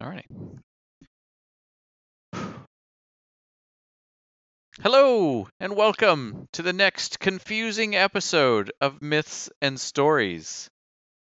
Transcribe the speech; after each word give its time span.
Alrighty. 0.00 0.24
Hello, 4.82 5.48
and 5.60 5.76
welcome 5.76 6.48
to 6.52 6.62
the 6.62 6.72
next 6.72 7.20
confusing 7.20 7.94
episode 7.94 8.72
of 8.80 9.00
Myths 9.00 9.48
and 9.62 9.78
Stories. 9.78 10.68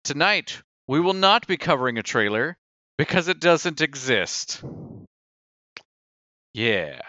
Tonight, 0.04 0.62
we 0.88 1.00
will 1.00 1.12
not 1.12 1.46
be 1.46 1.58
covering 1.58 1.98
a 1.98 2.02
trailer 2.02 2.56
because 2.96 3.28
it 3.28 3.40
doesn't 3.40 3.82
exist. 3.82 4.62
Yeah. 6.56 7.00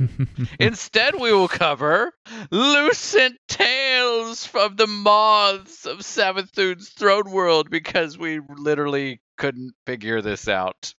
Instead, 0.60 1.14
we 1.18 1.32
will 1.32 1.48
cover 1.48 2.12
Lucent 2.50 3.38
Tales 3.48 4.44
from 4.44 4.76
the 4.76 4.86
Moths 4.86 5.86
of 5.86 6.00
Savathun's 6.00 6.90
Throne 6.90 7.30
World 7.30 7.70
because 7.70 8.18
we 8.18 8.40
literally 8.58 9.22
couldn't 9.38 9.72
figure 9.86 10.20
this 10.20 10.48
out. 10.48 10.92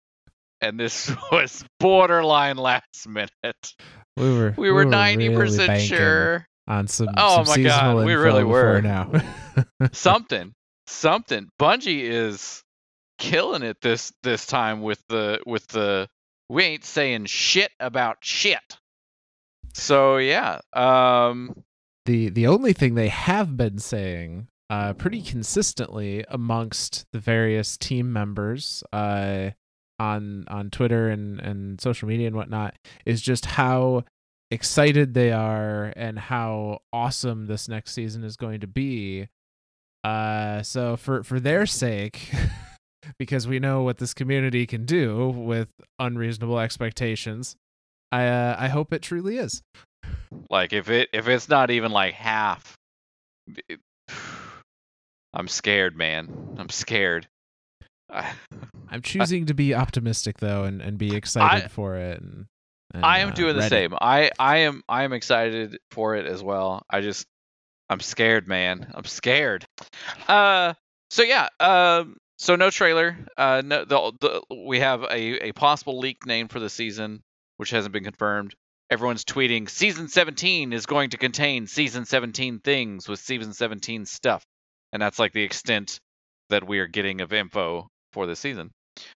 And 0.62 0.80
this 0.80 1.14
was 1.32 1.62
borderline 1.78 2.56
last 2.56 3.06
minute. 3.06 3.74
we 4.16 4.34
were 4.34 4.54
We 4.56 4.70
were 4.70 4.86
ninety 4.86 5.28
really 5.28 5.44
percent 5.44 5.68
banking 5.68 5.88
sure 5.88 6.46
on 6.66 6.88
some. 6.88 7.08
Oh 7.18 7.44
some 7.44 7.62
my 7.62 7.68
God, 7.68 8.06
we 8.06 8.14
really 8.14 8.44
were. 8.44 8.80
now. 8.80 9.12
something, 9.92 10.54
something. 10.86 11.50
Bungie 11.60 12.04
is 12.04 12.62
killing 13.18 13.62
it 13.62 13.76
this 13.82 14.10
this 14.22 14.46
time 14.46 14.80
with 14.80 15.02
the 15.10 15.40
with 15.44 15.66
the 15.66 16.08
we 16.50 16.64
ain't 16.64 16.84
saying 16.84 17.26
shit 17.26 17.70
about 17.78 18.18
shit. 18.22 18.76
So 19.72 20.16
yeah, 20.16 20.60
um, 20.72 21.62
the 22.06 22.28
the 22.28 22.48
only 22.48 22.72
thing 22.72 22.96
they 22.96 23.08
have 23.08 23.56
been 23.56 23.78
saying 23.78 24.48
uh, 24.68 24.94
pretty 24.94 25.22
consistently 25.22 26.24
amongst 26.28 27.06
the 27.12 27.20
various 27.20 27.76
team 27.76 28.12
members 28.12 28.82
uh, 28.92 29.50
on 30.00 30.44
on 30.48 30.70
Twitter 30.70 31.08
and 31.08 31.38
and 31.38 31.80
social 31.80 32.08
media 32.08 32.26
and 32.26 32.36
whatnot 32.36 32.74
is 33.06 33.22
just 33.22 33.46
how 33.46 34.02
excited 34.50 35.14
they 35.14 35.30
are 35.30 35.92
and 35.94 36.18
how 36.18 36.80
awesome 36.92 37.46
this 37.46 37.68
next 37.68 37.92
season 37.92 38.24
is 38.24 38.36
going 38.36 38.58
to 38.58 38.66
be. 38.66 39.28
Uh, 40.02 40.62
so 40.64 40.96
for 40.96 41.22
for 41.22 41.38
their 41.38 41.64
sake. 41.64 42.32
Because 43.18 43.48
we 43.48 43.58
know 43.58 43.82
what 43.82 43.98
this 43.98 44.12
community 44.12 44.66
can 44.66 44.84
do 44.84 45.28
with 45.30 45.68
unreasonable 45.98 46.58
expectations. 46.58 47.56
I 48.12 48.26
uh, 48.26 48.56
I 48.58 48.68
hope 48.68 48.92
it 48.92 49.02
truly 49.02 49.36
is. 49.38 49.62
like 50.50 50.72
if 50.72 50.90
it 50.90 51.08
if 51.12 51.28
it's 51.28 51.48
not 51.48 51.70
even 51.70 51.92
like 51.92 52.14
half, 52.14 52.76
it- 53.68 53.80
I'm 55.32 55.48
scared, 55.48 55.96
man. 55.96 56.56
I'm 56.58 56.68
scared. 56.68 57.28
I, 58.10 58.32
I'm 58.90 59.02
choosing 59.02 59.46
to 59.46 59.54
be 59.54 59.74
optimistic 59.74 60.38
though, 60.38 60.64
and, 60.64 60.82
and 60.82 60.98
be 60.98 61.14
excited 61.14 61.64
I- 61.64 61.68
for 61.68 61.96
it. 61.96 62.20
And, 62.20 62.46
and, 62.92 63.06
I 63.06 63.20
am 63.20 63.30
uh, 63.30 63.34
doing 63.34 63.56
the 63.56 63.68
same. 63.68 63.94
I 64.00 64.32
I 64.38 64.58
am 64.58 64.82
I 64.88 65.04
am 65.04 65.12
excited 65.12 65.78
for 65.92 66.16
it 66.16 66.26
as 66.26 66.42
well. 66.42 66.82
I 66.90 67.00
just 67.00 67.24
I'm 67.88 68.00
scared, 68.00 68.48
man. 68.48 68.90
I'm 68.94 69.04
scared. 69.04 69.64
Uh, 70.26 70.74
so 71.10 71.22
yeah. 71.22 71.48
Um, 71.60 72.16
so 72.40 72.56
no 72.56 72.70
trailer. 72.70 73.18
Uh, 73.36 73.62
no. 73.64 73.84
The, 73.84 74.12
the 74.18 74.64
we 74.66 74.80
have 74.80 75.02
a 75.02 75.48
a 75.48 75.52
possible 75.52 75.98
leak 75.98 76.24
name 76.24 76.48
for 76.48 76.58
the 76.58 76.70
season, 76.70 77.22
which 77.58 77.70
hasn't 77.70 77.92
been 77.92 78.04
confirmed. 78.04 78.54
Everyone's 78.90 79.24
tweeting 79.24 79.68
season 79.68 80.08
17 80.08 80.72
is 80.72 80.86
going 80.86 81.10
to 81.10 81.18
contain 81.18 81.66
season 81.66 82.06
17 82.06 82.58
things 82.58 83.08
with 83.08 83.20
season 83.20 83.52
17 83.52 84.06
stuff, 84.06 84.42
and 84.92 85.02
that's 85.02 85.18
like 85.18 85.32
the 85.32 85.42
extent 85.42 86.00
that 86.48 86.66
we 86.66 86.78
are 86.80 86.86
getting 86.88 87.20
of 87.20 87.32
info 87.32 87.88
for 88.12 88.26
the 88.26 88.34
season. 88.34 88.70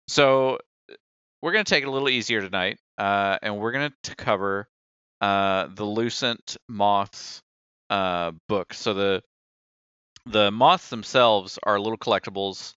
So 0.07 0.59
we're 1.43 1.53
going 1.53 1.65
to 1.65 1.69
take 1.69 1.83
it 1.83 1.89
a 1.89 1.91
little 1.91 2.11
easier 2.11 2.43
tonight, 2.43 2.77
uh, 2.99 3.39
and 3.43 3.59
we're 3.59 3.73
going 3.73 3.93
to 4.03 4.15
cover 4.17 4.69
uh, 5.23 5.69
the 5.75 5.85
Lucent 5.85 6.59
Moths 6.69 7.41
uh, 7.89 8.33
book. 8.49 8.75
So 8.75 8.93
the 8.93 9.23
the 10.27 10.51
moths 10.51 10.91
themselves 10.91 11.59
are 11.63 11.81
little 11.81 11.99
collectibles 11.99 12.75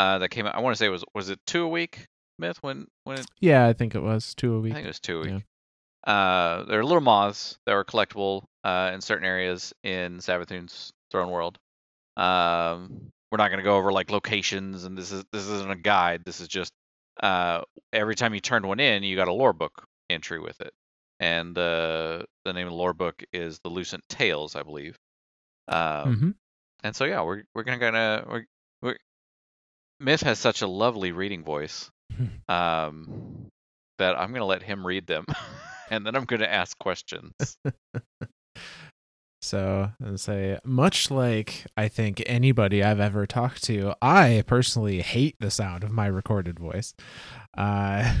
uh, 0.00 0.18
that 0.18 0.30
came 0.30 0.46
out. 0.46 0.54
I 0.54 0.60
want 0.60 0.74
to 0.74 0.78
say 0.78 0.86
it 0.86 0.90
was 0.90 1.04
was 1.14 1.28
it 1.30 1.38
two 1.46 1.62
a 1.64 1.68
week? 1.68 2.06
Myth 2.38 2.58
when 2.62 2.86
when 3.04 3.18
it, 3.18 3.26
Yeah, 3.40 3.66
I 3.66 3.72
think 3.74 3.94
it 3.94 4.02
was 4.02 4.34
two 4.34 4.54
a 4.54 4.60
week. 4.60 4.72
I 4.72 4.76
think 4.76 4.84
it 4.86 4.88
was 4.88 5.00
two 5.00 5.22
a 5.22 5.26
Yeah. 5.26 5.34
week. 5.34 5.44
Uh, 6.06 6.64
they're 6.64 6.84
little 6.84 7.02
moths 7.02 7.58
that 7.66 7.74
were 7.74 7.84
collectible 7.84 8.44
uh, 8.64 8.90
in 8.94 9.02
certain 9.02 9.26
areas 9.26 9.74
in 9.82 10.18
Savathun's 10.18 10.92
Throne 11.10 11.30
World. 11.30 11.58
Um, 12.16 13.12
we're 13.30 13.36
not 13.36 13.48
going 13.48 13.58
to 13.58 13.64
go 13.64 13.76
over 13.76 13.92
like 13.92 14.10
locations, 14.10 14.84
and 14.84 14.96
this 14.96 15.12
is 15.12 15.24
this 15.32 15.46
isn't 15.46 15.70
a 15.70 15.76
guide. 15.76 16.22
This 16.24 16.40
is 16.40 16.48
just 16.48 16.72
uh, 17.22 17.62
every 17.92 18.14
time 18.14 18.32
you 18.34 18.40
turned 18.40 18.66
one 18.66 18.80
in, 18.80 19.02
you 19.02 19.16
got 19.16 19.28
a 19.28 19.32
lore 19.32 19.52
book 19.52 19.84
entry 20.08 20.40
with 20.40 20.60
it, 20.62 20.72
and 21.20 21.56
uh, 21.58 22.22
the 22.44 22.52
name 22.54 22.66
of 22.66 22.72
the 22.72 22.76
lore 22.76 22.94
book 22.94 23.22
is 23.32 23.60
the 23.62 23.68
Lucent 23.70 24.02
Tales, 24.08 24.56
I 24.56 24.62
believe. 24.62 24.96
Um, 25.68 26.16
hmm 26.18 26.30
and 26.82 26.96
so 26.96 27.04
yeah, 27.04 27.20
we're 27.22 27.42
we're 27.54 27.62
gonna 27.62 27.78
gonna 27.78 28.24
we're, 28.28 28.46
we're 28.80 28.96
Myth 30.00 30.22
has 30.22 30.38
such 30.38 30.62
a 30.62 30.66
lovely 30.66 31.12
reading 31.12 31.44
voice, 31.44 31.90
um, 32.48 33.48
that 33.98 34.18
I'm 34.18 34.32
gonna 34.32 34.46
let 34.46 34.62
him 34.62 34.86
read 34.86 35.06
them, 35.06 35.26
and 35.90 36.04
then 36.04 36.16
I'm 36.16 36.24
gonna 36.24 36.46
ask 36.46 36.76
questions. 36.78 37.32
So, 39.42 39.90
and 40.00 40.20
say, 40.20 40.58
much 40.64 41.10
like 41.10 41.64
I 41.74 41.88
think 41.88 42.22
anybody 42.26 42.84
I've 42.84 43.00
ever 43.00 43.26
talked 43.26 43.64
to, 43.64 43.94
I 44.02 44.44
personally 44.46 45.00
hate 45.00 45.36
the 45.40 45.50
sound 45.50 45.82
of 45.82 45.90
my 45.90 46.06
recorded 46.06 46.58
voice. 46.58 46.92
Uh, 47.56 48.16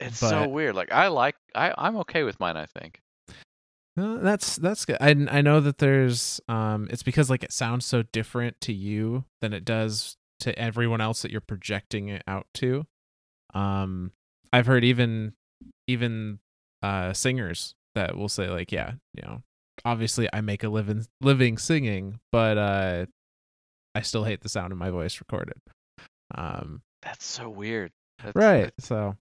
It's 0.00 0.18
so 0.18 0.48
weird. 0.48 0.74
Like 0.74 0.90
I 0.90 1.08
like 1.08 1.36
I 1.54 1.74
I'm 1.76 1.96
okay 1.98 2.22
with 2.22 2.40
mine. 2.40 2.56
I 2.56 2.64
think. 2.64 2.98
no, 3.94 4.18
that's 4.18 4.56
that's 4.56 4.86
good. 4.86 4.96
I 5.02 5.10
I 5.30 5.42
know 5.42 5.60
that 5.60 5.78
there's 5.78 6.40
um, 6.48 6.88
it's 6.90 7.02
because 7.02 7.28
like 7.28 7.44
it 7.44 7.52
sounds 7.52 7.84
so 7.84 8.02
different 8.02 8.58
to 8.62 8.72
you 8.72 9.24
than 9.42 9.52
it 9.52 9.66
does 9.66 10.16
to 10.44 10.58
everyone 10.58 11.00
else 11.00 11.22
that 11.22 11.30
you're 11.30 11.40
projecting 11.40 12.08
it 12.08 12.22
out 12.26 12.46
to. 12.54 12.84
Um, 13.54 14.12
I've 14.52 14.66
heard 14.66 14.84
even 14.84 15.34
even 15.86 16.38
uh 16.82 17.12
singers 17.12 17.74
that 17.94 18.16
will 18.16 18.28
say 18.28 18.48
like, 18.48 18.72
yeah, 18.72 18.92
you 19.14 19.22
know, 19.22 19.42
obviously 19.84 20.28
I 20.32 20.40
make 20.40 20.64
a 20.64 20.68
living 20.68 21.06
living 21.20 21.58
singing, 21.58 22.20
but 22.32 22.58
uh, 22.58 23.06
I 23.94 24.02
still 24.02 24.24
hate 24.24 24.42
the 24.42 24.48
sound 24.48 24.72
of 24.72 24.78
my 24.78 24.90
voice 24.90 25.18
recorded. 25.20 25.58
Um, 26.34 26.82
That's 27.02 27.24
so 27.24 27.48
weird. 27.48 27.92
That's, 28.22 28.36
right. 28.36 28.72
So 28.80 29.16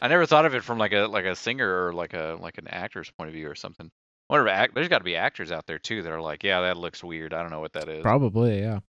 I 0.00 0.08
never 0.08 0.26
thought 0.26 0.46
of 0.46 0.54
it 0.54 0.64
from 0.64 0.78
like 0.78 0.92
a 0.92 1.06
like 1.06 1.24
a 1.24 1.36
singer 1.36 1.86
or 1.86 1.92
like 1.92 2.14
a 2.14 2.36
like 2.40 2.58
an 2.58 2.68
actor's 2.68 3.10
point 3.10 3.28
of 3.28 3.34
view 3.34 3.48
or 3.48 3.54
something. 3.54 3.90
I 4.30 4.34
wonder 4.34 4.48
if 4.48 4.54
act, 4.54 4.74
there's 4.74 4.88
got 4.88 4.98
to 4.98 5.04
be 5.04 5.16
actors 5.16 5.52
out 5.52 5.66
there 5.66 5.78
too 5.78 6.02
that 6.02 6.12
are 6.12 6.20
like, 6.20 6.42
yeah, 6.42 6.62
that 6.62 6.76
looks 6.76 7.04
weird. 7.04 7.34
I 7.34 7.42
don't 7.42 7.50
know 7.50 7.60
what 7.60 7.74
that 7.74 7.88
is. 7.88 8.02
probably, 8.02 8.60
yeah. 8.60 8.80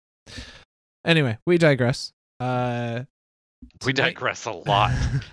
Anyway, 1.05 1.37
we 1.45 1.57
digress. 1.57 2.13
Uh, 2.39 3.03
we 3.85 3.93
tonight- 3.93 4.11
digress 4.13 4.45
a 4.45 4.51
lot. 4.51 4.91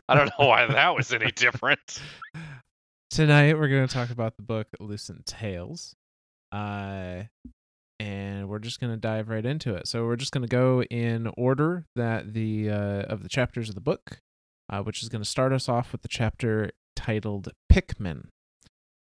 I 0.09 0.15
don't 0.15 0.31
know 0.39 0.47
why 0.47 0.67
that 0.67 0.95
was 0.95 1.13
any 1.13 1.31
different. 1.33 2.01
Tonight 3.11 3.59
we're 3.59 3.67
going 3.69 3.89
to 3.89 3.93
talk 3.93 4.11
about 4.11 4.37
the 4.37 4.43
book 4.45 4.69
Lucent 4.79 5.27
Tales. 5.27 5.97
Uh 6.53 7.25
and 7.99 8.49
we're 8.49 8.61
just 8.61 8.79
going 8.81 8.93
to 8.93 8.97
dive 8.97 9.29
right 9.29 9.45
into 9.45 9.75
it. 9.75 9.89
So 9.89 10.07
we're 10.07 10.15
just 10.17 10.31
going 10.33 10.47
to 10.47 10.49
go 10.49 10.83
in 10.85 11.29
order 11.37 11.87
that 11.97 12.33
the 12.35 12.71
uh 12.71 13.03
of 13.03 13.25
the 13.25 13.29
chapters 13.29 13.69
of 13.69 13.75
the 13.75 13.81
book, 13.81 14.21
uh 14.73 14.83
which 14.83 15.03
is 15.03 15.09
going 15.09 15.23
to 15.25 15.29
start 15.29 15.53
us 15.53 15.69
off 15.69 15.91
with 15.91 16.03
the 16.03 16.09
chapter 16.09 16.71
titled 16.95 17.49
Pikmin. 17.73 18.29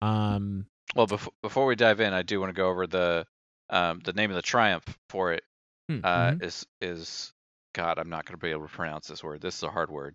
Um 0.02 0.66
Well, 0.96 1.06
before 1.06 1.32
before 1.40 1.64
we 1.66 1.76
dive 1.76 2.00
in, 2.00 2.12
I 2.12 2.22
do 2.22 2.40
want 2.40 2.50
to 2.50 2.60
go 2.60 2.68
over 2.70 2.88
the 2.88 3.26
um 3.70 4.00
the 4.04 4.12
name 4.12 4.30
of 4.30 4.34
the 4.36 4.42
triumph 4.42 4.98
for 5.08 5.32
it 5.32 5.44
hmm, 5.88 6.00
uh, 6.02 6.32
mhm. 6.32 6.42
is 6.42 6.66
is 6.80 7.32
God. 7.74 7.98
I'm 7.98 8.10
not 8.10 8.24
going 8.24 8.38
to 8.38 8.44
be 8.44 8.50
able 8.50 8.66
to 8.66 8.72
pronounce 8.72 9.08
this 9.08 9.22
word. 9.22 9.40
This 9.40 9.56
is 9.56 9.62
a 9.62 9.70
hard 9.70 9.90
word. 9.90 10.14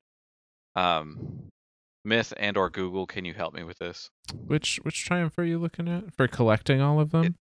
Um, 0.76 1.48
Myth 2.06 2.34
and 2.38 2.58
or 2.58 2.70
Google, 2.70 3.06
can 3.06 3.26
you 3.26 3.34
help 3.34 3.54
me 3.54 3.64
with 3.64 3.78
this 3.78 4.10
which 4.48 4.80
which 4.84 5.06
triumph 5.06 5.38
are 5.38 5.44
you 5.44 5.60
looking 5.60 5.88
at 5.88 6.14
for 6.14 6.28
collecting 6.28 6.82
all 6.82 7.00
of 7.00 7.12
them? 7.12 7.36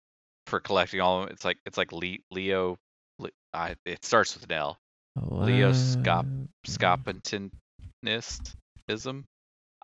for 0.47 0.61
collecting 0.61 1.01
all 1.01 1.21
of 1.21 1.27
them? 1.27 1.35
It's 1.35 1.45
like 1.45 1.59
it's 1.67 1.77
like 1.77 1.93
Le- 1.93 2.19
Leo. 2.31 2.79
Le- 3.19 3.31
I, 3.53 3.75
it 3.85 4.05
starts 4.05 4.35
with 4.35 4.45
an 4.45 4.53
L. 4.53 4.79
Leo 5.17 5.73
Scop- 5.73 6.49
Scopentinist-ism. 6.67 9.25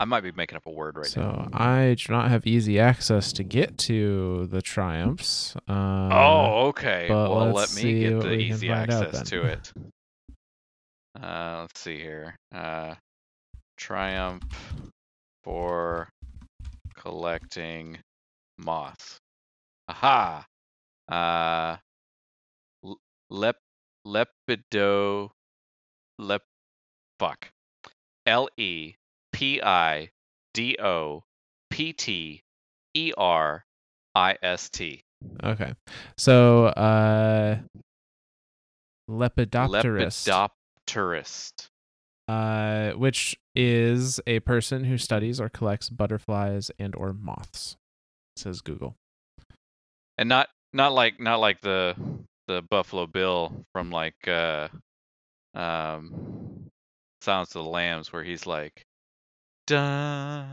I 0.02 0.04
might 0.04 0.22
be 0.22 0.32
making 0.32 0.56
up 0.56 0.66
a 0.66 0.70
word 0.70 0.96
right 0.96 1.06
so 1.06 1.20
now. 1.20 1.44
So 1.44 1.48
I 1.52 1.94
do 1.94 2.12
not 2.12 2.28
have 2.28 2.44
easy 2.44 2.80
access 2.80 3.32
to 3.34 3.44
get 3.44 3.78
to 3.86 4.48
the 4.48 4.60
triumphs. 4.60 5.54
Uh, 5.68 6.08
oh, 6.10 6.66
okay. 6.70 7.06
Well, 7.08 7.52
let 7.52 7.72
me 7.76 8.00
get 8.00 8.20
the 8.20 8.32
easy 8.32 8.68
access 8.68 9.22
to 9.22 9.44
it. 9.44 9.72
Uh, 11.22 11.58
let's 11.60 11.80
see 11.80 12.00
here. 12.00 12.34
Uh, 12.52 12.96
triumph 13.76 14.42
for 15.44 16.08
collecting 16.96 17.98
moths. 18.58 19.18
Aha. 19.86 20.44
Uh, 21.08 21.76
lep 23.30 23.56
lepido 24.04 25.30
lep 26.18 26.42
fuck. 27.20 27.52
L 28.26 28.48
E 28.56 28.94
P 29.42 29.60
I 29.60 30.10
D 30.54 30.76
O 30.80 31.24
P 31.68 31.92
T 31.92 32.44
E 32.94 33.12
R 33.18 33.64
I 34.14 34.36
S 34.40 34.70
T. 34.70 35.02
Okay. 35.42 35.72
So, 36.16 36.66
uh, 36.66 37.58
Lepidopterist, 39.10 40.28
Lepidopterist. 40.86 41.66
uh, 42.28 42.92
which 42.92 43.36
is 43.56 44.20
a 44.28 44.38
person 44.38 44.84
who 44.84 44.96
studies 44.96 45.40
or 45.40 45.48
collects 45.48 45.90
butterflies 45.90 46.70
and 46.78 46.94
or 46.94 47.12
moths, 47.12 47.74
says 48.36 48.60
Google. 48.60 48.94
And 50.18 50.28
not 50.28 50.50
not 50.72 50.92
like 50.92 51.18
not 51.18 51.40
like 51.40 51.60
the 51.62 51.96
the 52.46 52.62
Buffalo 52.70 53.08
Bill 53.08 53.52
from 53.72 53.90
like 53.90 54.28
uh 54.28 54.68
um 55.52 56.70
Silence 57.22 57.56
of 57.56 57.64
the 57.64 57.70
Lambs 57.70 58.12
where 58.12 58.22
he's 58.22 58.46
like 58.46 58.86
da 59.66 60.44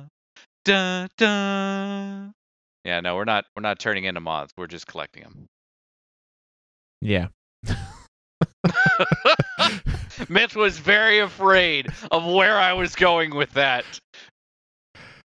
da 0.65 1.07
da 1.17 2.29
Yeah, 2.85 2.99
no, 3.01 3.15
we're 3.15 3.25
not 3.25 3.45
we're 3.55 3.61
not 3.61 3.79
turning 3.79 4.03
into 4.05 4.19
moths. 4.21 4.53
We're 4.57 4.67
just 4.67 4.87
collecting 4.87 5.23
them. 5.23 5.45
Yeah. 7.01 7.27
Mitch 10.29 10.55
was 10.55 10.77
very 10.79 11.19
afraid 11.19 11.87
of 12.11 12.25
where 12.25 12.57
I 12.57 12.73
was 12.73 12.95
going 12.95 13.35
with 13.35 13.51
that. 13.53 13.85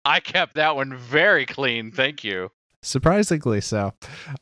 I 0.06 0.20
kept 0.20 0.56
that 0.56 0.75
one 0.75 0.98
very 0.98 1.46
clean, 1.46 1.92
thank 1.92 2.24
you. 2.24 2.52
Surprisingly 2.81 3.62
so. 3.62 3.94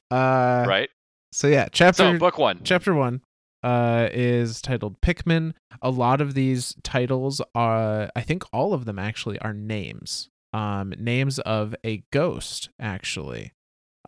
Uh, 0.10 0.66
Right? 0.68 0.90
So 1.32 1.48
yeah, 1.48 1.68
chapter 1.72 2.12
So, 2.14 2.18
book 2.18 2.38
one. 2.40 2.62
chapter 2.64 2.94
one 2.96 3.22
uh 3.64 4.10
is 4.12 4.62
titled 4.62 5.00
Pikmin. 5.02 5.54
A 5.82 5.90
lot 5.90 6.22
of 6.22 6.34
these 6.34 6.76
titles 6.84 7.42
are 7.54 8.10
I 8.16 8.22
think 8.22 8.44
all 8.52 8.74
of 8.74 8.86
them 8.86 9.00
actually 9.00 9.40
are 9.40 9.54
names. 9.54 10.30
Um 10.54 10.94
names 10.98 11.40
of 11.40 11.76
a 11.84 12.04
ghost, 12.12 12.70
actually. 12.80 13.54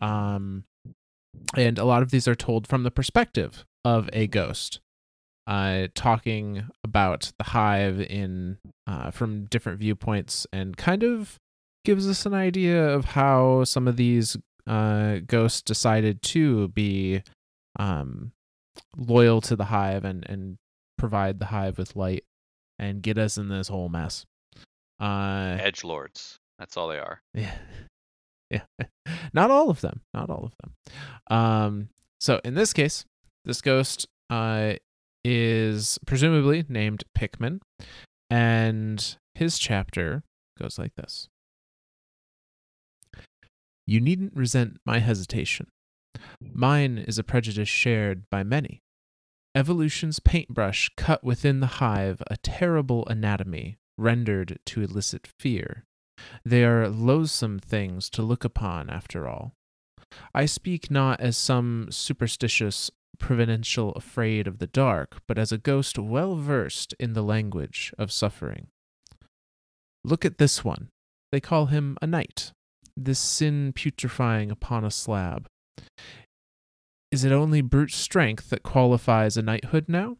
Um 0.01 0.65
and 1.55 1.77
a 1.79 1.85
lot 1.85 2.03
of 2.03 2.11
these 2.11 2.27
are 2.27 2.35
told 2.35 2.67
from 2.67 2.83
the 2.83 2.91
perspective 2.91 3.65
of 3.85 4.09
a 4.13 4.27
ghost. 4.27 4.79
Uh 5.45 5.87
talking 5.93 6.63
about 6.83 7.31
the 7.37 7.45
hive 7.45 7.99
in 7.99 8.57
uh 8.87 9.11
from 9.11 9.45
different 9.45 9.79
viewpoints 9.79 10.47
and 10.53 10.77
kind 10.77 11.03
of 11.03 11.37
gives 11.85 12.07
us 12.09 12.25
an 12.25 12.33
idea 12.33 12.87
of 12.89 13.05
how 13.05 13.63
some 13.65 13.87
of 13.87 13.97
these 13.97 14.37
uh 14.67 15.17
ghosts 15.27 15.61
decided 15.61 16.21
to 16.21 16.69
be 16.69 17.21
um 17.77 18.31
loyal 18.95 19.41
to 19.41 19.55
the 19.55 19.65
hive 19.65 20.05
and 20.05 20.25
and 20.27 20.57
provide 20.97 21.39
the 21.39 21.47
hive 21.47 21.77
with 21.77 21.95
light 21.95 22.23
and 22.79 23.01
get 23.01 23.17
us 23.17 23.37
in 23.37 23.49
this 23.49 23.67
whole 23.67 23.89
mess. 23.89 24.25
Uh 24.99 25.57
Edge 25.59 25.83
lords. 25.83 26.37
That's 26.59 26.77
all 26.77 26.87
they 26.87 26.99
are. 26.99 27.21
yeah. 27.33 27.55
Yeah. 28.49 28.63
Not 29.33 29.51
all 29.51 29.69
of 29.69 29.81
them. 29.81 30.01
Not 30.13 30.29
all 30.29 30.45
of 30.45 30.53
them. 30.61 31.37
Um 31.37 31.89
so 32.19 32.39
in 32.43 32.53
this 32.55 32.73
case, 32.73 33.05
this 33.45 33.61
ghost 33.61 34.07
uh 34.29 34.73
is 35.25 35.99
presumably 36.05 36.65
named 36.67 37.03
Pikmin 37.17 37.59
and 38.29 39.17
his 39.35 39.57
chapter 39.57 40.23
goes 40.59 40.77
like 40.77 40.95
this. 40.95 41.27
You 43.85 43.99
needn't 43.99 44.35
resent 44.35 44.77
my 44.85 44.99
hesitation. 44.99 45.67
Mine 46.39 46.97
is 46.97 47.17
a 47.17 47.23
prejudice 47.23 47.69
shared 47.69 48.29
by 48.29 48.43
many. 48.43 48.81
Evolution's 49.55 50.19
paintbrush 50.19 50.89
cut 50.97 51.23
within 51.23 51.59
the 51.59 51.77
hive 51.77 52.21
a 52.27 52.37
terrible 52.37 53.05
anatomy, 53.07 53.77
rendered 53.97 54.59
to 54.65 54.81
elicit 54.81 55.27
fear. 55.39 55.85
They 56.43 56.63
are 56.63 56.89
loathsome 56.89 57.59
things 57.59 58.09
to 58.11 58.21
look 58.21 58.43
upon, 58.43 58.89
after 58.89 59.27
all. 59.27 59.53
I 60.33 60.45
speak 60.45 60.91
not 60.91 61.19
as 61.19 61.37
some 61.37 61.87
superstitious 61.89 62.91
providential 63.19 63.91
afraid 63.93 64.47
of 64.47 64.59
the 64.59 64.67
dark, 64.67 65.21
but 65.27 65.37
as 65.37 65.51
a 65.51 65.57
ghost 65.57 65.97
well 65.99 66.35
versed 66.35 66.93
in 66.99 67.13
the 67.13 67.23
language 67.23 67.93
of 67.97 68.11
suffering. 68.11 68.67
Look 70.03 70.25
at 70.25 70.37
this 70.37 70.63
one. 70.63 70.89
They 71.31 71.39
call 71.39 71.67
him 71.67 71.97
a 72.01 72.07
knight, 72.07 72.51
this 72.97 73.19
sin 73.19 73.73
putrefying 73.73 74.51
upon 74.51 74.83
a 74.83 74.91
slab. 74.91 75.47
Is 77.11 77.23
it 77.23 77.31
only 77.31 77.61
brute 77.61 77.91
strength 77.91 78.49
that 78.49 78.63
qualifies 78.63 79.37
a 79.37 79.41
knighthood 79.41 79.85
now? 79.87 80.17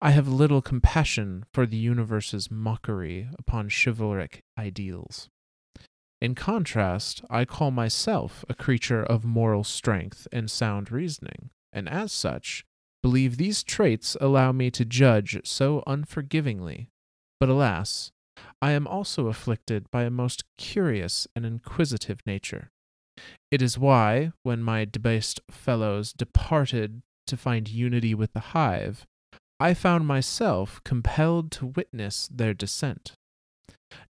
I 0.00 0.10
have 0.10 0.28
little 0.28 0.62
compassion 0.62 1.44
for 1.52 1.66
the 1.66 1.76
universe's 1.76 2.50
mockery 2.50 3.28
upon 3.38 3.68
chivalric 3.68 4.42
ideals. 4.58 5.28
In 6.20 6.34
contrast, 6.34 7.22
I 7.28 7.44
call 7.44 7.70
myself 7.70 8.44
a 8.48 8.54
creature 8.54 9.02
of 9.02 9.24
moral 9.24 9.64
strength 9.64 10.26
and 10.32 10.50
sound 10.50 10.90
reasoning, 10.90 11.50
and 11.72 11.88
as 11.88 12.12
such, 12.12 12.64
believe 13.02 13.36
these 13.36 13.62
traits 13.62 14.16
allow 14.20 14.50
me 14.50 14.70
to 14.70 14.84
judge 14.86 15.38
so 15.44 15.82
unforgivingly. 15.86 16.88
But 17.38 17.50
alas, 17.50 18.12
I 18.62 18.72
am 18.72 18.86
also 18.86 19.26
afflicted 19.26 19.90
by 19.90 20.04
a 20.04 20.10
most 20.10 20.44
curious 20.56 21.28
and 21.36 21.44
inquisitive 21.44 22.20
nature. 22.24 22.70
It 23.50 23.62
is 23.62 23.78
why, 23.78 24.32
when 24.42 24.62
my 24.62 24.84
debased 24.84 25.40
fellows 25.50 26.12
departed 26.12 27.02
to 27.26 27.36
find 27.36 27.68
unity 27.68 28.14
with 28.14 28.32
the 28.32 28.40
hive, 28.40 29.06
I 29.60 29.74
found 29.74 30.06
myself 30.06 30.80
compelled 30.84 31.50
to 31.52 31.66
witness 31.66 32.28
their 32.32 32.54
descent. 32.54 33.12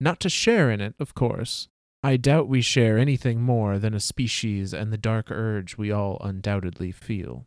Not 0.01 0.21
to 0.21 0.29
share 0.29 0.71
in 0.71 0.81
it, 0.81 0.95
of 0.99 1.15
course. 1.15 1.69
I 2.03 2.17
doubt 2.17 2.49
we 2.49 2.61
share 2.61 2.99
anything 2.99 3.41
more 3.41 3.79
than 3.79 3.95
a 3.95 4.01
species 4.01 4.75
and 4.75 4.93
the 4.93 4.99
dark 4.99 5.31
urge 5.31 5.77
we 5.77 5.91
all 5.91 6.19
undoubtedly 6.23 6.93
feel. 6.93 7.47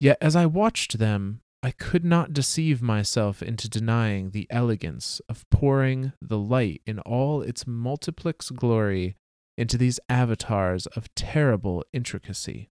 Yet 0.00 0.18
as 0.20 0.36
I 0.36 0.46
watched 0.46 0.98
them, 0.98 1.40
I 1.62 1.70
could 1.70 2.04
not 2.04 2.34
deceive 2.34 2.82
myself 2.82 3.42
into 3.42 3.70
denying 3.70 4.30
the 4.30 4.46
elegance 4.50 5.22
of 5.30 5.48
pouring 5.48 6.12
the 6.20 6.38
light 6.38 6.82
in 6.84 6.98
all 7.00 7.40
its 7.40 7.66
multiplex 7.66 8.50
glory 8.50 9.16
into 9.56 9.78
these 9.78 10.00
avatars 10.08 10.86
of 10.88 11.14
terrible 11.14 11.84
intricacy. 11.92 12.68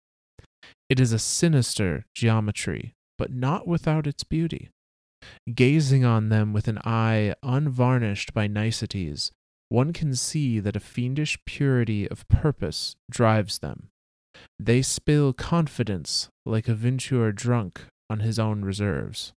It 0.89 0.99
is 0.99 1.11
a 1.11 1.19
sinister 1.19 2.05
geometry, 2.13 2.93
but 3.17 3.31
not 3.31 3.67
without 3.67 4.07
its 4.07 4.23
beauty. 4.23 4.69
Gazing 5.53 6.05
on 6.05 6.29
them 6.29 6.53
with 6.53 6.67
an 6.67 6.79
eye 6.83 7.33
unvarnished 7.43 8.33
by 8.33 8.47
niceties, 8.47 9.31
one 9.69 9.91
can 9.91 10.15
see 10.15 10.59
that 10.59 10.75
a 10.75 10.81
fiendish 10.81 11.37
purity 11.45 12.07
of 12.09 12.27
purpose 12.29 12.95
drives 13.09 13.59
them. 13.59 13.89
They 14.59 14.81
spill 14.81 15.33
confidence 15.33 16.29
like 16.45 16.67
a 16.67 16.73
Venture 16.73 17.31
drunk 17.31 17.85
on 18.09 18.19
his 18.21 18.39
own 18.39 18.63
reserves. 18.63 19.33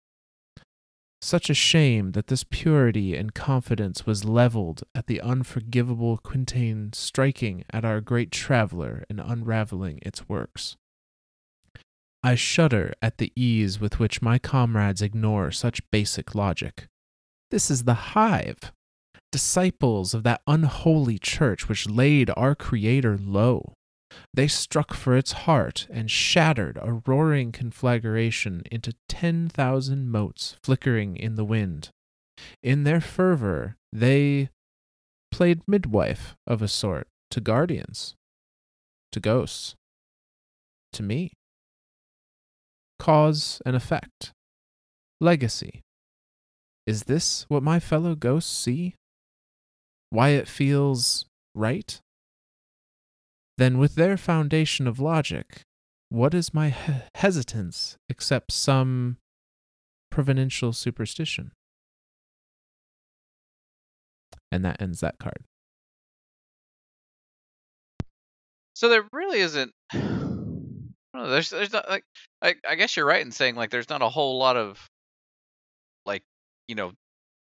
Such 1.22 1.50
a 1.50 1.54
shame 1.54 2.14
that 2.14 2.28
this 2.28 2.46
purity 2.46 3.16
and 3.16 3.34
confidence 3.34 4.06
was 4.06 4.24
leveled 4.24 4.84
at 4.96 5.08
the 5.08 5.20
unforgivable 5.20 6.18
Quintain 6.18 6.94
striking 6.94 7.66
at 7.72 7.84
our 7.84 8.00
great 8.00 8.32
traveller 8.32 9.04
and 9.10 9.20
unravelling 9.20 10.00
its 10.02 10.30
works. 10.30 10.78
I 12.24 12.36
shudder 12.36 12.94
at 13.02 13.18
the 13.18 13.34
ease 13.36 13.80
with 13.80 14.00
which 14.00 14.22
my 14.22 14.40
comrades 14.40 15.02
ignore 15.02 15.52
such 15.52 15.90
basic 15.92 16.36
logic. 16.36 16.88
This 17.52 17.70
is 17.70 17.84
the 17.84 18.16
hive, 18.16 18.72
disciples 19.32 20.14
of 20.14 20.24
that 20.24 20.42
unholy 20.48 21.18
church 21.18 21.68
which 21.68 21.90
laid 21.90 22.30
our 22.36 22.56
Creator 22.56 23.18
low. 23.18 23.74
They 24.34 24.48
struck 24.48 24.94
for 24.94 25.16
its 25.16 25.32
heart 25.32 25.88
and 25.90 26.10
shattered 26.10 26.78
a 26.82 27.02
roaring 27.06 27.52
conflagration 27.52 28.64
into 28.72 28.94
ten 29.08 29.50
thousand 29.50 30.10
motes 30.10 30.56
flickering 30.64 31.18
in 31.18 31.36
the 31.36 31.46
wind. 31.46 31.90
In 32.64 32.84
their 32.84 33.02
fervor, 33.02 33.76
they 33.92 34.50
played 35.32 35.62
midwife 35.68 36.36
of 36.48 36.62
a 36.62 36.68
sort 36.68 37.08
to 37.32 37.42
guardians, 37.42 38.16
to 39.12 39.20
ghosts, 39.20 39.76
to 40.94 41.04
me. 41.04 41.34
Cause 42.98 43.62
and 43.66 43.76
effect. 43.76 44.32
Legacy. 45.22 45.82
Is 46.88 47.04
this 47.04 47.46
what 47.48 47.62
my 47.62 47.80
fellow 47.80 48.16
ghosts 48.16 48.52
see? 48.52 48.96
Why 50.10 50.30
it 50.30 50.48
feels 50.48 51.26
right? 51.54 52.00
Then, 53.60 53.78
with 53.78 53.96
their 53.96 54.16
foundation 54.16 54.88
of 54.88 55.02
logic, 55.02 55.64
what 56.08 56.34
is 56.34 56.54
my 56.54 56.70
he- 56.70 56.94
hesitance 57.16 57.98
except 58.08 58.54
some 58.54 59.18
providential 60.10 60.72
superstition? 60.72 61.52
And 64.50 64.64
that 64.64 64.82
ends 64.82 65.02
that 65.02 65.20
card. 65.20 65.44
So 68.76 68.88
there 68.88 69.04
really 69.12 69.40
isn't. 69.42 69.74
Know, 71.12 71.28
there's 71.28 71.50
there's 71.50 71.74
not 71.74 71.90
like 71.90 72.04
I 72.42 72.54
I 72.66 72.76
guess 72.76 72.96
you're 72.96 73.06
right 73.06 73.26
in 73.26 73.32
saying 73.32 73.56
like 73.56 73.72
there's 73.72 73.90
not 73.90 74.04
a 74.04 74.08
whole 74.08 74.38
lot 74.38 74.56
of 74.56 74.80
like 76.06 76.22
you 76.68 76.76
know 76.76 76.94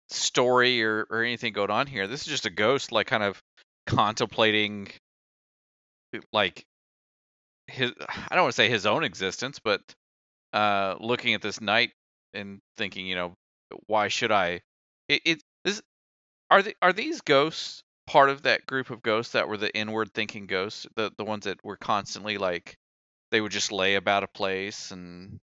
story 0.08 0.82
or 0.82 1.06
or 1.10 1.22
anything 1.22 1.52
going 1.52 1.70
on 1.70 1.86
here. 1.86 2.08
This 2.08 2.22
is 2.22 2.26
just 2.26 2.46
a 2.46 2.50
ghost, 2.50 2.90
like 2.90 3.06
kind 3.06 3.22
of 3.22 3.40
contemplating, 3.86 4.88
like 6.32 6.64
his. 7.66 7.92
I 8.08 8.34
don't 8.34 8.42
want 8.42 8.52
to 8.52 8.56
say 8.56 8.68
his 8.68 8.86
own 8.86 9.04
existence, 9.04 9.58
but 9.58 9.80
uh, 10.52 10.96
looking 11.00 11.34
at 11.34 11.42
this 11.42 11.60
night 11.60 11.92
and 12.34 12.60
thinking, 12.76 13.06
you 13.06 13.14
know, 13.14 13.34
why 13.86 14.08
should 14.08 14.32
I? 14.32 14.60
It, 15.08 15.22
it 15.24 15.42
this 15.64 15.82
are 16.50 16.62
the 16.62 16.74
are 16.82 16.92
these 16.92 17.20
ghosts 17.20 17.82
part 18.06 18.30
of 18.30 18.42
that 18.42 18.66
group 18.66 18.90
of 18.90 19.02
ghosts 19.02 19.32
that 19.32 19.48
were 19.48 19.56
the 19.56 19.74
inward 19.74 20.12
thinking 20.12 20.46
ghosts, 20.46 20.86
the 20.96 21.12
the 21.16 21.24
ones 21.24 21.44
that 21.44 21.64
were 21.64 21.76
constantly 21.76 22.38
like 22.38 22.76
they 23.30 23.40
would 23.40 23.52
just 23.52 23.72
lay 23.72 23.94
about 23.94 24.24
a 24.24 24.28
place 24.28 24.90
and 24.90 25.38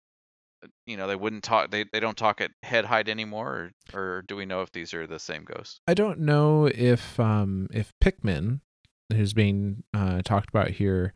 you 0.86 0.98
know 0.98 1.08
they 1.08 1.16
wouldn't 1.16 1.44
talk 1.44 1.72
they, 1.72 1.86
they 1.94 2.00
don't 2.00 2.18
talk 2.18 2.42
at 2.42 2.52
head 2.64 2.86
height 2.86 3.08
anymore 3.08 3.72
or, 3.94 4.00
or 4.00 4.22
do 4.24 4.36
we 4.36 4.46
know 4.46 4.62
if 4.62 4.72
these 4.72 4.94
are 4.94 5.08
the 5.08 5.20
same 5.20 5.44
ghosts 5.44 5.80
I 5.88 5.94
don't 5.94 6.20
know 6.20 6.66
if 6.66 7.20
um 7.20 7.68
if 7.72 7.94
Pikmin, 8.04 8.62
who's 9.12 9.34
being 9.34 9.84
uh, 9.94 10.22
talked 10.24 10.50
about 10.50 10.70
here, 10.70 11.14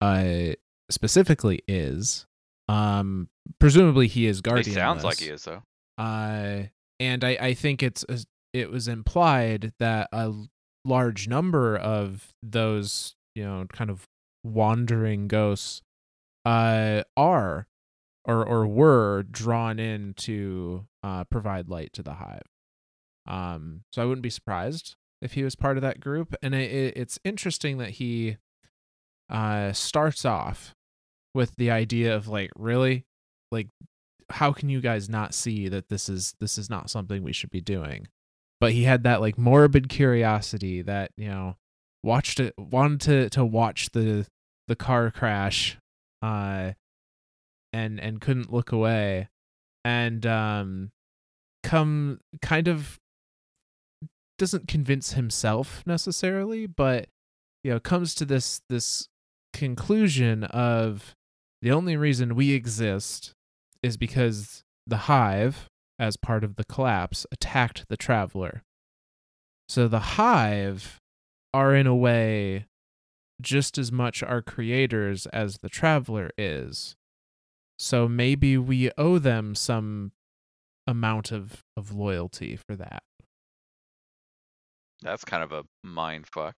uh, 0.00 0.52
specifically 0.90 1.60
is. 1.68 2.26
Um, 2.68 3.28
presumably 3.58 4.06
he 4.08 4.26
is 4.26 4.38
he 4.38 4.42
guardian. 4.42 4.74
sounds 4.74 5.04
like 5.04 5.18
he 5.18 5.28
is 5.28 5.44
though 5.44 5.62
Uh, 5.98 6.64
and 7.00 7.24
I 7.24 7.36
I 7.40 7.54
think 7.54 7.82
it's 7.82 8.04
it 8.52 8.70
was 8.70 8.88
implied 8.88 9.72
that 9.78 10.08
a 10.12 10.32
large 10.84 11.28
number 11.28 11.76
of 11.76 12.28
those 12.42 13.14
you 13.34 13.44
know 13.44 13.66
kind 13.72 13.90
of 13.90 14.06
wandering 14.44 15.28
ghosts 15.28 15.80
uh 16.44 17.02
are 17.16 17.66
or 18.24 18.44
or 18.44 18.66
were 18.66 19.22
drawn 19.30 19.78
in 19.78 20.12
to 20.14 20.84
uh 21.04 21.22
provide 21.24 21.68
light 21.68 21.92
to 21.92 22.02
the 22.02 22.14
hive 22.14 22.42
um 23.28 23.82
so 23.92 24.02
i 24.02 24.04
wouldn't 24.04 24.22
be 24.22 24.30
surprised 24.30 24.96
if 25.22 25.32
he 25.32 25.44
was 25.44 25.54
part 25.54 25.76
of 25.76 25.82
that 25.82 26.00
group. 26.00 26.34
And 26.42 26.54
it, 26.54 26.70
it, 26.70 26.96
it's 26.96 27.18
interesting 27.24 27.78
that 27.78 27.90
he 27.90 28.36
uh 29.30 29.72
starts 29.72 30.24
off 30.24 30.74
with 31.32 31.54
the 31.56 31.70
idea 31.70 32.14
of 32.14 32.28
like 32.28 32.50
really 32.56 33.06
like 33.50 33.68
how 34.28 34.52
can 34.52 34.68
you 34.68 34.80
guys 34.80 35.08
not 35.08 35.32
see 35.32 35.68
that 35.68 35.88
this 35.88 36.08
is 36.08 36.34
this 36.40 36.58
is 36.58 36.68
not 36.68 36.90
something 36.90 37.22
we 37.22 37.32
should 37.32 37.50
be 37.50 37.60
doing? 37.60 38.08
But 38.60 38.72
he 38.72 38.84
had 38.84 39.04
that 39.04 39.20
like 39.20 39.38
morbid 39.38 39.88
curiosity 39.88 40.82
that 40.82 41.12
you 41.16 41.28
know 41.28 41.56
watched 42.02 42.40
it 42.40 42.54
wanted 42.58 43.00
to 43.00 43.30
to 43.30 43.44
watch 43.44 43.90
the 43.92 44.26
the 44.68 44.76
car 44.76 45.10
crash 45.10 45.78
uh 46.20 46.72
and 47.72 48.00
and 48.00 48.20
couldn't 48.20 48.52
look 48.52 48.72
away. 48.72 49.28
And 49.84 50.24
um 50.26 50.90
come 51.62 52.20
kind 52.40 52.68
of 52.68 52.98
doesn't 54.42 54.66
convince 54.66 55.12
himself 55.12 55.84
necessarily 55.86 56.66
but 56.66 57.06
you 57.62 57.70
know 57.70 57.78
comes 57.78 58.12
to 58.12 58.24
this 58.24 58.60
this 58.68 59.06
conclusion 59.52 60.42
of 60.42 61.14
the 61.60 61.70
only 61.70 61.96
reason 61.96 62.34
we 62.34 62.50
exist 62.50 63.34
is 63.84 63.96
because 63.96 64.64
the 64.84 64.96
hive 64.96 65.68
as 65.96 66.16
part 66.16 66.42
of 66.42 66.56
the 66.56 66.64
collapse 66.64 67.24
attacked 67.30 67.84
the 67.88 67.96
traveler. 67.96 68.62
So 69.68 69.86
the 69.86 70.00
hive 70.00 70.98
are 71.54 71.76
in 71.76 71.86
a 71.86 71.94
way 71.94 72.66
just 73.40 73.78
as 73.78 73.92
much 73.92 74.24
our 74.24 74.42
creators 74.42 75.26
as 75.26 75.58
the 75.58 75.68
traveler 75.68 76.30
is. 76.36 76.96
So 77.78 78.08
maybe 78.08 78.58
we 78.58 78.90
owe 78.98 79.18
them 79.18 79.54
some 79.54 80.10
amount 80.88 81.30
of 81.30 81.60
of 81.76 81.94
loyalty 81.94 82.56
for 82.56 82.74
that 82.74 83.04
that's 85.02 85.24
kind 85.24 85.42
of 85.42 85.52
a 85.52 85.64
mind 85.82 86.26
fuck. 86.26 86.54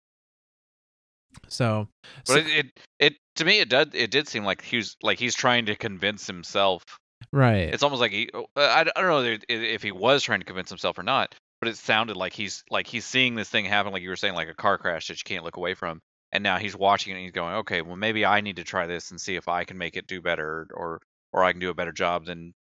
So, 1.48 1.88
but 2.28 2.34
so- 2.34 2.36
it, 2.40 2.48
it 2.48 2.66
it 3.00 3.14
to 3.38 3.46
me 3.46 3.60
it 3.60 3.70
did 3.70 3.96
it 3.96 4.12
did 4.12 4.28
seem 4.28 4.46
like 4.46 4.62
he 4.62 4.78
was 4.78 4.96
like 5.02 5.20
he's 5.20 5.36
trying 5.36 5.66
to 5.68 5.76
convince 5.76 6.28
himself. 6.28 6.84
Right. 7.32 7.74
It's 7.74 7.84
almost 7.84 8.02
like 8.02 8.12
he 8.12 8.30
uh, 8.34 8.44
I, 8.56 8.82
I 8.82 9.02
don't 9.02 9.08
know 9.08 9.22
if, 9.22 9.42
if 9.48 9.84
he 9.84 9.92
was 9.92 10.24
trying 10.24 10.42
to 10.42 10.46
convince 10.46 10.70
himself 10.70 10.98
or 10.98 11.04
not 11.04 11.36
but 11.64 11.70
it 11.70 11.78
sounded 11.78 12.18
like 12.18 12.34
he's 12.34 12.62
like 12.70 12.88
he's 12.88 13.06
seeing 13.06 13.36
this 13.36 13.48
thing 13.48 13.64
happen 13.64 13.94
like 13.94 14.02
you 14.02 14.10
were 14.10 14.18
saying 14.18 14.34
like 14.34 14.50
a 14.50 14.54
car 14.54 14.78
crash 14.78 15.08
that 15.08 15.18
you 15.18 15.24
can't 15.24 15.46
look 15.46 15.56
away 15.56 15.74
from 15.74 16.02
and 16.34 16.44
now 16.44 16.58
he's 16.58 16.76
watching 16.76 17.14
it 17.14 17.16
and 17.16 17.24
he's 17.24 17.32
going 17.32 17.56
okay 17.56 17.82
well 17.82 17.96
maybe 17.96 18.26
i 18.26 18.42
need 18.42 18.58
to 18.58 18.66
try 18.66 18.86
this 18.86 19.12
and 19.12 19.22
see 19.22 19.38
if 19.38 19.48
i 19.48 19.64
can 19.64 19.78
make 19.78 19.96
it 19.96 20.06
do 20.06 20.22
better 20.22 20.68
or 20.74 21.00
or 21.32 21.42
i 21.42 21.54
can 21.54 21.62
do 21.62 21.70
a 21.70 21.74
better 21.74 21.94
job 21.94 22.26
than 22.26 22.52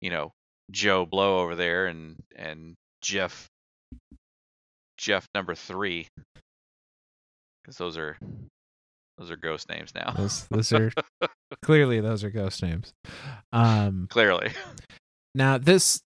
you 0.00 0.08
know 0.08 0.32
joe 0.70 1.04
blow 1.04 1.40
over 1.40 1.54
there 1.54 1.84
and 1.86 2.16
and 2.34 2.74
jeff 3.02 3.46
jeff 4.96 5.28
number 5.34 5.54
three 5.54 6.08
because 7.62 7.76
those 7.78 7.96
are 7.98 8.16
those 9.18 9.30
are 9.30 9.36
ghost 9.36 9.68
names 9.68 9.92
now 9.94 10.12
those, 10.16 10.46
those 10.48 10.72
are 10.72 10.92
clearly 11.62 12.00
those 12.00 12.22
are 12.24 12.30
ghost 12.30 12.62
names 12.62 12.92
um 13.52 14.06
clearly 14.10 14.50
Now 15.36 15.58
this 15.58 16.02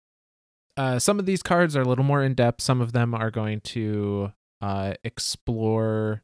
uh 0.77 0.99
some 0.99 1.19
of 1.19 1.27
these 1.27 1.43
cards 1.43 1.75
are 1.77 1.81
a 1.83 1.89
little 1.89 2.05
more 2.05 2.23
in 2.23 2.35
depth. 2.35 2.61
Some 2.61 2.81
of 2.81 2.93
them 2.93 3.15
are 3.15 3.31
going 3.31 3.61
to 3.61 4.33
uh 4.61 4.95
explore 5.03 6.23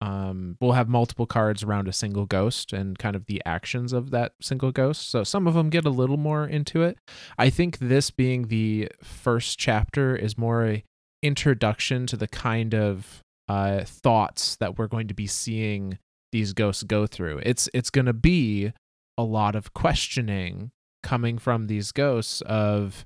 um 0.00 0.56
we'll 0.60 0.72
have 0.72 0.88
multiple 0.88 1.26
cards 1.26 1.62
around 1.62 1.88
a 1.88 1.92
single 1.92 2.24
ghost 2.26 2.72
and 2.72 2.98
kind 2.98 3.14
of 3.14 3.26
the 3.26 3.42
actions 3.44 3.92
of 3.92 4.10
that 4.10 4.32
single 4.40 4.72
ghost. 4.72 5.10
So 5.10 5.24
some 5.24 5.46
of 5.46 5.54
them 5.54 5.68
get 5.68 5.84
a 5.84 5.90
little 5.90 6.16
more 6.16 6.46
into 6.46 6.82
it. 6.82 6.96
I 7.38 7.50
think 7.50 7.78
this 7.78 8.10
being 8.10 8.48
the 8.48 8.88
first 9.02 9.58
chapter 9.58 10.16
is 10.16 10.38
more 10.38 10.66
a 10.66 10.84
introduction 11.22 12.06
to 12.06 12.16
the 12.16 12.28
kind 12.28 12.74
of 12.74 13.22
uh 13.48 13.84
thoughts 13.84 14.56
that 14.56 14.78
we're 14.78 14.86
going 14.86 15.08
to 15.08 15.14
be 15.14 15.26
seeing 15.26 15.98
these 16.32 16.52
ghosts 16.52 16.82
go 16.82 17.06
through. 17.06 17.40
It's 17.44 17.68
it's 17.74 17.90
going 17.90 18.06
to 18.06 18.12
be 18.12 18.72
a 19.18 19.22
lot 19.22 19.54
of 19.54 19.74
questioning 19.74 20.70
coming 21.02 21.38
from 21.38 21.66
these 21.66 21.92
ghosts 21.92 22.40
of 22.42 23.04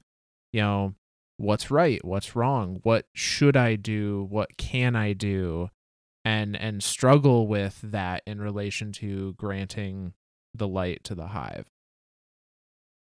you 0.53 0.61
know 0.61 0.95
what's 1.39 1.71
right 1.71 2.03
what's 2.05 2.35
wrong 2.35 2.81
what 2.83 3.07
should 3.15 3.57
i 3.57 3.75
do 3.75 4.27
what 4.31 4.57
can 4.57 4.97
i 4.97 5.13
do 5.13 5.69
and 6.25 6.57
and 6.57 6.83
struggle 6.83 7.47
with 7.47 7.79
that 7.83 8.23
in 8.27 8.41
relation 8.41 8.91
to 8.91 9.35
granting 9.35 10.15
the 10.55 10.69
light 10.69 11.05
to 11.05 11.15
the 11.15 11.29
hive 11.29 11.67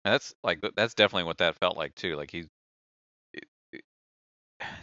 That's 0.06 0.34
like 0.44 0.64
that's 0.76 0.94
definitely 0.94 1.26
what 1.26 1.40
that 1.40 1.58
felt 1.60 1.78
like 1.78 1.94
too. 1.96 2.16
Like 2.16 2.32
he, 2.32 2.46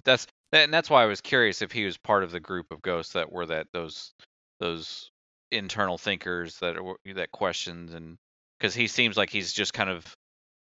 that's 0.04 0.26
and 0.52 0.72
that's 0.72 0.88
why 0.88 1.02
I 1.02 1.06
was 1.06 1.20
curious 1.20 1.62
if 1.62 1.72
he 1.72 1.84
was 1.84 1.96
part 1.96 2.22
of 2.24 2.30
the 2.30 2.40
group 2.40 2.70
of 2.70 2.82
ghosts 2.82 3.12
that 3.14 3.32
were 3.32 3.46
that 3.46 3.66
those 3.72 4.12
those 4.60 5.10
internal 5.52 5.98
thinkers 5.98 6.58
that 6.58 6.76
are, 6.76 6.96
that 7.14 7.30
questions 7.32 7.94
and 7.94 8.16
because 8.58 8.74
he 8.74 8.86
seems 8.86 9.16
like 9.16 9.30
he's 9.30 9.52
just 9.52 9.72
kind 9.72 9.90
of 9.90 10.16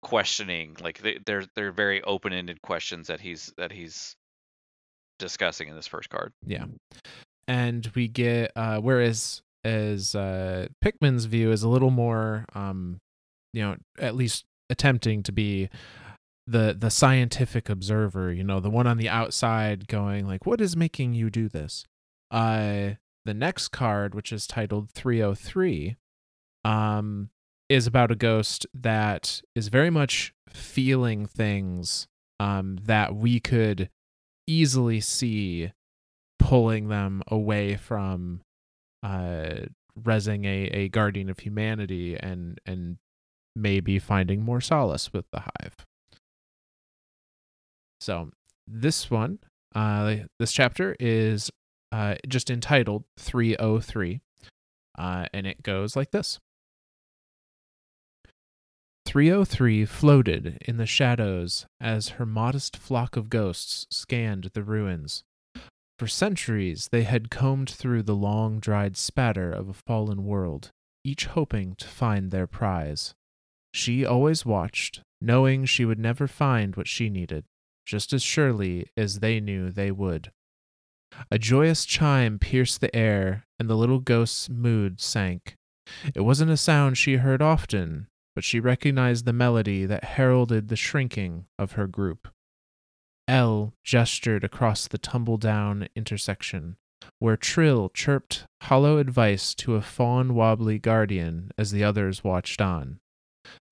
questioning 0.02 0.76
like 0.82 0.98
they, 0.98 1.18
they're 1.24 1.44
they're 1.56 1.72
very 1.72 2.02
open 2.02 2.32
ended 2.32 2.60
questions 2.62 3.06
that 3.06 3.20
he's 3.20 3.52
that 3.56 3.72
he's 3.72 4.14
discussing 5.18 5.68
in 5.68 5.76
this 5.76 5.86
first 5.86 6.10
card. 6.10 6.32
yeah 6.44 6.64
and 7.48 7.90
we 7.94 8.08
get 8.08 8.52
uh 8.56 8.78
whereas 8.78 9.42
as 9.64 10.14
uh 10.14 10.66
pikmin's 10.84 11.24
view 11.24 11.50
is 11.52 11.62
a 11.62 11.68
little 11.68 11.90
more 11.90 12.44
um 12.54 12.98
you 13.52 13.62
know 13.62 13.76
at 13.98 14.14
least 14.14 14.44
attempting 14.68 15.22
to 15.22 15.32
be 15.32 15.68
the 16.46 16.76
the 16.78 16.90
scientific 16.90 17.68
observer 17.70 18.32
you 18.32 18.44
know 18.44 18.60
the 18.60 18.70
one 18.70 18.86
on 18.86 18.98
the 18.98 19.08
outside 19.08 19.88
going 19.88 20.26
like 20.26 20.44
what 20.44 20.60
is 20.60 20.76
making 20.76 21.14
you 21.14 21.30
do 21.30 21.48
this? 21.48 21.84
Uh 22.30 22.90
the 23.24 23.34
next 23.34 23.68
card 23.68 24.14
which 24.14 24.32
is 24.32 24.46
titled 24.46 24.90
303 24.90 25.96
um 26.64 27.30
is 27.68 27.86
about 27.86 28.10
a 28.10 28.14
ghost 28.14 28.66
that 28.74 29.40
is 29.54 29.68
very 29.68 29.90
much 29.90 30.34
feeling 30.48 31.26
things 31.26 32.06
um 32.38 32.78
that 32.82 33.14
we 33.14 33.40
could 33.40 33.88
easily 34.46 35.00
see 35.00 35.72
pulling 36.38 36.88
them 36.88 37.22
away 37.28 37.76
from 37.76 38.42
uh 39.02 39.60
resing 39.98 40.44
a, 40.44 40.66
a 40.76 40.88
guardian 40.88 41.30
of 41.30 41.38
humanity 41.38 42.16
and 42.18 42.60
and 42.66 42.98
maybe 43.56 43.98
finding 43.98 44.42
more 44.42 44.60
solace 44.60 45.12
with 45.12 45.24
the 45.32 45.40
hive 45.40 45.86
so 48.00 48.30
this 48.66 49.10
one 49.10 49.38
uh 49.74 50.16
this 50.38 50.52
chapter 50.52 50.96
is 50.98 51.50
uh 51.92 52.14
just 52.28 52.50
entitled 52.50 53.04
303 53.18 54.20
uh 54.98 55.26
and 55.32 55.46
it 55.46 55.62
goes 55.62 55.96
like 55.96 56.10
this 56.10 56.38
303 59.06 59.84
floated 59.84 60.58
in 60.66 60.76
the 60.76 60.86
shadows 60.86 61.66
as 61.80 62.10
her 62.18 62.26
modest 62.26 62.76
flock 62.76 63.16
of 63.16 63.28
ghosts 63.28 63.86
scanned 63.90 64.50
the 64.54 64.62
ruins. 64.64 65.22
For 65.98 66.08
centuries, 66.08 66.88
they 66.90 67.04
had 67.04 67.30
combed 67.30 67.70
through 67.70 68.02
the 68.02 68.16
long 68.16 68.58
dried 68.58 68.96
spatter 68.96 69.52
of 69.52 69.68
a 69.68 69.74
fallen 69.86 70.24
world, 70.24 70.70
each 71.04 71.26
hoping 71.26 71.76
to 71.76 71.86
find 71.86 72.30
their 72.30 72.48
prize. 72.48 73.14
She 73.72 74.04
always 74.04 74.44
watched, 74.44 75.00
knowing 75.20 75.64
she 75.64 75.84
would 75.84 76.00
never 76.00 76.26
find 76.26 76.74
what 76.74 76.88
she 76.88 77.08
needed, 77.08 77.44
just 77.84 78.12
as 78.12 78.22
surely 78.22 78.86
as 78.96 79.20
they 79.20 79.40
knew 79.40 79.70
they 79.70 79.90
would. 79.90 80.30
A 81.30 81.38
joyous 81.38 81.84
chime 81.84 82.38
pierced 82.38 82.80
the 82.80 82.94
air, 82.94 83.46
and 83.58 83.68
the 83.68 83.76
little 83.76 84.00
ghost's 84.00 84.48
mood 84.48 85.00
sank. 85.00 85.56
It 86.14 86.22
wasn't 86.22 86.50
a 86.50 86.56
sound 86.56 86.98
she 86.98 87.16
heard 87.16 87.42
often, 87.42 88.08
but 88.34 88.44
she 88.44 88.58
recognized 88.58 89.24
the 89.24 89.32
melody 89.32 89.86
that 89.86 90.04
heralded 90.04 90.68
the 90.68 90.76
shrinking 90.76 91.46
of 91.58 91.72
her 91.72 91.86
group. 91.86 92.28
L 93.28 93.74
gestured 93.84 94.44
across 94.44 94.86
the 94.88 94.98
tumble 94.98 95.36
down 95.36 95.88
intersection, 95.94 96.76
where 97.18 97.36
Trill 97.36 97.88
chirped 97.90 98.46
hollow 98.62 98.98
advice 98.98 99.54
to 99.56 99.76
a 99.76 99.82
fawn 99.82 100.34
wobbly 100.34 100.78
guardian 100.78 101.50
as 101.56 101.70
the 101.70 101.84
others 101.84 102.24
watched 102.24 102.60
on. 102.60 102.98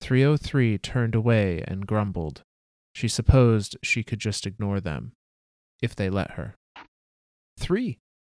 303 0.01 0.77
turned 0.77 1.15
away 1.15 1.63
and 1.67 1.87
grumbled. 1.87 2.43
She 2.93 3.07
supposed 3.07 3.77
she 3.81 4.03
could 4.03 4.19
just 4.19 4.45
ignore 4.45 4.79
them, 4.79 5.13
if 5.81 5.95
they 5.95 6.09
let 6.09 6.31
her. 6.31 6.55
Three, 7.59 7.97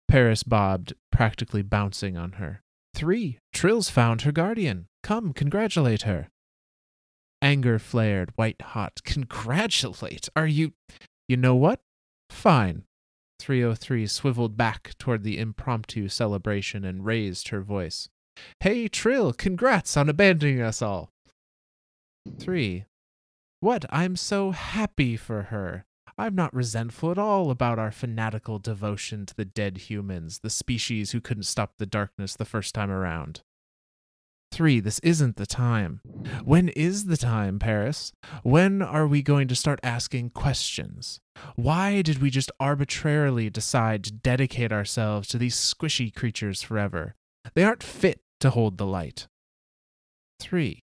Paris 0.07 0.43
bobbed, 0.43 0.93
practically 1.11 1.61
bouncing 1.61 2.17
on 2.17 2.33
her. 2.33 2.61
Three, 2.95 3.39
Trill's 3.51 3.89
found 3.89 4.21
her 4.21 4.31
guardian. 4.31 4.87
Come, 5.01 5.33
congratulate 5.33 6.03
her. 6.03 6.29
Anger 7.41 7.79
flared, 7.79 8.31
white 8.35 8.61
hot. 8.61 9.01
Congratulate? 9.03 10.29
Are 10.35 10.47
you. 10.47 10.73
You 11.27 11.37
know 11.37 11.55
what? 11.55 11.81
Fine. 12.29 12.83
303 13.39 14.07
swiveled 14.07 14.55
back 14.55 14.91
toward 14.97 15.23
the 15.23 15.37
impromptu 15.37 16.07
celebration 16.07 16.85
and 16.85 17.05
raised 17.05 17.49
her 17.49 17.61
voice. 17.61 18.07
Hey, 18.61 18.87
Trill, 18.87 19.33
congrats 19.33 19.97
on 19.97 20.07
abandoning 20.07 20.61
us 20.61 20.81
all. 20.81 21.09
3. 22.39 22.85
What? 23.63 23.85
I'm 23.89 24.17
so 24.17 24.51
happy 24.51 25.15
for 25.15 25.43
her. 25.43 25.85
I'm 26.17 26.35
not 26.35 26.53
resentful 26.53 27.11
at 27.11 27.17
all 27.17 27.49
about 27.49 27.79
our 27.79 27.93
fanatical 27.93 28.59
devotion 28.59 29.25
to 29.25 29.33
the 29.33 29.45
dead 29.45 29.77
humans, 29.77 30.39
the 30.39 30.49
species 30.49 31.11
who 31.11 31.21
couldn't 31.21 31.43
stop 31.43 31.75
the 31.77 31.85
darkness 31.85 32.35
the 32.35 32.43
first 32.43 32.75
time 32.75 32.91
around. 32.91 33.39
3. 34.51 34.81
This 34.81 34.99
isn't 34.99 35.37
the 35.37 35.45
time. 35.45 36.01
When 36.43 36.67
is 36.67 37.05
the 37.05 37.15
time, 37.15 37.57
Paris? 37.57 38.11
When 38.43 38.81
are 38.81 39.07
we 39.07 39.21
going 39.21 39.47
to 39.47 39.55
start 39.55 39.79
asking 39.81 40.31
questions? 40.31 41.21
Why 41.55 42.01
did 42.01 42.21
we 42.21 42.29
just 42.29 42.51
arbitrarily 42.59 43.49
decide 43.49 44.03
to 44.03 44.11
dedicate 44.11 44.73
ourselves 44.73 45.29
to 45.29 45.37
these 45.37 45.55
squishy 45.55 46.13
creatures 46.13 46.61
forever? 46.61 47.15
They 47.53 47.63
aren't 47.63 47.81
fit 47.81 48.19
to 48.41 48.49
hold 48.49 48.77
the 48.77 48.85
light. 48.85 49.29
3. 50.41 50.83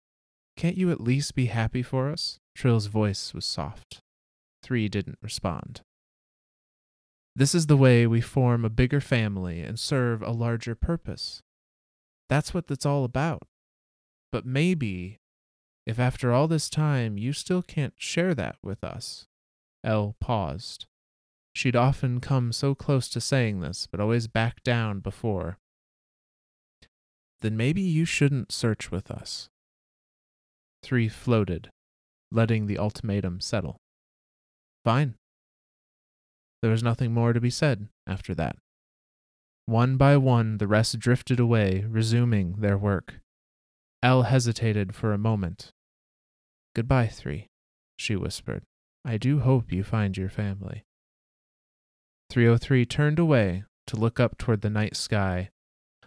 Can't 0.57 0.77
you 0.77 0.93
at 0.93 1.01
least 1.01 1.35
be 1.35 1.47
happy 1.47 1.83
for 1.83 2.13
us? 2.13 2.40
Trill's 2.55 2.87
voice 2.87 3.33
was 3.35 3.45
soft. 3.45 4.01
3 4.63 4.89
didn't 4.89 5.19
respond. 5.23 5.81
This 7.35 7.55
is 7.55 7.67
the 7.67 7.77
way 7.77 8.07
we 8.07 8.21
form 8.21 8.65
a 8.65 8.71
bigger 8.71 9.01
family 9.01 9.61
and 9.61 9.79
serve 9.79 10.23
a 10.23 10.31
larger 10.31 10.75
purpose. 10.75 11.43
That's 12.29 12.53
what 12.53 12.71
it's 12.71 12.87
all 12.87 13.05
about. 13.05 13.43
But 14.33 14.45
maybe, 14.45 15.19
if 15.87 15.99
after 15.99 16.33
all 16.33 16.49
this 16.49 16.69
time 16.69 17.17
you 17.17 17.33
still 17.33 17.63
can't 17.63 17.95
share 17.97 18.35
that 18.35 18.57
with 18.63 18.85
us. 18.85 19.27
L 19.83 20.15
paused. 20.21 20.87
She'd 21.55 21.77
often 21.77 22.21
come 22.21 22.53
so 22.53 22.75
close 22.75 23.09
to 23.09 23.21
saying 23.21 23.61
this, 23.61 23.89
but 23.91 24.01
always 24.01 24.29
backed 24.29 24.63
down 24.63 25.01
before. 25.01 25.59
Then 27.41 27.57
maybe 27.57 27.81
you 27.81 28.05
shouldn't 28.05 28.53
search 28.53 28.91
with 28.91 29.11
us. 29.11 29.49
Three 30.83 31.09
floated, 31.09 31.71
letting 32.33 32.67
the 32.67 32.79
ultimatum 32.79 33.41
settle. 33.41 33.77
Fine. 34.85 35.15
There 36.63 36.71
was 36.71 36.83
nothing 36.83 37.13
more 37.13 37.33
to 37.33 37.41
be 37.41 37.51
said 37.51 37.89
after 38.07 38.35
that. 38.35 38.57
One 39.67 39.97
by 39.97 40.17
one, 40.17 40.59
the 40.59 40.67
rest 40.67 40.99
drifted 40.99 41.39
away, 41.39 41.85
resuming 41.89 42.57
their 42.59 42.77
work. 42.77 43.21
L 44.03 44.23
hesitated 44.23 44.95
for 44.95 45.13
a 45.13 45.19
moment. 45.19 45.71
Goodbye, 46.75 47.09
Three, 47.09 47.47
she 47.97 48.17
whispered. 48.17 48.63
I 49.05 49.17
do 49.17 49.41
hope 49.41 49.73
you 49.73 49.83
find 49.83 50.17
your 50.17 50.29
family. 50.29 50.85
303 52.31 52.87
turned 52.87 53.19
away 53.19 53.65
to 53.87 53.97
look 53.97 54.21
up 54.21 54.39
toward 54.39 54.61
the 54.61 54.71
night 54.71 54.97
sky. 54.97 55.51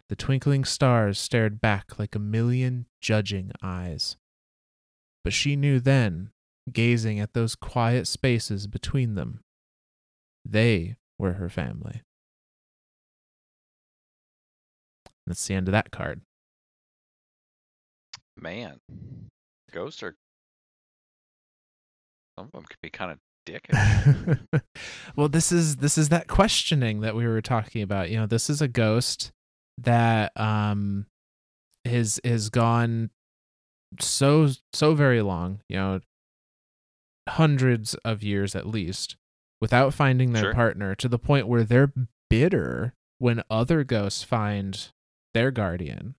The 0.10 0.16
twinkling 0.16 0.64
stars 0.64 1.20
stared 1.20 1.60
back 1.60 1.98
like 2.00 2.16
a 2.16 2.20
million 2.20 2.86
judging 3.02 3.52
eyes. 3.62 4.18
But 5.24 5.34
she 5.34 5.56
knew 5.56 5.80
then, 5.80 6.32
gazing 6.72 7.20
at 7.20 7.34
those 7.34 7.56
quiet 7.56 8.08
spaces 8.08 8.68
between 8.68 9.16
them, 9.16 9.40
they 10.46 10.98
were 11.18 11.34
her 11.34 11.50
family. 11.50 12.02
That's 15.26 15.48
the 15.48 15.54
end 15.54 15.68
of 15.68 15.72
that 15.72 15.92
card. 15.92 16.22
Man, 18.40 18.80
ghosts 19.72 20.04
are. 20.04 20.16
Some 22.38 22.48
of 22.48 22.52
them 22.52 22.64
could 22.64 22.82
be 22.82 22.90
kind 22.90 23.12
of 23.12 23.20
dickish. 23.46 24.62
well, 25.16 25.30
this 25.30 25.52
is 25.52 25.78
this 25.78 25.98
is 25.98 26.10
that 26.10 26.28
questioning 26.28 27.02
that 27.02 27.16
we 27.16 27.28
were 27.28 27.42
talking 27.42 27.82
about. 27.82 28.10
You 28.10 28.18
know, 28.18 28.26
this 28.26 28.50
is 28.50 28.62
a 28.62 28.68
ghost 28.68 29.32
that 29.78 30.32
um 30.36 31.06
has 31.86 32.20
has 32.24 32.50
gone 32.50 33.12
so 34.00 34.50
so 34.74 34.94
very 34.96 35.22
long. 35.22 35.62
You 35.70 35.78
know, 35.78 36.00
hundreds 37.30 37.94
of 38.06 38.22
years 38.24 38.56
at 38.56 38.68
least 38.68 39.16
without 39.62 39.94
finding 39.94 40.34
their 40.34 40.44
Sure. 40.44 40.54
partner 40.54 40.96
to 40.96 41.08
the 41.08 41.20
point 41.20 41.48
where 41.48 41.64
they're 41.64 41.94
bitter 42.30 42.94
when 43.20 43.44
other 43.50 43.84
ghosts 43.84 44.24
find 44.24 44.92
their 45.34 45.52
guardian. 45.52 46.16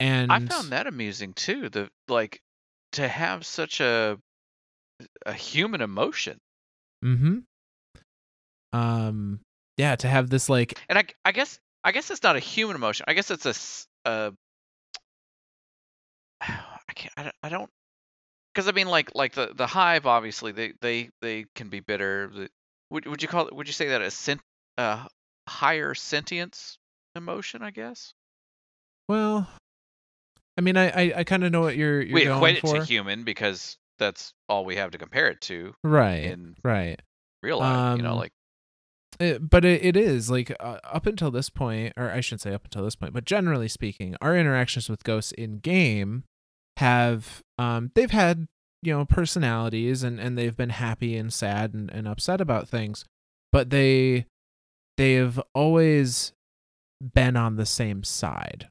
And 0.00 0.32
I 0.32 0.40
found 0.40 0.70
that 0.70 0.86
amusing 0.88 1.32
too. 1.32 1.68
The 1.68 1.90
like 2.08 2.42
to 2.92 3.06
have 3.06 3.46
such 3.46 3.80
a 3.80 4.18
a 5.26 5.32
human 5.32 5.80
emotion, 5.80 6.40
Mm-hmm. 7.04 7.38
Um. 8.72 9.40
Yeah, 9.76 9.96
to 9.96 10.08
have 10.08 10.28
this 10.30 10.48
like 10.48 10.78
and 10.88 10.98
I 10.98 11.04
I 11.24 11.32
guess 11.32 11.58
I 11.84 11.92
guess 11.92 12.10
it's 12.10 12.22
not 12.22 12.36
a 12.36 12.40
human 12.40 12.76
emotion. 12.76 13.04
I 13.08 13.14
guess 13.14 13.30
it's 13.30 13.46
a 13.46 13.50
s- 13.50 13.86
a. 14.04 14.32
I 16.92 16.94
can't. 16.94 17.12
I 17.16 17.22
don't. 17.22 17.34
I 17.42 17.48
don't 17.48 17.70
because 18.54 18.68
I 18.68 18.72
mean, 18.72 18.86
like, 18.86 19.14
like 19.14 19.32
the 19.34 19.52
the 19.54 19.66
hive. 19.66 20.06
Obviously, 20.06 20.52
they 20.52 20.74
they 20.80 21.10
they 21.20 21.46
can 21.54 21.68
be 21.68 21.80
bitter. 21.80 22.30
Would 22.90 23.06
would 23.06 23.22
you 23.22 23.28
call 23.28 23.48
it? 23.48 23.54
Would 23.56 23.66
you 23.66 23.72
say 23.72 23.88
that 23.88 24.02
a 24.02 24.10
sent 24.10 24.40
uh 24.78 25.06
higher 25.48 25.94
sentience 25.94 26.78
emotion? 27.16 27.62
I 27.62 27.70
guess 27.70 28.12
well, 29.08 29.48
I 30.56 30.60
mean, 30.60 30.76
I 30.76 30.88
I, 30.88 31.12
I 31.18 31.24
kind 31.24 31.44
of 31.44 31.52
know 31.52 31.60
what 31.60 31.76
you're 31.76 32.00
you're 32.00 32.14
we 32.14 32.24
going 32.24 32.36
equate 32.36 32.56
it 32.56 32.60
for, 32.60 32.78
to 32.78 32.84
human 32.84 33.24
because 33.24 33.76
that's 33.98 34.32
all 34.48 34.64
we 34.64 34.76
have 34.76 34.90
to 34.92 34.98
compare 34.98 35.28
it 35.28 35.40
to 35.42 35.74
right? 35.84 36.36
right. 36.64 37.00
real 37.42 37.58
life. 37.58 37.98
you 37.98 38.02
know, 38.02 38.12
Um, 38.12 38.18
like 38.18 38.32
It, 39.20 39.50
but 39.50 39.64
it, 39.64 39.84
it 39.84 39.96
is 39.96 40.30
like 40.30 40.54
uh, 40.60 40.78
up 40.84 41.06
until 41.06 41.30
this 41.30 41.50
point, 41.50 41.92
or 41.96 42.10
I 42.10 42.20
shouldn't 42.20 42.40
say 42.42 42.54
up 42.54 42.64
until 42.64 42.84
this 42.84 42.96
point, 42.96 43.12
but 43.12 43.24
generally 43.24 43.68
speaking, 43.68 44.16
our 44.20 44.36
interactions 44.36 44.88
with 44.88 45.04
ghosts 45.04 45.32
in 45.32 45.58
game 45.58 46.24
have 46.82 47.42
um 47.58 47.90
they've 47.94 48.10
had 48.10 48.48
you 48.82 48.92
know 48.92 49.04
personalities 49.04 50.02
and 50.02 50.18
and 50.20 50.36
they've 50.36 50.56
been 50.56 50.70
happy 50.70 51.16
and 51.16 51.32
sad 51.32 51.72
and, 51.74 51.90
and 51.90 52.08
upset 52.08 52.40
about 52.40 52.68
things, 52.68 53.04
but 53.52 53.70
they 53.70 54.26
they've 54.96 55.40
always 55.54 56.32
been 57.14 57.36
on 57.36 57.56
the 57.56 57.66
same 57.66 58.02
side. 58.04 58.68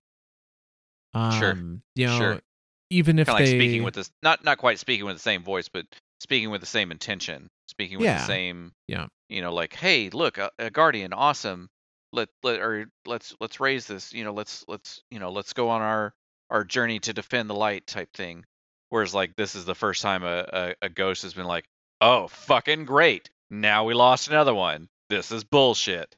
Um, 1.13 1.39
Sure. 1.39 1.57
You 1.95 2.07
know, 2.07 2.17
Sure. 2.17 2.41
even 2.89 3.19
if 3.19 3.27
they 3.27 3.33
like 3.33 3.47
speaking 3.47 3.83
with 3.83 3.93
this, 3.95 4.11
not 4.21 4.43
not 4.43 4.57
quite 4.57 4.79
speaking 4.79 5.05
with 5.05 5.15
the 5.15 5.21
same 5.21 5.43
voice, 5.43 5.67
but 5.69 5.85
speaking 6.19 6.49
with 6.51 6.61
the 6.61 6.67
same 6.67 6.91
intention, 6.91 7.49
speaking 7.67 7.97
with 7.97 8.05
Yeah. 8.05 8.19
the 8.19 8.25
same, 8.25 8.73
Yeah. 8.87 9.07
you 9.29 9.41
know, 9.41 9.53
like, 9.53 9.73
hey, 9.73 10.09
look, 10.09 10.37
a, 10.37 10.51
a 10.59 10.69
guardian, 10.69 11.13
awesome. 11.13 11.69
Let 12.13 12.29
let 12.43 12.59
or 12.59 12.87
let's 13.05 13.33
let's 13.39 13.59
raise 13.59 13.87
this, 13.87 14.13
you 14.13 14.23
know, 14.25 14.33
let's 14.33 14.65
let's 14.67 15.01
you 15.09 15.19
know 15.19 15.31
let's 15.31 15.53
go 15.53 15.69
on 15.69 15.81
our 15.81 16.13
our 16.51 16.63
journey 16.63 16.99
to 16.99 17.13
defend 17.13 17.49
the 17.49 17.55
light 17.55 17.87
type 17.87 18.13
thing. 18.13 18.45
Whereas 18.89 19.13
like 19.15 19.35
this 19.35 19.55
is 19.55 19.65
the 19.65 19.73
first 19.73 20.01
time 20.01 20.23
a, 20.23 20.45
a, 20.51 20.75
a 20.83 20.89
ghost 20.89 21.23
has 21.23 21.33
been 21.33 21.45
like, 21.45 21.65
oh, 22.01 22.27
fucking 22.27 22.85
great, 22.85 23.29
now 23.49 23.85
we 23.85 23.93
lost 23.93 24.27
another 24.27 24.53
one. 24.53 24.89
This 25.09 25.31
is 25.31 25.43
bullshit. 25.43 26.15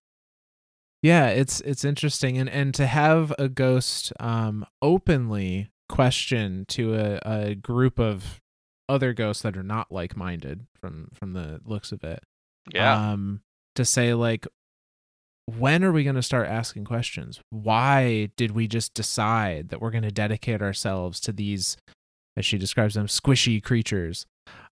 Yeah, 1.01 1.27
it's 1.27 1.59
it's 1.61 1.83
interesting, 1.83 2.37
and 2.37 2.49
and 2.49 2.73
to 2.75 2.87
have 2.87 3.33
a 3.37 3.49
ghost 3.49 4.13
um 4.19 4.65
openly 4.81 5.69
question 5.89 6.65
to 6.69 6.95
a, 6.95 7.19
a 7.25 7.55
group 7.55 7.99
of 7.99 8.41
other 8.89 9.13
ghosts 9.13 9.43
that 9.43 9.57
are 9.57 9.63
not 9.63 9.91
like 9.91 10.15
minded 10.15 10.65
from 10.79 11.09
from 11.13 11.33
the 11.33 11.59
looks 11.65 11.91
of 11.91 12.03
it. 12.03 12.23
Yeah, 12.73 13.11
Um, 13.11 13.41
to 13.75 13.83
say 13.85 14.13
like, 14.13 14.47
when 15.45 15.83
are 15.83 15.91
we 15.91 16.03
going 16.03 16.15
to 16.15 16.23
start 16.23 16.47
asking 16.47 16.85
questions? 16.85 17.41
Why 17.49 18.29
did 18.37 18.51
we 18.51 18.67
just 18.67 18.93
decide 18.93 19.69
that 19.69 19.81
we're 19.81 19.91
going 19.91 20.03
to 20.03 20.11
dedicate 20.11 20.61
ourselves 20.61 21.19
to 21.21 21.31
these, 21.31 21.77
as 22.37 22.45
she 22.45 22.57
describes 22.57 22.95
them, 22.95 23.07
squishy 23.07 23.61
creatures? 23.61 24.25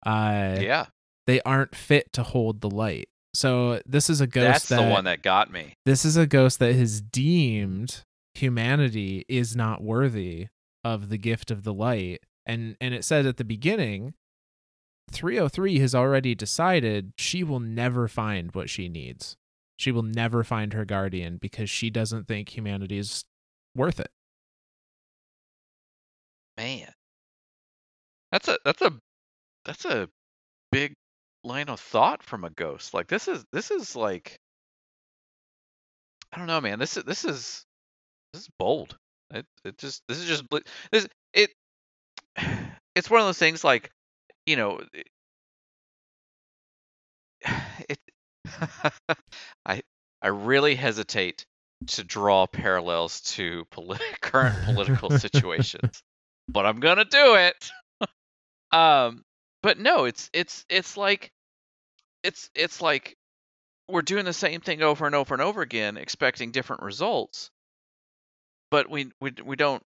Uh, 0.05 0.57
yeah, 0.59 0.85
they 1.27 1.41
aren't 1.41 1.75
fit 1.75 2.11
to 2.13 2.23
hold 2.23 2.61
the 2.61 2.69
light. 2.69 3.09
So 3.33 3.81
this 3.85 4.09
is 4.09 4.19
a 4.19 4.27
ghost 4.27 4.45
That's 4.45 4.69
that 4.69 4.83
the 4.83 4.89
one 4.89 5.05
that 5.05 5.21
got 5.23 5.51
me. 5.51 5.75
this 5.85 6.03
is 6.03 6.17
a 6.17 6.27
ghost 6.27 6.59
that 6.59 6.75
has 6.75 6.99
deemed 7.01 8.01
humanity 8.35 9.25
is 9.29 9.55
not 9.55 9.81
worthy 9.81 10.47
of 10.83 11.09
the 11.09 11.17
gift 11.17 11.51
of 11.51 11.63
the 11.63 11.73
light. 11.73 12.21
And 12.45 12.75
and 12.81 12.93
it 12.93 13.05
said 13.05 13.25
at 13.25 13.37
the 13.37 13.43
beginning 13.45 14.13
303 15.11 15.79
has 15.79 15.93
already 15.95 16.35
decided 16.35 17.13
she 17.17 17.43
will 17.43 17.59
never 17.59 18.07
find 18.07 18.53
what 18.53 18.69
she 18.69 18.89
needs. 18.89 19.37
She 19.81 19.91
will 19.91 20.03
never 20.03 20.43
find 20.43 20.73
her 20.73 20.85
guardian 20.85 21.37
because 21.37 21.67
she 21.67 21.89
doesn't 21.89 22.27
think 22.27 22.49
humanity 22.49 22.99
is 22.99 23.25
worth 23.75 23.99
it. 23.99 24.11
Man. 26.55 26.93
That's 28.31 28.47
a 28.47 28.59
that's 28.63 28.83
a 28.83 28.93
that's 29.65 29.85
a 29.85 30.07
big 30.71 30.93
line 31.43 31.67
of 31.67 31.79
thought 31.79 32.21
from 32.21 32.43
a 32.43 32.51
ghost. 32.51 32.93
Like 32.93 33.07
this 33.07 33.27
is 33.27 33.43
this 33.51 33.71
is 33.71 33.95
like 33.95 34.37
I 36.31 36.37
don't 36.37 36.45
know, 36.45 36.61
man. 36.61 36.77
This 36.77 36.95
is 36.95 37.03
this 37.03 37.25
is 37.25 37.65
this 38.33 38.43
is 38.43 38.49
bold. 38.59 38.95
It 39.33 39.47
it 39.65 39.79
just 39.79 40.03
this 40.07 40.19
is 40.19 40.27
just 40.27 40.43
this 40.91 41.07
it 41.33 41.49
it's 42.95 43.09
one 43.09 43.21
of 43.21 43.25
those 43.25 43.39
things 43.39 43.63
like 43.63 43.89
you 44.45 44.57
know 44.57 44.79
it 44.93 45.07
I 49.65 49.81
I 50.21 50.27
really 50.27 50.75
hesitate 50.75 51.45
to 51.87 52.03
draw 52.03 52.45
parallels 52.45 53.21
to 53.21 53.65
polit- 53.71 54.01
current 54.21 54.55
political 54.65 55.09
situations, 55.09 56.03
but 56.47 56.65
I'm 56.65 56.79
gonna 56.79 57.05
do 57.05 57.35
it. 57.35 57.71
um, 58.71 59.23
but 59.61 59.79
no, 59.79 60.05
it's 60.05 60.29
it's 60.33 60.65
it's 60.69 60.97
like 60.97 61.31
it's 62.23 62.49
it's 62.55 62.81
like 62.81 63.17
we're 63.87 64.01
doing 64.01 64.25
the 64.25 64.33
same 64.33 64.61
thing 64.61 64.81
over 64.81 65.05
and 65.05 65.15
over 65.15 65.33
and 65.33 65.41
over 65.41 65.61
again, 65.61 65.97
expecting 65.97 66.51
different 66.51 66.83
results, 66.83 67.49
but 68.69 68.89
we 68.89 69.11
we 69.19 69.33
we 69.43 69.55
don't 69.55 69.83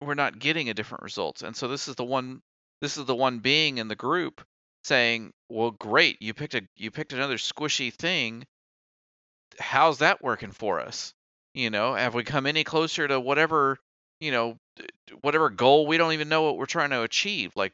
we're 0.00 0.14
not 0.14 0.38
getting 0.38 0.70
a 0.70 0.74
different 0.74 1.02
results, 1.02 1.42
and 1.42 1.56
so 1.56 1.68
this 1.68 1.88
is 1.88 1.96
the 1.96 2.04
one 2.04 2.40
this 2.80 2.96
is 2.96 3.04
the 3.04 3.14
one 3.14 3.40
being 3.40 3.78
in 3.78 3.88
the 3.88 3.96
group 3.96 4.40
saying, 4.84 5.32
"Well, 5.48 5.72
great, 5.72 6.20
you 6.20 6.34
picked 6.34 6.54
a 6.54 6.62
you 6.76 6.90
picked 6.90 7.12
another 7.12 7.36
squishy 7.36 7.92
thing. 7.92 8.46
How's 9.58 9.98
that 9.98 10.22
working 10.22 10.52
for 10.52 10.80
us? 10.80 11.14
You 11.54 11.70
know, 11.70 11.94
have 11.94 12.14
we 12.14 12.24
come 12.24 12.46
any 12.46 12.64
closer 12.64 13.06
to 13.08 13.20
whatever 13.20 13.78
you 14.20 14.30
know, 14.30 14.58
whatever 15.22 15.50
goal 15.50 15.86
we 15.86 15.96
don't 15.96 16.12
even 16.12 16.28
know 16.28 16.42
what 16.42 16.58
we're 16.58 16.66
trying 16.66 16.90
to 16.90 17.02
achieve? 17.02 17.52
Like, 17.56 17.72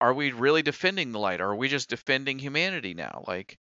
are 0.00 0.14
we 0.14 0.32
really 0.32 0.62
defending 0.62 1.12
the 1.12 1.18
light? 1.18 1.40
Or 1.40 1.50
are 1.50 1.56
we 1.56 1.68
just 1.68 1.90
defending 1.90 2.38
humanity 2.38 2.94
now? 2.94 3.24
Like, 3.26 3.58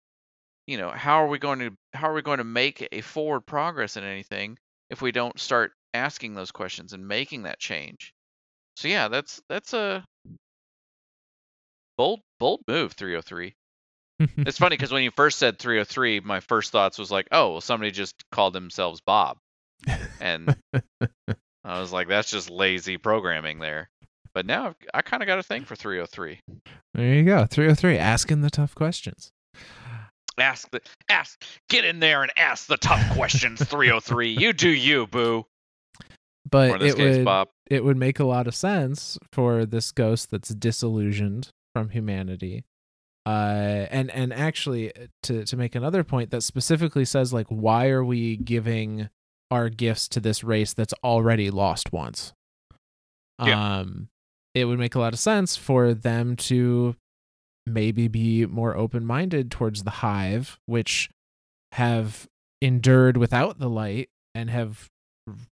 you 0.66 0.78
know, 0.78 0.90
how 0.90 1.24
are 1.24 1.28
we 1.28 1.38
going 1.38 1.60
to 1.60 1.72
how 1.94 2.10
are 2.10 2.14
we 2.14 2.22
going 2.22 2.38
to 2.38 2.44
make 2.44 2.86
a 2.92 3.00
forward 3.00 3.42
progress 3.46 3.96
in 3.96 4.04
anything 4.04 4.58
if 4.90 5.02
we 5.02 5.12
don't 5.12 5.40
start 5.40 5.72
asking 5.94 6.34
those 6.34 6.50
questions 6.52 6.92
and 6.92 7.06
making 7.08 7.44
that 7.44 7.58
change? 7.60 8.12
So 8.76 8.88
yeah, 8.88 9.08
that's 9.08 9.40
that's 9.48 9.74
a 9.74 10.04
bold 11.96 12.20
bold 12.38 12.60
move 12.68 12.92
303 12.92 13.54
it's 14.38 14.58
funny 14.58 14.76
because 14.76 14.92
when 14.92 15.02
you 15.02 15.10
first 15.10 15.38
said 15.38 15.58
303 15.58 16.20
my 16.20 16.40
first 16.40 16.72
thoughts 16.72 16.98
was 16.98 17.10
like 17.10 17.28
oh 17.32 17.52
well 17.52 17.60
somebody 17.60 17.90
just 17.90 18.14
called 18.32 18.54
themselves 18.54 19.00
bob. 19.00 19.36
And 20.20 20.56
i 21.64 21.80
was 21.80 21.92
like 21.92 22.08
that's 22.08 22.30
just 22.30 22.50
lazy 22.50 22.96
programming 22.96 23.58
there. 23.58 23.90
But 24.34 24.46
now 24.46 24.68
I've, 24.68 24.76
i 24.94 25.02
kind 25.02 25.22
of 25.22 25.26
got 25.26 25.38
a 25.38 25.42
thing 25.42 25.64
for 25.64 25.76
303 25.76 26.40
there 26.94 27.14
you 27.14 27.24
go. 27.24 27.44
303 27.44 27.98
asking 27.98 28.40
the 28.40 28.48
tough 28.48 28.74
questions. 28.74 29.32
ask 30.38 30.70
the 30.70 30.80
ask 31.10 31.42
get 31.68 31.84
in 31.84 32.00
there 32.00 32.22
and 32.22 32.32
ask 32.38 32.66
the 32.68 32.78
tough 32.78 33.14
questions 33.14 33.62
303 33.62 34.30
you 34.30 34.54
do 34.54 34.70
you 34.70 35.06
boo. 35.06 35.44
But 36.48 36.70
or 36.70 36.74
in 36.76 36.80
this 36.80 36.94
it 36.94 36.96
case 36.96 37.16
would 37.16 37.24
bob. 37.26 37.48
it 37.66 37.84
would 37.84 37.98
make 37.98 38.18
a 38.18 38.24
lot 38.24 38.46
of 38.46 38.54
sense 38.54 39.18
for 39.30 39.66
this 39.66 39.92
ghost 39.92 40.30
that's 40.30 40.50
disillusioned 40.50 41.50
from 41.76 41.90
humanity. 41.90 42.64
Uh 43.26 43.86
and 43.90 44.10
and 44.12 44.32
actually 44.32 44.92
to 45.24 45.44
to 45.44 45.56
make 45.56 45.74
another 45.74 46.02
point 46.04 46.30
that 46.30 46.42
specifically 46.42 47.04
says 47.04 47.32
like 47.34 47.48
why 47.48 47.88
are 47.88 48.04
we 48.04 48.36
giving 48.36 49.10
our 49.50 49.68
gifts 49.68 50.08
to 50.08 50.20
this 50.20 50.42
race 50.42 50.72
that's 50.72 50.94
already 51.04 51.50
lost 51.50 51.92
once? 51.92 52.32
Yeah. 53.44 53.78
um 53.80 54.08
it 54.54 54.64
would 54.64 54.78
make 54.78 54.94
a 54.94 54.98
lot 54.98 55.12
of 55.12 55.18
sense 55.18 55.54
for 55.56 55.92
them 55.92 56.34
to 56.36 56.96
maybe 57.66 58.08
be 58.08 58.46
more 58.46 58.74
open-minded 58.74 59.50
towards 59.50 59.82
the 59.82 59.90
hive 59.90 60.58
which 60.64 61.10
have 61.72 62.26
endured 62.62 63.18
without 63.18 63.58
the 63.58 63.68
light 63.68 64.08
and 64.34 64.48
have 64.48 64.88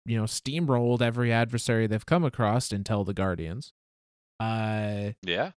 you 0.05 0.17
know 0.17 0.25
steamrolled 0.25 1.01
every 1.03 1.31
adversary 1.31 1.87
they've 1.87 2.07
come 2.07 2.25
across 2.25 2.73
until 2.73 3.05
the 3.05 3.15
guardians. 3.15 3.73
Uh 4.41 5.11
yeah 5.23 5.51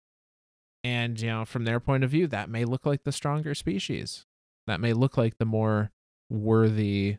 and 0.83 1.21
you 1.21 1.29
know 1.29 1.45
from 1.45 1.65
their 1.65 1.81
point 1.81 2.05
of 2.05 2.11
view 2.11 2.27
that 2.29 2.49
may 2.49 2.65
look 2.65 2.87
like 2.87 3.05
the 3.05 3.13
stronger 3.13 3.55
species. 3.55 4.25
That 4.67 4.81
may 4.81 4.93
look 4.93 5.17
like 5.17 5.39
the 5.39 5.45
more 5.45 5.91
worthy 6.31 7.17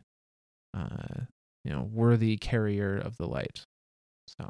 uh 0.74 1.24
you 1.64 1.72
know 1.72 1.88
worthy 1.92 2.36
carrier 2.36 2.96
of 2.96 3.16
the 3.18 3.26
light. 3.26 3.64
So. 4.26 4.48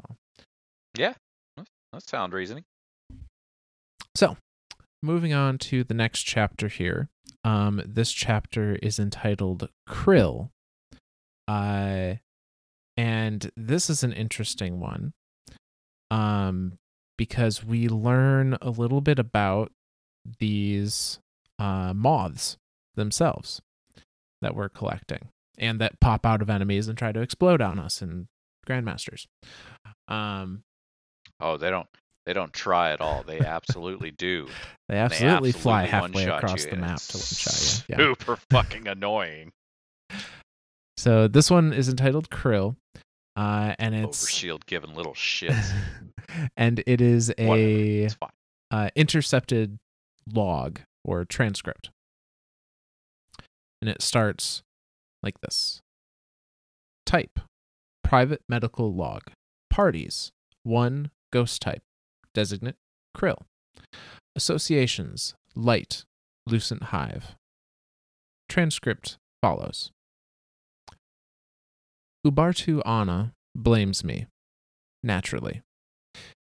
Yeah, 0.97 1.13
that's 1.91 2.09
sound 2.09 2.33
reasoning. 2.33 2.63
So 4.15 4.37
moving 5.01 5.33
on 5.33 5.57
to 5.59 5.83
the 5.83 5.93
next 5.93 6.23
chapter 6.23 6.67
here. 6.67 7.09
Um 7.43 7.81
this 7.85 8.11
chapter 8.11 8.75
is 8.75 8.99
entitled 8.99 9.69
krill. 9.87 10.49
Uh 11.47 12.15
and 12.95 13.51
this 13.57 13.89
is 13.89 14.03
an 14.03 14.13
interesting 14.13 14.79
one. 14.79 15.13
Um 16.09 16.77
because 17.23 17.63
we 17.63 17.87
learn 17.87 18.57
a 18.61 18.69
little 18.69 18.99
bit 18.99 19.17
about 19.17 19.71
these 20.39 21.19
uh 21.57 21.93
moths 21.95 22.57
themselves 22.95 23.61
that 24.41 24.53
we're 24.53 24.67
collecting 24.67 25.29
and 25.57 25.79
that 25.79 25.97
pop 26.01 26.25
out 26.25 26.41
of 26.41 26.49
enemies 26.49 26.89
and 26.89 26.97
try 26.97 27.13
to 27.13 27.21
explode 27.21 27.61
on 27.61 27.79
us 27.79 28.01
and 28.01 28.27
grandmasters. 28.67 29.25
Um 30.09 30.63
oh 31.39 31.55
they 31.55 31.69
don't 31.69 31.87
they 32.25 32.33
don't 32.33 32.51
try 32.51 32.91
at 32.91 32.99
all. 32.99 33.23
They 33.23 33.39
absolutely 33.39 34.11
do. 34.11 34.47
They 34.89 34.95
They 34.95 34.99
absolutely, 34.99 35.53
fly 35.53 35.85
halfway 35.85 36.25
across 36.25 36.65
you, 36.65 36.71
the 36.71 36.77
map 36.77 36.99
to 36.99 37.17
one 37.17 37.23
shot 37.25 37.85
you. 37.87 37.95
Yeah. 37.95 38.13
super 38.13 38.37
fucking 38.51 38.87
annoying. 38.87 39.53
So 40.95 41.27
this 41.27 41.49
one 41.49 41.73
is 41.73 41.89
entitled 41.89 42.29
Krill, 42.29 42.75
uh, 43.35 43.73
and 43.79 43.95
it's 43.95 44.23
overshield 44.23 44.65
giving 44.67 44.93
little 44.93 45.15
shits 45.15 45.73
and 46.57 46.83
it 46.85 47.01
is 47.01 47.31
a 47.37 48.09
uh, 48.71 48.89
intercepted 48.95 49.79
log 50.31 50.79
or 51.03 51.25
transcript, 51.25 51.91
and 53.81 53.89
it 53.89 54.01
starts 54.01 54.63
like 55.21 55.39
this: 55.41 55.81
Type: 57.05 57.39
Private 58.03 58.41
medical 58.47 58.93
log. 58.93 59.23
Parties: 59.69 60.31
One 60.63 61.11
ghost 61.31 61.61
type. 61.61 61.83
Designate: 62.33 62.75
Krill. 63.15 63.43
Associations: 64.35 65.35
Light, 65.55 66.05
Lucent 66.47 66.83
Hive. 66.83 67.35
Transcript 68.49 69.17
follows. 69.41 69.91
Ubartu 72.25 72.81
Anna 72.85 73.33
blames 73.55 74.03
me. 74.03 74.27
Naturally. 75.03 75.61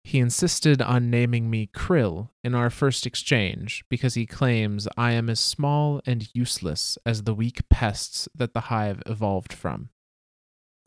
He 0.03 0.19
insisted 0.19 0.81
on 0.81 1.09
naming 1.09 1.49
me 1.49 1.67
Krill 1.67 2.29
in 2.43 2.55
our 2.55 2.69
first 2.69 3.05
exchange 3.05 3.85
because 3.89 4.15
he 4.15 4.25
claims 4.25 4.87
I 4.97 5.11
am 5.11 5.29
as 5.29 5.39
small 5.39 6.01
and 6.05 6.27
useless 6.33 6.97
as 7.05 7.23
the 7.23 7.35
weak 7.35 7.69
pests 7.69 8.27
that 8.35 8.53
the 8.53 8.61
hive 8.61 9.01
evolved 9.05 9.53
from. 9.53 9.89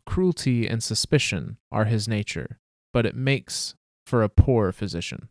Cruelty 0.04 0.66
and 0.66 0.82
suspicion 0.82 1.58
are 1.70 1.86
his 1.86 2.08
nature, 2.08 2.58
but 2.92 3.06
it 3.06 3.14
makes 3.14 3.74
for 4.04 4.22
a 4.22 4.28
poor 4.28 4.72
physician. 4.72 5.28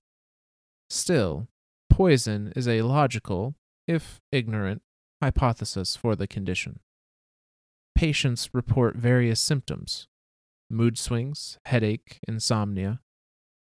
Still, 0.90 1.48
poison 1.90 2.54
is 2.56 2.68
a 2.68 2.82
logical, 2.82 3.56
if 3.88 4.22
ignorant, 4.32 4.82
hypothesis 5.22 5.96
for 5.96 6.16
the 6.16 6.28
condition. 6.28 6.80
Patients 7.96 8.50
report 8.54 8.96
various 8.96 9.40
symptoms 9.40 10.08
mood 10.70 10.98
swings, 10.98 11.60
headache, 11.66 12.20
insomnia. 12.28 13.00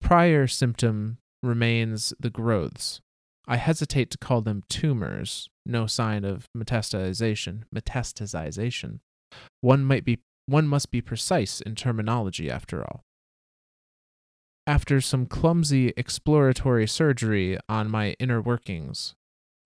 Prior 0.02 0.46
symptom 0.46 1.18
remains 1.42 2.12
the 2.20 2.28
growths. 2.28 3.00
I 3.46 3.56
hesitate 3.56 4.10
to 4.10 4.18
call 4.18 4.40
them 4.42 4.62
tumors, 4.68 5.48
no 5.64 5.86
sign 5.86 6.24
of 6.24 6.48
metastasization. 6.56 7.62
Metastasization. 7.74 9.00
One 9.60 9.84
might 9.84 10.04
be 10.04 10.20
one 10.46 10.66
must 10.66 10.90
be 10.90 11.00
precise 11.00 11.60
in 11.60 11.76
terminology 11.76 12.50
after 12.50 12.82
all. 12.82 13.04
After 14.66 15.00
some 15.00 15.26
clumsy 15.26 15.92
exploratory 15.96 16.86
surgery 16.86 17.58
on 17.68 17.90
my 17.90 18.14
inner 18.18 18.40
workings, 18.40 19.14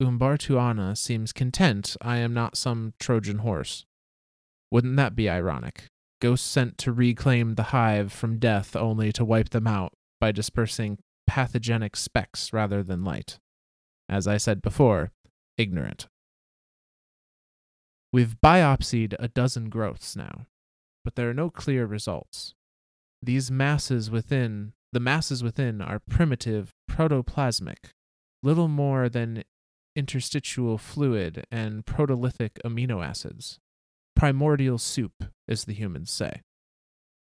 Umbartuana 0.00 0.96
seems 0.96 1.32
content 1.32 1.96
I 2.00 2.18
am 2.18 2.34
not 2.34 2.56
some 2.56 2.92
Trojan 3.00 3.38
horse. 3.38 3.84
Wouldn't 4.70 4.96
that 4.96 5.16
be 5.16 5.28
ironic? 5.28 5.86
Ghosts 6.20 6.48
sent 6.48 6.78
to 6.78 6.92
reclaim 6.92 7.54
the 7.54 7.64
hive 7.64 8.12
from 8.12 8.38
death 8.38 8.76
only 8.76 9.12
to 9.12 9.24
wipe 9.24 9.50
them 9.50 9.66
out 9.66 9.92
by 10.20 10.32
dispersing 10.32 10.98
pathogenic 11.26 11.96
specks 11.96 12.52
rather 12.52 12.82
than 12.82 13.04
light. 13.04 13.38
As 14.08 14.26
I 14.26 14.36
said 14.36 14.62
before, 14.62 15.10
ignorant. 15.58 16.06
We've 18.12 18.36
biopsied 18.42 19.14
a 19.18 19.28
dozen 19.28 19.68
growths 19.68 20.16
now, 20.16 20.46
but 21.04 21.16
there 21.16 21.28
are 21.28 21.34
no 21.34 21.50
clear 21.50 21.86
results. 21.86 22.54
These 23.22 23.50
masses 23.50 24.10
within, 24.10 24.72
the 24.92 25.00
masses 25.00 25.42
within 25.42 25.82
are 25.82 26.00
primitive 26.08 26.72
protoplasmic, 26.90 27.90
little 28.42 28.68
more 28.68 29.08
than 29.08 29.42
interstitial 29.96 30.78
fluid 30.78 31.44
and 31.50 31.84
protolithic 31.84 32.52
amino 32.64 33.04
acids. 33.04 33.58
Primordial 34.14 34.78
soup, 34.78 35.24
as 35.48 35.64
the 35.64 35.74
humans 35.74 36.10
say. 36.10 36.42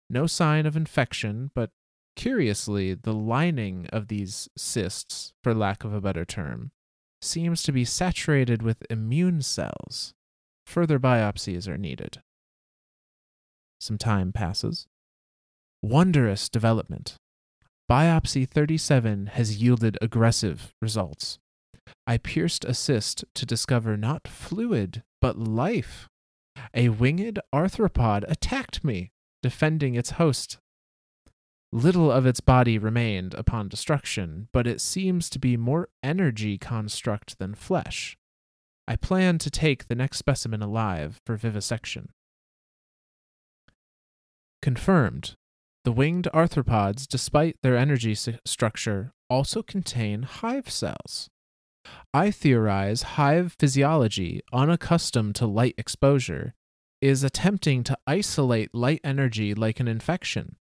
No 0.10 0.28
sign 0.28 0.66
of 0.66 0.76
infection, 0.76 1.50
but 1.56 1.72
curiously, 2.16 2.94
the 2.94 3.14
lining 3.14 3.88
of 3.92 4.08
these 4.08 4.50
cysts, 4.58 5.34
for 5.44 5.54
lack 5.54 5.84
of 5.84 5.94
a 5.94 6.02
better 6.02 6.26
term, 6.26 6.72
seems 7.22 7.64
to 7.64 7.72
be 7.72 7.86
saturated 7.86 8.62
with 8.62 8.84
immune 8.90 9.42
cells. 9.42 10.14
Further 10.66 11.00
biopsies 11.00 11.68
are 11.68 11.78
needed. 11.78 12.22
Some 13.80 13.98
time 13.98 14.32
passes. 14.32 14.88
Wondrous 15.82 16.50
development. 16.50 17.18
Biopsy 17.92 18.48
37 18.48 19.28
has 19.28 19.62
yielded 19.62 19.98
aggressive 20.02 20.74
results. 20.82 21.40
I 22.08 22.18
pierced 22.18 22.64
a 22.64 22.74
cyst 22.74 23.26
to 23.36 23.46
discover 23.46 23.98
not 23.98 24.28
fluid, 24.28 25.04
but 25.22 25.38
life. 25.38 26.08
A 26.74 26.90
winged 26.90 27.40
arthropod 27.54 28.24
attacked 28.28 28.84
me, 28.84 29.12
defending 29.42 29.96
its 29.96 30.12
host. 30.12 30.58
Little 31.74 32.12
of 32.12 32.28
its 32.28 32.40
body 32.40 32.78
remained 32.78 33.34
upon 33.34 33.68
destruction, 33.68 34.48
but 34.54 34.68
it 34.68 34.80
seems 34.80 35.28
to 35.32 35.40
be 35.40 35.58
more 35.58 35.90
energy 36.04 36.60
construct 36.60 37.40
than 37.40 37.56
flesh. 37.56 38.16
I 38.88 38.96
plan 38.96 39.40
to 39.40 39.50
take 39.50 39.88
the 39.88 39.96
next 39.96 40.20
specimen 40.20 40.62
alive 40.62 41.20
for 41.26 41.36
vivisection. 41.36 42.10
Confirmed. 44.62 45.34
The 45.84 45.92
winged 45.92 46.28
arthropods, 46.32 47.08
despite 47.08 47.58
their 47.64 47.76
energy 47.76 48.16
structure, 48.46 49.12
also 49.28 49.64
contain 49.64 50.22
hive 50.22 50.70
cells. 50.70 51.32
I 52.14 52.30
theorize 52.30 53.02
hive 53.18 53.56
physiology, 53.58 54.42
unaccustomed 54.54 55.34
to 55.38 55.48
light 55.48 55.74
exposure, 55.80 56.54
is 57.02 57.24
attempting 57.24 57.84
to 57.86 57.98
isolate 58.06 58.76
light 58.76 59.02
energy 59.04 59.56
like 59.56 59.80
an 59.80 59.88
infection. 59.88 60.58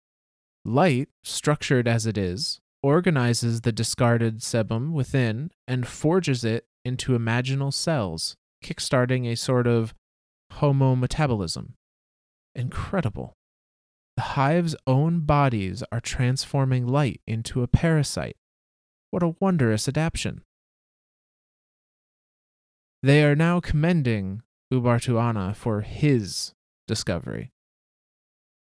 Light, 0.66 1.10
structured 1.24 1.88
as 1.88 2.06
it 2.06 2.18
is, 2.18 2.60
organizes 2.84 3.62
the 3.62 3.72
discarded 3.72 4.40
sebum 4.40 4.92
within 4.92 5.52
and 5.68 5.88
forges 5.88 6.44
it 6.44 6.66
into 6.84 7.18
imaginal 7.18 7.74
cells, 7.74 8.36
kickstarting 8.64 9.32
a 9.32 9.36
sort 9.36 9.68
of 9.68 9.94
holometabolism. 10.54 11.74
Incredible. 12.56 13.34
The 14.16 14.34
hive's 14.34 14.76
own 14.88 15.22
bodies 15.22 15.84
are 15.92 16.00
transforming 16.00 16.88
light 16.88 17.22
into 17.28 17.62
a 17.62 17.68
parasite. 17.68 18.38
What 19.12 19.24
a 19.24 19.36
wondrous 19.40 19.88
adaptation. 19.88 20.42
They 23.04 23.24
are 23.24 23.36
now 23.36 23.60
commending 23.60 24.42
Ubartuana 24.74 25.56
for 25.56 25.82
his 25.82 26.54
discovery. 26.88 27.52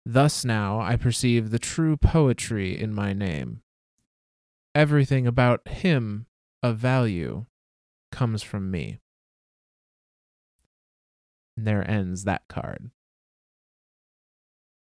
Thus 0.07 0.45
now 0.45 0.81
I 0.81 0.97
perceive 0.97 1.51
the 1.51 1.59
true 1.59 1.97
poetry 1.97 2.79
in 2.79 2.95
my 2.95 3.13
name. 3.13 3.63
Everything 4.75 5.27
about 5.27 5.67
him 5.67 6.27
of 6.63 6.77
value 6.77 7.47
comes 8.13 8.43
from 8.43 8.71
me. 8.71 9.01
And 11.57 11.67
there 11.67 11.89
ends 11.89 12.25
that 12.25 12.43
card. 12.49 12.91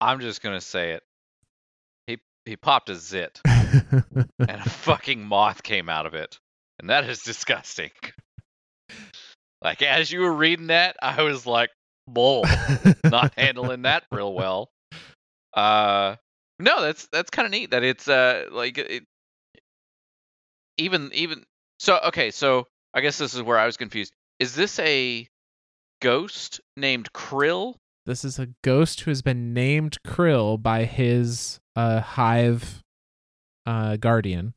I'm 0.00 0.20
just 0.20 0.42
gonna 0.42 0.60
say 0.60 0.92
it. 0.92 1.02
He 2.06 2.18
he 2.44 2.56
popped 2.56 2.90
a 2.90 2.96
zit, 2.96 3.40
and 3.46 4.28
a 4.38 4.68
fucking 4.68 5.24
moth 5.24 5.62
came 5.62 5.88
out 5.88 6.04
of 6.04 6.14
it, 6.14 6.38
and 6.78 6.90
that 6.90 7.08
is 7.08 7.22
disgusting. 7.22 7.92
Like 9.62 9.80
as 9.80 10.12
you 10.12 10.20
were 10.20 10.32
reading 10.32 10.66
that, 10.66 10.96
I 11.00 11.22
was 11.22 11.46
like, 11.46 11.70
"Bull, 12.06 12.44
not 13.04 13.32
handling 13.38 13.82
that 13.82 14.04
real 14.10 14.34
well." 14.34 14.70
Uh, 15.54 16.16
no, 16.58 16.82
that's 16.82 17.06
that's 17.12 17.30
kind 17.30 17.46
of 17.46 17.52
neat 17.52 17.70
that 17.70 17.82
it's 17.82 18.08
uh 18.08 18.44
like 18.50 18.78
it. 18.78 19.04
Even 20.76 21.10
even 21.14 21.44
so, 21.78 21.98
okay, 22.08 22.30
so 22.30 22.66
I 22.92 23.00
guess 23.00 23.18
this 23.18 23.34
is 23.34 23.42
where 23.42 23.58
I 23.58 23.66
was 23.66 23.76
confused. 23.76 24.12
Is 24.40 24.54
this 24.54 24.78
a 24.80 25.28
ghost 26.02 26.60
named 26.76 27.12
Krill? 27.12 27.74
This 28.06 28.24
is 28.24 28.38
a 28.38 28.48
ghost 28.62 29.00
who 29.00 29.10
has 29.10 29.22
been 29.22 29.54
named 29.54 29.96
Krill 30.06 30.60
by 30.60 30.84
his 30.84 31.60
uh, 31.76 32.00
hive 32.00 32.82
uh, 33.66 33.96
guardian. 33.96 34.54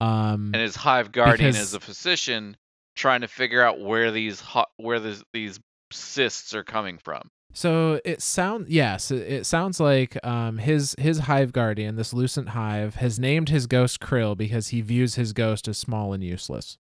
Um, 0.00 0.52
and 0.54 0.62
his 0.62 0.76
hive 0.76 1.10
guardian 1.12 1.50
Because- 1.50 1.68
is 1.68 1.74
a 1.74 1.80
physician 1.80 2.56
trying 2.94 3.22
to 3.22 3.28
figure 3.28 3.62
out 3.62 3.80
where 3.80 4.10
these 4.10 4.40
ho- 4.40 4.66
where 4.76 5.00
this, 5.00 5.22
these 5.32 5.58
cysts 5.92 6.54
are 6.54 6.64
coming 6.64 6.98
from. 6.98 7.28
So 7.56 7.98
it 8.04 8.20
sounds 8.20 8.68
yes, 8.68 9.10
it, 9.10 9.22
it 9.32 9.46
sounds 9.46 9.80
like 9.80 10.22
um, 10.24 10.58
his 10.58 10.94
his 10.98 11.20
hive 11.20 11.54
guardian, 11.54 11.96
this 11.96 12.12
Lucent 12.12 12.50
hive, 12.50 12.96
has 12.96 13.18
named 13.18 13.48
his 13.48 13.66
ghost 13.66 13.98
Krill 13.98 14.36
because 14.36 14.68
he 14.68 14.82
views 14.82 15.14
his 15.14 15.32
ghost 15.32 15.66
as 15.66 15.78
small 15.78 16.12
and 16.12 16.22
useless, 16.22 16.76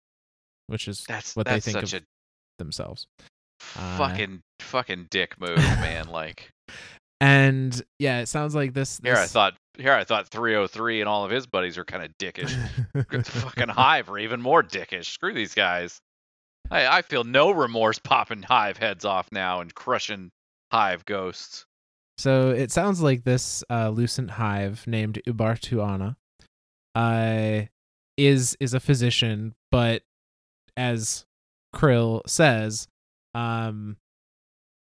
which 0.67 0.89
is 0.89 1.05
That's 1.07 1.37
what 1.37 1.47
that's 1.47 1.65
they 1.65 1.73
think 1.73 1.85
of 1.85 2.03
themselves. 2.59 3.07
Uh, 3.79 3.99
fucking 3.99 4.43
fucking 4.59 5.07
dick 5.11 5.41
move, 5.41 5.59
man. 5.59 6.09
Like 6.09 6.51
And 7.21 7.81
yeah, 8.01 8.19
it 8.19 8.27
sounds 8.27 8.57
like 8.57 8.75
this. 8.75 9.01
here 9.03 9.15
I 9.15 9.27
thought 9.27 9.55
here 9.79 9.93
I 9.93 10.03
thought 10.03 10.27
303 10.27 11.01
and 11.01 11.09
all 11.09 11.25
of 11.25 11.31
his 11.31 11.47
buddies 11.47 11.79
are 11.79 11.85
kind 11.85 12.05
of 12.05 12.11
dickish. 12.19 12.53
fucking 13.27 13.69
hive 13.69 14.11
are 14.11 14.19
even 14.19 14.43
more 14.43 14.65
dickish. 14.65 15.05
Screw 15.05 15.33
these 15.33 15.55
guys. 15.55 16.01
I 16.69 16.99
I 16.99 17.03
feel 17.03 17.23
no 17.23 17.53
remorse 17.53 18.01
popping 18.01 18.43
hive 18.43 18.77
heads 18.77 19.05
off 19.05 19.31
now 19.31 19.61
and 19.61 19.73
crushing 19.73 20.33
hive 20.75 21.05
ghosts. 21.05 21.67
So 22.19 22.51
it 22.51 22.73
sounds 22.73 23.01
like 23.01 23.25
this 23.25 23.63
uh, 23.71 23.91
Lucent 23.91 24.31
hive 24.33 24.85
named 24.87 25.21
Ubartuana 25.27 26.17
uh, 26.95 27.63
is 28.17 28.57
is 28.61 28.75
a 28.75 28.81
physician, 28.81 29.55
but 29.71 30.03
as 30.77 31.27
Krill 31.75 32.23
says, 32.27 32.89
um, 33.35 33.97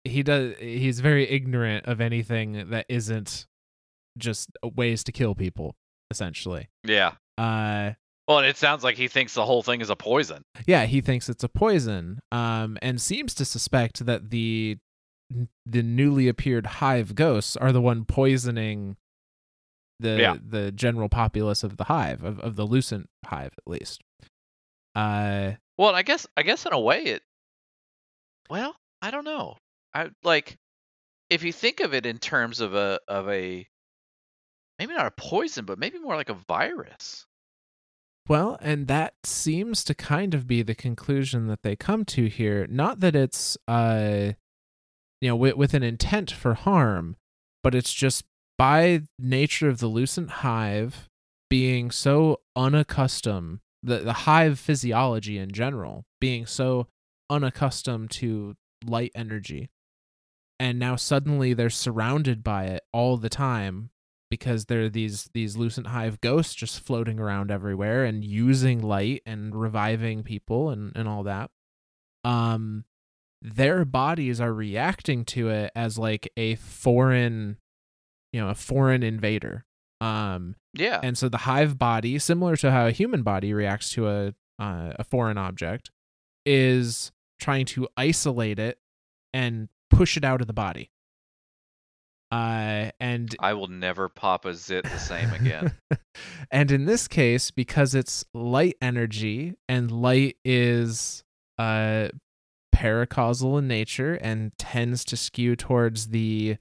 he 0.04 0.22
does 0.22 0.54
he's 0.58 1.00
very 1.00 1.28
ignorant 1.28 1.86
of 1.86 2.00
anything 2.00 2.70
that 2.70 2.86
isn't 2.88 3.46
just 4.18 4.50
ways 4.76 5.02
to 5.04 5.12
kill 5.12 5.34
people, 5.34 5.74
essentially. 6.10 6.68
Yeah. 6.84 7.12
Uh, 7.36 7.92
Well, 8.28 8.38
it 8.40 8.56
sounds 8.56 8.84
like 8.84 8.96
he 8.96 9.08
thinks 9.08 9.34
the 9.34 9.44
whole 9.44 9.62
thing 9.62 9.80
is 9.80 9.90
a 9.90 9.96
poison. 9.96 10.42
yeah, 10.66 10.86
he 10.86 11.00
thinks 11.00 11.28
it's 11.28 11.42
a 11.44 11.48
poison, 11.48 12.20
um, 12.30 12.78
and 12.80 13.00
seems 13.00 13.34
to 13.34 13.44
suspect 13.44 14.06
that 14.06 14.30
the 14.30 14.78
the 15.66 15.82
newly 15.82 16.28
appeared 16.28 16.66
hive 16.66 17.14
ghosts 17.14 17.56
are 17.56 17.72
the 17.72 17.80
one 17.80 18.04
poisoning 18.04 18.96
the 20.00 20.18
Yeah. 20.20 20.36
the 20.44 20.70
general 20.72 21.08
populace 21.08 21.62
of 21.62 21.76
the 21.76 21.84
hive 21.84 22.22
of, 22.24 22.40
of 22.40 22.56
the 22.56 22.64
lucent 22.66 23.08
hive 23.24 23.52
at 23.56 23.66
least. 23.70 24.02
Uh, 24.94 25.52
Well, 25.78 25.94
I 25.94 26.02
guess 26.02 26.26
I 26.36 26.42
guess 26.42 26.66
in 26.66 26.72
a 26.72 26.80
way 26.80 27.04
it. 27.04 27.22
Well, 28.50 28.76
I 29.02 29.10
don't 29.10 29.24
know. 29.24 29.56
I 29.94 30.10
like 30.22 30.56
if 31.30 31.42
you 31.42 31.52
think 31.52 31.80
of 31.80 31.94
it 31.94 32.06
in 32.06 32.18
terms 32.18 32.60
of 32.60 32.74
a 32.74 33.00
of 33.08 33.28
a 33.28 33.66
maybe 34.78 34.92
not 34.94 35.06
a 35.06 35.10
poison, 35.12 35.64
but 35.64 35.78
maybe 35.78 35.98
more 35.98 36.16
like 36.16 36.28
a 36.28 36.34
virus. 36.48 37.24
well, 38.28 38.58
and 38.60 38.86
that 38.88 39.14
seems 39.24 39.84
to 39.84 39.94
kind 39.94 40.34
of 40.34 40.46
be 40.46 40.62
the 40.62 40.74
conclusion 40.74 41.46
that 41.46 41.62
they 41.62 41.76
come 41.76 42.04
to 42.06 42.26
here. 42.26 42.66
Not 42.68 43.00
that 43.00 43.14
it's 43.16 43.56
uh, 43.68 44.32
you 45.24 45.30
know, 45.30 45.36
with, 45.36 45.56
with 45.56 45.72
an 45.72 45.82
intent 45.82 46.30
for 46.30 46.52
harm, 46.52 47.16
but 47.62 47.74
it's 47.74 47.94
just 47.94 48.26
by 48.58 49.00
nature 49.18 49.70
of 49.70 49.78
the 49.78 49.86
lucent 49.86 50.30
hive 50.30 51.08
being 51.48 51.90
so 51.90 52.40
unaccustomed 52.54 53.60
the, 53.82 54.00
the 54.00 54.12
hive 54.12 54.58
physiology 54.58 55.38
in 55.38 55.50
general 55.50 56.04
being 56.20 56.44
so 56.44 56.88
unaccustomed 57.30 58.10
to 58.10 58.54
light 58.84 59.12
energy. 59.14 59.70
And 60.60 60.78
now 60.78 60.94
suddenly 60.94 61.54
they're 61.54 61.70
surrounded 61.70 62.44
by 62.44 62.64
it 62.64 62.82
all 62.92 63.16
the 63.16 63.30
time 63.30 63.88
because 64.30 64.66
there 64.66 64.82
are 64.82 64.88
these 64.90 65.30
these 65.32 65.56
lucent 65.56 65.86
hive 65.86 66.20
ghosts 66.20 66.54
just 66.54 66.80
floating 66.80 67.18
around 67.18 67.50
everywhere 67.50 68.04
and 68.04 68.22
using 68.22 68.82
light 68.82 69.22
and 69.24 69.54
reviving 69.54 70.22
people 70.22 70.68
and 70.68 70.92
and 70.94 71.08
all 71.08 71.22
that. 71.22 71.50
Um 72.24 72.84
their 73.46 73.84
bodies 73.84 74.40
are 74.40 74.52
reacting 74.54 75.22
to 75.26 75.50
it 75.50 75.70
as 75.76 75.98
like 75.98 76.32
a 76.36 76.54
foreign 76.56 77.58
you 78.32 78.40
know 78.40 78.48
a 78.48 78.54
foreign 78.54 79.02
invader 79.02 79.64
um 80.00 80.56
Yeah. 80.72 80.98
and 81.02 81.16
so 81.18 81.28
the 81.28 81.36
hive 81.38 81.78
body 81.78 82.18
similar 82.18 82.56
to 82.56 82.70
how 82.70 82.86
a 82.86 82.90
human 82.90 83.22
body 83.22 83.52
reacts 83.52 83.90
to 83.90 84.08
a 84.08 84.34
uh, 84.58 84.94
a 84.98 85.04
foreign 85.04 85.36
object 85.36 85.90
is 86.46 87.12
trying 87.38 87.66
to 87.66 87.86
isolate 87.96 88.58
it 88.58 88.78
and 89.34 89.68
push 89.90 90.16
it 90.16 90.24
out 90.24 90.40
of 90.40 90.46
the 90.46 90.52
body 90.54 90.90
uh 92.32 92.90
and 92.98 93.36
I 93.40 93.52
will 93.52 93.68
never 93.68 94.08
pop 94.08 94.44
a 94.44 94.54
zit 94.54 94.84
the 94.84 94.98
same 94.98 95.30
again. 95.32 95.72
and 96.50 96.70
in 96.72 96.86
this 96.86 97.06
case, 97.06 97.50
because 97.50 97.94
it's 97.94 98.24
light 98.34 98.76
energy 98.80 99.54
and 99.68 99.90
light 99.90 100.36
is 100.44 101.22
uh 101.58 102.08
paracausal 102.74 103.58
in 103.58 103.68
nature 103.68 104.14
and 104.14 104.52
tends 104.58 105.04
to 105.06 105.16
skew 105.16 105.54
towards 105.54 106.08
the 106.08 106.56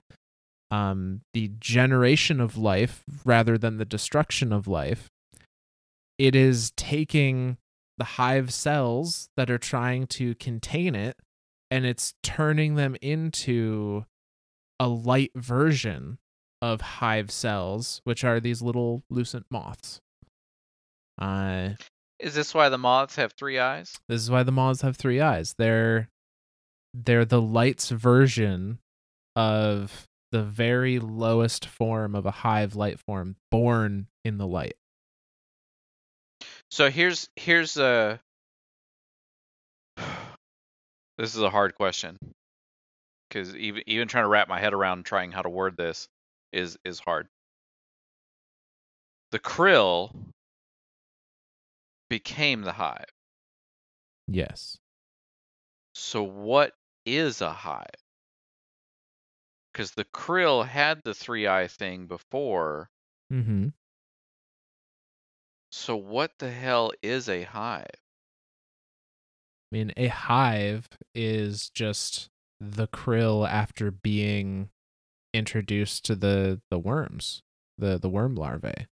um 0.71 1.21
the 1.33 1.51
generation 1.59 2.39
of 2.39 2.57
life 2.57 3.03
rather 3.25 3.57
than 3.57 3.77
the 3.77 3.85
destruction 3.85 4.53
of 4.53 4.67
life, 4.67 5.09
it 6.17 6.35
is 6.35 6.71
taking 6.77 7.57
the 7.97 8.03
hive 8.05 8.53
cells 8.53 9.29
that 9.37 9.49
are 9.49 9.57
trying 9.57 10.07
to 10.07 10.35
contain 10.35 10.95
it 10.95 11.17
and 11.69 11.85
it's 11.85 12.13
turning 12.21 12.75
them 12.75 12.95
into 13.01 14.05
a 14.79 14.87
light 14.87 15.31
version 15.35 16.19
of 16.61 16.81
hive 16.81 17.31
cells, 17.31 17.99
which 18.03 18.23
are 18.23 18.39
these 18.39 18.61
little 18.61 19.03
lucent 19.09 19.45
moths. 19.49 19.99
Uh, 21.19 21.69
Is 22.23 22.33
this 22.33 22.53
why 22.53 22.69
the 22.69 22.77
moths 22.77 23.17
have 23.17 23.33
three 23.33 23.59
eyes? 23.59 23.99
this 24.07 24.21
is 24.21 24.31
why 24.31 24.43
the 24.43 24.51
moths 24.53 24.81
have 24.81 24.95
three 24.95 25.19
eyes. 25.19 25.55
They're 25.57 26.07
they're 26.93 27.25
the 27.25 27.41
light's 27.41 27.89
version 27.89 28.79
of 29.35 30.07
the 30.31 30.41
very 30.41 30.99
lowest 30.99 31.65
form 31.65 32.15
of 32.15 32.25
a 32.25 32.31
hive 32.31 32.77
light 32.77 32.97
form, 32.97 33.35
born 33.51 34.07
in 34.23 34.37
the 34.37 34.47
light. 34.47 34.75
So 36.71 36.89
here's 36.89 37.27
here's 37.35 37.75
a 37.75 38.21
this 39.97 41.35
is 41.35 41.41
a 41.41 41.49
hard 41.49 41.75
question 41.75 42.17
because 43.27 43.53
even 43.57 43.83
even 43.85 44.07
trying 44.07 44.23
to 44.23 44.29
wrap 44.29 44.47
my 44.47 44.61
head 44.61 44.73
around 44.73 45.03
trying 45.03 45.33
how 45.33 45.41
to 45.41 45.49
word 45.49 45.75
this 45.75 46.07
is 46.53 46.77
is 46.85 46.99
hard. 46.99 47.27
The 49.31 49.39
krill 49.39 50.15
became 52.13 52.61
the 52.61 52.73
hive. 52.73 53.11
Yes. 54.27 54.77
So 55.95 56.21
what 56.21 56.73
is 57.07 57.41
a 57.41 57.51
hive? 57.51 57.87
Because 59.71 59.93
the 59.93 60.05
krill 60.05 60.63
had 60.63 61.01
the 61.03 61.15
three 61.15 61.47
eye 61.47 61.67
thing 61.67 62.05
before. 62.05 62.91
Mm-hmm. 63.31 63.69
So 65.71 65.95
what 65.95 66.33
the 66.37 66.51
hell 66.51 66.91
is 67.01 67.29
a 67.29 67.41
hive? 67.41 67.87
I 69.71 69.71
mean, 69.71 69.91
a 69.97 70.05
hive 70.05 70.87
is 71.15 71.71
just 71.71 72.29
the 72.59 72.87
krill 72.87 73.49
after 73.49 73.89
being 73.89 74.69
introduced 75.33 76.05
to 76.05 76.15
the 76.15 76.61
the 76.69 76.77
worms, 76.77 77.41
the 77.79 77.97
the 77.97 78.09
worm 78.09 78.35
larvae. 78.35 78.85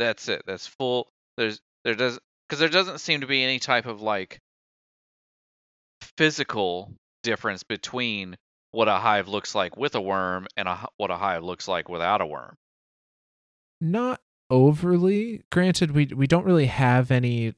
That's 0.00 0.28
it. 0.28 0.42
That's 0.48 0.66
full. 0.66 1.12
There's 1.36 1.60
there 1.88 1.94
does 1.94 2.18
because 2.46 2.58
there 2.60 2.68
doesn't 2.68 2.98
seem 2.98 3.22
to 3.22 3.26
be 3.26 3.42
any 3.42 3.58
type 3.58 3.86
of 3.86 4.02
like 4.02 4.38
physical 6.18 6.92
difference 7.22 7.62
between 7.62 8.36
what 8.72 8.88
a 8.88 8.92
hive 8.96 9.26
looks 9.28 9.54
like 9.54 9.76
with 9.78 9.94
a 9.94 10.00
worm 10.00 10.46
and 10.54 10.68
a, 10.68 10.86
what 10.98 11.10
a 11.10 11.16
hive 11.16 11.42
looks 11.42 11.66
like 11.66 11.88
without 11.88 12.20
a 12.20 12.26
worm. 12.26 12.54
Not 13.80 14.20
overly. 14.50 15.44
Granted, 15.50 15.92
we 15.92 16.06
we 16.14 16.26
don't 16.26 16.44
really 16.44 16.66
have 16.66 17.10
any 17.10 17.54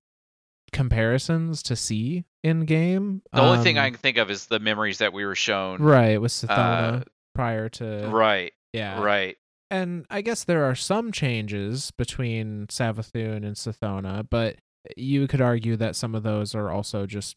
comparisons 0.73 1.62
to 1.64 1.75
see 1.75 2.25
in 2.45 2.64
game. 2.66 3.23
The 3.33 3.40
only 3.40 3.64
thing 3.64 3.79
I 3.79 3.87
Um, 3.87 3.95
can 3.95 4.01
think 4.01 4.16
of 4.19 4.31
is 4.31 4.47
the 4.47 4.61
memories 4.61 4.99
that 4.99 5.12
we 5.12 5.25
were 5.25 5.35
shown. 5.35 5.83
right 5.83 6.21
with 6.21 6.31
Sathona 6.31 7.01
uh, 7.01 7.05
prior 7.35 7.69
to 7.71 8.09
Right. 8.09 8.53
yeah 8.73 9.03
Right. 9.03 9.37
And 9.70 10.04
I 10.11 10.20
guess 10.20 10.44
there 10.44 10.64
are 10.64 10.74
some 10.74 11.12
changes 11.12 11.92
between 11.92 12.66
Savathun 12.66 13.44
and 13.44 13.54
Sathona, 13.54 14.26
but 14.28 14.56
you 14.96 15.28
could 15.28 15.40
argue 15.40 15.76
that 15.76 15.94
some 15.94 16.14
of 16.14 16.22
those 16.22 16.54
are 16.54 16.70
also 16.70 17.06
just 17.06 17.37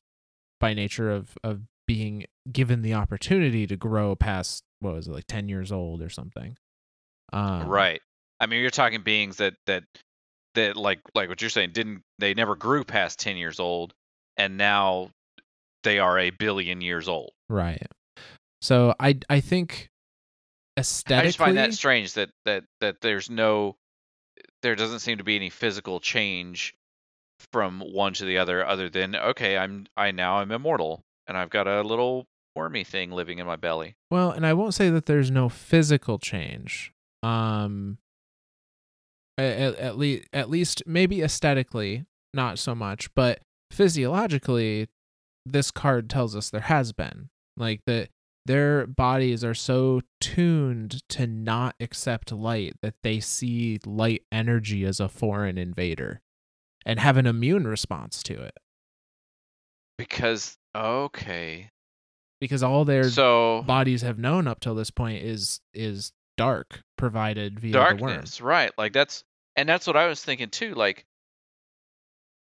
by 0.59 0.73
nature 0.73 1.11
of 1.11 1.37
of 1.43 1.61
being 1.85 2.25
given 2.51 2.81
the 2.81 2.93
opportunity 2.93 3.67
to 3.67 3.75
grow 3.75 4.15
past 4.15 4.63
what 4.79 4.93
was 4.93 5.07
it 5.07 5.11
like 5.11 5.27
ten 5.27 5.49
years 5.49 5.71
old 5.71 6.01
or 6.01 6.09
something. 6.09 6.57
Um, 7.31 7.67
Right. 7.67 8.01
I 8.39 8.45
mean, 8.45 8.61
you're 8.61 8.71
talking 8.71 9.03
beings 9.03 9.37
that 9.37 9.53
that 9.67 9.83
that 10.55 10.75
like 10.75 10.99
like 11.15 11.29
what 11.29 11.41
you're 11.41 11.49
saying 11.49 11.71
didn't 11.73 12.03
they 12.19 12.33
never 12.33 12.55
grew 12.55 12.83
past 12.83 13.19
10 13.19 13.37
years 13.37 13.59
old 13.59 13.93
and 14.37 14.57
now 14.57 15.09
they 15.83 15.99
are 15.99 16.17
a 16.17 16.29
billion 16.29 16.81
years 16.81 17.07
old. 17.07 17.31
Right. 17.49 17.87
So 18.61 18.95
I 18.99 19.19
I 19.29 19.39
think 19.39 19.89
I 20.77 20.81
just 21.23 21.37
find 21.37 21.57
that 21.57 21.73
strange 21.73 22.13
that 22.13 22.29
that 22.45 22.63
that 22.81 23.01
there's 23.01 23.29
no 23.29 23.75
there 24.61 24.75
doesn't 24.75 24.99
seem 24.99 25.17
to 25.19 25.23
be 25.23 25.35
any 25.35 25.49
physical 25.49 25.99
change 25.99 26.75
from 27.51 27.79
one 27.79 28.13
to 28.13 28.25
the 28.25 28.37
other 28.37 28.65
other 28.65 28.89
than 28.89 29.15
okay, 29.15 29.57
I'm 29.57 29.85
I 29.95 30.11
now 30.11 30.37
I'm 30.37 30.51
immortal 30.51 31.03
and 31.27 31.37
I've 31.37 31.49
got 31.49 31.67
a 31.67 31.81
little 31.81 32.25
wormy 32.55 32.83
thing 32.83 33.11
living 33.11 33.39
in 33.39 33.45
my 33.45 33.55
belly. 33.55 33.95
Well, 34.09 34.31
and 34.31 34.45
I 34.45 34.53
won't 34.53 34.73
say 34.73 34.89
that 34.89 35.05
there's 35.05 35.31
no 35.31 35.49
physical 35.49 36.19
change. 36.19 36.91
Um 37.21 37.97
at, 39.37 39.75
at 39.75 39.97
least 39.97 40.27
at 40.33 40.49
least 40.49 40.83
maybe 40.85 41.21
aesthetically 41.21 42.05
not 42.33 42.57
so 42.59 42.73
much, 42.73 43.13
but 43.13 43.41
physiologically 43.71 44.87
this 45.45 45.71
card 45.71 46.09
tells 46.09 46.35
us 46.35 46.49
there 46.49 46.61
has 46.61 46.93
been. 46.93 47.29
Like 47.57 47.81
that 47.85 48.09
their 48.45 48.85
bodies 48.85 49.43
are 49.43 49.53
so 49.53 50.01
tuned 50.19 51.07
to 51.09 51.27
not 51.27 51.75
accept 51.79 52.31
light 52.31 52.73
that 52.81 52.95
they 53.03 53.19
see 53.19 53.79
light 53.85 54.23
energy 54.31 54.85
as 54.85 54.99
a 54.99 55.09
foreign 55.09 55.57
invader 55.57 56.21
and 56.85 56.99
have 56.99 57.17
an 57.17 57.25
immune 57.25 57.65
response 57.65 58.21
to 58.23 58.41
it. 58.41 58.57
Because 59.97 60.57
okay. 60.75 61.69
because 62.41 62.63
all 62.63 62.83
their 62.83 63.09
So 63.09 63.63
bodies 63.65 64.01
have 64.01 64.17
known 64.17 64.47
up 64.47 64.59
till 64.59 64.75
this 64.75 64.91
point 64.91 65.23
is 65.23 65.61
is 65.73 66.11
dark 66.35 66.81
provided 66.97 67.59
via 67.59 67.73
darkness 67.73 68.41
right 68.41 68.71
like 68.75 68.91
that's 68.91 69.23
and 69.55 69.69
that's 69.69 69.85
what 69.85 69.95
i 69.95 70.07
was 70.07 70.23
thinking 70.23 70.49
too 70.49 70.73
like 70.73 71.05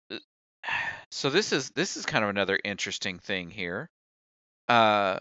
uh, 0.09 0.17
so 1.11 1.29
this 1.29 1.51
is 1.51 1.71
this 1.71 1.97
is 1.97 2.05
kind 2.05 2.23
of 2.23 2.29
another 2.29 2.57
interesting 2.63 3.19
thing 3.19 3.49
here. 3.49 3.89
Uh 4.67 5.19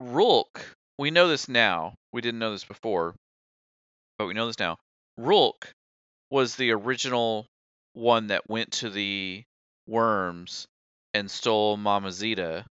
Rhulk, 0.00 0.76
we 0.98 1.10
know 1.10 1.28
this 1.28 1.48
now. 1.48 1.94
We 2.12 2.20
didn't 2.20 2.40
know 2.40 2.52
this 2.52 2.64
before 2.64 3.14
but 4.18 4.26
we 4.26 4.34
know 4.34 4.46
this 4.46 4.58
now. 4.58 4.76
Rhulk 5.16 5.72
was 6.30 6.56
the 6.56 6.72
original 6.72 7.46
one 7.94 8.26
that 8.26 8.50
went 8.50 8.72
to 8.72 8.90
the 8.90 9.44
worms 9.86 10.66
and 11.14 11.30
stole 11.30 11.76
mama 11.76 12.12
zeta 12.12 12.66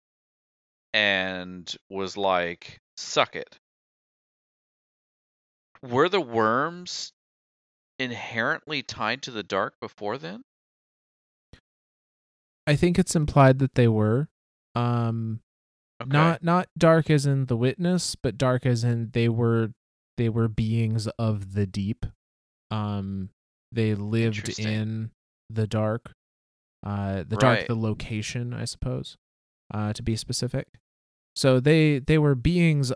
and 0.94 1.72
was 1.90 2.18
like 2.18 2.80
suck 2.98 3.36
it. 3.36 3.58
Were 5.82 6.10
the 6.10 6.22
worms 6.22 7.12
inherently 8.00 8.82
tied 8.82 9.22
to 9.24 9.32
the 9.32 9.44
dark 9.44 9.74
before 9.82 10.18
then? 10.18 10.42
I 12.66 12.78
think 12.78 12.98
it's 12.98 13.16
implied 13.16 13.60
that 13.60 13.76
they 13.76 13.90
were. 13.90 14.30
Um 14.76 15.42
Okay. 16.04 16.12
not 16.12 16.44
not 16.44 16.68
dark 16.78 17.10
as 17.10 17.26
in 17.26 17.46
the 17.48 17.58
witness, 17.58 18.16
but 18.16 18.38
dark 18.38 18.66
as 18.66 18.84
in 18.84 19.10
they 19.14 19.30
were 19.30 19.72
they 20.18 20.30
were 20.30 20.48
beings 20.48 21.08
of 21.20 21.54
the 21.54 21.66
deep. 21.66 22.06
Um 22.72 23.30
they 23.72 23.96
lived 23.96 24.48
in 24.68 25.12
the 25.50 25.68
dark. 25.68 26.14
Uh 26.86 27.24
the 27.28 27.36
dark 27.38 27.68
the 27.68 27.76
location, 27.76 28.54
I 28.54 28.66
suppose. 28.66 29.18
Uh 29.74 29.94
to 29.94 30.04
be 30.04 30.16
specific. 30.16 30.68
So 31.36 31.60
they 31.60 32.00
they 32.00 32.18
were 32.18 32.36
beings 32.36 32.92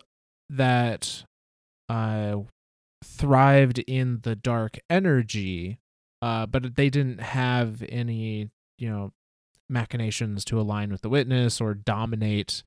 that 0.50 1.24
uh 1.90 2.38
thrived 3.04 3.80
in 3.80 4.20
the 4.24 4.36
dark 4.36 4.78
energy, 4.90 5.80
uh 6.22 6.46
but 6.46 6.76
they 6.76 6.90
didn't 6.90 7.22
have 7.22 7.84
any, 7.90 8.50
you 8.78 8.90
know, 8.90 9.12
machinations 9.70 10.44
to 10.46 10.60
align 10.60 10.92
with 10.92 11.02
the 11.02 11.10
witness 11.10 11.60
or 11.62 11.74
dominate, 11.74 12.64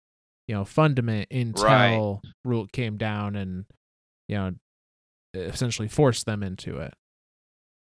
you 0.51 0.57
know, 0.57 0.65
fundament 0.65 1.29
until 1.31 2.21
Right. 2.25 2.33
Rhulk 2.45 2.73
came 2.73 2.97
down 2.97 3.37
and 3.37 3.67
you 4.27 4.37
know 4.37 4.53
essentially 5.33 5.87
forced 5.87 6.27
them 6.27 6.43
into 6.43 6.79
it. 6.79 6.93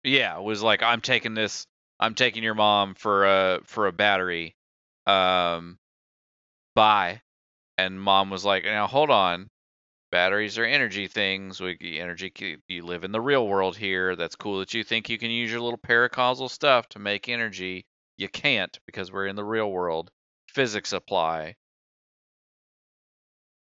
Yeah, 0.03 0.37
it 0.37 0.43
was 0.43 0.61
like 0.61 0.83
I'm 0.83 1.01
taking 1.01 1.33
this. 1.33 1.65
I'm 1.99 2.13
taking 2.13 2.43
your 2.43 2.53
mom 2.53 2.93
for 2.93 3.25
a 3.25 3.61
for 3.63 3.87
a 3.87 3.91
battery. 3.91 4.55
Um, 5.07 5.79
bye. 6.75 7.21
And 7.79 7.99
mom 7.99 8.29
was 8.29 8.45
like, 8.45 8.65
now 8.65 8.85
hold 8.85 9.09
on. 9.09 9.47
Batteries 10.11 10.59
are 10.59 10.65
energy 10.65 11.07
things. 11.07 11.59
We 11.59 11.75
energy. 11.99 12.31
You 12.67 12.85
live 12.85 13.03
in 13.03 13.11
the 13.11 13.19
real 13.19 13.47
world 13.47 13.77
here. 13.77 14.15
That's 14.15 14.35
cool 14.35 14.59
that 14.59 14.75
you 14.75 14.83
think 14.83 15.09
you 15.09 15.17
can 15.17 15.31
use 15.31 15.49
your 15.49 15.61
little 15.61 15.79
paracausal 15.79 16.51
stuff 16.51 16.87
to 16.89 16.99
make 16.99 17.29
energy. 17.29 17.87
You 18.17 18.29
can't 18.29 18.77
because 18.85 19.11
we're 19.11 19.25
in 19.25 19.35
the 19.35 19.43
real 19.43 19.71
world. 19.71 20.11
Physics 20.49 20.93
apply. 20.93 21.55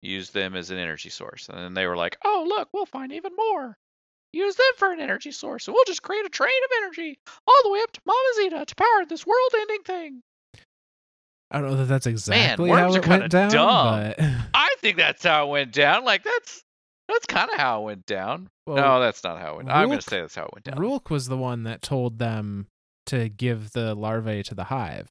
Use 0.05 0.31
them 0.31 0.55
as 0.55 0.71
an 0.71 0.79
energy 0.79 1.09
source. 1.09 1.49
And 1.49 1.59
then 1.59 1.75
they 1.75 1.87
were 1.87 1.97
like, 1.97 2.17
oh, 2.25 2.45
look, 2.47 2.69
we'll 2.73 2.87
find 2.87 3.13
even 3.13 3.33
more. 3.37 3.77
Use 4.33 4.57
them 4.57 4.67
for 4.77 4.93
an 4.93 5.01
energy 5.01 5.31
source, 5.31 5.69
and 5.69 5.75
we'll 5.75 5.85
just 5.87 6.03
create 6.03 6.27
a 6.27 6.29
train 6.29 6.51
of 6.65 6.71
energy 6.83 7.17
all 7.47 7.55
the 7.63 7.71
way 7.71 7.79
up 7.83 7.93
to 7.93 8.01
Mama 8.05 8.19
Zeta 8.37 8.65
to 8.67 8.75
power 8.75 9.05
this 9.09 9.25
world-ending 9.25 9.83
thing. 9.85 10.23
I 11.51 11.61
don't 11.61 11.71
know 11.71 11.77
that 11.77 11.85
that's 11.85 12.07
exactly 12.07 12.69
Man, 12.71 12.79
how 12.79 12.95
it 12.95 13.07
went 13.07 13.31
down, 13.31 13.51
dumb. 13.51 13.69
but 14.09 14.17
I 14.55 14.75
think 14.81 14.97
that's 14.97 15.23
how 15.23 15.47
it 15.47 15.51
went 15.51 15.73
down. 15.73 16.05
Like 16.05 16.25
that's 16.25 16.65
that's 17.09 17.27
kind 17.27 17.49
of 17.51 17.59
how 17.59 17.83
it 17.83 17.85
went 17.85 18.07
down. 18.07 18.49
well, 18.67 18.77
no, 18.77 19.01
that's 19.01 19.23
not 19.23 19.41
how 19.41 19.53
it 19.53 19.57
went. 19.59 19.71
I'm 19.71 19.87
going 19.87 20.01
to 20.01 20.09
say 20.11 20.21
that's 20.21 20.35
how 20.35 20.47
it 20.47 20.51
went 20.53 20.65
down. 20.65 20.81
Rhulk 20.81 21.11
was 21.11 21.29
the 21.29 21.37
one 21.37 21.63
that 21.65 21.81
told 21.81 22.19
them 22.19 22.67
to 23.07 23.29
give 23.29 23.71
the 23.71 23.95
larvae 23.95 24.43
to 24.45 24.55
the 24.55 24.65
hive. 24.65 25.07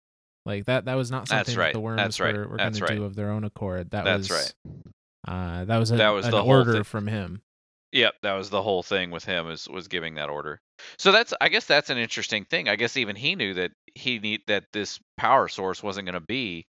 Like 0.45 0.65
that 0.65 0.85
that 0.85 0.95
was 0.95 1.09
not 1.09 1.27
something 1.27 1.55
That's 1.55 1.67
that 1.67 1.73
the 1.73 1.79
worms 1.79 1.97
That's 1.97 2.19
right. 2.19 2.33
were, 2.35 2.47
were 2.47 2.57
going 2.57 2.73
That's 2.73 2.79
to 2.79 2.95
do 2.95 3.03
of 3.05 3.15
their 3.15 3.31
own 3.31 3.43
accord. 3.43 3.91
That 3.91 4.03
That's 4.03 4.29
was 4.29 4.53
right. 4.65 4.83
Uh, 5.25 5.65
that 5.65 5.77
was 5.77 5.91
a, 5.91 5.97
That 5.97 6.09
was 6.09 6.25
an 6.25 6.31
the 6.31 6.43
order 6.43 6.77
thi- 6.77 6.83
from 6.83 7.07
him. 7.07 7.41
Yep, 7.93 8.15
that 8.23 8.33
was 8.33 8.49
the 8.49 8.61
whole 8.61 8.81
thing 8.83 9.11
with 9.11 9.23
him 9.23 9.49
is 9.49 9.69
was 9.69 9.87
giving 9.87 10.15
that 10.15 10.29
order. 10.29 10.59
So 10.97 11.11
that's 11.11 11.33
I 11.39 11.49
guess 11.49 11.65
that's 11.65 11.89
an 11.89 11.97
interesting 11.97 12.43
thing. 12.43 12.67
I 12.67 12.75
guess 12.75 12.97
even 12.97 13.15
he 13.15 13.35
knew 13.35 13.53
that 13.53 13.71
he 13.95 14.19
need 14.19 14.41
that 14.47 14.65
this 14.73 14.99
power 15.15 15.47
source 15.47 15.81
wasn't 15.81 16.07
going 16.07 16.13
to 16.13 16.19
be 16.19 16.65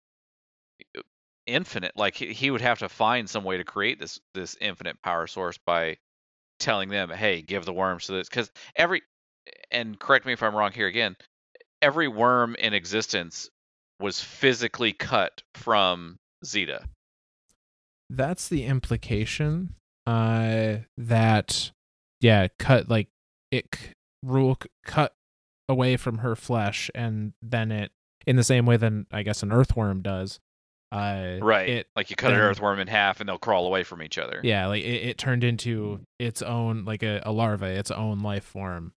uh, 0.96 1.00
infinite. 1.46 1.92
Like 1.96 2.14
he, 2.14 2.32
he 2.32 2.50
would 2.50 2.60
have 2.60 2.80
to 2.80 2.88
find 2.88 3.28
some 3.28 3.42
way 3.42 3.56
to 3.56 3.64
create 3.64 3.98
this 3.98 4.20
this 4.34 4.56
infinite 4.60 5.00
power 5.02 5.26
source 5.26 5.58
by 5.66 5.96
telling 6.58 6.90
them, 6.90 7.10
"Hey, 7.10 7.42
give 7.42 7.64
the 7.64 7.72
worms 7.72 8.06
to 8.06 8.12
this." 8.12 8.28
Because 8.28 8.50
every 8.76 9.02
and 9.70 9.98
correct 9.98 10.26
me 10.26 10.32
if 10.32 10.42
I'm 10.42 10.54
wrong 10.54 10.72
here 10.72 10.86
again. 10.86 11.16
Every 11.82 12.08
worm 12.08 12.54
in 12.56 12.72
existence 12.74 13.50
was 14.04 14.20
physically 14.20 14.92
cut 14.92 15.42
from 15.54 16.18
Zeta. 16.44 16.84
That's 18.10 18.48
the 18.48 18.64
implication. 18.64 19.74
Uh, 20.06 20.76
that 20.98 21.70
yeah, 22.20 22.48
cut 22.58 22.88
like 22.90 23.08
it 23.50 23.66
Rhulk 24.22 24.66
cut 24.84 25.14
away 25.68 25.96
from 25.96 26.18
her 26.18 26.36
flesh, 26.36 26.90
and 26.94 27.32
then 27.40 27.72
it 27.72 27.92
in 28.26 28.36
the 28.36 28.44
same 28.44 28.66
way 28.66 28.76
than 28.76 29.06
I 29.10 29.22
guess 29.22 29.42
an 29.42 29.50
earthworm 29.52 30.02
does. 30.02 30.38
Uh, 30.92 31.38
Right. 31.40 31.68
It 31.68 31.86
like 31.96 32.10
you 32.10 32.16
cut 32.16 32.32
an 32.32 32.38
earthworm 32.38 32.78
in 32.78 32.86
half 32.88 33.20
and 33.20 33.28
they'll 33.28 33.38
crawl 33.38 33.66
away 33.66 33.82
from 33.84 34.02
each 34.02 34.18
other. 34.18 34.40
yeah, 34.44 34.66
like 34.66 34.84
it, 34.84 35.08
it 35.08 35.18
turned 35.18 35.42
into 35.42 36.00
its 36.18 36.42
own 36.42 36.84
like 36.84 37.02
a, 37.02 37.22
a 37.24 37.32
larva, 37.32 37.66
its 37.66 37.90
own 37.90 38.20
life 38.20 38.44
form. 38.44 38.92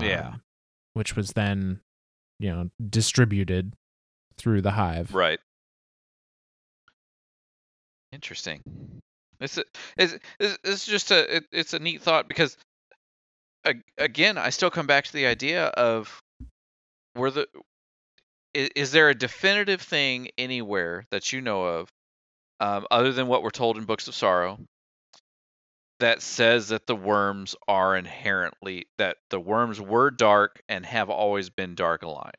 Yeah. 0.00 0.28
um, 0.28 0.42
which 0.92 1.16
was 1.16 1.32
then 1.32 1.80
you 2.38 2.50
know 2.50 2.70
distributed 2.88 3.74
through 4.40 4.62
the 4.62 4.70
hive. 4.70 5.14
Right. 5.14 5.38
Interesting. 8.12 8.62
It's 9.40 9.58
it's, 9.96 10.18
it's 10.38 10.86
just 10.86 11.10
a 11.10 11.36
it, 11.36 11.44
it's 11.52 11.72
a 11.72 11.78
neat 11.78 12.02
thought 12.02 12.28
because 12.28 12.56
again 13.96 14.38
I 14.38 14.50
still 14.50 14.70
come 14.70 14.86
back 14.86 15.04
to 15.04 15.12
the 15.12 15.26
idea 15.26 15.66
of 15.66 16.20
were 17.14 17.30
the 17.30 17.46
is, 18.52 18.70
is 18.74 18.92
there 18.92 19.08
a 19.08 19.14
definitive 19.14 19.80
thing 19.80 20.28
anywhere 20.36 21.06
that 21.10 21.32
you 21.32 21.40
know 21.40 21.64
of 21.64 21.88
um, 22.58 22.86
other 22.90 23.12
than 23.12 23.28
what 23.28 23.42
we're 23.42 23.50
told 23.50 23.78
in 23.78 23.84
books 23.84 24.08
of 24.08 24.14
sorrow 24.14 24.58
that 26.00 26.22
says 26.22 26.68
that 26.68 26.86
the 26.86 26.96
worms 26.96 27.54
are 27.68 27.96
inherently 27.96 28.86
that 28.98 29.18
the 29.30 29.40
worms 29.40 29.80
were 29.80 30.10
dark 30.10 30.60
and 30.68 30.84
have 30.84 31.08
always 31.10 31.48
been 31.50 31.74
dark 31.74 32.02
aligned 32.02 32.34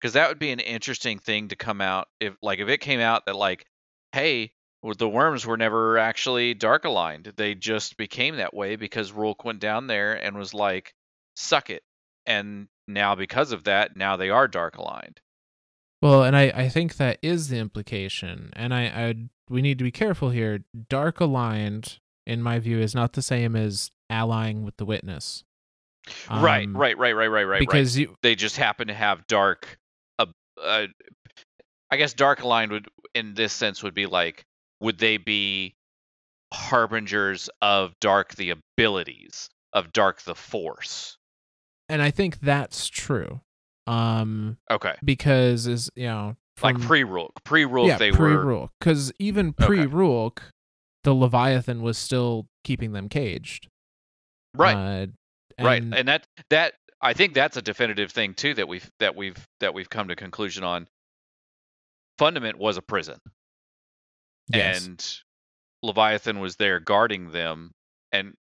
because 0.00 0.14
that 0.14 0.28
would 0.28 0.38
be 0.38 0.50
an 0.50 0.60
interesting 0.60 1.18
thing 1.18 1.48
to 1.48 1.56
come 1.56 1.80
out 1.80 2.08
if 2.20 2.34
like 2.42 2.58
if 2.58 2.68
it 2.68 2.78
came 2.78 3.00
out 3.00 3.26
that 3.26 3.36
like 3.36 3.66
hey 4.12 4.52
the 4.96 5.08
worms 5.08 5.44
were 5.44 5.58
never 5.58 5.98
actually 5.98 6.54
dark 6.54 6.84
aligned 6.84 7.32
they 7.36 7.54
just 7.54 7.96
became 7.96 8.36
that 8.36 8.54
way 8.54 8.76
because 8.76 9.12
Rhulk 9.12 9.44
went 9.44 9.60
down 9.60 9.86
there 9.86 10.14
and 10.14 10.36
was 10.36 10.54
like 10.54 10.94
suck 11.36 11.70
it 11.70 11.82
and 12.26 12.68
now 12.88 13.14
because 13.14 13.52
of 13.52 13.64
that 13.64 13.96
now 13.96 14.16
they 14.16 14.30
are 14.30 14.48
dark 14.48 14.78
aligned 14.78 15.20
Well, 16.02 16.24
and 16.24 16.34
I, 16.34 16.52
I 16.54 16.68
think 16.68 16.96
that 16.96 17.18
is 17.22 17.48
the 17.48 17.58
implication, 17.58 18.50
and 18.54 18.72
I, 18.72 18.84
I 18.84 19.14
we 19.50 19.60
need 19.60 19.78
to 19.78 19.84
be 19.84 19.90
careful 19.90 20.30
here. 20.30 20.64
Dark 20.88 21.20
aligned, 21.20 21.98
in 22.26 22.40
my 22.40 22.58
view, 22.58 22.78
is 22.78 22.94
not 22.94 23.12
the 23.12 23.22
same 23.22 23.54
as 23.54 23.90
allying 24.08 24.64
with 24.64 24.76
the 24.78 24.86
witness. 24.86 25.44
right 26.30 26.64
Um, 26.64 26.76
right 26.76 26.96
right 26.96 27.14
right 27.14 27.26
right 27.26 27.28
right 27.28 27.44
right 27.44 27.60
Because 27.60 27.98
you, 27.98 28.16
they 28.22 28.34
just 28.34 28.56
happen 28.56 28.88
to 28.88 28.94
have 28.94 29.26
dark 29.26 29.78
uh, 30.62 30.86
i 31.90 31.96
guess 31.96 32.12
dark 32.14 32.42
aligned 32.42 32.72
would 32.72 32.88
in 33.14 33.34
this 33.34 33.52
sense 33.52 33.82
would 33.82 33.94
be 33.94 34.06
like 34.06 34.44
would 34.80 34.98
they 34.98 35.16
be 35.16 35.74
harbingers 36.52 37.48
of 37.62 37.92
dark 38.00 38.34
the 38.34 38.50
abilities 38.50 39.48
of 39.72 39.92
dark 39.92 40.22
the 40.22 40.34
force? 40.34 41.16
And 41.88 42.02
I 42.02 42.10
think 42.10 42.40
that's 42.40 42.88
true. 42.88 43.40
Um, 43.86 44.56
okay. 44.70 44.94
because 45.04 45.66
is 45.66 45.90
you 45.96 46.06
know 46.06 46.36
like 46.62 46.80
pre-Rhulk 46.80 47.42
pre-Rhulk 47.44 47.88
yeah 47.88 47.98
they 47.98 48.10
pre 48.12 48.32
were 48.36 48.44
Rhulk, 48.44 48.70
because 48.78 49.12
even 49.18 49.52
pre 49.52 49.86
Rhulk, 49.86 50.42
the 51.04 51.14
Leviathan 51.14 51.82
was 51.82 51.96
still 51.98 52.46
keeping 52.64 52.92
them 52.92 53.08
caged. 53.08 53.68
right. 54.54 54.74
Uh, 54.76 55.06
right. 55.64 55.82
and- 55.82 55.94
and 55.94 56.08
that 56.08 56.26
that 56.50 56.74
i 57.02 57.12
think 57.12 57.34
that's 57.34 57.56
a 57.56 57.62
definitive 57.62 58.10
thing 58.12 58.34
too 58.34 58.54
that 58.54 58.68
we've 58.68 58.88
that 59.00 59.16
we've 59.16 59.36
that 59.60 59.74
we've 59.74 59.90
come 59.90 60.08
to 60.08 60.16
conclusion 60.16 60.64
on. 60.64 60.86
Fundament 62.18 62.58
was 62.58 62.76
a 62.76 62.82
prison. 62.82 63.18
Yes. 64.52 64.84
and 64.84 65.18
leviathan 65.82 66.40
was 66.40 66.56
there 66.56 66.80
guarding 66.80 67.30
them 67.30 67.70
and 68.10 68.34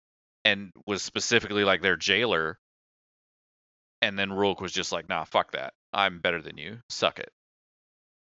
and 0.45 0.71
was 0.85 1.03
specifically 1.03 1.63
like 1.63 1.81
their 1.81 1.97
jailer. 1.97 2.57
And 4.01 4.17
then 4.17 4.31
Rhulk 4.31 4.61
was 4.61 4.71
just 4.71 4.91
like 4.91 5.09
nah 5.09 5.25
fuck 5.25 5.51
that. 5.51 5.73
I'm 5.93 6.19
better 6.19 6.41
than 6.41 6.57
you. 6.57 6.79
Suck 6.89 7.19
it. 7.19 7.29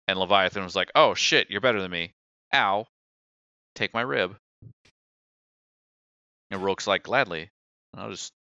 And 0.07 0.19
leviathan 0.19 0.63
was 0.63 0.75
like 0.75 0.91
oh 0.93 1.13
shit 1.13 1.49
you're 1.49 1.61
better 1.61 1.82
than 1.82 1.91
me. 1.91 2.13
Ow. 2.53 2.86
Take 3.75 3.93
my 3.93 4.01
rib. 4.01 4.36
And 6.51 6.61
Rhulk's 6.63 6.88
like 6.88 7.03
gladly. 7.03 7.49
I'll 7.95 8.11
just 8.11 8.34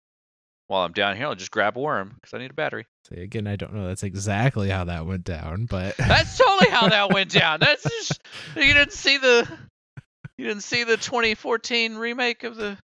while 0.68 0.84
i'm 0.86 0.94
down 0.94 1.16
here 1.18 1.26
i'll 1.26 1.36
just 1.36 1.52
grab 1.52 1.78
a 1.78 1.80
worm 1.80 2.12
because 2.16 2.34
i 2.34 2.38
need 2.38 2.52
a 2.52 2.54
battery 2.54 2.86
See, 3.10 3.22
again, 3.22 3.48
I 3.48 3.56
don't 3.56 3.74
know. 3.74 3.88
That's 3.88 4.04
exactly 4.04 4.70
how 4.70 4.84
that 4.86 5.06
went 5.06 5.24
down, 5.24 5.66
but 5.66 5.96
That's 5.98 6.38
totally 6.38 6.70
how 6.70 6.90
that 6.90 7.14
went 7.14 7.32
down. 7.40 7.62
That's 7.62 7.84
just 7.84 8.22
you 8.56 8.74
didn't 8.74 8.92
see 8.92 9.18
the 9.18 9.48
you 10.38 10.46
didn't 10.46 10.64
see 10.64 10.84
the 10.84 10.98
2014 10.98 11.96
remake 11.96 12.44
of 12.44 12.58
the. 12.58 12.78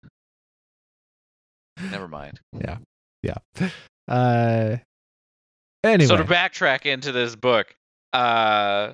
Never 1.90 2.08
mind. 2.08 2.40
Yeah, 2.54 2.78
yeah. 3.24 3.70
Uh, 4.08 4.78
anyway. 5.84 6.08
So 6.08 6.18
to 6.18 6.24
backtrack 6.24 6.86
into 6.86 7.12
this 7.12 7.36
book, 7.36 7.74
uh, 8.14 8.94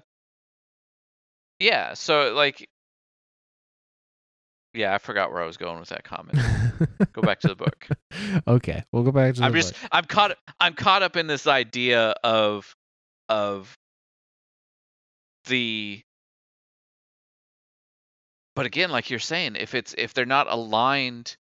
yeah. 1.59 1.93
So 1.95 2.33
like, 2.33 2.69
yeah, 4.77 4.93
I 4.93 4.99
forgot 4.99 5.31
where 5.31 5.41
I 5.41 5.45
was 5.45 5.57
going 5.57 5.79
with 5.79 5.89
that 5.89 6.03
comment. 6.03 6.37
Go 7.13 7.21
back 7.21 7.39
to 7.41 7.47
the 7.47 7.55
book. 7.55 7.87
okay, 8.47 8.83
we'll 8.91 9.03
go 9.03 9.11
back 9.11 9.33
to 9.33 9.39
the 9.39 9.45
I'm 9.47 9.53
just 9.53 9.73
book. 9.73 9.89
I'm 9.91 10.05
caught 10.05 10.37
I'm 10.59 10.73
caught 10.75 11.01
up 11.01 11.17
in 11.17 11.25
this 11.27 11.47
idea 11.47 12.13
of 12.23 12.75
of 13.27 13.75
the 15.45 16.01
but 18.55 18.65
again 18.65 18.91
like 18.91 19.09
you're 19.09 19.19
saying 19.19 19.55
if 19.55 19.73
it's 19.73 19.95
if 19.97 20.13
they're 20.13 20.25
not 20.25 20.51
aligned 20.51 21.35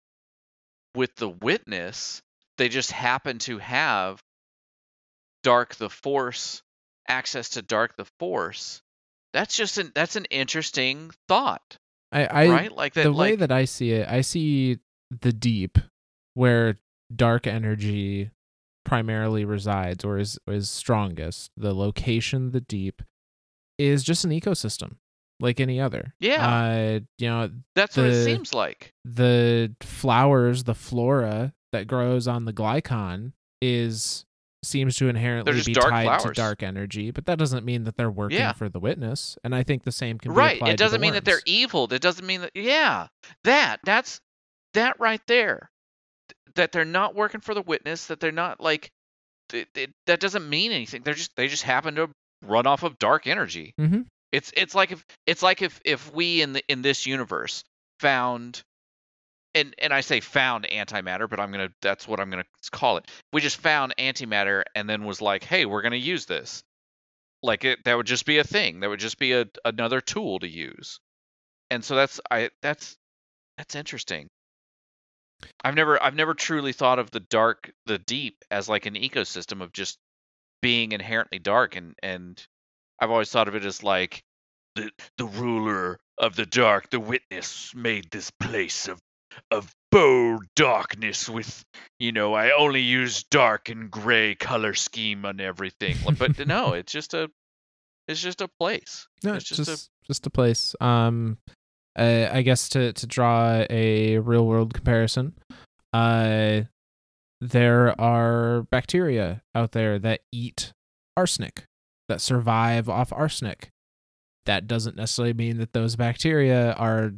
with 0.95 1.15
the 1.15 1.29
witness 1.29 2.21
they 2.57 2.69
just 2.69 2.91
happen 2.91 3.39
to 3.39 3.57
have 3.57 4.21
dark 5.43 5.75
the 5.75 5.89
force 5.89 6.61
access 7.07 7.49
to 7.49 7.61
dark 7.61 7.95
the 7.97 8.05
force 8.19 8.81
that's 9.33 9.57
just 9.57 9.77
an 9.77 9.91
that's 9.93 10.15
an 10.15 10.25
interesting 10.25 11.11
thought 11.27 11.77
I, 12.15 12.25
I 12.45 12.47
right 12.49 12.71
like 12.71 12.93
that 12.93 13.03
the 13.03 13.11
like 13.11 13.31
way 13.31 13.35
that 13.35 13.51
I 13.51 13.65
see 13.65 13.91
it, 13.91 14.07
I 14.07 14.21
see 14.21 14.79
the 15.11 15.33
deep 15.33 15.77
where 16.33 16.79
dark 17.15 17.45
energy 17.45 18.31
primarily 18.85 19.45
resides 19.45 20.05
or 20.05 20.17
is 20.17 20.39
is 20.47 20.69
strongest. 20.69 21.51
The 21.57 21.73
location, 21.75 22.51
the 22.51 22.61
deep, 22.61 23.01
is 23.77 24.03
just 24.03 24.23
an 24.23 24.31
ecosystem. 24.31 24.95
like 25.41 25.59
any 25.59 25.81
other. 25.81 26.13
Yeah. 26.19 26.47
Uh, 26.47 26.99
you 27.17 27.27
know, 27.27 27.49
That's 27.75 27.97
what 27.97 28.05
it 28.05 28.23
seems 28.23 28.53
like. 28.53 28.93
the 29.03 29.75
flowers, 29.81 30.63
the 30.63 30.75
flora 30.75 31.53
that 31.73 31.87
grows 31.87 32.27
on 32.27 32.45
the 32.45 32.53
glycon 32.53 33.33
is 33.61 34.25
seems 34.65 34.95
to 34.97 35.07
inherently 35.07 35.61
be 35.65 35.73
dark 35.73 35.89
tied 35.89 36.19
to 36.21 36.31
dark 36.31 36.63
energy, 36.63 37.11
but 37.11 37.25
that 37.25 37.37
doesn't 37.37 37.63
mean 37.65 37.83
that 37.85 37.95
they're 37.97 38.11
working 38.11 38.37
Yeah. 38.39 38.53
for 38.53 38.69
the 38.69 38.79
witness. 38.79 39.37
And 39.43 39.55
I 39.55 39.63
think 39.63 39.83
the 39.83 39.91
same 39.91 40.17
can 40.19 40.31
be 40.31 40.37
Right. 40.37 40.57
applied 40.57 40.69
It 40.69 40.71
to 40.71 40.77
the 40.77 40.83
doesn't 40.85 41.01
mean 41.01 41.13
that 41.13 41.25
they're 41.25 41.41
evil. 41.45 41.91
It 41.91 42.01
doesn't 42.01 42.25
mean 42.25 42.41
that 42.41 42.51
yeah. 42.55 43.07
That 43.43 43.79
that's 43.83 44.19
that 44.73 44.99
right 44.99 45.21
there. 45.27 45.69
That 46.55 46.71
they're 46.71 46.85
not 46.85 47.15
working 47.15 47.41
for 47.41 47.53
the 47.53 47.61
witness, 47.61 48.07
that 48.07 48.19
they're 48.19 48.31
not 48.31 48.59
like 48.59 48.89
it, 49.53 49.67
it, 49.75 49.91
that 50.07 50.19
doesn't 50.19 50.49
mean 50.49 50.71
anything. 50.71 51.03
They're 51.03 51.13
just 51.13 51.35
they 51.35 51.47
just 51.47 51.63
happen 51.63 51.95
to 51.95 52.09
run 52.43 52.65
off 52.65 52.83
of 52.83 52.97
dark 52.97 53.27
energy. 53.27 53.73
Mhm. 53.79 54.05
It's 54.31 54.51
it's 54.55 54.73
like 54.73 54.91
if 54.91 55.05
it's 55.27 55.43
like 55.43 55.61
if 55.61 55.79
if 55.85 56.11
we 56.13 56.41
in 56.41 56.53
the 56.53 56.63
in 56.67 56.81
this 56.81 57.05
universe 57.05 57.63
found 57.99 58.63
and 59.55 59.73
and 59.79 59.93
I 59.93 60.01
say 60.01 60.19
found 60.19 60.67
antimatter, 60.71 61.27
but 61.29 61.39
I'm 61.39 61.51
gonna 61.51 61.69
that's 61.81 62.07
what 62.07 62.19
I'm 62.19 62.29
gonna 62.29 62.45
call 62.71 62.97
it. 62.97 63.09
We 63.33 63.41
just 63.41 63.57
found 63.57 63.95
antimatter 63.97 64.63
and 64.75 64.87
then 64.87 65.05
was 65.05 65.21
like, 65.21 65.43
hey, 65.43 65.65
we're 65.65 65.81
gonna 65.81 65.95
use 65.95 66.25
this. 66.25 66.63
Like 67.41 67.63
it, 67.63 67.83
that 67.85 67.95
would 67.95 68.05
just 68.05 68.25
be 68.25 68.37
a 68.37 68.43
thing. 68.43 68.81
That 68.81 68.89
would 68.89 68.99
just 68.99 69.17
be 69.17 69.31
a 69.33 69.45
another 69.63 70.01
tool 70.01 70.39
to 70.39 70.47
use. 70.47 70.99
And 71.71 71.83
so 71.83 71.95
that's 71.95 72.19
I 72.29 72.49
that's 72.61 72.97
that's 73.57 73.75
interesting. 73.75 74.27
I've 75.63 75.75
never 75.75 76.01
I've 76.01 76.15
never 76.15 76.33
truly 76.33 76.73
thought 76.73 76.99
of 76.99 77.11
the 77.11 77.19
dark 77.21 77.71
the 77.85 77.97
deep 77.97 78.43
as 78.51 78.67
like 78.69 78.85
an 78.85 78.95
ecosystem 78.95 79.61
of 79.61 79.71
just 79.71 79.97
being 80.61 80.91
inherently 80.91 81.39
dark 81.39 81.75
and 81.75 81.95
and 82.03 82.45
I've 82.99 83.11
always 83.11 83.29
thought 83.29 83.47
of 83.47 83.55
it 83.55 83.65
as 83.65 83.83
like 83.83 84.23
the 84.75 84.91
the 85.17 85.25
ruler 85.25 85.99
of 86.17 86.35
the 86.35 86.45
dark, 86.45 86.89
the 86.89 86.99
witness 86.99 87.73
made 87.75 88.09
this 88.11 88.31
place 88.31 88.87
of 88.87 88.99
of 89.51 89.73
bold 89.91 90.43
darkness 90.55 91.29
with 91.29 91.63
you 91.99 92.11
know, 92.11 92.33
I 92.33 92.51
only 92.51 92.81
use 92.81 93.23
dark 93.23 93.69
and 93.69 93.89
gray 93.89 94.35
color 94.35 94.73
scheme 94.73 95.25
on 95.25 95.39
everything. 95.39 95.97
But 96.17 96.45
no, 96.47 96.73
it's 96.73 96.91
just 96.91 97.13
a 97.13 97.29
it's 98.07 98.21
just 98.21 98.41
a 98.41 98.47
place. 98.59 99.07
No, 99.23 99.33
It's 99.35 99.49
it's 99.51 99.57
just 99.57 99.69
a- 99.69 99.71
just 99.73 99.89
just 100.07 100.27
a 100.27 100.29
place. 100.29 100.75
Um, 100.81 101.37
uh, 101.97 102.29
I 102.31 102.41
guess 102.41 102.69
to 102.69 102.93
to 102.93 103.07
draw 103.07 103.65
a 103.69 104.17
real 104.19 104.45
world 104.45 104.73
comparison, 104.73 105.33
uh, 105.93 106.61
there 107.41 107.99
are 107.99 108.63
bacteria 108.71 109.41
out 109.53 109.71
there 109.71 109.97
that 109.99 110.21
eat 110.31 110.73
arsenic, 111.17 111.65
that 112.09 112.21
survive 112.21 112.89
off 112.89 113.11
arsenic. 113.13 113.69
That 114.45 114.67
doesn't 114.67 114.95
necessarily 114.95 115.33
mean 115.33 115.57
that 115.57 115.73
those 115.73 115.95
bacteria 115.95 116.73
are 116.73 117.13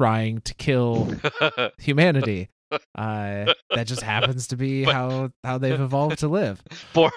trying 0.00 0.40
to 0.40 0.54
kill 0.54 1.12
humanity. 1.78 2.48
Uh, 2.94 3.52
that 3.74 3.86
just 3.86 4.00
happens 4.00 4.46
to 4.46 4.56
be 4.56 4.82
how 4.96 5.30
how 5.44 5.58
they've 5.58 5.78
evolved 5.78 6.20
to 6.20 6.28
live. 6.28 6.62
For, 6.70 7.12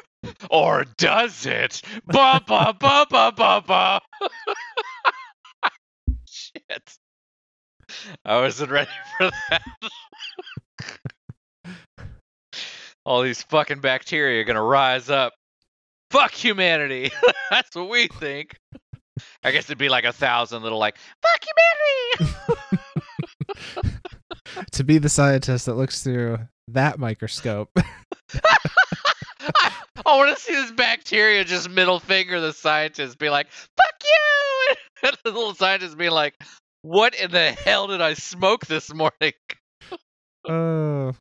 or 0.50 0.84
does 0.98 1.46
it? 1.46 1.82
Ba 2.08 2.42
ba 2.46 2.76
ba 2.78 3.06
ba 3.10 3.32
ba 3.34 3.64
ba. 3.66 4.02
Shit. 6.26 6.98
I 8.26 8.42
wasn't 8.42 8.72
ready 8.72 8.90
for 9.18 9.32
that. 9.50 9.62
All 13.06 13.22
these 13.22 13.44
fucking 13.44 13.80
bacteria 13.80 14.42
are 14.42 14.44
gonna 14.44 14.62
rise 14.62 15.10
up. 15.10 15.32
Fuck 16.12 16.34
humanity. 16.34 17.12
That's 17.50 17.74
what 17.76 17.90
we 17.90 18.08
think. 18.08 18.58
I 19.42 19.52
guess 19.52 19.66
it'd 19.66 19.78
be 19.78 19.90
like 19.90 20.04
a 20.04 20.14
thousand 20.14 20.64
little 20.64 20.80
like 20.80 20.98
fuck 21.22 21.46
humanity. 22.20 22.53
to 24.72 24.84
be 24.84 24.98
the 24.98 25.10
scientist 25.10 25.66
that 25.66 25.76
looks 25.76 26.04
through 26.04 26.40
that 26.70 27.00
microscope. 27.00 27.70
I 30.06 30.18
want 30.18 30.36
to 30.36 30.42
see 30.42 30.54
this 30.54 30.72
bacteria 30.72 31.44
just 31.44 31.70
middle 31.70 32.00
finger 32.00 32.40
the 32.40 32.54
scientist, 32.54 33.18
be 33.18 33.30
like, 33.30 33.48
"Fuck 33.52 33.96
you!" 34.04 34.76
and 35.08 35.18
the 35.24 35.32
little 35.32 35.54
scientist 35.56 35.98
be 35.98 36.10
like, 36.10 36.36
"What 36.82 37.14
in 37.16 37.32
the 37.32 37.52
hell 37.52 37.88
did 37.88 38.02
I 38.02 38.14
smoke 38.14 38.66
this 38.66 38.94
morning?" 38.94 39.34
Oh. 40.48 41.14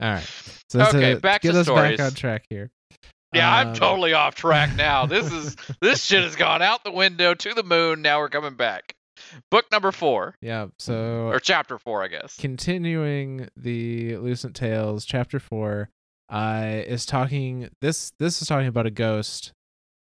All 0.00 0.10
right. 0.10 0.28
So 0.70 0.80
Okay, 0.88 1.12
a- 1.12 1.16
back 1.16 1.42
to 1.42 1.48
get 1.48 1.56
us 1.56 1.66
stories. 1.66 1.96
back 1.98 2.06
on 2.06 2.14
track 2.14 2.44
here. 2.50 2.70
Yeah, 3.34 3.50
I'm 3.54 3.68
Um, 3.68 3.74
totally 3.74 4.12
off 4.12 4.34
track 4.34 4.74
now. 4.76 5.06
This 5.06 5.32
is 5.32 5.56
this 5.80 6.04
shit 6.04 6.22
has 6.22 6.36
gone 6.36 6.60
out 6.60 6.84
the 6.84 6.90
window 6.92 7.32
to 7.34 7.54
the 7.54 7.62
moon. 7.62 8.02
Now 8.02 8.18
we're 8.18 8.28
coming 8.28 8.56
back. 8.56 8.92
Book 9.50 9.66
number 9.72 9.92
four 9.92 10.36
Yeah. 10.40 10.66
So 10.78 11.28
or 11.28 11.40
chapter 11.40 11.78
four, 11.78 12.02
I 12.02 12.08
guess. 12.08 12.36
continuing 12.36 13.48
the 13.56 14.16
Lucent 14.16 14.54
Tales, 14.54 15.04
chapter 15.04 15.38
four, 15.38 15.88
uh, 16.30 16.82
is 16.86 17.06
talking. 17.06 17.68
This 17.80 18.12
this 18.18 18.40
is 18.42 18.48
talking 18.48 18.68
about 18.68 18.86
a 18.86 18.90
ghost, 18.90 19.52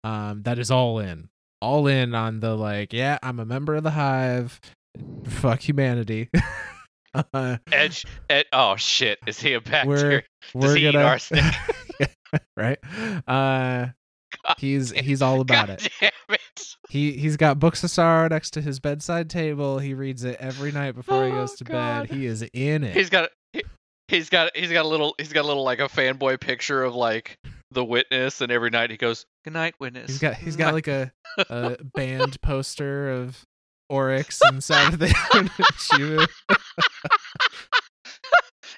um, 0.03 0.43
that 0.43 0.59
is 0.59 0.71
all 0.71 0.99
in, 0.99 1.29
all 1.61 1.87
in 1.87 2.13
on 2.15 2.39
the 2.39 2.55
like. 2.55 2.93
Yeah, 2.93 3.17
I'm 3.23 3.39
a 3.39 3.45
member 3.45 3.75
of 3.75 3.83
the 3.83 3.91
hive. 3.91 4.59
Fuck 5.25 5.61
humanity. 5.67 6.29
uh, 7.33 7.57
Edge, 7.71 8.05
ed, 8.29 8.45
oh 8.53 8.75
shit, 8.75 9.19
is 9.27 9.39
he 9.39 9.53
a 9.53 9.61
bacteria? 9.61 10.23
we're 10.53 10.61
Does 10.61 10.71
we're 10.71 10.75
he 10.77 10.87
eat 10.87 10.91
gonna 10.93 11.05
arsenic? 11.05 11.53
right. 12.57 12.79
Uh, 13.27 13.87
he's 14.57 14.91
he's 14.91 15.21
all 15.21 15.41
about 15.41 15.67
God 15.67 15.81
it. 15.81 15.91
it! 16.01 16.13
He 16.89 17.13
he's 17.13 17.37
got 17.37 17.59
books 17.59 17.83
of 17.83 17.91
sorrow 17.91 18.27
next 18.29 18.51
to 18.51 18.61
his 18.61 18.79
bedside 18.79 19.29
table. 19.29 19.79
He 19.79 19.93
reads 19.93 20.23
it 20.23 20.37
every 20.39 20.71
night 20.71 20.95
before 20.95 21.25
he 21.25 21.31
Oh, 21.31 21.35
goes 21.35 21.55
to 21.55 21.63
God. 21.63 22.07
bed. 22.07 22.15
He 22.17 22.25
is 22.25 22.41
in 22.53 22.83
it. 22.83 22.95
He's 22.95 23.09
got 23.09 23.29
he, 23.53 23.63
he's 24.07 24.29
got 24.29 24.55
he's 24.55 24.71
got 24.71 24.85
a 24.85 24.87
little 24.87 25.13
he's 25.17 25.33
got 25.33 25.43
a 25.43 25.47
little 25.47 25.63
like 25.63 25.79
a 25.79 25.89
fanboy 25.89 26.39
picture 26.39 26.83
of 26.83 26.95
like 26.95 27.37
the 27.71 27.83
witness, 27.83 28.39
and 28.41 28.51
every 28.51 28.69
night 28.69 28.89
he 28.89 28.97
goes, 28.97 29.25
"Good 29.43 29.53
night, 29.53 29.75
witness." 29.79 30.07
He's 30.09 30.19
got 30.19 30.35
he's 30.35 30.55
got 30.55 30.73
like 30.73 30.87
a 30.87 31.11
a 31.49 31.77
band 31.93 32.41
poster 32.41 33.09
of 33.11 33.43
Oryx 33.89 34.39
and 34.45 34.63
Saturday 34.63 35.11
and 35.33 35.49
Xivu. 35.49 36.25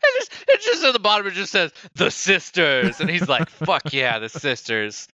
It 0.01 0.19
just, 0.19 0.31
it 0.47 0.61
just 0.61 0.83
at 0.83 0.93
the 0.93 0.99
bottom 0.99 1.27
it 1.27 1.31
just 1.33 1.51
says 1.51 1.71
the 1.95 2.09
sisters, 2.09 2.99
and 2.99 3.09
he's 3.09 3.27
like, 3.29 3.49
"Fuck 3.49 3.93
yeah, 3.93 4.17
the 4.19 4.29
sisters." 4.29 5.07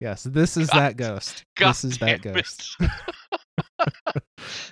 Yes, 0.00 0.22
this 0.22 0.56
is 0.56 0.70
God- 0.70 0.78
that 0.80 0.96
ghost. 0.96 1.44
God 1.56 1.70
this 1.70 1.84
is 1.84 1.98
that 1.98 2.22
ghost. 2.22 2.76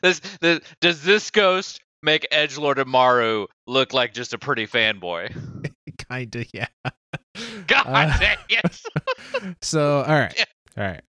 this, 0.02 0.20
this 0.40 0.60
does 0.80 1.02
this 1.02 1.30
ghost 1.30 1.80
make 2.02 2.26
Edge 2.30 2.56
Lord 2.58 2.78
Amaru 2.78 3.46
look 3.66 3.92
like 3.92 4.14
just 4.14 4.32
a 4.34 4.38
pretty 4.38 4.66
fanboy? 4.66 5.34
Kinda, 6.08 6.44
yeah. 6.54 6.68
God 7.66 7.86
Uh, 7.86 8.18
dang 8.18 8.38
it! 8.48 8.80
so 9.62 10.02
all 10.06 10.14
right 10.14 10.46
all 10.78 10.84
right 10.84 11.02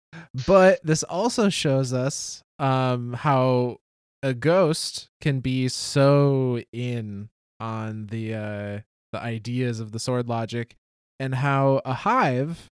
but 0.47 0.81
this 0.85 1.03
also 1.03 1.49
shows 1.49 1.93
us 1.93 2.43
um 2.59 3.13
how 3.13 3.77
a 4.23 4.33
ghost 4.33 5.09
can 5.21 5.41
be 5.41 5.69
so 5.69 6.61
in 6.73 7.29
on 7.61 8.07
the 8.07 8.35
uh 8.35 8.81
the 9.13 9.21
ideas 9.21 9.81
of 9.81 9.93
the 9.93 9.99
sword 9.99 10.29
logic 10.29 10.77
and 11.19 11.37
how 11.37 11.81
a 11.85 11.95
hive 11.95 12.69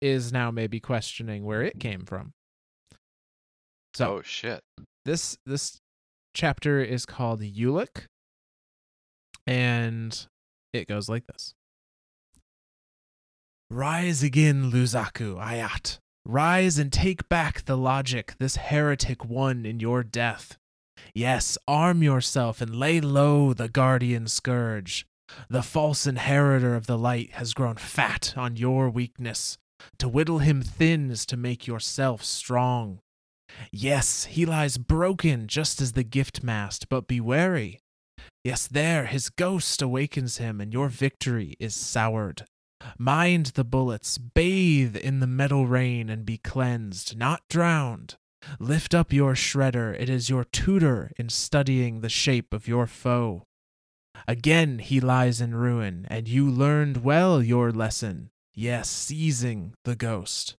is 0.00 0.32
now 0.32 0.50
maybe 0.50 0.80
questioning 0.80 1.44
where 1.44 1.62
it 1.62 1.78
came 1.80 2.04
from 2.04 2.32
so 3.94 4.16
oh 4.16 4.22
shit! 4.22 4.60
this 5.04 5.38
this 5.46 5.80
chapter 6.34 6.82
is 6.82 7.06
called 7.06 7.40
Ulick, 7.40 8.06
and 9.46 10.26
it 10.72 10.88
goes 10.88 11.08
like 11.08 11.26
this. 11.28 11.54
Rise 13.70 14.22
again, 14.22 14.72
Luzaku 14.72 15.36
Ayat. 15.36 15.98
Rise 16.26 16.78
and 16.78 16.92
take 16.92 17.28
back 17.28 17.66
the 17.66 17.76
logic 17.76 18.34
this 18.40 18.56
heretic 18.56 19.24
won 19.24 19.64
in 19.64 19.78
your 19.78 20.02
death. 20.02 20.58
Yes, 21.14 21.56
arm 21.68 22.02
yourself 22.02 22.60
and 22.60 22.74
lay 22.74 23.00
low 23.00 23.52
the 23.52 23.68
guardian 23.68 24.26
scourge. 24.26 25.06
The 25.48 25.62
false 25.62 26.06
inheritor 26.06 26.74
of 26.74 26.86
the 26.86 26.98
light 26.98 27.32
has 27.32 27.54
grown 27.54 27.76
fat 27.76 28.34
on 28.36 28.56
your 28.56 28.90
weakness. 28.90 29.58
To 29.98 30.08
whittle 30.08 30.38
him 30.38 30.62
thin 30.62 31.10
is 31.10 31.26
to 31.26 31.36
make 31.36 31.66
yourself 31.66 32.24
strong. 32.24 33.00
Yes, 33.70 34.24
he 34.24 34.46
lies 34.46 34.78
broken 34.78 35.46
just 35.46 35.80
as 35.80 35.92
the 35.92 36.04
gift 36.04 36.42
mast, 36.42 36.88
but 36.88 37.06
be 37.06 37.20
wary. 37.20 37.80
Yes, 38.42 38.66
there 38.66 39.06
his 39.06 39.30
ghost 39.30 39.80
awakens 39.80 40.38
him, 40.38 40.60
and 40.60 40.72
your 40.72 40.88
victory 40.88 41.54
is 41.58 41.74
soured. 41.74 42.44
Mind 42.98 43.46
the 43.54 43.64
bullets, 43.64 44.18
bathe 44.18 44.96
in 44.96 45.20
the 45.20 45.26
metal 45.26 45.66
rain, 45.66 46.10
and 46.10 46.26
be 46.26 46.38
cleansed, 46.38 47.16
not 47.16 47.42
drowned. 47.48 48.16
Lift 48.58 48.94
up 48.94 49.12
your 49.12 49.34
shredder, 49.34 49.98
it 49.98 50.10
is 50.10 50.28
your 50.28 50.44
tutor 50.44 51.10
in 51.16 51.30
studying 51.30 52.00
the 52.00 52.10
shape 52.10 52.52
of 52.52 52.68
your 52.68 52.86
foe. 52.86 53.44
Again 54.26 54.78
he 54.78 55.00
lies 55.00 55.40
in 55.40 55.54
ruin, 55.54 56.06
and 56.08 56.28
you 56.28 56.50
learned 56.50 57.04
well 57.04 57.42
your 57.42 57.70
lesson. 57.70 58.30
Yes, 58.54 58.88
seizing 58.88 59.74
the 59.84 59.96
ghost. 59.96 60.56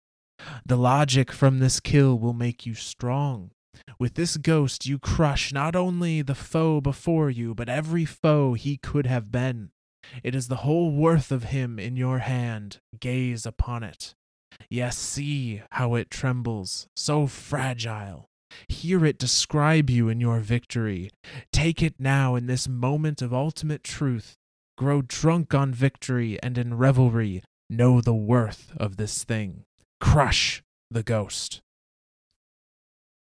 The 0.66 0.76
logic 0.76 1.32
from 1.32 1.60
this 1.60 1.80
kill 1.80 2.20
will 2.20 2.34
make 2.34 2.66
you 2.66 2.74
strong. 2.74 3.52
With 4.00 4.16
this 4.16 4.38
ghost, 4.38 4.86
you 4.86 5.00
crush 5.00 5.54
not 5.54 5.76
only 5.76 6.22
the 6.22 6.36
foe 6.36 6.82
before 6.82 7.30
you, 7.30 7.56
but 7.56 7.70
every 7.70 8.06
foe 8.06 8.54
he 8.54 8.78
could 8.78 9.06
have 9.06 9.32
been. 9.32 9.72
It 10.24 10.36
is 10.36 10.48
the 10.48 10.58
whole 10.58 10.92
worth 10.92 11.32
of 11.32 11.46
him 11.46 11.80
in 11.80 11.96
your 11.96 12.20
hand. 12.20 12.80
Gaze 13.00 13.46
upon 13.46 13.84
it. 13.84 14.14
Yes, 14.70 14.98
see 14.98 15.62
how 15.72 15.96
it 15.96 16.10
trembles, 16.10 16.88
so 16.96 17.28
fragile. 17.28 18.30
Hear 18.68 19.06
it 19.06 19.18
describe 19.18 19.90
you 19.90 20.10
in 20.10 20.20
your 20.20 20.40
victory. 20.40 21.10
Take 21.52 21.82
it 21.82 21.96
now 22.00 22.36
in 22.36 22.48
this 22.48 22.68
moment 22.68 23.22
of 23.22 23.34
ultimate 23.34 23.84
truth. 23.84 24.36
Grow 24.78 25.02
drunk 25.02 25.54
on 25.54 25.74
victory 25.74 26.38
and 26.44 26.58
in 26.58 26.78
revelry. 26.78 27.44
Know 27.70 28.02
the 28.02 28.14
worth 28.14 28.72
of 28.78 28.98
this 28.98 29.24
thing. 29.24 29.64
Crush 30.02 30.62
the 30.92 31.04
ghost. 31.04 31.62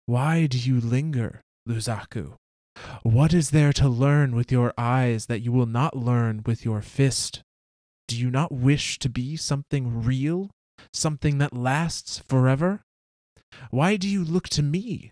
Why 0.06 0.48
do 0.48 0.58
you 0.58 0.80
linger, 0.80 1.42
Luzaku? 1.68 2.34
What 3.04 3.34
is 3.34 3.52
there 3.52 3.74
to 3.74 3.90
learn 3.90 4.36
with 4.36 4.52
your 4.52 4.74
eyes 4.78 5.26
that 5.26 5.42
you 5.42 5.52
will 5.52 5.66
not 5.66 5.98
learn 5.98 6.44
with 6.46 6.64
your 6.64 6.82
fist? 6.82 7.42
Do 8.08 8.18
you 8.18 8.32
not 8.32 8.52
wish 8.52 9.00
to 9.00 9.10
be 9.10 9.36
something 9.36 10.04
real, 10.04 10.50
something 10.94 11.40
that 11.40 11.54
lasts 11.54 12.22
forever? 12.28 12.82
Why 13.72 13.98
do 13.98 14.08
you 14.08 14.24
look 14.24 14.50
to 14.50 14.64
me? 14.64 15.12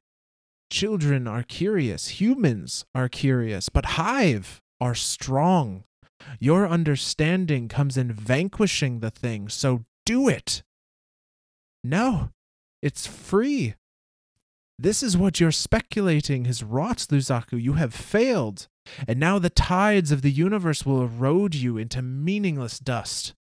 Children 0.69 1.27
are 1.27 1.43
curious, 1.43 2.19
humans 2.19 2.85
are 2.93 3.09
curious, 3.09 3.69
but 3.69 3.85
Hive 3.85 4.61
are 4.81 4.95
strong. 4.95 5.83
Your 6.39 6.67
understanding 6.67 7.67
comes 7.67 7.97
in 7.97 8.11
vanquishing 8.11 8.99
the 8.99 9.11
thing, 9.11 9.47
so 9.49 9.85
do 10.05 10.27
it. 10.27 10.63
No, 11.83 12.29
it's 12.81 13.05
free. 13.05 13.75
This 14.77 15.01
is 15.01 15.15
what 15.15 15.39
your 15.39 15.51
speculating 15.51 16.45
has 16.45 16.63
wrought, 16.63 17.07
Luzaku. 17.09 17.61
You 17.61 17.73
have 17.73 17.93
failed, 17.93 18.67
and 19.07 19.19
now 19.19 19.39
the 19.39 19.49
tides 19.49 20.11
of 20.11 20.21
the 20.21 20.31
universe 20.31 20.85
will 20.85 21.03
erode 21.03 21.55
you 21.55 21.77
into 21.77 22.01
meaningless 22.01 22.79
dust. 22.79 23.33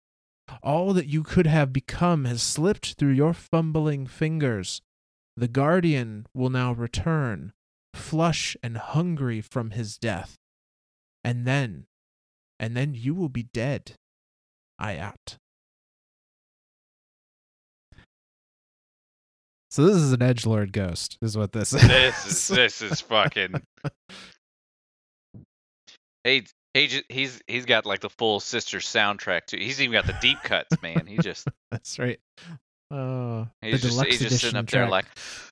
All 0.62 0.94
that 0.94 1.08
you 1.08 1.24
could 1.24 1.48
have 1.48 1.74
become 1.74 2.26
has 2.26 2.44
slipped 2.44 2.94
through 2.94 3.14
your 3.14 3.34
fumbling 3.34 4.08
fingers. 4.08 4.82
The 5.36 5.48
guardian 5.48 6.28
will 6.34 6.50
now 6.50 6.74
return, 6.74 7.54
flush 7.94 8.56
and 8.62 8.78
hungry 8.78 9.41
from 9.41 9.72
his 9.72 9.98
death. 9.98 10.38
And 11.24 11.46
then, 11.46 11.86
and 12.60 12.76
then 12.76 12.94
you 12.94 13.16
will 13.16 13.30
be 13.30 13.44
dead. 13.44 13.94
I 14.78 14.98
out. 14.98 15.38
So 19.72 19.88
this 19.88 19.96
is 19.96 20.14
an 20.14 20.22
edge 20.22 20.46
lord 20.46 20.72
ghost, 20.72 21.18
is 21.22 21.36
what 21.36 21.52
this 21.52 21.74
is. 21.74 21.82
This 21.82 22.26
is 22.28 22.48
this 22.48 22.82
is 22.82 23.02
fucking. 23.02 23.56
He 26.24 26.46
he 26.74 26.88
ju- 26.88 27.03
he's 27.09 27.41
he's 27.47 27.65
got 27.65 27.86
like 27.86 27.99
the 28.01 28.09
full 28.09 28.39
sister 28.39 28.80
soundtrack 28.80 29.45
too. 29.47 29.57
He's 29.57 29.82
even 29.82 29.93
got 29.93 30.07
the 30.07 30.17
deep 30.21 30.41
cuts, 30.43 30.82
man. 30.82 31.05
He 31.05 31.17
just 31.17 31.47
That's 31.71 31.99
right. 31.99 32.19
Oh, 32.91 33.47
he's 33.61 33.74
the 33.82 33.88
just 33.88 33.93
deluxe 33.93 34.09
he's 34.19 34.30
just 34.30 34.41
sitting 34.41 34.57
up 34.57 34.67
there 34.69 34.88
like, 34.88 35.05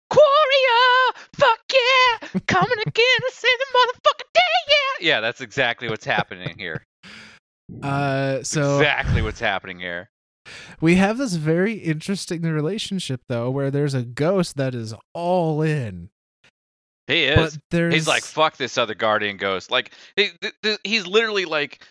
Quarrier, 0.10 1.14
fuck 1.34 1.60
yeah, 1.74 2.40
coming 2.48 2.78
again 2.80 2.94
to 2.94 3.32
save 3.32 3.52
the 3.58 3.66
motherfucking 3.80 4.34
day, 4.34 4.42
yeah. 4.68 5.08
Yeah, 5.08 5.22
that's 5.22 5.42
exactly 5.42 5.90
what's 5.90 6.06
happening 6.06 6.58
here. 6.58 6.86
Uh, 7.82 8.44
so 8.44 8.80
exactly 8.80 9.22
what's 9.22 9.40
happening 9.40 9.80
here. 9.80 10.10
we 10.82 10.96
have 10.96 11.18
this 11.18 11.36
very 11.36 11.76
interesting 11.76 12.42
relationship 12.42 13.22
though, 13.30 13.50
where 13.50 13.72
there's 13.72 13.94
a 13.94 14.04
ghost 14.04 14.58
that 14.58 14.76
is 14.76 14.94
all 15.14 15.62
in, 15.62 16.10
He 17.12 17.24
is. 17.26 17.36
He's 17.94 18.08
like, 18.08 18.24
fuck 18.24 18.58
this 18.58 18.78
other 18.78 18.96
guardian 18.96 19.38
ghost. 19.38 19.70
Like, 19.72 19.92
he, 20.16 20.30
th- 20.42 20.54
th- 20.64 20.80
he's 20.84 21.06
literally 21.06 21.46
like, 21.46 21.86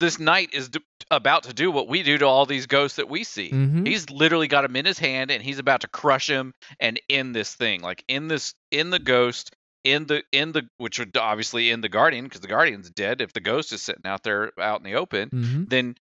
this 0.00 0.18
knight 0.18 0.50
is 0.52 0.68
d- 0.70 0.80
about 1.10 1.44
to 1.44 1.52
do 1.52 1.70
what 1.70 1.86
we 1.88 2.02
do 2.02 2.18
to 2.18 2.26
all 2.26 2.46
these 2.46 2.66
ghosts 2.66 2.96
that 2.96 3.08
we 3.08 3.22
see. 3.22 3.50
Mhm. 3.50 3.86
He's 3.86 4.10
literally 4.10 4.48
got 4.48 4.64
him 4.64 4.74
in 4.76 4.84
his 4.84 4.98
hand, 4.98 5.30
and 5.30 5.42
he's 5.42 5.58
about 5.58 5.82
to 5.82 5.88
crush 5.88 6.28
him 6.28 6.52
and 6.80 7.00
end 7.08 7.34
this 7.34 7.54
thing. 7.54 7.82
Like 7.82 8.02
in 8.08 8.26
this, 8.28 8.54
in 8.70 8.90
the 8.90 8.98
ghost, 8.98 9.54
in 9.84 10.06
the 10.06 10.22
in 10.32 10.52
the, 10.52 10.62
which 10.78 10.98
would 10.98 11.16
obviously 11.16 11.70
in 11.70 11.80
the 11.82 11.88
guardian 11.88 12.24
because 12.24 12.40
the 12.40 12.48
guardian's 12.48 12.90
dead. 12.90 13.20
If 13.20 13.32
the 13.32 13.40
ghost 13.40 13.72
is 13.72 13.82
sitting 13.82 14.06
out 14.06 14.22
there 14.24 14.50
out 14.58 14.80
in 14.80 14.84
the 14.84 14.94
open, 14.96 15.28
Mhm. 15.30 15.68
then, 15.68 15.94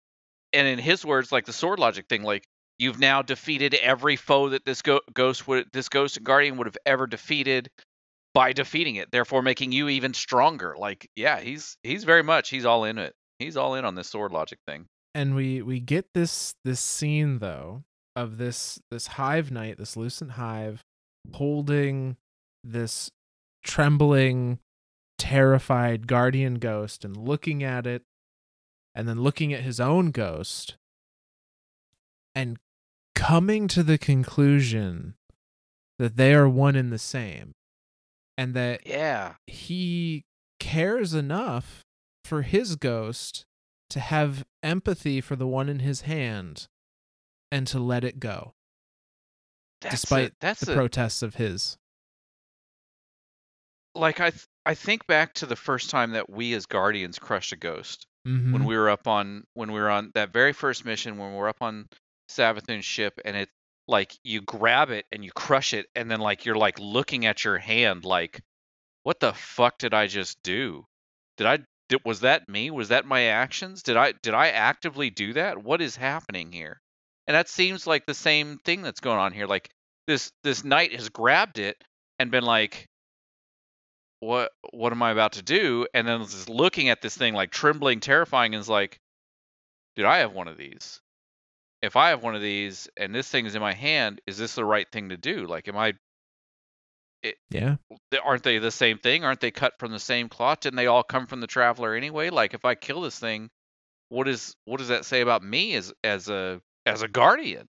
and 0.52 0.66
in 0.68 0.78
his 0.78 1.04
words, 1.04 1.30
like 1.32 1.44
the 1.46 1.52
sword 1.52 1.78
logic 1.78 2.06
thing, 2.08 2.22
like 2.22 2.44
you've 2.78 2.98
now 2.98 3.20
defeated 3.22 3.74
every 3.74 4.16
foe 4.16 4.50
that 4.50 4.64
this 4.64 4.80
go- 4.80 5.00
ghost 5.12 5.46
would, 5.46 5.66
this 5.72 5.88
ghost 5.90 6.16
and 6.16 6.24
guardian 6.24 6.56
would 6.56 6.66
have 6.66 6.78
ever 6.86 7.06
defeated 7.06 7.68
by 8.34 8.52
defeating 8.52 8.96
it, 8.96 9.10
therefore 9.10 9.42
making 9.42 9.72
you 9.72 9.88
even 9.88 10.14
stronger. 10.14 10.76
Like, 10.78 11.08
yeah, 11.16 11.40
he's 11.40 11.76
he's 11.82 12.04
very 12.04 12.22
much 12.22 12.48
he's 12.50 12.64
all 12.64 12.84
in 12.84 12.98
it. 12.98 13.14
He's 13.38 13.56
all 13.56 13.74
in 13.74 13.84
on 13.84 13.94
this 13.94 14.08
sword 14.08 14.32
logic 14.32 14.58
thing. 14.66 14.86
and 15.14 15.34
we 15.34 15.62
we 15.62 15.80
get 15.80 16.06
this 16.14 16.54
this 16.64 16.80
scene 16.80 17.38
though 17.38 17.82
of 18.14 18.38
this 18.38 18.78
this 18.90 19.06
hive 19.08 19.50
knight 19.50 19.78
this 19.78 19.96
lucent 19.96 20.32
hive 20.32 20.82
holding 21.34 22.16
this 22.62 23.10
trembling 23.64 24.58
terrified 25.18 26.06
guardian 26.06 26.54
ghost 26.56 27.04
and 27.04 27.16
looking 27.16 27.62
at 27.62 27.86
it 27.86 28.02
and 28.94 29.08
then 29.08 29.20
looking 29.22 29.52
at 29.52 29.60
his 29.62 29.80
own 29.80 30.10
ghost 30.10 30.76
and 32.34 32.58
coming 33.14 33.68
to 33.68 33.82
the 33.82 33.98
conclusion 33.98 35.14
that 35.98 36.16
they 36.16 36.34
are 36.34 36.48
one 36.48 36.76
and 36.76 36.92
the 36.92 36.98
same 36.98 37.52
and 38.38 38.54
that 38.54 38.86
Yeah, 38.86 39.34
he 39.46 40.24
cares 40.58 41.14
enough 41.14 41.84
for 42.24 42.42
his 42.42 42.76
ghost 42.76 43.44
to 43.90 44.00
have 44.00 44.44
empathy 44.62 45.20
for 45.20 45.36
the 45.36 45.46
one 45.46 45.68
in 45.68 45.80
his 45.80 46.02
hand 46.02 46.66
and 47.50 47.66
to 47.66 47.78
let 47.78 48.04
it 48.04 48.20
go. 48.20 48.52
That's 49.80 50.02
Despite 50.02 50.30
a, 50.30 50.34
that's 50.40 50.60
the 50.60 50.72
a, 50.72 50.76
protests 50.76 51.22
of 51.22 51.34
his. 51.36 51.76
Like 53.94 54.20
I 54.20 54.30
th- 54.30 54.46
I 54.66 54.74
think 54.74 55.06
back 55.06 55.34
to 55.34 55.46
the 55.46 55.56
first 55.56 55.90
time 55.90 56.12
that 56.12 56.30
we 56.30 56.54
as 56.54 56.66
guardians 56.66 57.18
crushed 57.18 57.52
a 57.52 57.56
ghost. 57.56 58.06
Mhm. 58.28 58.52
when 58.52 58.64
we 58.64 58.76
were 58.76 58.90
up 58.90 59.06
on 59.08 59.44
when 59.54 59.72
we 59.72 59.80
were 59.80 59.88
on 59.88 60.10
that 60.12 60.30
very 60.30 60.52
first 60.52 60.84
mission 60.84 61.16
when 61.16 61.30
we 61.32 61.38
were 61.38 61.48
up 61.48 61.62
on 61.62 61.88
Savathun's 62.30 62.84
ship 62.84 63.18
and 63.24 63.34
it 63.34 63.48
like 63.90 64.16
you 64.24 64.40
grab 64.40 64.90
it 64.90 65.04
and 65.12 65.24
you 65.24 65.30
crush 65.32 65.74
it 65.74 65.86
and 65.94 66.10
then 66.10 66.20
like 66.20 66.44
you're 66.44 66.54
like 66.54 66.78
looking 66.78 67.26
at 67.26 67.44
your 67.44 67.58
hand 67.58 68.04
like 68.04 68.40
what 69.02 69.20
the 69.20 69.32
fuck 69.32 69.78
did 69.78 69.94
I 69.94 70.06
just 70.06 70.42
do? 70.42 70.84
Did 71.36 71.46
I 71.46 71.58
did, 71.88 72.00
was 72.04 72.20
that 72.20 72.48
me? 72.48 72.70
Was 72.70 72.88
that 72.88 73.06
my 73.06 73.24
actions? 73.24 73.82
Did 73.82 73.96
I 73.96 74.12
did 74.22 74.34
I 74.34 74.48
actively 74.50 75.10
do 75.10 75.32
that? 75.34 75.62
What 75.62 75.80
is 75.80 75.96
happening 75.96 76.52
here? 76.52 76.80
And 77.26 77.34
that 77.34 77.48
seems 77.48 77.86
like 77.86 78.06
the 78.06 78.14
same 78.14 78.58
thing 78.58 78.82
that's 78.82 79.00
going 79.00 79.18
on 79.18 79.32
here. 79.32 79.46
Like 79.46 79.70
this 80.06 80.30
this 80.44 80.64
knight 80.64 80.94
has 80.94 81.08
grabbed 81.08 81.58
it 81.58 81.82
and 82.18 82.30
been 82.30 82.44
like 82.44 82.86
what 84.20 84.52
what 84.72 84.92
am 84.92 85.02
I 85.02 85.10
about 85.10 85.32
to 85.32 85.42
do? 85.42 85.86
And 85.94 86.06
then 86.06 86.20
is 86.20 86.48
looking 86.48 86.90
at 86.90 87.02
this 87.02 87.16
thing 87.16 87.34
like 87.34 87.50
trembling, 87.50 88.00
terrifying, 88.00 88.54
and 88.54 88.60
is 88.60 88.68
like, 88.68 88.98
dude, 89.96 90.06
I 90.06 90.18
have 90.18 90.32
one 90.32 90.48
of 90.48 90.58
these. 90.58 90.99
If 91.82 91.96
I 91.96 92.10
have 92.10 92.22
one 92.22 92.34
of 92.34 92.42
these 92.42 92.88
and 92.96 93.14
this 93.14 93.28
thing 93.28 93.46
is 93.46 93.54
in 93.54 93.60
my 93.60 93.72
hand, 93.72 94.20
is 94.26 94.36
this 94.36 94.54
the 94.54 94.64
right 94.64 94.86
thing 94.90 95.08
to 95.10 95.16
do? 95.16 95.46
Like, 95.46 95.68
am 95.68 95.76
I? 95.76 95.94
yeah 97.50 97.76
Aren't 98.24 98.44
they 98.44 98.58
the 98.58 98.70
same 98.70 98.96
thing? 98.98 99.24
Aren't 99.24 99.40
they 99.40 99.50
cut 99.50 99.74
from 99.78 99.92
the 99.92 99.98
same 99.98 100.28
cloth? 100.30 100.60
Didn't 100.60 100.76
they 100.76 100.86
all 100.86 101.02
come 101.02 101.26
from 101.26 101.40
the 101.40 101.46
traveler 101.46 101.94
anyway? 101.94 102.30
Like, 102.30 102.54
if 102.54 102.64
I 102.64 102.74
kill 102.74 103.02
this 103.02 103.18
thing, 103.18 103.50
what 104.08 104.26
is 104.28 104.54
what 104.64 104.78
does 104.78 104.88
that 104.88 105.04
say 105.04 105.20
about 105.20 105.42
me 105.42 105.74
as 105.74 105.92
as 106.04 106.28
a 106.28 106.60
as 106.86 107.02
a 107.02 107.08
guardian? 107.08 107.66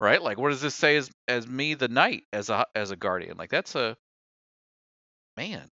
Right? 0.00 0.22
Like, 0.22 0.38
what 0.38 0.50
does 0.50 0.60
this 0.60 0.74
say 0.74 0.96
as 0.96 1.10
as 1.28 1.46
me, 1.46 1.74
the 1.74 1.88
knight, 1.88 2.24
as 2.32 2.48
a 2.50 2.66
as 2.74 2.90
a 2.90 2.96
guardian? 2.96 3.36
Like, 3.36 3.50
that's 3.50 3.74
a 3.74 3.96
man. 5.36 5.68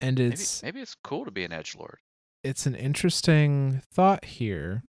and 0.00 0.18
Maybe, 0.18 0.32
it's 0.32 0.62
maybe 0.62 0.80
it's 0.80 0.96
cool 1.04 1.24
to 1.24 1.30
be 1.30 1.44
an 1.44 1.52
edge 1.52 1.76
lord. 1.76 1.98
it's 2.42 2.66
an 2.66 2.74
interesting 2.74 3.82
thought 3.92 4.24
here 4.24 4.82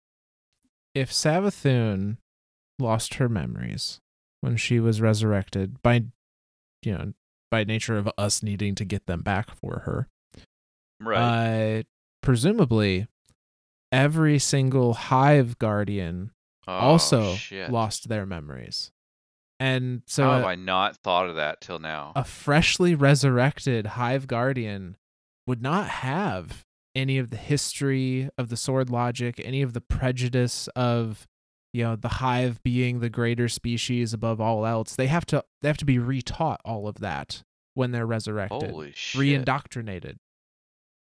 if 0.96 1.12
savathun 1.12 2.18
lost 2.80 3.16
her 3.16 3.30
memories 3.30 4.00
when 4.42 4.58
she 4.58 4.80
was 4.80 5.00
resurrected 5.02 5.82
by 5.82 6.04
you 6.84 6.92
know 6.94 7.14
by 7.50 7.64
nature 7.64 7.98
of 7.98 8.10
us 8.18 8.42
needing 8.42 8.74
to 8.76 8.86
get 8.86 9.06
them 9.08 9.22
back 9.22 9.54
for 9.56 9.84
her 9.86 10.08
Right. 11.00 11.80
uh 11.80 11.84
presumably 12.22 13.08
every 13.92 14.40
single 14.40 14.94
hive 14.94 15.58
guardian 15.60 16.32
oh, 16.68 16.74
also 16.74 17.34
shit. 17.36 17.72
lost 17.72 18.08
their 18.10 18.26
memories 18.26 18.92
and 19.60 20.02
so 20.08 20.24
How 20.24 20.38
have 20.38 20.46
I 20.46 20.56
not 20.56 20.98
thought 20.98 21.30
of 21.30 21.36
that 21.36 21.62
till 21.62 21.78
now? 21.80 22.14
a 22.16 22.24
freshly 22.24 22.96
resurrected 22.96 23.86
hive 23.86 24.26
guardian 24.28 24.98
would 25.46 25.62
not 25.62 25.88
have 25.88 26.64
any 26.96 27.18
of 27.18 27.30
the 27.30 27.38
history 27.38 28.30
of 28.38 28.50
the 28.50 28.58
sword 28.58 28.90
logic 28.90 29.42
any 29.44 29.62
of 29.62 29.74
the 29.74 29.82
prejudice 29.82 30.68
of 30.76 31.28
you 31.74 31.84
know 31.84 31.96
the 31.96 32.08
hive 32.10 32.62
being 32.64 33.00
the 33.00 33.10
greater 33.10 33.48
species 33.48 34.14
above 34.14 34.42
all 34.42 34.66
else 34.66 34.96
they 34.96 35.08
have 35.08 35.26
to 35.26 35.44
they 35.62 35.68
have 35.70 35.78
to 35.78 35.86
be 35.86 35.98
retaught 35.98 36.58
all 36.66 36.88
of 36.88 36.96
that 36.96 37.44
when 37.76 37.92
they're 37.92 38.06
resurrected 38.06 38.70
Holy 38.72 38.92
shit. 38.94 39.22
reindoctrinated 39.46 40.18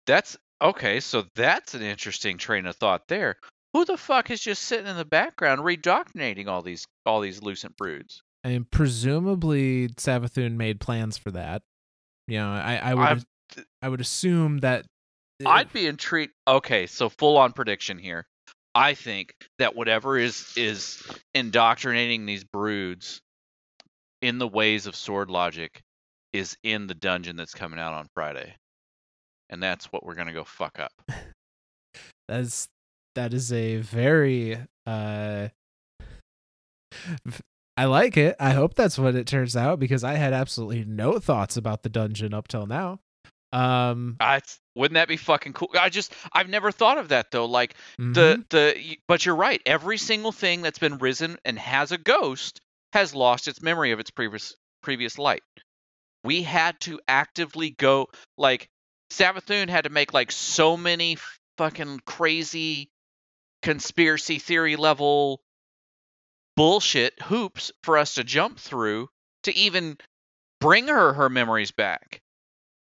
That's 0.06 0.36
okay. 0.62 1.00
So 1.00 1.24
that's 1.34 1.74
an 1.74 1.82
interesting 1.82 2.38
train 2.38 2.66
of 2.66 2.76
thought 2.76 3.08
there. 3.08 3.36
Who 3.72 3.84
the 3.84 3.96
fuck 3.96 4.30
is 4.30 4.40
just 4.40 4.62
sitting 4.62 4.86
in 4.86 4.96
the 4.96 5.04
background 5.04 5.60
redoctrinating 5.62 6.46
all 6.48 6.62
these 6.62 6.84
all 7.06 7.20
these 7.20 7.42
lucent 7.42 7.76
broods? 7.76 8.22
and 8.42 8.70
presumably 8.70 9.88
Savathun 9.88 10.56
made 10.56 10.80
plans 10.80 11.18
for 11.18 11.30
that 11.32 11.60
you 12.26 12.38
know 12.38 12.48
i 12.48 12.76
i 12.76 12.94
would 12.94 13.02
I'm- 13.02 13.22
i 13.82 13.88
would 13.88 14.00
assume 14.00 14.58
that 14.58 14.86
I'd 15.46 15.72
be 15.72 15.86
intrigued. 15.86 16.32
Okay, 16.46 16.86
so 16.86 17.08
full 17.08 17.36
on 17.36 17.52
prediction 17.52 17.98
here. 17.98 18.26
I 18.74 18.94
think 18.94 19.34
that 19.58 19.74
whatever 19.74 20.16
is 20.16 20.52
is 20.56 21.02
indoctrinating 21.34 22.26
these 22.26 22.44
broods 22.44 23.20
in 24.22 24.38
the 24.38 24.48
ways 24.48 24.86
of 24.86 24.94
sword 24.94 25.30
logic 25.30 25.82
is 26.32 26.56
in 26.62 26.86
the 26.86 26.94
dungeon 26.94 27.36
that's 27.36 27.54
coming 27.54 27.80
out 27.80 27.92
on 27.92 28.06
Friday. 28.14 28.54
And 29.48 29.62
that's 29.62 29.86
what 29.86 30.04
we're 30.04 30.14
gonna 30.14 30.32
go 30.32 30.44
fuck 30.44 30.78
up. 30.78 30.92
That's 32.28 32.68
that 33.16 33.34
is 33.34 33.52
a 33.52 33.78
very 33.78 34.56
uh 34.86 35.48
I 37.76 37.84
like 37.86 38.16
it. 38.16 38.36
I 38.38 38.50
hope 38.50 38.74
that's 38.74 38.98
what 38.98 39.16
it 39.16 39.26
turns 39.26 39.56
out 39.56 39.80
because 39.80 40.04
I 40.04 40.14
had 40.14 40.32
absolutely 40.32 40.84
no 40.84 41.18
thoughts 41.18 41.56
about 41.56 41.82
the 41.82 41.88
dungeon 41.88 42.32
up 42.32 42.46
till 42.46 42.66
now. 42.66 43.00
Um 43.52 44.16
I, 44.20 44.40
wouldn't 44.74 44.94
that 44.94 45.08
be 45.08 45.16
fucking 45.16 45.52
cool? 45.54 45.70
I 45.78 45.88
just 45.88 46.12
I've 46.32 46.48
never 46.48 46.70
thought 46.70 46.98
of 46.98 47.08
that 47.08 47.30
though. 47.30 47.46
Like 47.46 47.74
mhm. 47.98 48.14
the 48.14 48.44
the 48.50 48.98
but 49.08 49.26
you're 49.26 49.36
right. 49.36 49.60
Every 49.66 49.98
single 49.98 50.32
thing 50.32 50.62
that's 50.62 50.78
been 50.78 50.98
risen 50.98 51.38
and 51.44 51.58
has 51.58 51.92
a 51.92 51.98
ghost 51.98 52.60
has 52.92 53.14
lost 53.14 53.48
its 53.48 53.62
memory 53.62 53.92
of 53.92 54.00
its 54.00 54.10
previous 54.10 54.54
previous 54.82 55.18
light. 55.18 55.42
We 56.22 56.42
had 56.42 56.78
to 56.80 57.00
actively 57.08 57.70
go 57.70 58.08
like 58.36 58.68
Savathun 59.10 59.68
had 59.68 59.84
to 59.84 59.90
make 59.90 60.14
like 60.14 60.30
so 60.30 60.76
many 60.76 61.18
fucking 61.58 62.00
crazy 62.06 62.90
conspiracy 63.62 64.38
theory 64.38 64.76
level 64.76 65.40
bullshit 66.56 67.20
hoops 67.22 67.72
for 67.82 67.98
us 67.98 68.14
to 68.14 68.24
jump 68.24 68.58
through 68.58 69.08
to 69.42 69.54
even 69.54 69.98
bring 70.60 70.88
her 70.88 71.12
her 71.14 71.28
memories 71.28 71.70
back. 71.70 72.20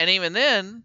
And 0.01 0.09
even 0.09 0.33
then, 0.33 0.83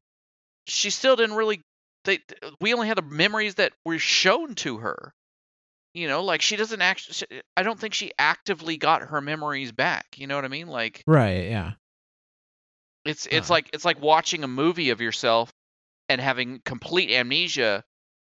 she 0.67 0.91
still 0.91 1.17
didn't 1.17 1.37
really 1.37 1.63
they 2.05 2.19
we 2.61 2.75
only 2.75 2.87
had 2.87 2.99
the 2.99 3.03
memories 3.03 3.55
that 3.55 3.73
were 3.83 3.99
shown 3.99 4.55
to 4.57 4.77
her. 4.77 5.15
You 5.95 6.07
know, 6.07 6.23
like 6.23 6.43
she 6.43 6.57
doesn't 6.57 6.83
actually 6.83 7.41
I 7.57 7.63
don't 7.63 7.81
think 7.81 7.95
she 7.95 8.13
actively 8.19 8.77
got 8.77 9.01
her 9.01 9.23
memories 9.23 9.73
back. 9.73 10.05
You 10.19 10.27
know 10.27 10.37
what 10.37 10.45
I 10.45 10.49
mean? 10.49 10.67
Like 10.67 11.03
right, 11.07 11.49
yeah. 11.49 11.73
it's 13.07 13.27
it's 13.31 13.49
like 13.49 13.71
it's 13.73 13.87
like 13.87 14.03
watching 14.03 14.45
a 14.45 14.49
movie 14.49 14.91
of 14.91 15.01
yourself 15.01 15.51
and 16.11 16.21
having 16.21 16.61
complete 16.67 17.11
amnesia, 17.11 17.85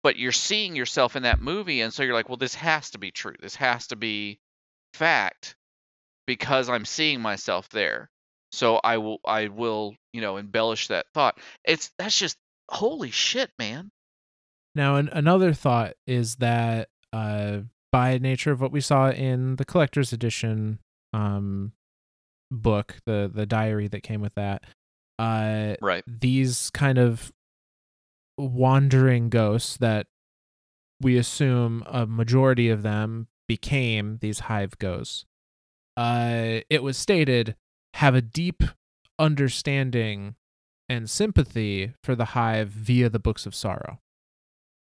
but 0.03 0.19
you're 0.19 0.33
seeing 0.33 0.77
yourself 0.77 1.17
in 1.17 1.23
that 1.23 1.41
movie 1.41 1.81
and 1.81 1.95
so 1.95 2.03
you're 2.03 2.13
like, 2.13 2.29
well 2.29 2.37
this 2.37 2.57
has 2.57 2.91
to 2.91 2.99
be 2.99 3.11
true. 3.11 3.37
This 3.41 3.57
has 3.57 3.87
to 3.87 3.97
be 3.97 4.39
fact 4.93 5.57
because 6.27 6.69
I'm 6.69 6.85
seeing 6.85 7.23
myself 7.23 7.71
there. 7.71 8.11
So 8.55 8.81
I 8.83 8.99
will 8.99 9.19
I 9.25 9.49
will, 9.49 9.97
you 10.13 10.21
know, 10.21 10.37
embellish 10.37 10.89
that 10.89 11.07
thought. 11.13 11.39
It's 11.65 11.91
that's 11.99 12.19
just 12.19 12.37
holy 12.71 13.11
shit, 13.11 13.51
man. 13.59 13.91
Now 14.75 14.97
an, 14.97 15.09
another 15.13 15.53
thought 15.53 15.95
is 16.07 16.37
that 16.37 16.89
uh 17.13 17.61
by 17.93 18.19
nature 18.19 18.53
of 18.53 18.61
what 18.61 18.73
we 18.73 18.81
saw 18.81 19.11
in 19.11 19.57
the 19.57 19.65
collector's 19.65 20.13
edition 20.13 20.79
um 21.13 21.73
book, 22.51 22.97
the 23.07 23.31
the 23.33 23.47
diary 23.47 23.89
that 23.89 24.03
came 24.03 24.21
with 24.21 24.35
that, 24.35 24.65
uh 25.19 25.75
Right. 25.81 26.05
these 26.07 26.71
kind 26.71 26.99
of 26.99 27.33
wandering 28.39 29.29
ghosts 29.29 29.77
that 29.77 30.07
we 31.01 31.17
assume 31.17 31.83
a 31.87 32.07
majority 32.07 32.69
of 32.69 32.83
them 32.83 33.29
became 33.47 34.19
these 34.21 34.41
hive 34.41 34.79
ghosts. 34.79 35.25
Uh, 35.97 36.61
it 36.71 36.83
was 36.83 36.97
stated 36.97 37.55
have 37.95 38.15
a 38.15 38.23
deep 38.23 38.63
understanding 39.19 40.35
and 40.89 41.09
sympathy 41.09 41.95
for 42.03 42.15
the 42.15 42.27
hive 42.27 42.69
via 42.69 43.09
the 43.09 43.19
books 43.19 43.47
of 43.47 43.55
sorrow. 43.55 43.99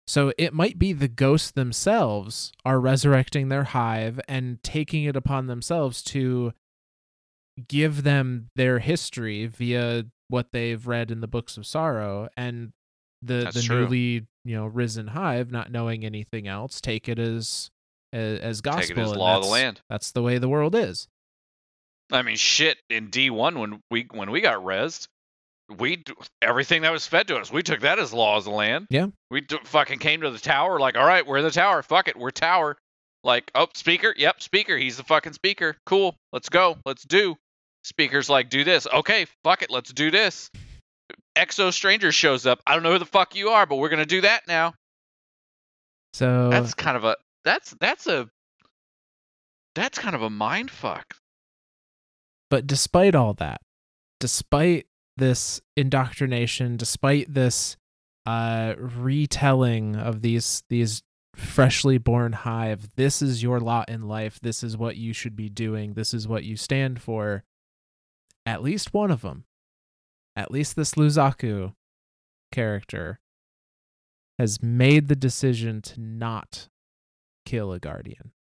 So 0.08 0.34
it 0.38 0.54
might 0.54 0.80
be 0.80 0.94
the 0.94 1.08
ghosts 1.08 1.52
themselves 1.52 2.52
are 2.66 2.80
resurrecting 2.80 3.50
their 3.50 3.66
hive 3.66 4.20
and 4.28 4.62
taking 4.64 5.04
it 5.04 5.16
upon 5.16 5.48
themselves 5.48 6.02
to 6.04 6.54
give 7.68 8.04
them 8.04 8.50
their 8.56 8.80
history 8.80 9.46
via 9.46 10.06
what 10.28 10.48
they've 10.52 10.86
read 10.88 11.12
in 11.12 11.22
the 11.22 11.28
books 11.28 11.58
of 11.58 11.66
sorrow 11.66 12.30
and 12.36 12.72
the 13.22 13.44
That's 13.44 13.56
the 13.58 13.62
true. 13.62 13.82
newly 13.82 14.28
you 14.44 14.56
know 14.56 14.66
risen 14.66 15.08
hive 15.08 15.52
not 15.52 15.72
knowing 15.72 16.04
anything 16.04 16.48
else 16.48 16.82
take 16.82 17.08
it 17.08 17.20
as 17.20 17.70
as, 18.12 18.40
as 18.40 18.62
gospel 18.62 18.82
Take 18.82 18.98
it 18.98 19.02
as 19.02 19.16
law 19.16 19.38
of 19.38 19.44
the 19.44 19.50
land. 19.50 19.82
that's 19.90 20.12
the 20.12 20.24
way 20.24 20.40
the 20.40 20.50
world 20.50 20.74
is 20.74 21.08
I 22.12 22.22
mean, 22.24 22.36
shit. 22.36 22.78
In 22.90 23.10
D 23.10 23.30
one, 23.30 23.60
when 23.60 23.82
we 23.90 24.08
when 24.12 24.32
we 24.32 24.42
got 24.42 24.64
rezzed, 24.64 25.08
we 25.78 26.04
everything 26.42 26.82
that 26.82 26.92
was 26.92 27.08
fed 27.08 27.28
to 27.30 27.38
us, 27.38 27.52
we 27.52 27.64
took 27.64 27.82
that 27.82 28.00
as 28.00 28.14
law 28.14 28.38
of 28.38 28.44
the 28.44 28.52
land. 28.52 28.88
Yeah. 28.90 29.08
We 29.30 29.42
d- 29.42 29.58
fucking 29.64 30.00
came 30.00 30.22
to 30.22 30.32
the 30.32 30.40
tower, 30.40 30.80
like, 30.80 30.98
all 30.98 31.06
right, 31.06 31.26
we're 31.26 31.38
in 31.38 31.46
the 31.46 31.52
tower. 31.52 31.82
Fuck 31.82 32.08
it, 32.10 32.18
we're 32.18 32.32
tower. 32.32 32.78
Like, 33.24 33.52
oh, 33.56 33.68
speaker. 33.76 34.14
Yep, 34.18 34.42
speaker. 34.42 34.76
He's 34.78 34.98
the 34.98 35.04
fucking 35.04 35.34
speaker. 35.34 35.78
Cool. 35.86 36.16
Let's 36.34 36.50
go. 36.50 36.78
Let's 36.86 37.04
do. 37.04 37.38
Speaker's 37.84 38.30
like, 38.30 38.50
do 38.50 38.64
this. 38.64 38.88
Okay, 38.92 39.26
fuck 39.44 39.62
it. 39.62 39.70
Let's 39.70 39.94
do 39.94 40.12
this. 40.12 40.50
Exo 41.38 41.72
stranger 41.72 42.12
shows 42.12 42.46
up. 42.46 42.62
I 42.66 42.74
don't 42.74 42.84
know 42.84 42.92
who 42.94 43.00
the 43.00 43.06
fuck 43.06 43.36
you 43.36 43.50
are, 43.50 43.66
but 43.66 43.78
we're 43.78 43.90
gonna 43.90 44.06
do 44.06 44.22
that 44.22 44.48
now. 44.48 44.74
so 46.14 46.50
That's 46.50 46.74
kind 46.74 46.98
of 46.98 47.04
a 47.06 47.16
that's 47.46 47.76
that's 47.80 48.08
a 48.08 48.28
that's 49.76 49.98
kind 49.98 50.16
of 50.16 50.22
a 50.22 50.30
mind 50.30 50.70
fuck. 50.70 51.16
But 52.52 52.68
despite 52.68 53.16
all 53.16 53.34
that, 53.36 53.62
despite 54.20 54.86
this 55.16 55.62
indoctrination, 55.76 56.78
despite 56.78 57.34
this 57.34 57.78
uh 58.28 58.76
retelling 58.78 59.96
of 59.96 60.22
these 60.22 60.62
these 60.70 61.02
freshly 61.34 61.98
born 61.98 62.34
hive, 62.34 62.90
this 62.98 63.22
is 63.22 63.42
your 63.42 63.62
lot 63.62 63.90
in 63.90 64.08
life, 64.08 64.40
this 64.42 64.64
is 64.64 64.78
what 64.78 64.98
you 64.98 65.14
should 65.14 65.36
be 65.36 65.50
doing, 65.50 65.94
this 65.94 66.14
is 66.14 66.28
what 66.28 66.44
you 66.44 66.58
stand 66.58 67.02
for. 67.02 67.46
At 68.46 68.62
least 68.62 68.94
one 68.94 69.12
of 69.12 69.22
them, 69.22 69.46
at 70.36 70.52
least 70.52 70.76
this 70.76 70.96
Luzaku 70.96 71.74
character 72.52 73.22
has 74.38 74.62
made 74.62 75.08
the 75.08 75.16
decision 75.16 75.82
to 75.84 76.02
not 76.02 76.68
kill 77.46 77.72
a 77.72 77.80
guardian. 77.80 78.34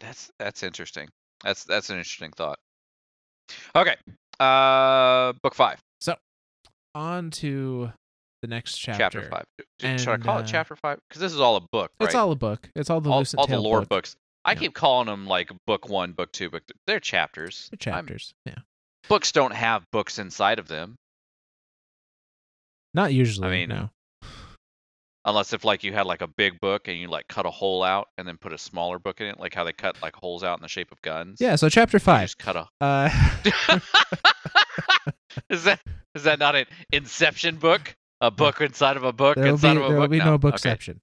That's 0.00 0.30
that's 0.38 0.62
interesting. 0.62 1.08
That's 1.44 1.64
that's 1.64 1.90
an 1.90 1.98
interesting 1.98 2.30
thought. 2.32 2.58
Okay. 3.76 3.96
Uh 4.40 5.32
book 5.42 5.54
5. 5.54 5.78
So, 6.00 6.16
On 6.94 7.30
to 7.32 7.92
the 8.42 8.48
next 8.48 8.76
chapter. 8.78 9.20
Chapter 9.20 9.28
5. 9.30 9.44
D- 9.78 9.98
Should 9.98 10.08
I 10.08 10.16
call 10.16 10.38
uh, 10.38 10.40
it 10.40 10.46
chapter 10.46 10.74
5? 10.76 10.98
Cuz 11.10 11.20
this 11.20 11.32
is 11.32 11.40
all 11.40 11.56
a 11.56 11.60
book, 11.60 11.92
right? 12.00 12.06
It's 12.06 12.14
all 12.14 12.32
a 12.32 12.36
book. 12.36 12.68
It's 12.74 12.90
all 12.90 13.00
the 13.00 13.10
all, 13.10 13.24
all 13.36 13.46
the 13.46 13.58
lore 13.60 13.80
book. 13.80 13.88
books. 13.90 14.16
I 14.44 14.52
Yeah. 14.52 14.58
keep 14.58 14.74
calling 14.74 15.06
them 15.06 15.26
like 15.26 15.50
book 15.66 15.88
1, 15.88 16.12
book 16.12 16.32
2, 16.32 16.50
book 16.50 16.66
th- 16.66 16.76
They're 16.86 17.00
chapters. 17.00 17.70
They're 17.70 17.94
I'm- 17.94 18.04
chapters. 18.06 18.34
yeah. 18.44 18.58
books 19.08 19.32
don't 19.32 19.52
have 19.54 19.84
books 19.90 20.18
inside 20.18 20.58
of 20.58 20.66
them 20.68 20.96
Not 22.94 23.12
usually. 23.12 23.48
I 23.48 23.50
mean, 23.50 23.68
no. 23.68 23.90
Unless 25.24 25.52
if 25.52 25.64
like 25.64 25.82
you 25.84 25.92
had 25.92 26.06
like 26.06 26.20
a 26.22 26.26
big 26.26 26.60
book 26.60 26.88
and 26.88 26.98
you 26.98 27.08
like 27.08 27.26
cut 27.28 27.46
a 27.46 27.50
hole 27.50 27.82
out 27.82 28.08
and 28.18 28.26
then 28.28 28.36
put 28.36 28.52
a 28.52 28.58
smaller 28.58 28.98
book 28.98 29.20
in 29.20 29.26
it, 29.26 29.38
like 29.40 29.54
how 29.54 29.64
they 29.64 29.72
cut 29.72 29.96
like 30.02 30.14
holes 30.16 30.44
out 30.44 30.58
in 30.58 30.62
the 30.62 30.68
shape 30.68 30.90
of 30.92 31.00
guns. 31.02 31.38
Yeah. 31.40 31.56
So 31.56 31.68
chapter 31.68 31.98
five. 31.98 32.24
just 32.28 32.38
cut 32.38 32.56
a 32.56 32.68
Uh, 32.80 33.08
is 35.50 35.64
that 35.64 35.80
is 36.14 36.22
that 36.24 36.38
not 36.38 36.54
an 36.54 36.66
Inception 36.92 37.56
book? 37.56 37.94
A 38.20 38.30
book 38.30 38.60
inside 38.60 38.96
of 38.96 39.02
a 39.04 39.12
book 39.12 39.34
there 39.36 39.44
will 39.44 39.58
be 39.58 39.66
inside 39.68 39.76
of 39.76 39.84
a 39.84 39.88
there 39.88 39.96
will 39.98 40.04
book? 40.04 40.10
be 40.10 40.18
no, 40.18 40.34
Okay. 40.34 40.48
bookception. 40.48 41.00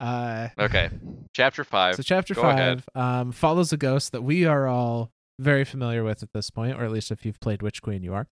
Uh, 0.00 0.48
Okay. 0.58 0.90
Chapter 1.34 1.64
five. 1.64 1.94
so 1.96 2.02
chapter 2.02 2.34
Go 2.34 2.42
five 2.42 2.88
um, 2.94 3.30
follows 3.32 3.72
a 3.72 3.76
ghost 3.76 4.12
that 4.12 4.22
we 4.22 4.44
are 4.46 4.66
all 4.66 5.10
very 5.38 5.64
familiar 5.64 6.02
with 6.02 6.22
at 6.22 6.30
this 6.32 6.48
point, 6.50 6.78
or 6.80 6.84
at 6.84 6.90
least 6.90 7.10
if 7.10 7.24
you've 7.26 7.38
played 7.40 7.60
Witch 7.62 7.82
Queen, 7.82 8.02
you 8.02 8.14
are. 8.14 8.26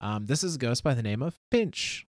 Um, 0.00 0.26
this 0.26 0.42
is 0.44 0.56
a 0.56 0.58
ghost 0.58 0.82
by 0.82 0.92
the 0.94 1.02
name 1.02 1.22
of 1.22 1.36
Finch. 1.52 2.06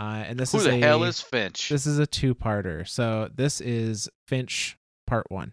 Uh, 0.00 0.24
and 0.26 0.40
this 0.40 0.52
Who 0.52 0.58
is 0.58 0.64
the 0.64 0.76
a, 0.76 0.80
hell 0.80 1.04
is 1.04 1.20
Finch? 1.20 1.68
This 1.68 1.86
is 1.86 1.98
a 1.98 2.06
two-parter. 2.06 2.88
So 2.88 3.28
this 3.34 3.60
is 3.60 4.08
Finch 4.26 4.78
part 5.06 5.26
one. 5.28 5.52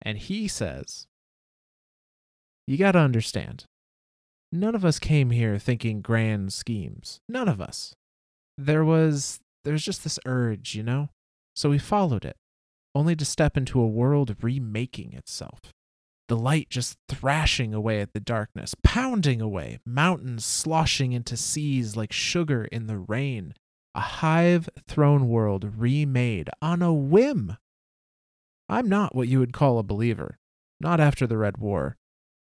And 0.00 0.16
he 0.16 0.48
says, 0.48 1.06
You 2.66 2.78
got 2.78 2.92
to 2.92 3.00
understand, 3.00 3.66
none 4.50 4.74
of 4.74 4.82
us 4.82 4.98
came 4.98 5.28
here 5.28 5.58
thinking 5.58 6.00
grand 6.00 6.54
schemes. 6.54 7.20
None 7.28 7.48
of 7.48 7.60
us. 7.60 7.94
There 8.56 8.84
was 8.84 9.40
there's 9.64 9.84
just 9.84 10.04
this 10.04 10.18
urge, 10.24 10.74
you 10.74 10.82
know? 10.82 11.10
So 11.54 11.68
we 11.68 11.78
followed 11.78 12.24
it. 12.24 12.36
only 12.94 13.14
to 13.16 13.24
step 13.26 13.58
into 13.58 13.80
a 13.80 13.86
world 13.86 14.36
remaking 14.40 15.12
itself. 15.12 15.60
The 16.28 16.36
light 16.36 16.70
just 16.70 16.96
thrashing 17.08 17.74
away 17.74 18.00
at 18.00 18.12
the 18.12 18.20
darkness, 18.20 18.74
pounding 18.82 19.40
away, 19.40 19.78
mountains 19.84 20.44
sloshing 20.44 21.12
into 21.12 21.36
seas 21.36 21.96
like 21.96 22.12
sugar 22.12 22.64
in 22.64 22.86
the 22.86 22.98
rain. 22.98 23.54
A 23.94 24.00
hive 24.00 24.70
throne 24.88 25.28
world 25.28 25.72
remade 25.76 26.48
on 26.62 26.80
a 26.80 26.94
whim. 26.94 27.56
I'm 28.68 28.88
not 28.88 29.14
what 29.14 29.28
you 29.28 29.38
would 29.38 29.52
call 29.52 29.78
a 29.78 29.82
believer. 29.82 30.38
Not 30.80 31.00
after 31.00 31.26
the 31.26 31.36
Red 31.36 31.58
War. 31.58 31.98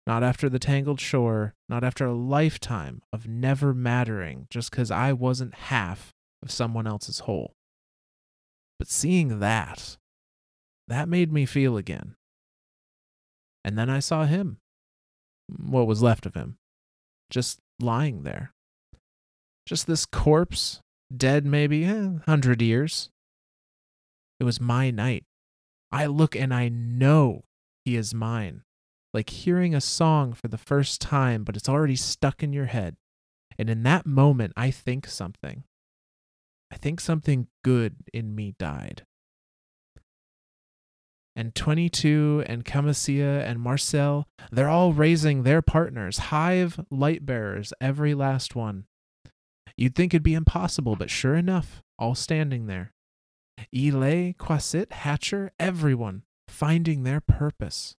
Not 0.06 0.22
after 0.22 0.48
the 0.48 0.60
Tangled 0.60 1.00
Shore. 1.00 1.54
Not 1.68 1.82
after 1.82 2.06
a 2.06 2.14
lifetime 2.14 3.02
of 3.12 3.26
never 3.26 3.74
mattering 3.74 4.46
just 4.48 4.70
because 4.70 4.90
I 4.90 5.12
wasn't 5.12 5.54
half 5.54 6.14
of 6.42 6.52
someone 6.52 6.86
else's 6.86 7.20
whole. 7.20 7.54
But 8.78 8.88
seeing 8.88 9.40
that, 9.40 9.98
that 10.88 11.08
made 11.08 11.32
me 11.32 11.46
feel 11.46 11.76
again. 11.76 12.14
And 13.64 13.78
then 13.78 13.90
I 13.90 13.98
saw 13.98 14.24
him. 14.24 14.58
What 15.48 15.86
was 15.86 16.02
left 16.02 16.26
of 16.26 16.34
him. 16.34 16.56
Just 17.30 17.58
lying 17.80 18.22
there. 18.22 18.52
Just 19.66 19.86
this 19.86 20.06
corpse, 20.06 20.80
dead 21.14 21.44
maybe 21.44 21.84
a 21.84 21.88
eh, 21.88 22.08
hundred 22.26 22.62
years. 22.62 23.10
It 24.38 24.44
was 24.44 24.60
my 24.60 24.90
night. 24.90 25.24
I 25.92 26.06
look 26.06 26.34
and 26.34 26.54
I 26.54 26.68
know 26.68 27.44
he 27.84 27.96
is 27.96 28.14
mine. 28.14 28.62
Like 29.12 29.30
hearing 29.30 29.74
a 29.74 29.80
song 29.80 30.32
for 30.32 30.48
the 30.48 30.58
first 30.58 31.00
time, 31.00 31.44
but 31.44 31.56
it's 31.56 31.68
already 31.68 31.96
stuck 31.96 32.42
in 32.42 32.52
your 32.52 32.66
head. 32.66 32.96
And 33.58 33.68
in 33.68 33.82
that 33.82 34.06
moment, 34.06 34.52
I 34.56 34.70
think 34.70 35.06
something. 35.06 35.64
I 36.72 36.76
think 36.76 37.00
something 37.00 37.48
good 37.64 37.96
in 38.14 38.34
me 38.34 38.54
died. 38.58 39.04
And 41.36 41.54
22 41.54 42.44
and 42.46 42.64
Camisea 42.64 43.42
and 43.44 43.60
Marcel, 43.60 44.26
they're 44.50 44.68
all 44.68 44.92
raising 44.92 45.42
their 45.42 45.62
partners, 45.62 46.18
hive 46.18 46.80
light 46.90 47.24
bearers, 47.24 47.72
every 47.80 48.14
last 48.14 48.54
one. 48.54 48.84
You'd 49.76 49.94
think 49.94 50.12
it'd 50.12 50.22
be 50.22 50.34
impossible, 50.34 50.96
but 50.96 51.08
sure 51.08 51.36
enough, 51.36 51.82
all 51.98 52.14
standing 52.14 52.66
there. 52.66 52.92
Elay, 53.74 54.36
Quasit, 54.36 54.92
Hatcher, 54.92 55.52
everyone 55.58 56.24
finding 56.48 57.04
their 57.04 57.20
purpose. 57.20 57.94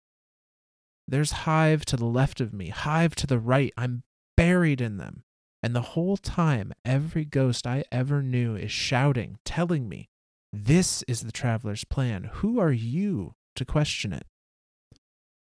There's 1.07 1.33
Hive 1.33 1.85
to 1.87 1.97
the 1.97 2.07
left 2.07 2.41
of 2.41 2.53
me, 2.53 2.69
Hive 2.69 3.15
to 3.17 3.27
the 3.27 3.39
right. 3.39 3.73
I'm 3.77 4.03
buried 4.37 4.81
in 4.81 4.97
them. 4.97 5.23
And 5.63 5.75
the 5.75 5.83
whole 5.83 6.17
time, 6.17 6.73
every 6.85 7.25
ghost 7.25 7.67
I 7.67 7.85
ever 7.93 8.23
knew 8.23 8.57
is 8.57 8.73
shouting, 8.73 9.39
telling 9.45 9.89
me, 9.89 10.09
This 10.53 11.03
is 11.07 11.21
the 11.21 11.33
traveler's 11.33 11.85
plan. 11.85 12.25
Who 12.35 12.59
are 12.59 12.73
you 12.73 13.35
to 13.57 13.65
question 13.65 14.13
it? 14.13 14.27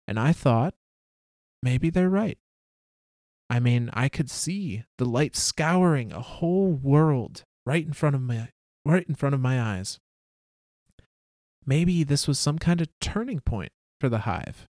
And 0.07 0.19
I 0.19 0.33
thought, 0.33 0.75
maybe 1.63 1.91
they're 1.91 2.11
right. 2.11 2.39
I 3.49 3.59
mean, 3.59 3.91
I 3.93 4.09
could 4.09 4.31
see 4.31 4.85
the 4.99 5.05
light 5.05 5.35
scouring 5.35 6.13
a 6.13 6.21
whole 6.21 6.73
world 6.73 7.43
right 7.67 7.85
in 7.85 7.93
front 7.93 8.15
of 8.15 8.23
my 8.23 8.49
right 8.85 9.07
in 9.09 9.15
front 9.15 9.35
of 9.35 9.41
my 9.41 9.61
eyes. 9.61 9.99
Maybe 11.67 12.05
this 12.05 12.27
was 12.27 12.39
some 12.39 12.59
kind 12.59 12.81
of 12.81 12.89
turning 13.01 13.41
point 13.41 13.73
for 14.01 14.09
the 14.09 14.21
hive. 14.21 14.67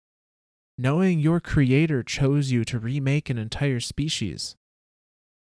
Knowing 0.77 1.19
your 1.19 1.39
creator 1.39 2.03
chose 2.03 2.51
you 2.51 2.65
to 2.65 2.77
remake 2.77 3.29
an 3.29 3.37
entire 3.37 3.79
species, 3.79 4.55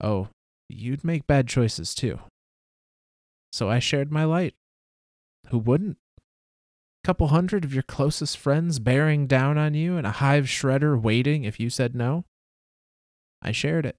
oh, 0.01 0.29
you'd 0.69 1.03
make 1.03 1.27
bad 1.27 1.47
choices 1.47 1.95
too. 1.95 2.19
So 3.51 3.69
I 3.69 3.79
shared 3.79 4.11
my 4.11 4.23
light. 4.23 4.53
Who 5.47 5.59
wouldn't? 5.59 5.97
A 6.17 7.07
couple 7.07 7.27
hundred 7.27 7.63
of 7.63 7.73
your 7.73 7.83
closest 7.83 8.37
friends 8.37 8.79
bearing 8.79 9.27
down 9.27 9.57
on 9.57 9.73
you 9.73 9.97
and 9.97 10.07
a 10.07 10.11
hive 10.11 10.45
shredder 10.45 10.99
waiting 10.99 11.43
if 11.43 11.59
you 11.59 11.69
said 11.69 11.95
no? 11.95 12.25
I 13.41 13.51
shared 13.51 13.85
it. 13.85 13.95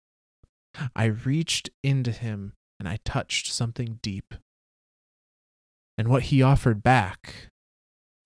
I 0.94 1.04
reached 1.04 1.70
into 1.82 2.10
him 2.10 2.52
and 2.78 2.88
I 2.88 2.98
touched 3.04 3.52
something 3.52 3.98
deep. 4.02 4.34
And 5.96 6.08
what 6.08 6.24
he 6.24 6.42
offered 6.42 6.82
back, 6.82 7.48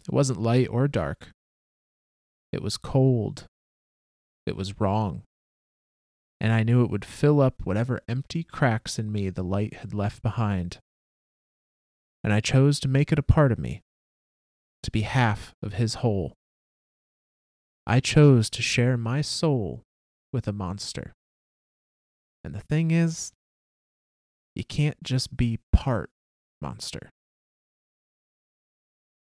it 0.06 0.12
wasn't 0.12 0.40
light 0.40 0.68
or 0.70 0.88
dark. 0.88 1.32
It 2.52 2.62
was 2.62 2.76
cold. 2.76 3.46
It 4.46 4.56
was 4.56 4.80
wrong 4.80 5.22
and 6.40 6.52
I 6.52 6.62
knew 6.62 6.82
it 6.82 6.90
would 6.90 7.04
fill 7.04 7.40
up 7.40 7.56
whatever 7.64 8.00
empty 8.08 8.42
cracks 8.42 8.98
in 8.98 9.12
me 9.12 9.28
the 9.28 9.44
light 9.44 9.74
had 9.74 9.92
left 9.92 10.22
behind. 10.22 10.78
And 12.22 12.32
I 12.32 12.40
chose 12.40 12.80
to 12.80 12.88
make 12.88 13.12
it 13.12 13.18
a 13.18 13.22
part 13.22 13.50
of 13.50 13.58
me, 13.58 13.82
to 14.82 14.90
be 14.90 15.02
half 15.02 15.54
of 15.62 15.74
his 15.74 15.94
whole. 15.96 16.34
I 17.86 18.00
chose 18.00 18.50
to 18.50 18.62
share 18.62 18.96
my 18.96 19.20
soul 19.20 19.84
with 20.32 20.46
a 20.46 20.52
monster. 20.52 21.14
And 22.44 22.54
the 22.54 22.60
thing 22.60 22.90
is, 22.90 23.32
you 24.54 24.64
can't 24.64 25.02
just 25.02 25.36
be 25.36 25.58
part 25.72 26.10
monster. 26.60 27.10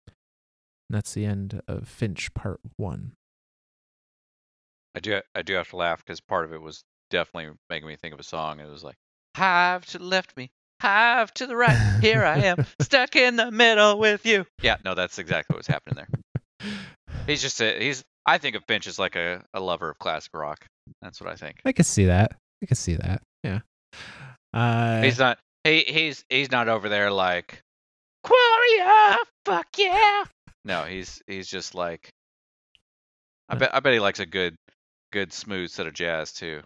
And 0.07 0.95
that's 0.95 1.13
the 1.13 1.25
end 1.25 1.61
of 1.67 1.87
Finch 1.87 2.33
Part 2.33 2.59
1. 2.77 3.13
I 4.95 4.99
do 4.99 5.19
I 5.33 5.41
do 5.41 5.53
have 5.55 5.69
to 5.71 5.75
laugh 5.75 6.05
because 6.05 6.21
part 6.21 6.45
of 6.45 6.53
it 6.53 6.61
was 6.61 6.83
definitely 7.09 7.53
making 7.69 7.87
me 7.87 7.95
think 7.95 8.13
of 8.13 8.19
a 8.19 8.23
song. 8.23 8.59
It 8.59 8.69
was 8.69 8.83
like, 8.83 8.95
Hive 9.35 9.85
to 9.87 9.99
left 9.99 10.37
me, 10.37 10.51
hive 10.81 11.33
to 11.35 11.47
the 11.47 11.55
right. 11.55 11.99
Here 12.01 12.23
I 12.23 12.39
am, 12.39 12.65
stuck 12.81 13.15
in 13.15 13.35
the 13.35 13.51
middle 13.51 13.97
with 13.99 14.25
you. 14.25 14.45
Yeah, 14.61 14.77
no, 14.83 14.95
that's 14.95 15.19
exactly 15.19 15.55
what's 15.55 15.67
happening 15.67 16.05
there. 16.05 16.71
He's 17.27 17.41
just 17.41 17.61
a, 17.61 17.79
he's. 17.79 18.03
I 18.25 18.39
think 18.39 18.55
of 18.55 18.63
Finch 18.67 18.87
as 18.87 18.97
like 18.97 19.15
a, 19.15 19.43
a 19.53 19.59
lover 19.59 19.89
of 19.89 19.99
classic 19.99 20.33
rock. 20.33 20.65
That's 21.01 21.21
what 21.21 21.29
I 21.29 21.35
think. 21.35 21.57
I 21.65 21.71
could 21.71 21.85
see 21.85 22.05
that. 22.05 22.35
I 22.63 22.65
could 22.65 22.77
see 22.77 22.95
that. 22.95 23.21
Yeah. 23.43 23.59
Uh, 24.53 25.01
he's 25.01 25.19
not. 25.19 25.37
He 25.63 25.81
he's 25.81 26.23
he's 26.29 26.51
not 26.51 26.67
over 26.67 26.89
there 26.89 27.11
like, 27.11 27.61
Quaria, 28.25 29.17
fuck 29.45 29.67
yeah. 29.77 30.23
No, 30.63 30.83
he's 30.83 31.21
he's 31.27 31.47
just 31.47 31.75
like. 31.75 32.09
I 33.49 33.55
bet 33.55 33.75
I 33.75 33.79
bet 33.79 33.93
he 33.93 33.99
likes 33.99 34.19
a 34.19 34.25
good 34.25 34.55
good 35.11 35.31
smooth 35.31 35.69
set 35.69 35.87
of 35.87 35.93
jazz 35.93 36.33
too. 36.33 36.61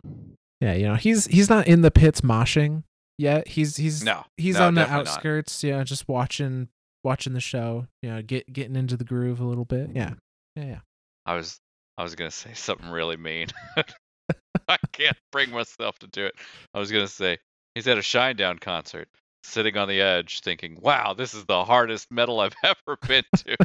Yeah, 0.62 0.74
you 0.74 0.88
know, 0.88 0.96
he's 0.96 1.26
he's 1.26 1.50
not 1.50 1.68
in 1.68 1.82
the 1.82 1.92
pits 1.92 2.22
moshing 2.22 2.84
yet. 3.20 3.48
He's 3.48 3.76
he's 3.76 4.04
no, 4.04 4.24
he's 4.38 4.56
no, 4.58 4.68
on 4.68 4.76
the 4.76 4.90
outskirts, 4.90 5.64
not. 5.64 5.70
yeah, 5.70 5.84
just 5.84 6.08
watching 6.08 6.70
watching 7.04 7.34
the 7.34 7.40
show, 7.40 7.86
you 8.02 8.10
know, 8.10 8.22
get 8.22 8.52
getting 8.52 8.76
into 8.76 8.98
the 8.98 9.04
groove 9.04 9.40
a 9.40 9.46
little 9.46 9.66
bit. 9.66 9.92
Yeah. 9.94 10.14
Yeah, 10.56 10.66
yeah. 10.66 10.80
I 11.26 11.36
was 11.36 11.60
I 11.98 12.04
was 12.04 12.16
gonna 12.16 12.32
say 12.32 12.54
something 12.54 12.90
really 12.90 13.18
mean. 13.18 13.48
I 14.68 14.78
can't 14.92 15.18
bring 15.32 15.52
myself 15.52 16.00
to 16.00 16.08
do 16.08 16.26
it. 16.26 16.36
I 16.74 16.80
was 16.80 16.92
gonna 16.92 17.08
say 17.08 17.38
he's 17.76 17.88
at 17.88 17.98
a 17.98 18.02
Shinedown 18.02 18.60
concert, 18.60 19.08
sitting 19.44 19.78
on 19.78 19.88
the 19.88 20.02
edge, 20.02 20.42
thinking, 20.42 20.78
"Wow, 20.82 21.14
this 21.14 21.34
is 21.34 21.46
the 21.46 21.64
hardest 21.64 22.12
metal 22.12 22.40
I've 22.40 22.56
ever 22.64 22.98
been 23.08 23.24
to." 23.38 23.58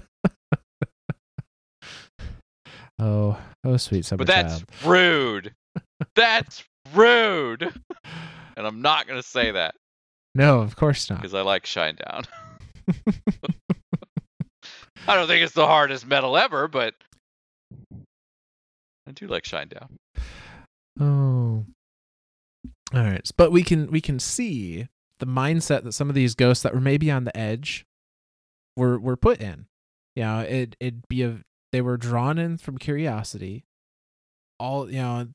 oh, 2.98 3.38
oh, 3.64 3.76
sweet 3.76 4.04
summer 4.04 4.18
But 4.18 4.26
that's 4.26 4.58
child. 4.58 4.64
rude. 4.84 5.54
that's 6.14 6.64
rude. 6.94 7.72
And 8.56 8.66
I'm 8.66 8.82
not 8.82 9.06
going 9.06 9.20
to 9.20 9.26
say 9.26 9.50
that. 9.52 9.74
No, 10.34 10.60
of 10.60 10.76
course 10.76 11.08
not. 11.08 11.20
Because 11.20 11.34
I 11.34 11.42
like 11.42 11.64
Shinedown. 11.64 12.26
I 15.06 15.14
don't 15.14 15.26
think 15.26 15.44
it's 15.44 15.52
the 15.54 15.66
hardest 15.66 16.06
metal 16.06 16.36
ever, 16.36 16.66
but 16.66 16.94
I 19.06 19.12
do 19.12 19.26
like 19.26 19.44
Shinedown. 19.44 19.88
Oh. 20.98 21.64
All 22.92 23.02
right. 23.02 23.28
But 23.36 23.52
we 23.52 23.62
can 23.62 23.90
we 23.90 24.00
can 24.00 24.18
see 24.18 24.88
the 25.18 25.26
mindset 25.26 25.84
that 25.84 25.92
some 25.92 26.08
of 26.08 26.14
these 26.14 26.34
ghosts 26.34 26.62
that 26.62 26.74
were 26.74 26.80
maybe 26.80 27.10
on 27.10 27.24
the 27.24 27.36
edge 27.36 27.84
were 28.76 28.98
were 28.98 29.16
put 29.16 29.40
in. 29.40 29.66
You 30.16 30.24
know, 30.24 30.40
it 30.40 30.76
it'd 30.80 31.08
be 31.08 31.22
a 31.22 31.40
they 31.72 31.80
were 31.80 31.96
drawn 31.96 32.38
in 32.38 32.56
from 32.56 32.78
curiosity. 32.78 33.64
All 34.58 34.90
you 34.90 34.98
know, 34.98 35.28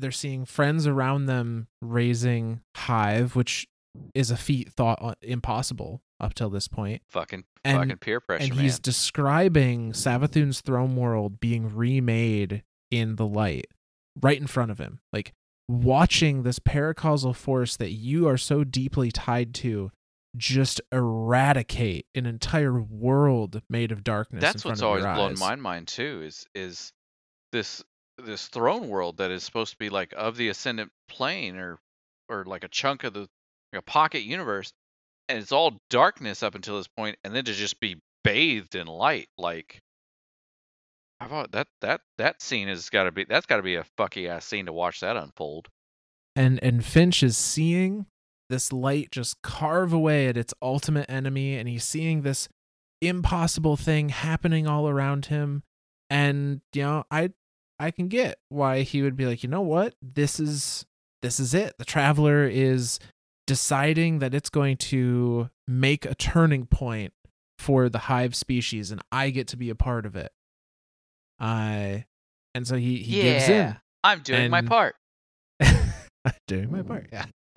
they're 0.00 0.10
seeing 0.10 0.44
friends 0.44 0.86
around 0.86 1.26
them 1.26 1.68
raising 1.80 2.60
hive, 2.76 3.36
which 3.36 3.68
is 4.14 4.30
a 4.30 4.36
feat 4.36 4.72
thought 4.72 4.98
uh, 5.00 5.14
impossible 5.22 6.02
up 6.20 6.34
till 6.34 6.50
this 6.50 6.68
point. 6.68 7.02
Fucking 7.08 7.44
and, 7.64 7.78
fucking 7.78 7.96
peer 7.98 8.20
pressure. 8.20 8.44
And 8.44 8.54
man. 8.54 8.64
he's 8.64 8.78
describing 8.78 9.92
Savathun's 9.92 10.60
throne 10.60 10.96
world 10.96 11.40
being 11.40 11.74
remade 11.74 12.62
in 12.90 13.16
the 13.16 13.26
light 13.26 13.66
right 14.20 14.40
in 14.40 14.46
front 14.46 14.70
of 14.70 14.78
him. 14.78 15.00
Like 15.12 15.32
watching 15.68 16.42
this 16.42 16.58
paracausal 16.58 17.34
force 17.34 17.76
that 17.76 17.92
you 17.92 18.28
are 18.28 18.36
so 18.36 18.64
deeply 18.64 19.10
tied 19.10 19.54
to 19.54 19.90
just 20.36 20.80
eradicate 20.92 22.06
an 22.14 22.26
entire 22.26 22.80
world 22.80 23.62
made 23.68 23.92
of 23.92 24.04
darkness. 24.04 24.42
That's 24.42 24.64
what's 24.64 24.82
always 24.82 25.04
blown 25.04 25.38
my 25.38 25.56
mind 25.56 25.88
too. 25.88 26.22
Is 26.24 26.46
is 26.54 26.92
this 27.52 27.82
this 28.24 28.48
throne 28.48 28.88
world 28.88 29.18
that 29.18 29.30
is 29.30 29.42
supposed 29.42 29.72
to 29.72 29.78
be 29.78 29.90
like 29.90 30.12
of 30.16 30.36
the 30.36 30.48
ascendant 30.48 30.90
plane 31.08 31.56
or 31.56 31.78
or 32.28 32.44
like 32.44 32.64
a 32.64 32.68
chunk 32.68 33.04
of 33.04 33.12
the 33.14 33.28
a 33.72 33.82
pocket 33.82 34.22
universe 34.22 34.72
and 35.28 35.38
it's 35.38 35.52
all 35.52 35.78
darkness 35.90 36.42
up 36.42 36.54
until 36.54 36.76
this 36.76 36.88
point 36.88 37.16
and 37.24 37.34
then 37.34 37.44
to 37.44 37.52
just 37.52 37.78
be 37.80 37.96
bathed 38.24 38.74
in 38.74 38.86
light. 38.88 39.28
Like, 39.38 39.80
I 41.20 41.28
thought 41.28 41.52
that? 41.52 41.68
That 41.80 42.00
that 42.18 42.42
scene 42.42 42.68
has 42.68 42.90
got 42.90 43.04
to 43.04 43.12
be 43.12 43.24
that's 43.24 43.46
got 43.46 43.58
to 43.58 43.62
be 43.62 43.76
a 43.76 43.84
fucky 43.98 44.28
ass 44.28 44.44
scene 44.44 44.66
to 44.66 44.72
watch 44.72 45.00
that 45.00 45.16
unfold. 45.16 45.68
and 46.34 46.62
and 46.62 46.84
Finch 46.84 47.22
is 47.22 47.36
seeing 47.36 48.06
this 48.48 48.72
light 48.72 49.12
just 49.12 49.40
carve 49.42 49.92
away 49.92 50.26
at 50.26 50.36
its 50.36 50.52
ultimate 50.60 51.08
enemy 51.08 51.56
and 51.56 51.68
he's 51.68 51.84
seeing 51.84 52.22
this 52.22 52.48
impossible 53.00 53.76
thing 53.76 54.08
happening 54.08 54.66
all 54.66 54.88
around 54.88 55.26
him 55.26 55.62
and 56.10 56.60
you 56.74 56.82
know 56.82 57.04
I 57.10 57.30
I 57.80 57.90
can 57.90 58.08
get 58.08 58.38
why 58.50 58.82
he 58.82 59.00
would 59.02 59.16
be 59.16 59.24
like, 59.26 59.42
"You 59.42 59.48
know 59.48 59.62
what? 59.62 59.94
This 60.02 60.38
is 60.38 60.84
this 61.22 61.40
is 61.40 61.54
it. 61.54 61.74
The 61.78 61.84
traveler 61.84 62.46
is 62.46 62.98
deciding 63.46 64.18
that 64.20 64.34
it's 64.34 64.50
going 64.50 64.76
to 64.76 65.48
make 65.66 66.04
a 66.04 66.14
turning 66.14 66.66
point 66.66 67.12
for 67.58 67.88
the 67.88 67.98
hive 67.98 68.34
species 68.34 68.90
and 68.90 69.00
I 69.10 69.30
get 69.30 69.48
to 69.48 69.56
be 69.56 69.70
a 69.70 69.74
part 69.74 70.04
of 70.06 70.14
it." 70.14 70.30
I 71.38 72.04
and 72.54 72.66
so 72.66 72.76
he 72.76 72.98
he 72.98 73.22
gives 73.22 73.48
in. 73.48 73.76
I'm 74.04 74.20
doing 74.20 74.50
my 74.50 74.58
And- 74.58 74.68
part. 74.68 74.94
doing 76.46 76.70
my 76.70 76.82
part 76.82 77.08
yeah 77.12 77.24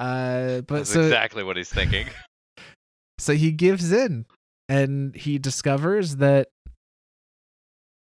uh 0.00 0.60
but 0.62 0.68
That's 0.68 0.90
so 0.92 1.02
exactly 1.02 1.44
what 1.44 1.56
he's 1.56 1.70
thinking. 1.70 2.06
so 3.18 3.34
he 3.34 3.52
gives 3.52 3.92
in 3.92 4.26
and 4.68 5.14
he 5.14 5.38
discovers 5.38 6.16
that 6.16 6.48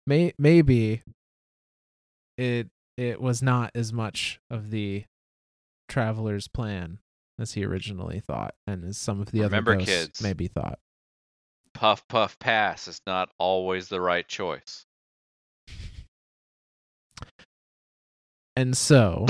may 0.06 0.32
maybe 0.38 1.02
it 2.36 2.68
it 2.96 3.20
was 3.20 3.42
not 3.42 3.70
as 3.74 3.92
much 3.92 4.40
of 4.50 4.70
the 4.70 5.04
traveler's 5.88 6.48
plan 6.48 6.98
as 7.38 7.52
he 7.52 7.64
originally 7.64 8.20
thought 8.20 8.54
and 8.66 8.84
as 8.84 8.96
some 8.98 9.20
of 9.20 9.30
the 9.32 9.40
Remember, 9.42 9.74
other 9.74 9.84
kids. 9.84 10.22
maybe 10.22 10.46
thought 10.48 10.78
puff 11.74 12.06
puff 12.08 12.38
pass 12.38 12.86
is 12.88 13.00
not 13.06 13.30
always 13.38 13.88
the 13.88 14.00
right 14.00 14.26
choice. 14.28 14.84
and 18.56 18.76
so 18.76 19.26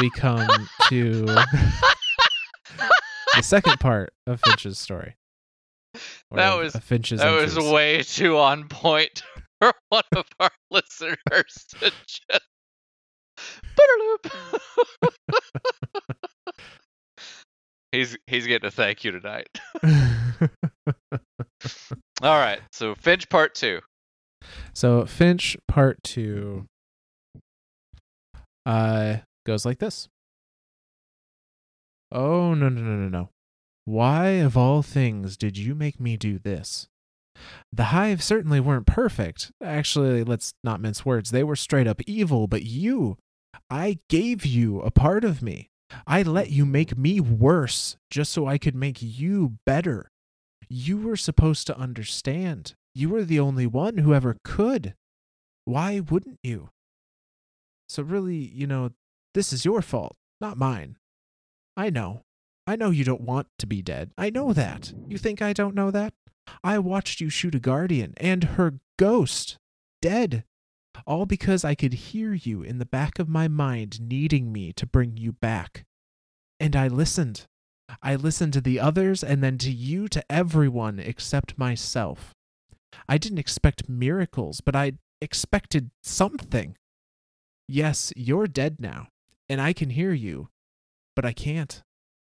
we 0.00 0.10
come 0.10 0.48
to 0.88 1.22
the 3.34 3.42
second 3.42 3.78
part 3.80 4.12
of 4.26 4.40
Finch's 4.44 4.78
story. 4.78 5.16
That 6.30 6.54
was- 6.56 6.76
Finch's 6.76 7.20
that 7.20 7.30
was 7.40 7.58
way 7.58 8.02
too 8.02 8.38
on 8.38 8.68
point 8.68 9.22
for 9.60 9.72
one 9.88 10.02
of 10.14 10.26
our 10.40 10.50
listeners 10.70 11.66
to 11.80 11.92
just. 12.06 12.42
He's 17.92 18.16
he's 18.26 18.46
getting 18.46 18.66
a 18.66 18.70
thank 18.70 19.04
you 19.04 19.12
tonight. 19.12 19.48
All 22.22 22.38
right, 22.38 22.60
so 22.72 22.94
Finch 22.94 23.28
part 23.28 23.54
two. 23.54 23.80
so 24.74 25.06
Finch 25.06 25.56
part 25.68 26.02
two 26.02 26.66
uh 28.66 29.16
goes 29.46 29.64
like 29.64 29.78
this. 29.78 30.08
Oh 32.12 32.54
no 32.54 32.68
no 32.68 32.80
no 32.82 32.96
no 32.96 33.08
no. 33.08 33.28
Why 33.84 34.28
of 34.30 34.56
all 34.56 34.82
things 34.82 35.36
did 35.36 35.56
you 35.56 35.74
make 35.74 36.00
me 36.00 36.16
do 36.16 36.38
this? 36.38 36.88
The 37.72 37.84
hive 37.84 38.22
certainly 38.22 38.60
weren't 38.60 38.86
perfect. 38.86 39.52
Actually, 39.62 40.24
let's 40.24 40.54
not 40.64 40.80
mince 40.80 41.04
words. 41.04 41.30
They 41.30 41.44
were 41.44 41.56
straight 41.56 41.86
up 41.86 42.00
evil, 42.06 42.46
but 42.46 42.62
you 42.62 43.18
I 43.70 43.98
gave 44.08 44.44
you 44.44 44.80
a 44.80 44.90
part 44.90 45.24
of 45.24 45.42
me. 45.42 45.70
I 46.06 46.22
let 46.22 46.50
you 46.50 46.66
make 46.66 46.96
me 46.96 47.20
worse 47.20 47.96
just 48.10 48.32
so 48.32 48.46
I 48.46 48.58
could 48.58 48.74
make 48.74 48.98
you 49.00 49.54
better. 49.64 50.10
You 50.68 50.98
were 50.98 51.16
supposed 51.16 51.66
to 51.68 51.78
understand. 51.78 52.74
You 52.94 53.08
were 53.08 53.24
the 53.24 53.40
only 53.40 53.66
one 53.66 53.98
who 53.98 54.14
ever 54.14 54.36
could. 54.44 54.94
Why 55.64 56.00
wouldn't 56.00 56.40
you? 56.42 56.70
So, 57.88 58.02
really, 58.02 58.36
you 58.36 58.66
know, 58.66 58.90
this 59.34 59.52
is 59.52 59.64
your 59.64 59.82
fault, 59.82 60.16
not 60.40 60.58
mine. 60.58 60.96
I 61.76 61.90
know. 61.90 62.22
I 62.66 62.74
know 62.74 62.90
you 62.90 63.04
don't 63.04 63.20
want 63.20 63.46
to 63.58 63.66
be 63.66 63.80
dead. 63.80 64.10
I 64.18 64.30
know 64.30 64.52
that. 64.52 64.92
You 65.08 65.18
think 65.18 65.40
I 65.40 65.52
don't 65.52 65.74
know 65.74 65.92
that? 65.92 66.14
I 66.62 66.78
watched 66.78 67.20
you 67.20 67.28
shoot 67.28 67.54
a 67.54 67.60
guardian 67.60 68.14
and 68.16 68.44
her 68.44 68.80
ghost 68.98 69.58
dead. 70.00 70.44
All 71.06 71.26
because 71.26 71.64
I 71.64 71.74
could 71.74 71.92
hear 71.92 72.32
you 72.32 72.62
in 72.62 72.78
the 72.78 72.86
back 72.86 73.18
of 73.18 73.28
my 73.28 73.48
mind 73.48 74.00
needing 74.00 74.52
me 74.52 74.72
to 74.74 74.86
bring 74.86 75.16
you 75.16 75.32
back. 75.32 75.84
And 76.58 76.74
I 76.74 76.88
listened. 76.88 77.46
I 78.02 78.16
listened 78.16 78.52
to 78.54 78.60
the 78.60 78.80
others 78.80 79.22
and 79.22 79.42
then 79.44 79.58
to 79.58 79.70
you, 79.70 80.08
to 80.08 80.24
everyone 80.30 80.98
except 80.98 81.58
myself. 81.58 82.32
I 83.08 83.18
didn't 83.18 83.38
expect 83.38 83.88
miracles, 83.88 84.60
but 84.60 84.74
I 84.74 84.92
expected 85.20 85.90
something. 86.02 86.76
Yes, 87.68 88.12
you're 88.16 88.46
dead 88.46 88.76
now, 88.80 89.08
and 89.48 89.60
I 89.60 89.72
can 89.72 89.90
hear 89.90 90.12
you, 90.12 90.48
but 91.14 91.24
I 91.24 91.32
can't. 91.32 91.82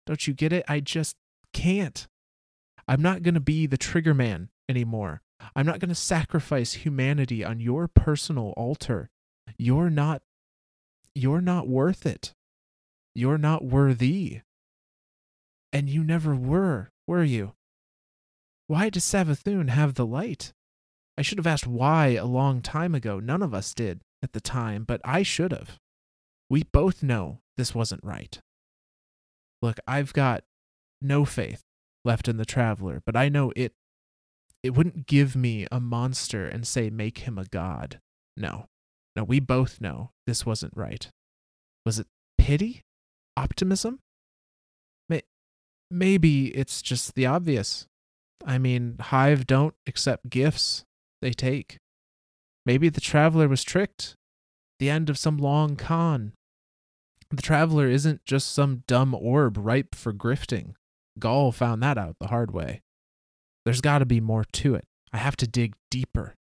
Don't 0.06 0.26
you 0.26 0.34
get 0.34 0.52
it? 0.52 0.64
I 0.68 0.80
just 0.80 1.16
can't. 1.52 2.06
I'm 2.90 3.02
not 3.02 3.22
going 3.22 3.34
to 3.34 3.40
be 3.40 3.68
the 3.68 3.78
trigger 3.78 4.14
man 4.14 4.48
anymore. 4.68 5.22
I'm 5.54 5.64
not 5.64 5.78
going 5.78 5.90
to 5.90 5.94
sacrifice 5.94 6.72
humanity 6.72 7.44
on 7.44 7.60
your 7.60 7.86
personal 7.86 8.52
altar. 8.56 9.10
You're 9.56 9.90
not 9.90 10.22
you're 11.14 11.40
not 11.40 11.68
worth 11.68 12.04
it. 12.04 12.34
You're 13.14 13.38
not 13.38 13.64
worthy. 13.64 14.40
And 15.72 15.88
you 15.88 16.02
never 16.02 16.34
were, 16.34 16.90
were 17.06 17.22
you? 17.22 17.52
Why 18.66 18.90
does 18.90 19.04
Savathun 19.04 19.68
have 19.68 19.94
the 19.94 20.06
light? 20.06 20.52
I 21.16 21.22
should 21.22 21.38
have 21.38 21.46
asked 21.46 21.68
why 21.68 22.08
a 22.14 22.24
long 22.24 22.60
time 22.60 22.96
ago. 22.96 23.20
None 23.20 23.42
of 23.42 23.54
us 23.54 23.72
did 23.72 24.00
at 24.20 24.32
the 24.32 24.40
time, 24.40 24.82
but 24.82 25.00
I 25.04 25.22
should 25.22 25.52
have. 25.52 25.78
We 26.48 26.64
both 26.72 27.04
know 27.04 27.38
this 27.56 27.72
wasn't 27.72 28.02
right. 28.02 28.40
Look, 29.62 29.78
I've 29.86 30.12
got 30.12 30.42
no 31.00 31.24
faith 31.24 31.62
left 32.04 32.28
in 32.28 32.36
the 32.36 32.44
traveler, 32.44 33.02
but 33.04 33.16
I 33.16 33.28
know 33.28 33.52
it 33.56 33.72
it 34.62 34.74
wouldn't 34.74 35.06
give 35.06 35.34
me 35.34 35.66
a 35.72 35.80
monster 35.80 36.46
and 36.46 36.66
say 36.66 36.90
make 36.90 37.18
him 37.18 37.38
a 37.38 37.46
god. 37.46 38.00
No. 38.36 38.66
No, 39.16 39.24
we 39.24 39.40
both 39.40 39.80
know 39.80 40.10
this 40.26 40.44
wasn't 40.44 40.76
right. 40.76 41.08
Was 41.86 41.98
it 41.98 42.06
pity? 42.36 42.82
Optimism? 43.36 44.00
May- 45.08 45.22
maybe 45.90 46.48
it's 46.48 46.82
just 46.82 47.14
the 47.14 47.26
obvious. 47.26 47.86
I 48.44 48.58
mean, 48.58 48.96
Hive 49.00 49.46
don't 49.46 49.74
accept 49.86 50.30
gifts, 50.30 50.84
they 51.22 51.32
take. 51.32 51.78
Maybe 52.66 52.88
the 52.88 53.00
traveler 53.00 53.48
was 53.48 53.64
tricked. 53.64 54.14
The 54.78 54.90
end 54.90 55.10
of 55.10 55.18
some 55.18 55.38
long 55.38 55.76
con. 55.76 56.32
The 57.30 57.42
traveler 57.42 57.88
isn't 57.88 58.24
just 58.24 58.52
some 58.52 58.82
dumb 58.86 59.14
orb 59.14 59.56
ripe 59.58 59.94
for 59.94 60.12
grifting. 60.12 60.74
Ghaul 61.18 61.52
found 61.54 61.82
that 61.82 61.98
out 61.98 62.16
the 62.20 62.28
hard 62.28 62.52
way. 62.52 62.82
There's 63.64 63.80
got 63.80 63.98
to 63.98 64.06
be 64.06 64.20
more 64.20 64.44
to 64.52 64.74
it. 64.74 64.84
I 65.12 65.18
have 65.18 65.36
to 65.36 65.46
dig 65.46 65.74
deeper. 65.90 66.34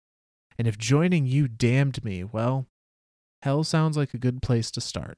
And 0.57 0.67
if 0.67 0.77
joining 0.77 1.25
you 1.25 1.47
damned 1.47 2.03
me, 2.03 2.23
well, 2.23 2.67
hell 3.41 3.63
sounds 3.63 3.97
like 3.97 4.13
a 4.13 4.19
good 4.19 4.41
place 4.41 4.71
to 4.71 4.81
start. 4.81 5.17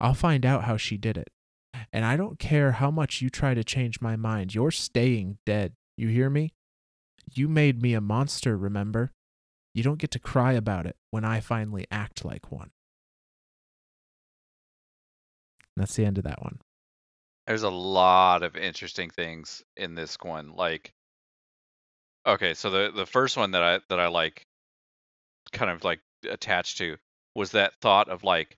I'll 0.00 0.14
find 0.14 0.46
out 0.46 0.64
how 0.64 0.76
she 0.76 0.96
did 0.96 1.18
it. 1.18 1.28
And 1.92 2.04
I 2.04 2.16
don't 2.16 2.38
care 2.38 2.72
how 2.72 2.90
much 2.90 3.20
you 3.20 3.30
try 3.30 3.54
to 3.54 3.64
change 3.64 4.00
my 4.00 4.16
mind. 4.16 4.54
You're 4.54 4.70
staying 4.70 5.38
dead. 5.44 5.72
You 5.96 6.08
hear 6.08 6.30
me? 6.30 6.52
You 7.32 7.48
made 7.48 7.82
me 7.82 7.94
a 7.94 8.00
monster, 8.00 8.56
remember? 8.56 9.12
You 9.74 9.82
don't 9.82 9.98
get 9.98 10.10
to 10.12 10.18
cry 10.18 10.52
about 10.52 10.86
it 10.86 10.96
when 11.10 11.24
I 11.24 11.40
finally 11.40 11.86
act 11.90 12.24
like 12.24 12.50
one. 12.50 12.70
That's 15.76 15.94
the 15.94 16.04
end 16.04 16.18
of 16.18 16.24
that 16.24 16.42
one. 16.42 16.58
There's 17.50 17.64
a 17.64 17.68
lot 17.68 18.44
of 18.44 18.54
interesting 18.54 19.10
things 19.10 19.64
in 19.76 19.96
this 19.96 20.16
one. 20.22 20.54
Like, 20.54 20.92
okay, 22.24 22.54
so 22.54 22.70
the 22.70 22.92
the 22.94 23.06
first 23.06 23.36
one 23.36 23.50
that 23.50 23.62
I 23.64 23.80
that 23.88 23.98
I 23.98 24.06
like, 24.06 24.46
kind 25.50 25.68
of 25.68 25.82
like 25.82 25.98
attached 26.30 26.78
to, 26.78 26.96
was 27.34 27.50
that 27.50 27.74
thought 27.80 28.08
of 28.08 28.22
like 28.22 28.56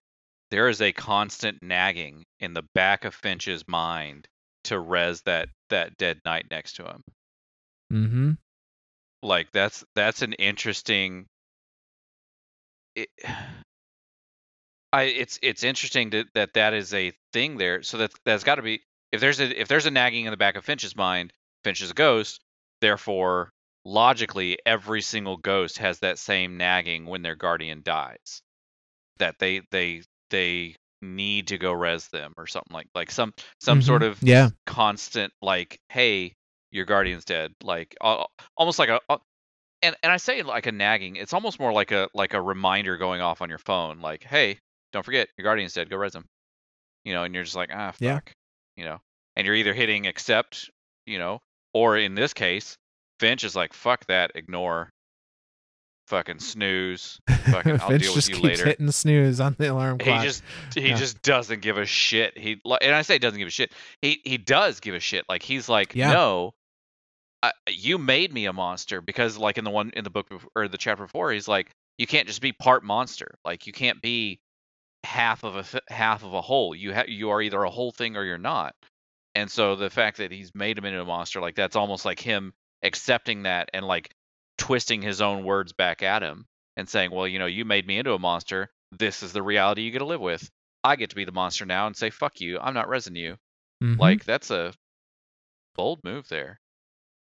there 0.50 0.68
is 0.68 0.82
a 0.82 0.92
constant 0.92 1.62
nagging 1.62 2.26
in 2.38 2.52
the 2.52 2.66
back 2.74 3.06
of 3.06 3.14
Finch's 3.14 3.66
mind 3.66 4.28
to 4.64 4.78
res 4.78 5.22
that 5.22 5.48
that 5.70 5.96
dead 5.96 6.20
knight 6.26 6.48
next 6.50 6.74
to 6.74 6.84
him. 6.84 7.02
Mm-hmm. 7.90 8.32
Like 9.22 9.50
that's 9.52 9.86
that's 9.96 10.20
an 10.20 10.34
interesting. 10.34 11.24
It, 12.94 13.08
I 14.92 15.02
it's 15.04 15.38
it's 15.42 15.64
interesting 15.64 16.10
that, 16.10 16.26
that 16.34 16.54
that 16.54 16.74
is 16.74 16.92
a 16.94 17.12
thing 17.32 17.56
there. 17.56 17.82
So 17.82 17.98
that 17.98 18.12
that's 18.24 18.44
got 18.44 18.56
to 18.56 18.62
be 18.62 18.82
if 19.10 19.20
there's 19.20 19.40
a 19.40 19.60
if 19.60 19.68
there's 19.68 19.86
a 19.86 19.90
nagging 19.90 20.26
in 20.26 20.30
the 20.30 20.36
back 20.36 20.56
of 20.56 20.64
Finch's 20.64 20.96
mind, 20.96 21.32
Finch 21.64 21.82
is 21.82 21.90
a 21.90 21.94
ghost. 21.94 22.40
Therefore, 22.80 23.50
logically, 23.84 24.58
every 24.66 25.00
single 25.02 25.36
ghost 25.36 25.78
has 25.78 26.00
that 26.00 26.18
same 26.18 26.56
nagging 26.56 27.06
when 27.06 27.22
their 27.22 27.36
guardian 27.36 27.82
dies. 27.84 28.42
That 29.18 29.38
they 29.38 29.62
they 29.70 30.02
they 30.30 30.76
need 31.00 31.48
to 31.48 31.58
go 31.58 31.72
res 31.72 32.08
them 32.08 32.32
or 32.36 32.46
something 32.46 32.74
like 32.74 32.86
like 32.94 33.10
some 33.10 33.32
some 33.60 33.82
sort 33.82 34.02
Mhm. 34.02 34.06
of 34.06 34.22
Yeah. 34.22 34.50
constant 34.66 35.32
like 35.42 35.78
hey 35.88 36.34
your 36.70 36.84
guardian's 36.86 37.24
dead. 37.24 37.52
Like 37.62 37.94
uh, 38.00 38.24
almost 38.56 38.78
like 38.78 38.88
a, 38.88 39.00
uh, 39.08 39.18
and 39.82 39.96
and 40.02 40.12
I 40.12 40.16
say 40.18 40.42
like 40.42 40.66
a 40.66 40.72
nagging. 40.72 41.16
It's 41.16 41.32
almost 41.34 41.60
more 41.60 41.72
like 41.72 41.92
a 41.92 42.08
like 42.14 42.34
a 42.34 42.40
reminder 42.42 42.96
going 42.98 43.20
off 43.20 43.42
on 43.42 43.48
your 43.50 43.58
phone. 43.58 44.00
Like, 44.00 44.24
hey, 44.24 44.58
don't 44.92 45.04
forget 45.04 45.28
your 45.36 45.44
guardian's 45.44 45.74
dead. 45.74 45.90
Go 45.90 45.96
res 45.96 46.14
him. 46.14 46.24
You 47.04 47.12
know, 47.14 47.24
and 47.24 47.34
you're 47.34 47.44
just 47.44 47.56
like, 47.56 47.70
ah, 47.72 47.90
fuck. 47.92 48.00
Yeah. 48.00 48.20
You 48.76 48.84
know, 48.84 48.98
and 49.36 49.46
you're 49.46 49.56
either 49.56 49.74
hitting 49.74 50.06
accept, 50.06 50.70
you 51.06 51.18
know, 51.18 51.40
or 51.74 51.96
in 51.98 52.14
this 52.14 52.32
case, 52.32 52.76
Finch 53.20 53.44
is 53.44 53.54
like, 53.56 53.72
fuck 53.74 54.06
that, 54.06 54.32
ignore, 54.34 54.90
fucking 56.08 56.38
snooze. 56.38 57.18
Fucking, 57.50 57.72
I'll 57.80 57.88
Finch 57.88 58.02
deal 58.02 58.12
with 58.12 58.14
just 58.14 58.28
you 58.28 58.34
keeps 58.36 58.44
later. 58.44 58.64
hitting 58.66 58.90
snooze 58.90 59.40
on 59.40 59.56
the 59.58 59.72
alarm 59.72 59.98
clock. 59.98 60.20
He 60.20 60.26
just 60.26 60.42
he 60.74 60.88
Yeah. 60.88 60.96
just 60.96 61.22
doesn't 61.22 61.60
give 61.62 61.78
a 61.78 61.86
shit. 61.86 62.36
He 62.36 62.60
and 62.80 62.94
I 62.94 63.02
say 63.02 63.18
doesn't 63.18 63.38
give 63.38 63.48
a 63.48 63.52
shit. 63.52 63.72
He 64.00 64.20
he 64.24 64.38
does 64.38 64.80
give 64.80 64.94
a 64.94 65.00
shit. 65.00 65.24
Like 65.28 65.42
he's 65.42 65.68
like, 65.68 65.94
Yeah. 65.94 66.12
no, 66.12 66.52
I, 67.42 67.52
you 67.68 67.98
made 67.98 68.32
me 68.32 68.46
a 68.46 68.52
monster 68.52 69.00
because 69.00 69.36
like 69.38 69.58
in 69.58 69.64
the 69.64 69.70
one 69.70 69.90
in 69.94 70.04
the 70.04 70.10
book 70.10 70.28
or 70.54 70.68
the 70.68 70.78
chapter 70.78 71.04
before, 71.04 71.32
he's 71.32 71.48
like, 71.48 71.70
you 71.98 72.06
can't 72.06 72.26
just 72.28 72.40
be 72.40 72.52
part 72.52 72.84
monster. 72.84 73.34
Like 73.44 73.66
you 73.66 73.72
can't 73.72 74.00
be 74.02 74.38
half 75.12 75.44
of 75.44 75.56
a 75.56 75.92
half 75.92 76.24
of 76.24 76.32
a 76.32 76.40
whole. 76.40 76.74
You 76.74 76.94
ha- 76.94 77.04
you 77.06 77.30
are 77.30 77.42
either 77.42 77.62
a 77.62 77.70
whole 77.70 77.92
thing 77.92 78.16
or 78.16 78.24
you're 78.24 78.38
not. 78.38 78.74
And 79.34 79.50
so 79.50 79.76
the 79.76 79.90
fact 79.90 80.16
that 80.16 80.32
he's 80.32 80.54
made 80.54 80.78
him 80.78 80.86
into 80.86 81.00
a 81.00 81.04
monster, 81.04 81.40
like 81.40 81.54
that's 81.54 81.76
almost 81.76 82.04
like 82.04 82.18
him 82.18 82.52
accepting 82.82 83.42
that 83.42 83.68
and 83.74 83.86
like 83.86 84.10
twisting 84.56 85.02
his 85.02 85.20
own 85.20 85.44
words 85.44 85.72
back 85.72 86.02
at 86.02 86.22
him 86.22 86.46
and 86.76 86.88
saying, 86.88 87.10
well, 87.10 87.28
you 87.28 87.38
know, 87.38 87.46
you 87.46 87.64
made 87.64 87.86
me 87.86 87.98
into 87.98 88.14
a 88.14 88.18
monster. 88.18 88.70
This 88.90 89.22
is 89.22 89.32
the 89.32 89.42
reality 89.42 89.82
you 89.82 89.90
get 89.90 89.98
to 89.98 90.06
live 90.06 90.20
with. 90.20 90.50
I 90.82 90.96
get 90.96 91.10
to 91.10 91.16
be 91.16 91.24
the 91.24 91.32
monster 91.32 91.66
now 91.66 91.86
and 91.86 91.96
say, 91.96 92.10
fuck 92.10 92.40
you. 92.40 92.58
I'm 92.58 92.74
not 92.74 92.88
resin 92.88 93.14
you. 93.14 93.36
Mhm. 93.82 93.98
Like 93.98 94.24
that's 94.24 94.50
a 94.50 94.72
bold 95.74 96.00
move 96.04 96.26
there. 96.28 96.58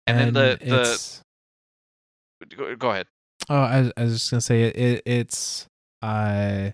And, 0.06 0.20
then 0.20 0.34
the 0.34 0.58
the 0.66 2.56
go, 2.56 2.76
go 2.76 2.92
ahead. 2.92 3.08
Oh, 3.50 3.56
I, 3.56 3.92
I 3.96 4.04
was 4.04 4.14
just 4.14 4.32
gonna 4.32 4.42
say 4.42 4.64
it, 4.64 4.76
it 4.76 5.04
it's 5.06 5.68
uh 6.02 6.72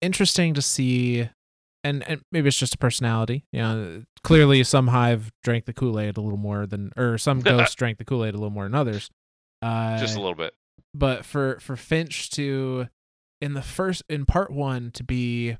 interesting 0.00 0.54
to 0.54 0.62
see 0.62 1.28
and, 1.84 2.06
and 2.08 2.20
maybe 2.32 2.48
it's 2.48 2.58
just 2.58 2.74
a 2.74 2.78
personality. 2.78 3.44
You 3.52 3.60
know, 3.60 4.02
clearly 4.24 4.62
some 4.64 4.88
hive 4.88 5.30
drank 5.44 5.64
the 5.64 5.72
Kool-Aid 5.72 6.16
a 6.16 6.20
little 6.20 6.38
more 6.38 6.66
than 6.66 6.92
or 6.96 7.18
some 7.18 7.40
ghosts 7.42 7.74
drank 7.74 7.98
the 7.98 8.04
Kool-Aid 8.04 8.34
a 8.34 8.36
little 8.36 8.50
more 8.50 8.64
than 8.64 8.74
others. 8.74 9.10
Uh 9.62 9.98
Just 9.98 10.16
a 10.16 10.20
little 10.20 10.34
bit. 10.34 10.54
but 10.94 11.24
for 11.24 11.58
for 11.60 11.76
Finch 11.76 12.30
to 12.30 12.88
in 13.40 13.54
the 13.54 13.62
first 13.62 14.02
in 14.08 14.26
part 14.26 14.50
1 14.52 14.90
to 14.94 15.04
be 15.04 15.56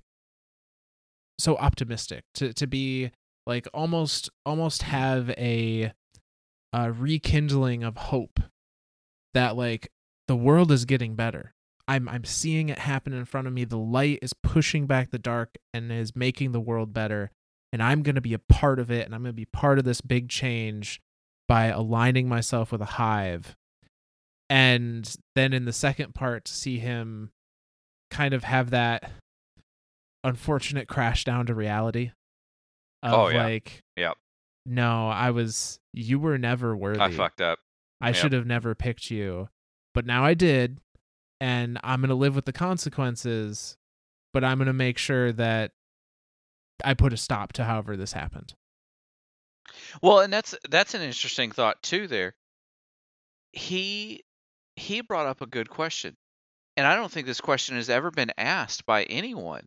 so 1.39 1.57
optimistic, 1.57 2.25
to 2.35 2.53
to 2.53 2.67
be 2.67 3.11
like 3.47 3.67
almost 3.73 4.29
almost 4.45 4.83
have 4.83 5.31
a 5.31 5.93
a 6.73 6.93
rekindling 6.93 7.83
of 7.85 7.97
hope 7.97 8.41
that 9.35 9.57
like 9.57 9.89
the 10.27 10.37
world 10.37 10.71
is 10.73 10.85
getting 10.85 11.15
better. 11.15 11.55
I'm 11.89 12.09
I'm 12.09 12.25
seeing 12.25 12.69
it 12.69 12.79
happen 12.79 13.13
in 13.13 13.25
front 13.25 13.47
of 13.47 13.53
me. 13.53 13.65
The 13.65 13.79
light 13.79 14.19
is 14.23 14.33
pushing 14.35 14.87
back 14.87 15.11
the 15.11 15.19
dark 15.19 15.57
and 15.75 15.91
is 15.91 16.15
making 16.15 16.53
the 16.53 16.61
world 16.61 16.93
better. 16.93 17.31
And 17.73 17.83
I'm 17.83 18.03
going 18.03 18.15
to 18.15 18.21
be 18.21 18.35
a 18.35 18.39
part 18.39 18.79
of 18.79 18.91
it 18.91 19.05
and 19.07 19.15
I'm 19.15 19.23
going 19.23 19.33
to 19.33 19.37
be 19.37 19.45
part 19.47 19.79
of 19.79 19.85
this 19.85 20.01
big 20.01 20.29
change 20.29 21.01
by 21.49 21.67
aligning 21.67 22.29
myself 22.29 22.71
with 22.73 22.81
a 22.83 22.87
hive. 22.87 23.57
And 24.51 25.15
then 25.35 25.53
in 25.53 25.65
the 25.65 25.73
second 25.73 26.15
part 26.15 26.45
to 26.47 26.53
see 26.53 26.79
him 26.79 27.31
kind 28.11 28.33
of 28.35 28.45
have 28.45 28.71
that 28.71 29.11
unfortunate 30.25 30.89
crash 30.89 31.25
down 31.25 31.47
to 31.47 31.55
reality 31.55 32.11
of 33.03 33.13
Oh, 33.13 33.29
yeah. 33.29 33.45
like 33.45 33.81
Yep. 33.97 34.17
no, 34.67 35.09
I 35.09 35.31
was 35.31 35.79
you 35.93 36.19
were 36.19 36.39
never 36.39 36.77
worthy. 36.77 37.01
I 37.01 37.11
fucked 37.11 37.41
up. 37.41 37.59
I 38.01 38.09
Yep. 38.09 38.17
should 38.17 38.33
have 38.33 38.47
never 38.47 38.75
picked 38.75 39.11
you, 39.11 39.49
but 39.95 40.07
now 40.07 40.25
I 40.25 40.35
did, 40.35 40.79
and 41.41 41.79
I'm 41.83 42.01
going 42.01 42.09
to 42.09 42.15
live 42.15 42.35
with 42.35 42.45
the 42.45 42.53
consequences, 42.53 43.77
but 44.33 44.45
I'm 44.45 44.59
going 44.59 44.67
to 44.67 44.73
make 44.73 44.99
sure 44.99 45.33
that 45.33 45.73
I 46.85 46.95
put 46.95 47.13
a 47.13 47.17
stop 47.17 47.53
to 47.55 47.65
however 47.65 47.97
this 47.97 48.13
happened. 48.13 48.55
Well, 50.03 50.21
and 50.21 50.33
that's 50.33 50.55
that's 50.69 50.95
an 50.95 51.03
interesting 51.03 51.51
thought 51.51 51.83
too 51.83 52.07
there. 52.07 52.35
He 53.53 54.23
he 54.77 55.01
brought 55.01 55.27
up 55.27 55.41
a 55.41 55.47
good 55.47 55.69
question. 55.69 56.17
And 56.77 56.87
I 56.87 56.95
don't 56.95 57.11
think 57.11 57.27
this 57.27 57.41
question 57.41 57.75
has 57.75 57.91
ever 57.91 58.13
been 58.13 58.31
asked 58.39 58.87
by 58.87 59.03
anyone. 59.03 59.67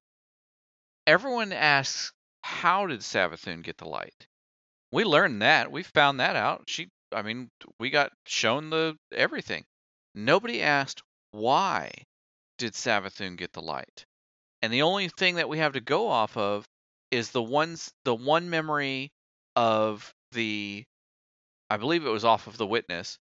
Everyone 1.05 1.51
asks, 1.51 2.13
how 2.41 2.87
did 2.87 3.01
Savathun 3.01 3.63
get 3.63 3.77
the 3.77 3.89
light? 3.89 4.27
We 4.93 5.03
learned 5.03 5.41
that. 5.41 5.71
We 5.71 5.83
found 5.83 6.21
that 6.21 6.35
out. 6.37 6.63
She 6.67 6.89
I 7.13 7.21
mean, 7.21 7.49
we 7.79 7.89
got 7.89 8.11
shown 8.25 8.69
the 8.69 8.95
everything. 9.11 9.65
Nobody 10.15 10.61
asked 10.61 11.03
why 11.31 11.91
did 12.57 12.73
Savathun 12.73 13.37
get 13.37 13.53
the 13.53 13.61
light? 13.61 14.05
And 14.61 14.71
the 14.71 14.83
only 14.83 15.09
thing 15.09 15.35
that 15.35 15.49
we 15.49 15.57
have 15.57 15.73
to 15.73 15.81
go 15.81 16.07
off 16.07 16.37
of 16.37 16.65
is 17.09 17.31
the 17.31 17.41
ones 17.41 17.91
the 18.05 18.15
one 18.15 18.49
memory 18.49 19.11
of 19.55 20.13
the 20.31 20.85
I 21.69 21.77
believe 21.77 22.05
it 22.05 22.09
was 22.09 22.25
off 22.25 22.47
of 22.47 22.57
the 22.57 22.67
witness 22.67 23.17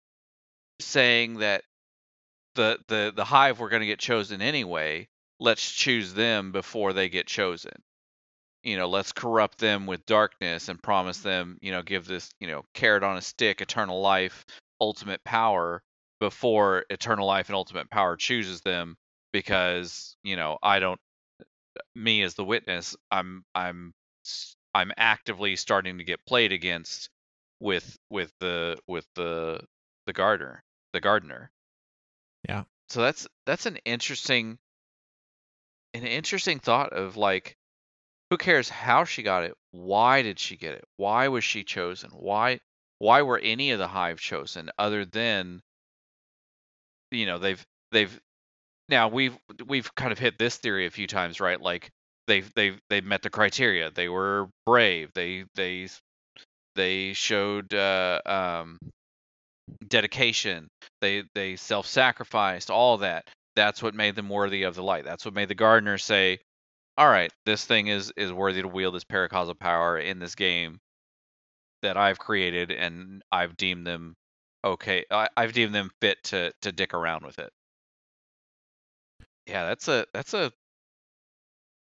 saying 0.80 1.38
that 1.38 1.64
the 2.54 2.78
the 2.88 3.12
the 3.14 3.24
hive 3.24 3.61
were 3.61 3.68
going 3.68 3.80
to 3.80 3.86
get 3.86 3.98
chosen 3.98 4.42
anyway. 4.42 5.09
Let's 5.40 5.70
choose 5.70 6.14
them 6.14 6.50
before 6.50 6.92
they 6.92 7.09
get 7.09 7.26
chosen. 7.26 7.82
You 8.64 8.76
know, 8.76 8.88
let's 8.88 9.12
corrupt 9.12 9.59
them 9.59 9.86
with 9.86 10.04
darkness 10.04 10.68
and 10.68 10.82
promise 10.82 11.18
them, 11.18 11.59
you 11.62 11.70
know, 11.70 11.82
give 11.82 12.06
this, 12.06 12.28
you 12.40 12.48
know, 12.48 12.64
carrot 12.74 13.04
on 13.04 13.16
a 13.16 13.22
stick, 13.22 13.61
eternal 13.61 14.00
life, 14.00 14.44
ultimate 14.80 15.22
power 15.22 15.80
before 16.20 16.84
eternal 16.90 17.26
life 17.26 17.48
and 17.48 17.56
ultimate 17.56 17.90
power 17.90 18.16
chooses 18.16 18.60
them 18.62 18.96
because, 19.32 20.16
you 20.22 20.36
know, 20.36 20.58
I 20.62 20.78
don't 20.78 21.00
me 21.94 22.22
as 22.22 22.34
the 22.34 22.44
witness, 22.44 22.96
I'm 23.10 23.44
I'm 23.54 23.94
i'm 24.74 24.92
actively 24.98 25.56
starting 25.56 25.98
to 25.98 26.04
get 26.04 26.24
played 26.26 26.52
against 26.52 27.08
with 27.60 27.96
with 28.10 28.32
the 28.40 28.76
with 28.86 29.06
the 29.14 29.60
the 30.06 30.12
gardener 30.12 30.62
the 30.92 31.00
gardener. 31.00 31.50
Yeah. 32.48 32.64
So 32.88 33.02
that's 33.02 33.26
that's 33.46 33.66
an 33.66 33.76
interesting 33.84 34.58
an 35.94 36.04
interesting 36.04 36.58
thought 36.58 36.92
of 36.92 37.16
like 37.16 37.56
who 38.30 38.36
cares 38.36 38.68
how 38.68 39.04
she 39.04 39.22
got 39.22 39.44
it? 39.44 39.54
Why 39.70 40.22
did 40.22 40.38
she 40.38 40.56
get 40.56 40.74
it? 40.74 40.84
Why 40.96 41.28
was 41.28 41.44
she 41.44 41.64
chosen? 41.64 42.10
Why 42.10 42.60
why 42.98 43.22
were 43.22 43.38
any 43.38 43.70
of 43.70 43.78
the 43.78 43.88
hive 43.88 44.20
chosen 44.20 44.70
other 44.78 45.04
than 45.04 45.62
you 47.10 47.26
know 47.26 47.39
they've 47.39 47.64
they've 47.93 48.20
now 48.89 49.09
we've 49.09 49.36
we've 49.66 49.94
kind 49.94 50.12
of 50.12 50.18
hit 50.18 50.39
this 50.39 50.56
theory 50.56 50.86
a 50.86 50.90
few 50.90 51.06
times 51.06 51.40
right? 51.40 51.60
Like 51.60 51.90
they've 52.26 52.51
they've 52.55 52.80
they 52.90 53.01
met 53.01 53.22
the 53.22 53.30
criteria. 53.30 53.90
They 53.90 54.09
were 54.09 54.48
brave. 54.66 55.10
They 55.14 55.44
they 55.55 55.89
they 56.76 57.12
showed 57.14 57.74
uh, 57.74 58.20
um, 58.26 58.78
dedication. 59.86 60.68
They 61.01 61.24
they 61.35 61.56
self-sacrificed 61.56 62.70
all 62.70 62.98
that. 62.98 63.28
That's 63.56 63.82
what 63.82 63.94
made 63.94 64.16
them 64.16 64.28
worthy 64.28 64.62
of 64.64 64.74
the 64.76 64.82
light. 64.82 65.05
That's 65.05 65.24
what 65.24 65.35
made 65.35 65.48
the 65.48 65.55
gardener 65.55 65.98
say 65.98 66.39
all 66.98 67.09
right 67.09 67.32
this 67.47 67.64
thing 67.64 67.86
is 67.86 68.12
is 68.16 68.32
worthy 68.32 68.60
to 68.60 68.68
wield 68.68 68.94
this 68.94 69.05
paracausal 69.05 69.59
power 69.59 69.98
in 69.98 70.18
this 70.18 70.35
game 70.35 70.78
that 71.82 71.97
i've 71.97 72.18
created 72.18 72.72
and 72.72 73.22
i've 73.30 73.56
deemed 73.56 73.86
them 73.86 74.14
okay 74.64 75.05
I, 75.10 75.28
i've 75.36 75.52
deemed 75.52 75.74
them 75.74 75.90
fit 76.01 76.22
to 76.24 76.52
to 76.62 76.72
dick 76.72 76.94
around 76.94 77.24
with 77.24 77.39
it. 77.39 77.52
Yeah 79.47 79.66
that's 79.66 79.89
a 79.89 80.06
that's 80.12 80.35
a 80.35 80.52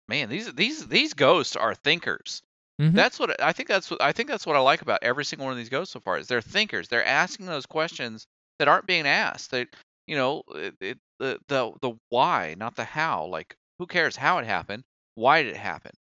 man 0.08 0.30
these 0.30 0.54
these 0.54 0.88
these 0.88 1.14
ghosts 1.14 1.56
are 1.56 1.76
thinkers. 1.76 2.42
Mhm. 2.82 2.94
that's 2.96 3.20
what 3.20 3.42
i 3.42 3.52
think 3.54 3.68
that's 3.68 3.92
what 3.92 4.02
i 4.02 4.12
think 4.12 4.30
that's 4.30 4.46
what 4.46 4.56
i 4.56 4.60
like 4.60 4.82
about 4.82 5.00
every 5.04 5.26
single 5.26 5.46
one 5.46 5.52
of 5.52 5.58
these 5.58 5.70
ghosts 5.70 5.94
so 5.94 6.00
far 6.00 6.18
is 6.18 6.28
they're 6.28 6.42
thinkers. 6.42 6.88
They're 6.88 7.06
asking 7.06 7.46
those 7.46 7.66
questions 7.66 8.26
that 8.58 8.68
aren't 8.68 8.88
being 8.88 9.06
asked. 9.08 9.52
They 9.52 9.68
you 10.08 10.16
know 10.16 10.44
it, 10.50 10.76
it, 10.82 11.00
the 11.20 11.40
the 11.48 11.72
the 11.82 11.92
why 12.10 12.56
not 12.58 12.76
the 12.76 12.86
how. 12.86 13.26
Like 13.28 13.56
who 13.80 13.88
cares 13.88 14.16
how 14.16 14.38
it 14.40 14.46
happened? 14.46 14.84
Why 15.16 15.44
did 15.44 15.54
it 15.54 15.58
happen? 15.58 15.92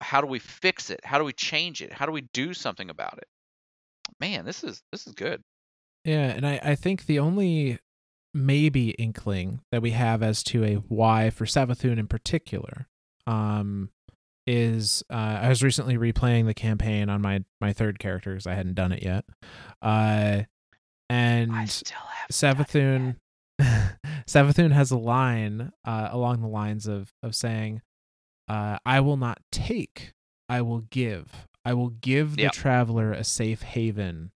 How 0.00 0.20
do 0.20 0.26
we 0.26 0.38
fix 0.38 0.90
it? 0.90 1.04
How 1.04 1.18
do 1.18 1.24
we 1.24 1.32
change 1.32 1.82
it? 1.82 1.92
How 1.92 2.06
do 2.06 2.12
we 2.12 2.22
do 2.32 2.54
something 2.54 2.90
about 2.90 3.18
it? 3.18 3.28
Man 4.20 4.44
this 4.46 4.64
is 4.64 4.82
this 4.92 5.06
is 5.06 5.14
good 5.14 5.42
Yeah, 6.04 6.26
and 6.30 6.46
I, 6.46 6.60
I 6.62 6.74
think 6.74 7.06
the 7.06 7.18
only 7.18 7.78
maybe 8.34 8.90
inkling 8.92 9.60
that 9.70 9.82
we 9.82 9.90
have 9.92 10.22
as 10.22 10.42
to 10.44 10.64
a 10.64 10.74
why 10.76 11.30
for 11.30 11.44
Savathun 11.44 11.98
in 11.98 12.06
particular 12.08 12.88
um, 13.26 13.90
is 14.46 15.02
uh, 15.10 15.38
I 15.42 15.48
was 15.48 15.62
recently 15.62 15.96
replaying 15.96 16.46
the 16.46 16.54
campaign 16.54 17.08
on 17.08 17.20
my, 17.22 17.44
my 17.60 17.72
third 17.72 17.98
character 17.98 18.32
because 18.32 18.46
I 18.46 18.54
hadn't 18.54 18.74
done 18.74 18.90
it 18.92 19.02
yet. 19.02 19.24
Uh, 19.80 20.42
and 21.10 21.52
Savathun 22.32 23.16
Savathun 24.26 24.72
has 24.72 24.90
a 24.90 24.96
line 24.98 25.72
uh, 25.84 26.08
along 26.10 26.40
the 26.40 26.48
lines 26.48 26.86
of 26.86 27.12
of 27.22 27.34
saying, 27.34 27.82
uh, 28.48 28.78
"I 28.84 29.00
will 29.00 29.18
not 29.18 29.38
take, 29.52 30.12
I 30.48 30.62
will 30.62 30.80
give. 30.80 31.46
I 31.64 31.74
will 31.74 31.90
give 31.90 32.36
the 32.36 32.42
Yep. 32.44 32.52
traveler 32.52 33.12
a 33.12 33.24
safe 33.24 33.62
haven 33.62 34.32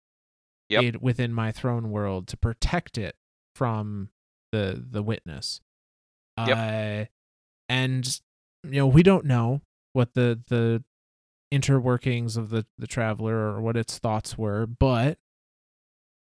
Yep. 0.72 0.82
aid 0.82 0.96
within 1.02 1.32
my 1.32 1.52
throne 1.52 1.90
world 1.90 2.26
to 2.28 2.36
protect 2.36 2.98
it 2.98 3.16
from 3.54 4.10
the 4.52 4.84
the 4.90 5.02
witness. 5.02 5.60
Yep. 6.38 6.56
Uh, 6.56 7.04
and 7.68 8.20
you 8.64 8.72
know 8.72 8.86
we 8.86 9.02
don't 9.02 9.24
know 9.24 9.60
what 9.92 10.14
the 10.14 10.40
the 10.48 10.82
interworkings 11.52 12.36
of 12.36 12.50
the 12.50 12.64
the 12.78 12.86
traveler 12.86 13.34
or 13.34 13.60
what 13.60 13.76
its 13.76 13.98
thoughts 13.98 14.38
were, 14.38 14.66
but 14.66 15.18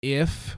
if 0.01 0.57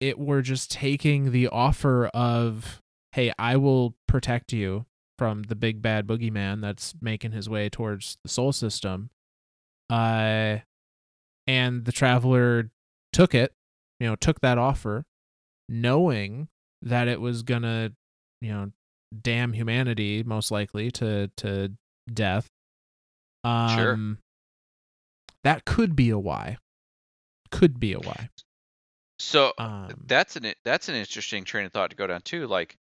it 0.00 0.18
were 0.18 0.42
just 0.42 0.70
taking 0.70 1.32
the 1.32 1.48
offer 1.48 2.06
of 2.08 2.80
hey, 3.12 3.32
I 3.38 3.56
will 3.56 3.96
protect 4.08 4.52
you 4.52 4.86
from 5.18 5.44
the 5.44 5.54
big 5.54 5.80
bad 5.80 6.06
boogeyman 6.06 6.60
that's 6.60 6.94
making 7.00 7.30
his 7.32 7.48
way 7.48 7.68
towards 7.68 8.18
the 8.22 8.28
Sol 8.28 8.52
system. 8.52 9.10
Uh 9.90 10.58
and 11.46 11.84
the 11.84 11.92
traveler 11.92 12.70
took 13.14 13.34
it, 13.34 13.54
you 14.00 14.06
know, 14.06 14.16
took 14.16 14.40
that 14.40 14.58
offer, 14.58 15.04
knowing 15.68 16.48
that 16.82 17.08
it 17.08 17.20
was 17.20 17.42
gonna, 17.42 17.92
you 18.42 18.52
know, 18.52 18.70
damn 19.22 19.52
humanity 19.52 20.22
most 20.24 20.50
likely 20.50 20.90
to 20.90 21.30
to 21.36 21.72
death. 22.12 22.50
Um 23.44 23.78
Sure. 23.78 23.98
that 25.44 25.64
could 25.64 25.94
be 25.94 26.10
a 26.10 26.18
why. 26.18 26.58
Could 27.50 27.78
be 27.78 27.92
a 27.92 28.00
why. 28.00 28.28
So 29.18 29.52
Um 29.58 29.94
that's 30.06 30.36
an 30.36 30.52
that's 30.64 30.88
an 30.88 30.96
interesting 30.96 31.44
train 31.44 31.66
of 31.66 31.72
thought 31.72 31.90
to 31.90 31.96
go 31.96 32.06
down 32.06 32.22
too. 32.22 32.46
Like, 32.46 32.76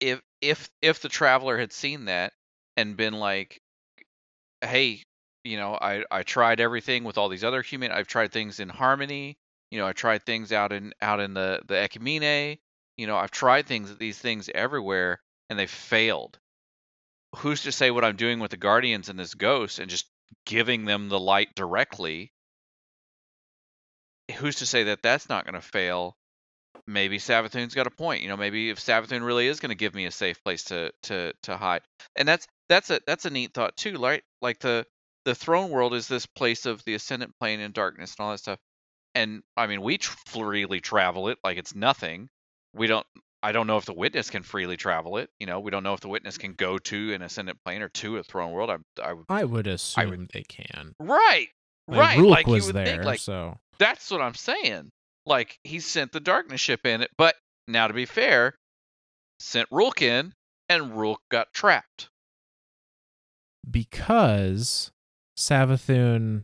if 0.00 0.20
if 0.40 0.68
if 0.82 1.00
the 1.00 1.08
traveler 1.08 1.58
had 1.58 1.72
seen 1.72 2.06
that 2.06 2.32
and 2.76 2.96
been 2.96 3.14
like, 3.14 3.60
"Hey, 4.60 5.04
you 5.48 5.56
know, 5.56 5.78
I 5.80 6.04
I 6.10 6.22
tried 6.22 6.60
everything 6.60 7.04
with 7.04 7.18
all 7.18 7.28
these 7.28 7.44
other 7.44 7.62
human. 7.62 7.90
I've 7.90 8.06
tried 8.06 8.32
things 8.32 8.60
in 8.60 8.68
harmony. 8.68 9.38
You 9.70 9.78
know, 9.78 9.86
I 9.86 9.92
tried 9.92 10.24
things 10.24 10.52
out 10.52 10.72
in 10.72 10.92
out 11.00 11.20
in 11.20 11.34
the 11.34 11.60
the 11.66 11.74
Ecumene. 11.74 12.58
You 12.96 13.06
know, 13.06 13.16
I've 13.16 13.30
tried 13.30 13.66
things 13.66 13.96
these 13.96 14.18
things 14.18 14.50
everywhere, 14.54 15.20
and 15.48 15.58
they 15.58 15.66
failed. 15.66 16.38
Who's 17.36 17.62
to 17.62 17.72
say 17.72 17.90
what 17.90 18.04
I'm 18.04 18.16
doing 18.16 18.40
with 18.40 18.50
the 18.50 18.56
guardians 18.56 19.08
and 19.08 19.18
this 19.18 19.34
ghost, 19.34 19.78
and 19.78 19.90
just 19.90 20.06
giving 20.44 20.84
them 20.84 21.08
the 21.08 21.20
light 21.20 21.54
directly? 21.54 22.32
Who's 24.36 24.56
to 24.56 24.66
say 24.66 24.84
that 24.84 25.02
that's 25.02 25.28
not 25.28 25.44
going 25.44 25.54
to 25.54 25.62
fail? 25.62 26.18
maybe 26.88 27.18
Savathun's 27.18 27.74
got 27.74 27.86
a 27.86 27.90
point. 27.90 28.22
You 28.22 28.28
know, 28.28 28.36
maybe 28.36 28.70
if 28.70 28.80
Savathun 28.80 29.24
really 29.24 29.46
is 29.46 29.60
going 29.60 29.70
to 29.70 29.76
give 29.76 29.94
me 29.94 30.06
a 30.06 30.10
safe 30.10 30.42
place 30.42 30.64
to 30.64 30.90
to 31.04 31.32
to 31.42 31.56
hide, 31.56 31.82
and 32.16 32.26
that's 32.26 32.46
that's 32.68 32.90
a 32.90 33.00
that's 33.06 33.26
a 33.26 33.30
neat 33.30 33.52
thought 33.54 33.76
too. 33.76 33.98
Right, 33.98 34.22
like 34.40 34.58
the 34.58 34.86
the 35.28 35.34
throne 35.34 35.68
world 35.68 35.92
is 35.92 36.08
this 36.08 36.24
place 36.24 36.64
of 36.64 36.82
the 36.84 36.94
ascendant 36.94 37.32
plane 37.38 37.60
and 37.60 37.74
darkness 37.74 38.14
and 38.18 38.24
all 38.24 38.30
that 38.32 38.38
stuff. 38.38 38.58
And 39.14 39.42
I 39.58 39.66
mean, 39.66 39.82
we 39.82 39.98
tr- 39.98 40.16
freely 40.26 40.80
travel 40.80 41.28
it 41.28 41.36
like 41.44 41.58
it's 41.58 41.74
nothing. 41.74 42.28
We 42.74 42.86
don't. 42.86 43.06
I 43.42 43.52
don't 43.52 43.66
know 43.66 43.76
if 43.76 43.84
the 43.84 43.92
witness 43.92 44.30
can 44.30 44.42
freely 44.42 44.78
travel 44.78 45.18
it. 45.18 45.28
You 45.38 45.46
know, 45.46 45.60
we 45.60 45.70
don't 45.70 45.82
know 45.82 45.92
if 45.92 46.00
the 46.00 46.08
witness 46.08 46.38
can 46.38 46.54
go 46.54 46.78
to 46.78 47.12
an 47.12 47.20
ascendant 47.20 47.58
plane 47.64 47.82
or 47.82 47.88
to 47.90 48.16
a 48.16 48.22
throne 48.24 48.52
world. 48.52 48.70
I, 48.70 48.76
I 49.02 49.12
would. 49.12 49.26
I 49.28 49.44
would 49.44 49.66
assume 49.66 50.10
would- 50.10 50.30
they 50.32 50.44
can. 50.44 50.94
Right. 50.98 51.48
I 51.88 51.90
mean, 51.90 52.00
Right. 52.00 52.18
Rhulk 52.18 52.30
like 52.30 52.46
was 52.46 52.64
you 52.64 52.68
would 52.68 52.76
there, 52.76 52.86
think, 52.86 53.04
like 53.04 53.20
so 53.20 53.58
that's 53.78 54.10
what 54.10 54.22
I'm 54.22 54.34
saying. 54.34 54.88
Like 55.26 55.58
he 55.62 55.80
sent 55.80 56.12
the 56.12 56.20
darkness 56.20 56.60
ship 56.60 56.86
in 56.86 57.02
it, 57.02 57.10
but 57.18 57.34
now 57.66 57.86
to 57.86 57.92
be 57.94 58.06
fair, 58.06 58.54
sent 59.40 59.68
Rhulk 59.70 60.00
in, 60.00 60.32
and 60.70 60.96
Rhulk 60.98 61.20
got 61.30 61.52
trapped. 61.52 62.08
because 63.70 64.90
Savathun 65.38 66.42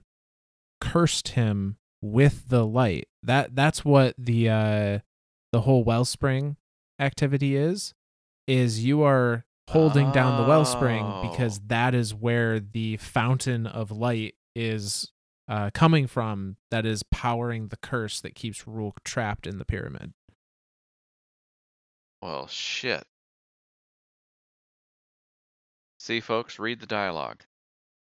cursed 0.80 1.28
him 1.28 1.76
with 2.00 2.48
the 2.48 2.64
light. 2.64 3.08
That 3.22 3.56
that's 3.56 3.84
what 3.84 4.14
the 4.16 4.48
uh 4.48 4.98
the 5.52 5.62
whole 5.62 5.82
wellspring 5.82 6.56
activity 7.00 7.56
is. 7.56 7.92
Is 8.46 8.84
you 8.84 9.02
are 9.02 9.44
holding 9.70 10.12
down 10.12 10.40
the 10.40 10.48
wellspring 10.48 11.04
because 11.22 11.58
Oh. 11.58 11.62
that 11.66 11.94
is 11.94 12.14
where 12.14 12.60
the 12.60 12.98
fountain 12.98 13.66
of 13.66 13.90
light 13.90 14.34
is 14.54 15.10
uh, 15.48 15.70
coming 15.74 16.06
from. 16.06 16.56
That 16.70 16.86
is 16.86 17.02
powering 17.02 17.68
the 17.68 17.78
curse 17.78 18.20
that 18.20 18.34
keeps 18.34 18.66
Rhulk 18.66 19.02
trapped 19.02 19.46
in 19.46 19.58
the 19.58 19.64
pyramid. 19.64 20.12
Well, 22.22 22.46
shit. 22.46 23.04
See, 25.98 26.20
folks, 26.20 26.58
read 26.58 26.80
the 26.80 26.86
dialogue. 26.86 27.44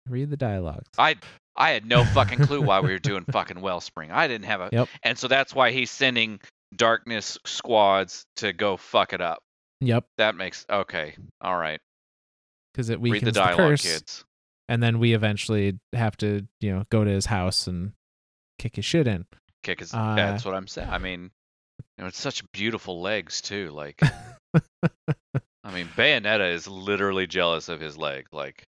Read 0.09 0.29
the 0.29 0.37
dialogues. 0.37 0.87
I 0.97 1.15
I 1.55 1.71
had 1.71 1.85
no 1.85 2.03
fucking 2.05 2.39
clue 2.45 2.61
why 2.61 2.79
we 2.79 2.91
were 2.91 2.99
doing 2.99 3.23
fucking 3.31 3.59
Wellspring. 3.61 4.11
I 4.11 4.27
didn't 4.27 4.45
have 4.47 4.61
a, 4.61 4.69
Yep. 4.71 4.87
and 5.03 5.17
so 5.17 5.27
that's 5.27 5.53
why 5.53 5.71
he's 5.71 5.91
sending 5.91 6.39
darkness 6.75 7.37
squads 7.45 8.25
to 8.37 8.53
go 8.53 8.77
fuck 8.77 9.13
it 9.13 9.21
up. 9.21 9.39
Yep, 9.81 10.05
That 10.17 10.35
makes 10.35 10.65
okay. 10.69 11.15
All 11.41 11.57
right. 11.57 11.79
because 12.73 12.89
it 12.89 12.99
Read 13.01 13.11
weakens 13.13 13.23
the 13.23 13.31
the, 13.31 13.39
dialogue, 13.39 13.57
curse. 13.71 13.81
kids. 13.81 14.23
and 14.69 14.81
then 14.81 14.99
we 14.99 15.13
eventually 15.13 15.77
have 15.93 16.15
to 16.17 16.47
you 16.61 16.71
know 16.75 16.83
go 16.89 17.03
to 17.03 17.11
his 17.11 17.25
house 17.27 17.67
and 17.67 17.91
kick 18.59 18.75
his 18.77 18.85
shit 18.85 19.07
in 19.07 19.25
Kick 19.63 19.79
his. 19.81 19.93
Uh, 19.93 20.15
that's 20.15 20.43
what 20.45 20.55
I'm 20.55 20.67
saying. 20.67 20.89
I 20.89 20.97
mean, 20.97 21.29
you 21.97 22.01
know, 22.03 22.07
it's 22.07 22.19
such 22.19 22.43
beautiful 22.51 22.99
legs 23.01 23.41
too. 23.41 23.69
Like, 23.71 24.01
I 25.63 25.71
mean, 25.71 25.87
Bayonetta 25.95 26.51
is 26.53 26.67
literally 26.67 27.27
jealous 27.27 27.69
of 27.69 27.79
his 27.79 27.95
leg. 27.97 28.25
Like, 28.31 28.63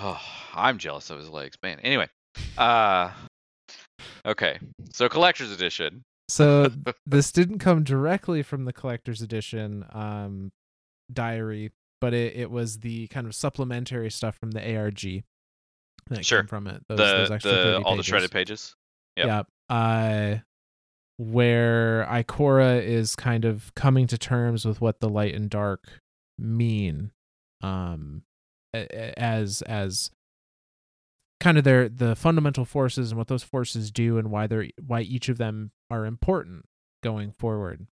oh, 0.00 0.20
I'm 0.54 0.78
jealous 0.78 1.10
of 1.10 1.18
his 1.18 1.28
legs, 1.28 1.56
man. 1.62 1.78
Anyway, 1.80 2.08
uh, 2.58 3.10
okay. 4.26 4.58
So 4.92 5.08
collector's 5.08 5.52
edition. 5.52 6.02
so 6.28 6.70
this 7.06 7.32
didn't 7.32 7.58
come 7.58 7.84
directly 7.84 8.42
from 8.42 8.64
the 8.64 8.72
collector's 8.72 9.20
edition 9.22 9.84
um 9.92 10.50
diary 11.12 11.72
but 12.00 12.14
it, 12.14 12.36
it 12.36 12.50
was 12.50 12.78
the 12.78 13.08
kind 13.08 13.26
of 13.26 13.34
supplementary 13.34 14.10
stuff 14.10 14.36
from 14.38 14.52
the 14.52 14.76
arg 14.76 15.22
that 16.08 16.24
Sure. 16.24 16.40
came 16.40 16.46
from 16.46 16.66
it 16.66 16.82
those, 16.88 16.98
the 16.98 17.04
those 17.28 17.42
the 17.42 17.50
30 17.50 17.84
all 17.84 17.96
the 17.96 18.02
shredded 18.02 18.30
pages. 18.30 18.74
Yep. 19.16 19.26
Yep. 19.26 19.46
Uh, 19.68 20.36
where 21.18 22.06
Ikora 22.10 22.82
is 22.82 23.14
kind 23.14 23.44
of 23.44 23.74
coming 23.74 24.06
to 24.06 24.16
terms 24.16 24.64
with 24.64 24.80
what 24.80 25.00
the 25.00 25.08
light 25.08 25.34
and 25.34 25.50
dark 25.50 26.00
mean, 26.38 27.10
um, 27.60 28.22
as 28.72 29.62
as 29.62 30.10
kind 31.40 31.56
of 31.58 31.64
their 31.64 31.88
the 31.88 32.14
fundamental 32.14 32.64
forces 32.64 33.10
and 33.10 33.18
what 33.18 33.28
those 33.28 33.42
forces 33.42 33.90
do 33.90 34.18
and 34.18 34.30
why 34.30 34.46
they're 34.46 34.68
why 34.84 35.00
each 35.00 35.28
of 35.28 35.38
them 35.38 35.70
are 35.90 36.04
important 36.04 36.66
going 37.02 37.32
forward. 37.32 37.86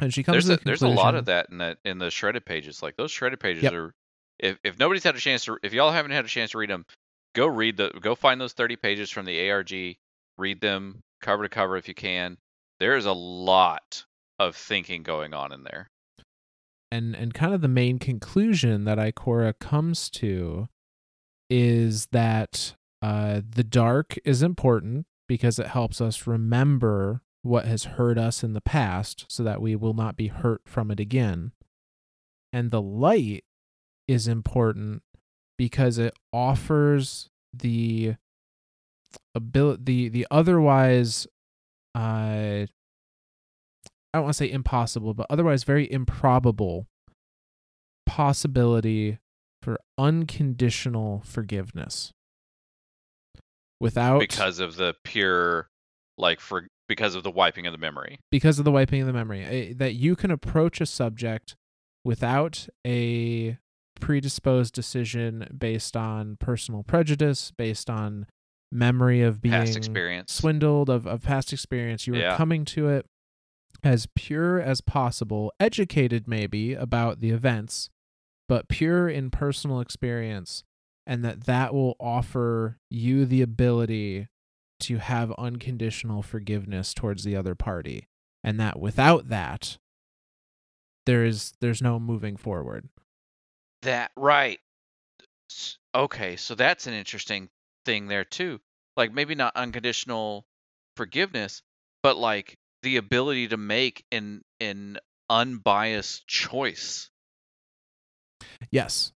And 0.00 0.12
she 0.14 0.22
comes 0.22 0.46
There's 0.46 0.58
to 0.58 0.62
a, 0.62 0.64
there's 0.64 0.82
a 0.82 0.88
lot 0.88 1.14
of 1.14 1.26
that 1.26 1.50
in 1.50 1.58
that 1.58 1.78
in 1.84 1.98
the 1.98 2.10
shredded 2.10 2.44
pages. 2.44 2.82
Like 2.82 2.96
those 2.96 3.10
shredded 3.10 3.40
pages 3.40 3.64
Yep. 3.64 3.72
are. 3.72 3.94
If 4.38 4.58
if 4.64 4.78
nobody's 4.78 5.04
had 5.04 5.16
a 5.16 5.20
chance 5.20 5.44
to, 5.44 5.58
if 5.62 5.74
y'all 5.74 5.90
haven't 5.90 6.12
had 6.12 6.24
a 6.24 6.28
chance 6.28 6.52
to 6.52 6.58
read 6.58 6.70
them, 6.70 6.86
go 7.34 7.46
read 7.46 7.76
the 7.76 7.90
go 8.00 8.14
find 8.14 8.40
those 8.40 8.54
30 8.54 8.76
pages 8.76 9.10
from 9.10 9.26
the 9.26 9.50
ARG. 9.50 9.96
Read 10.38 10.60
them 10.62 11.02
cover 11.20 11.42
to 11.42 11.50
cover 11.50 11.76
if 11.76 11.86
you 11.86 11.94
can. 11.94 12.38
There 12.78 12.96
is 12.96 13.04
a 13.04 13.12
lot 13.12 14.06
of 14.38 14.56
thinking 14.56 15.02
going 15.02 15.34
on 15.34 15.52
in 15.52 15.62
there. 15.64 15.90
And 16.90 17.14
and 17.14 17.34
kind 17.34 17.54
of 17.54 17.60
the 17.60 17.68
main 17.68 17.98
conclusion 17.98 18.84
that 18.84 18.98
Ikora 18.98 19.58
comes 19.58 20.10
to 20.10 20.68
is 21.48 22.06
that 22.12 22.74
uh, 23.02 23.40
the 23.48 23.64
dark 23.64 24.18
is 24.24 24.42
important 24.42 25.06
because 25.28 25.58
it 25.58 25.68
helps 25.68 26.00
us 26.00 26.26
remember 26.26 27.22
what 27.42 27.64
has 27.64 27.84
hurt 27.84 28.18
us 28.18 28.44
in 28.44 28.52
the 28.52 28.60
past 28.60 29.24
so 29.28 29.42
that 29.42 29.62
we 29.62 29.74
will 29.74 29.94
not 29.94 30.16
be 30.16 30.28
hurt 30.28 30.62
from 30.66 30.90
it 30.90 31.00
again. 31.00 31.52
And 32.52 32.70
the 32.70 32.82
light 32.82 33.44
is 34.06 34.28
important 34.28 35.02
because 35.56 35.98
it 35.98 36.14
offers 36.32 37.30
the 37.52 38.16
ability 39.34 39.82
the 39.84 40.08
the 40.08 40.26
otherwise 40.30 41.26
uh 41.94 42.66
I 44.12 44.18
don't 44.18 44.24
want 44.24 44.34
to 44.34 44.38
say 44.38 44.50
impossible, 44.50 45.14
but 45.14 45.26
otherwise 45.30 45.64
very 45.64 45.90
improbable 45.90 46.86
possibility 48.06 49.18
for 49.62 49.78
unconditional 49.98 51.22
forgiveness. 51.24 52.12
Without 53.80 54.18
because 54.20 54.58
of 54.60 54.76
the 54.76 54.94
pure 55.04 55.68
like 56.18 56.38
for 56.40 56.66
because 56.86 57.14
of 57.14 57.22
the 57.22 57.30
wiping 57.30 57.66
of 57.66 57.72
the 57.72 57.78
memory. 57.78 58.18
because 58.30 58.58
of 58.58 58.64
the 58.66 58.70
wiping 58.72 59.00
of 59.00 59.06
the 59.06 59.12
memory 59.12 59.42
eh, 59.44 59.72
that 59.76 59.94
you 59.94 60.14
can 60.16 60.30
approach 60.30 60.80
a 60.82 60.86
subject 60.86 61.56
without 62.04 62.68
a 62.86 63.56
predisposed 63.98 64.74
decision 64.74 65.46
based 65.56 65.96
on 65.96 66.36
personal 66.38 66.82
prejudice 66.82 67.52
based 67.56 67.88
on 67.88 68.26
memory 68.70 69.22
of 69.22 69.40
being 69.40 69.52
Past 69.54 69.76
experience. 69.76 70.30
swindled 70.32 70.90
of, 70.90 71.06
of 71.06 71.22
past 71.22 71.52
experience 71.52 72.06
you 72.06 72.12
were 72.12 72.18
Yeah. 72.18 72.36
coming 72.36 72.66
to 72.66 72.88
it 72.88 73.06
as 73.82 74.06
pure 74.14 74.60
as 74.60 74.80
possible 74.80 75.52
educated 75.58 76.26
maybe 76.28 76.74
about 76.74 77.20
the 77.20 77.30
events 77.30 77.90
but 78.48 78.68
pure 78.68 79.08
in 79.08 79.30
personal 79.30 79.80
experience 79.80 80.64
and 81.06 81.24
that 81.24 81.44
that 81.44 81.72
will 81.72 81.96
offer 82.00 82.78
you 82.90 83.24
the 83.24 83.42
ability 83.42 84.28
to 84.78 84.98
have 84.98 85.32
unconditional 85.32 86.22
forgiveness 86.22 86.94
towards 86.94 87.24
the 87.24 87.36
other 87.36 87.54
party 87.54 88.06
and 88.42 88.58
that 88.58 88.78
without 88.78 89.28
that 89.28 89.78
there 91.06 91.24
is 91.24 91.52
there's 91.60 91.82
no 91.82 91.98
moving 91.98 92.36
forward 92.36 92.88
That 93.82 94.10
right. 94.16 94.60
Okay, 95.94 96.36
so 96.36 96.54
that's 96.54 96.86
an 96.86 96.94
interesting 96.94 97.48
thing 97.84 98.06
there 98.06 98.24
too. 98.24 98.60
Like 98.96 99.12
maybe 99.12 99.34
not 99.34 99.56
unconditional 99.56 100.44
forgiveness, 100.96 101.62
but 102.02 102.16
like 102.16 102.56
the 102.82 102.96
ability 102.96 103.48
to 103.48 103.56
make 103.56 104.04
an 104.12 104.42
an 104.60 104.98
unbiased 105.28 106.26
choice. 106.26 107.10
yes 108.70 109.12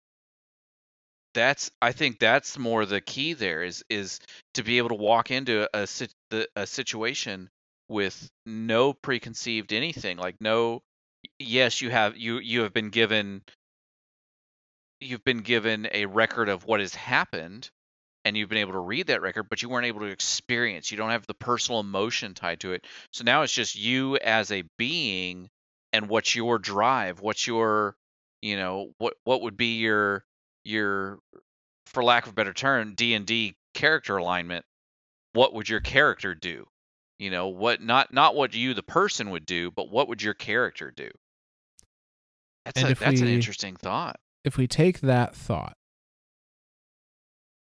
That's 1.34 1.70
I 1.82 1.92
think 1.92 2.18
that's 2.20 2.56
more 2.58 2.86
the 2.86 3.00
key 3.00 3.32
there 3.32 3.62
is 3.64 3.84
is 3.90 4.20
to 4.54 4.62
be 4.62 4.78
able 4.78 4.90
to 4.90 4.94
walk 4.94 5.30
into 5.30 5.68
a 5.76 5.86
sit- 5.86 6.14
a 6.56 6.66
situation 6.66 7.50
with 7.88 8.30
no 8.46 8.92
preconceived 8.92 9.72
anything, 9.72 10.16
like 10.16 10.40
no 10.40 10.82
yes, 11.38 11.80
you 11.80 11.90
have 11.90 12.16
you 12.16 12.38
you 12.38 12.62
have 12.62 12.72
been 12.72 12.90
given 12.90 13.42
you've 15.00 15.24
been 15.24 15.42
given 15.42 15.88
a 15.92 16.06
record 16.06 16.48
of 16.48 16.64
what 16.64 16.80
has 16.80 16.94
happened 16.94 17.70
and 18.24 18.36
you've 18.36 18.48
been 18.48 18.58
able 18.58 18.72
to 18.72 18.78
read 18.78 19.08
that 19.08 19.22
record 19.22 19.48
but 19.48 19.62
you 19.62 19.68
weren't 19.68 19.86
able 19.86 20.00
to 20.00 20.06
experience. 20.06 20.90
You 20.90 20.96
don't 20.96 21.10
have 21.10 21.26
the 21.26 21.34
personal 21.34 21.80
emotion 21.80 22.34
tied 22.34 22.60
to 22.60 22.72
it. 22.72 22.86
So 23.12 23.24
now 23.24 23.42
it's 23.42 23.52
just 23.52 23.76
you 23.76 24.16
as 24.16 24.50
a 24.50 24.64
being 24.78 25.50
and 25.92 26.08
what's 26.08 26.34
your 26.34 26.58
drive 26.58 27.20
what's 27.20 27.46
your 27.46 27.96
you 28.42 28.56
know 28.56 28.92
what 28.98 29.14
what 29.24 29.42
would 29.42 29.56
be 29.56 29.78
your 29.78 30.24
your 30.64 31.18
for 31.86 32.02
lack 32.02 32.24
of 32.26 32.32
a 32.32 32.34
better 32.34 32.52
term 32.52 32.94
d&d 32.94 33.54
character 33.74 34.16
alignment. 34.16 34.64
What 35.32 35.52
would 35.54 35.68
your 35.68 35.80
character 35.80 36.34
do? 36.34 36.66
You 37.18 37.30
know 37.30 37.48
what 37.48 37.80
not 37.80 38.12
not 38.12 38.34
what 38.34 38.54
you 38.54 38.74
the 38.74 38.82
person 38.82 39.30
would 39.30 39.46
do 39.46 39.70
but 39.70 39.90
what 39.90 40.08
would 40.08 40.22
your 40.22 40.34
character 40.34 40.90
do? 40.90 41.10
That's 42.64 42.82
And 42.82 42.92
a, 42.92 42.94
that's 42.94 43.20
an 43.20 43.28
interesting 43.28 43.76
thought. 43.76 44.16
if 44.42 44.56
we 44.56 44.66
take 44.66 45.00
that 45.00 45.34
thought, 45.34 45.76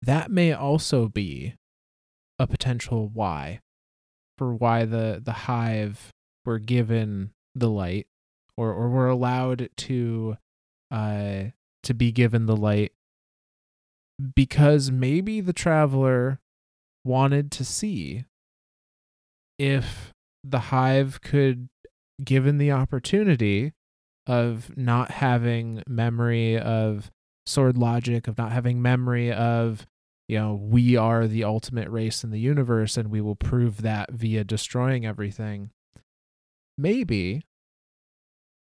that 0.02 0.30
may 0.30 0.52
also 0.52 1.08
be 1.08 1.54
a 2.38 2.46
potential 2.46 3.08
why 3.12 3.60
for 4.36 4.54
why 4.54 4.84
the 4.84 5.20
the 5.22 5.32
hive 5.32 6.10
were 6.44 6.58
given 6.58 7.30
the 7.54 7.70
light 7.70 8.06
or 8.56 8.72
or 8.72 8.88
were 8.88 9.08
allowed 9.08 9.68
to 9.76 10.36
uh 10.90 11.44
to 11.82 11.94
be 11.94 12.10
given 12.10 12.46
the 12.46 12.56
light 12.56 12.92
because 14.34 14.90
maybe 14.90 15.40
the 15.40 15.52
traveler 15.52 16.40
wanted 17.04 17.50
to 17.50 17.64
see 17.64 18.24
if 19.58 20.12
the 20.44 20.58
hive 20.58 21.20
could 21.20 21.68
given 22.22 22.58
the 22.58 22.72
opportunity 22.72 23.72
of 24.26 24.76
not 24.76 25.10
having 25.10 25.82
memory 25.86 26.58
of 26.58 27.10
sword 27.46 27.76
logic, 27.76 28.28
of 28.28 28.38
not 28.38 28.52
having 28.52 28.80
memory 28.80 29.32
of, 29.32 29.86
you 30.32 30.38
know, 30.38 30.54
we 30.54 30.96
are 30.96 31.26
the 31.26 31.44
ultimate 31.44 31.90
race 31.90 32.24
in 32.24 32.30
the 32.30 32.40
universe 32.40 32.96
and 32.96 33.10
we 33.10 33.20
will 33.20 33.36
prove 33.36 33.82
that 33.82 34.10
via 34.12 34.42
destroying 34.42 35.04
everything. 35.04 35.68
Maybe, 36.78 37.42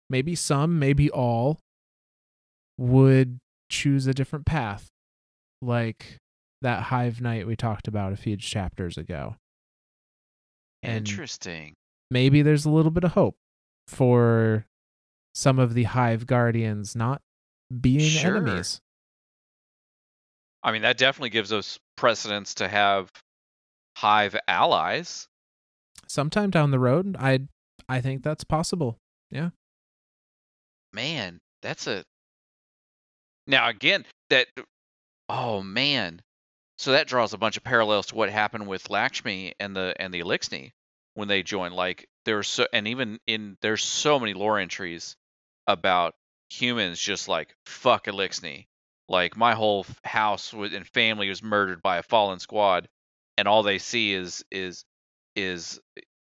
maybe 0.08 0.34
some, 0.34 0.80
maybe 0.80 1.08
all 1.08 1.60
would 2.76 3.38
choose 3.70 4.08
a 4.08 4.12
different 4.12 4.46
path, 4.46 4.88
like 5.62 6.16
that 6.60 6.82
Hive 6.82 7.20
Knight 7.20 7.46
we 7.46 7.54
talked 7.54 7.86
about 7.86 8.12
a 8.12 8.16
few 8.16 8.36
chapters 8.36 8.98
ago. 8.98 9.36
And 10.82 11.06
interesting 11.06 11.74
maybe 12.10 12.42
there's 12.42 12.64
a 12.64 12.70
little 12.70 12.90
bit 12.90 13.04
of 13.04 13.12
hope 13.12 13.36
for 13.86 14.66
some 15.36 15.60
of 15.60 15.74
the 15.74 15.84
hive 15.84 16.26
guardians 16.26 16.96
not 16.96 17.20
being 17.80 18.00
Sure. 18.00 18.38
enemies 18.38 18.80
I 20.62 20.72
mean, 20.72 20.82
that 20.82 20.98
definitely 20.98 21.30
gives 21.30 21.52
us 21.52 21.78
precedence 21.96 22.54
to 22.54 22.68
have 22.68 23.10
Hive 23.96 24.36
allies. 24.48 25.28
sometime 26.06 26.50
down 26.50 26.70
the 26.70 26.78
road 26.78 27.16
i 27.18 27.40
i 27.88 28.00
think 28.00 28.22
that's 28.22 28.44
possible 28.44 28.98
Yeah. 29.30 29.50
Man, 30.92 31.38
that's 31.62 31.86
a. 31.86 32.04
Now 33.46 33.68
again, 33.68 34.04
that. 34.30 34.48
Oh 35.28 35.62
man, 35.62 36.20
so 36.78 36.92
that 36.92 37.06
draws 37.06 37.32
a 37.32 37.38
bunch 37.38 37.56
of 37.56 37.62
parallels 37.62 38.06
to 38.06 38.16
what 38.16 38.28
happened 38.30 38.66
with 38.66 38.90
Lakshmi 38.90 39.54
and 39.60 39.76
the 39.76 39.94
and 40.00 40.12
the 40.12 40.20
Eliksni 40.20 40.72
when 41.14 41.28
they 41.28 41.42
joined. 41.44 41.74
Like 41.74 42.08
there's 42.24 42.48
so, 42.48 42.66
and 42.72 42.88
even 42.88 43.18
in 43.28 43.56
there's 43.62 43.84
so 43.84 44.18
many 44.18 44.34
lore 44.34 44.58
entries 44.58 45.14
about 45.68 46.14
humans 46.48 46.98
just 46.98 47.28
like 47.28 47.54
fuck 47.66 48.06
Eliksni. 48.06 48.66
Like 49.10 49.36
my 49.36 49.54
whole 49.54 49.84
house 50.04 50.52
was, 50.52 50.72
and 50.72 50.86
family 50.86 51.28
was 51.28 51.42
murdered 51.42 51.82
by 51.82 51.98
a 51.98 52.02
fallen 52.04 52.38
squad, 52.38 52.88
and 53.36 53.48
all 53.48 53.64
they 53.64 53.78
see 53.78 54.14
is 54.14 54.44
is 54.52 54.84
is 55.34 55.80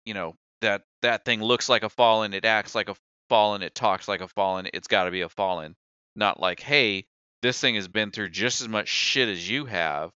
you 0.05 0.13
know 0.13 0.35
that 0.61 0.83
that 1.01 1.25
thing 1.25 1.41
looks 1.41 1.67
like 1.67 1.81
a 1.81 1.89
fallen, 1.89 2.35
it 2.35 2.45
acts 2.45 2.75
like 2.75 2.87
a 2.87 2.95
fallen, 3.27 3.63
it 3.63 3.73
talks 3.73 4.07
like 4.07 4.21
a 4.21 4.27
fallen, 4.27 4.67
it's 4.71 4.87
got 4.87 5.05
to 5.05 5.11
be 5.11 5.21
a 5.21 5.29
fallen. 5.29 5.75
Not 6.15 6.39
like, 6.39 6.59
hey, 6.59 7.07
this 7.41 7.59
thing 7.59 7.73
has 7.73 7.87
been 7.87 8.11
through 8.11 8.29
just 8.29 8.61
as 8.61 8.67
much 8.67 8.87
shit 8.87 9.29
as 9.29 9.49
you 9.49 9.65
have, 9.65 10.11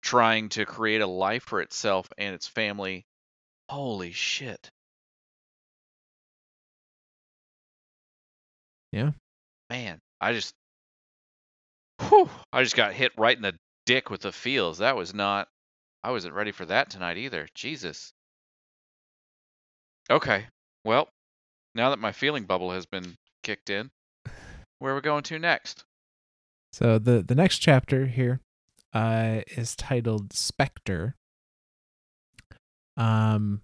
trying 0.00 0.50
to 0.50 0.64
create 0.66 1.00
a 1.00 1.06
life 1.06 1.42
for 1.42 1.60
itself 1.60 2.08
and 2.16 2.32
its 2.32 2.46
family. 2.46 3.06
Holy 3.68 4.12
shit. 4.12 4.70
Yeah. 8.92 9.10
Man, 9.68 10.00
I 10.20 10.32
just, 10.32 10.54
whew, 12.00 12.28
I 12.52 12.62
just 12.62 12.76
got 12.76 12.92
hit 12.92 13.12
right 13.16 13.36
in 13.36 13.42
the 13.42 13.54
dick 13.86 14.10
with 14.10 14.22
the 14.22 14.32
feels. 14.32 14.78
That 14.78 14.96
was 14.96 15.14
not, 15.14 15.48
I 16.02 16.10
wasn't 16.10 16.34
ready 16.34 16.52
for 16.52 16.66
that 16.66 16.90
tonight 16.90 17.16
either. 17.18 17.48
Jesus. 17.54 18.12
Okay, 20.10 20.46
well, 20.84 21.08
now 21.74 21.90
that 21.90 21.98
my 21.98 22.12
feeling 22.12 22.44
bubble 22.44 22.70
has 22.72 22.86
been 22.86 23.16
kicked 23.42 23.70
in, 23.70 23.90
where 24.78 24.92
are 24.92 24.96
we 24.96 25.00
going 25.00 25.22
to 25.24 25.38
next? 25.38 25.84
so 26.72 26.98
the 26.98 27.22
the 27.22 27.34
next 27.34 27.58
chapter 27.58 28.06
here 28.06 28.40
uh 28.92 29.40
is 29.56 29.74
titled 29.74 30.32
spectre 30.32 31.14
um 32.96 33.62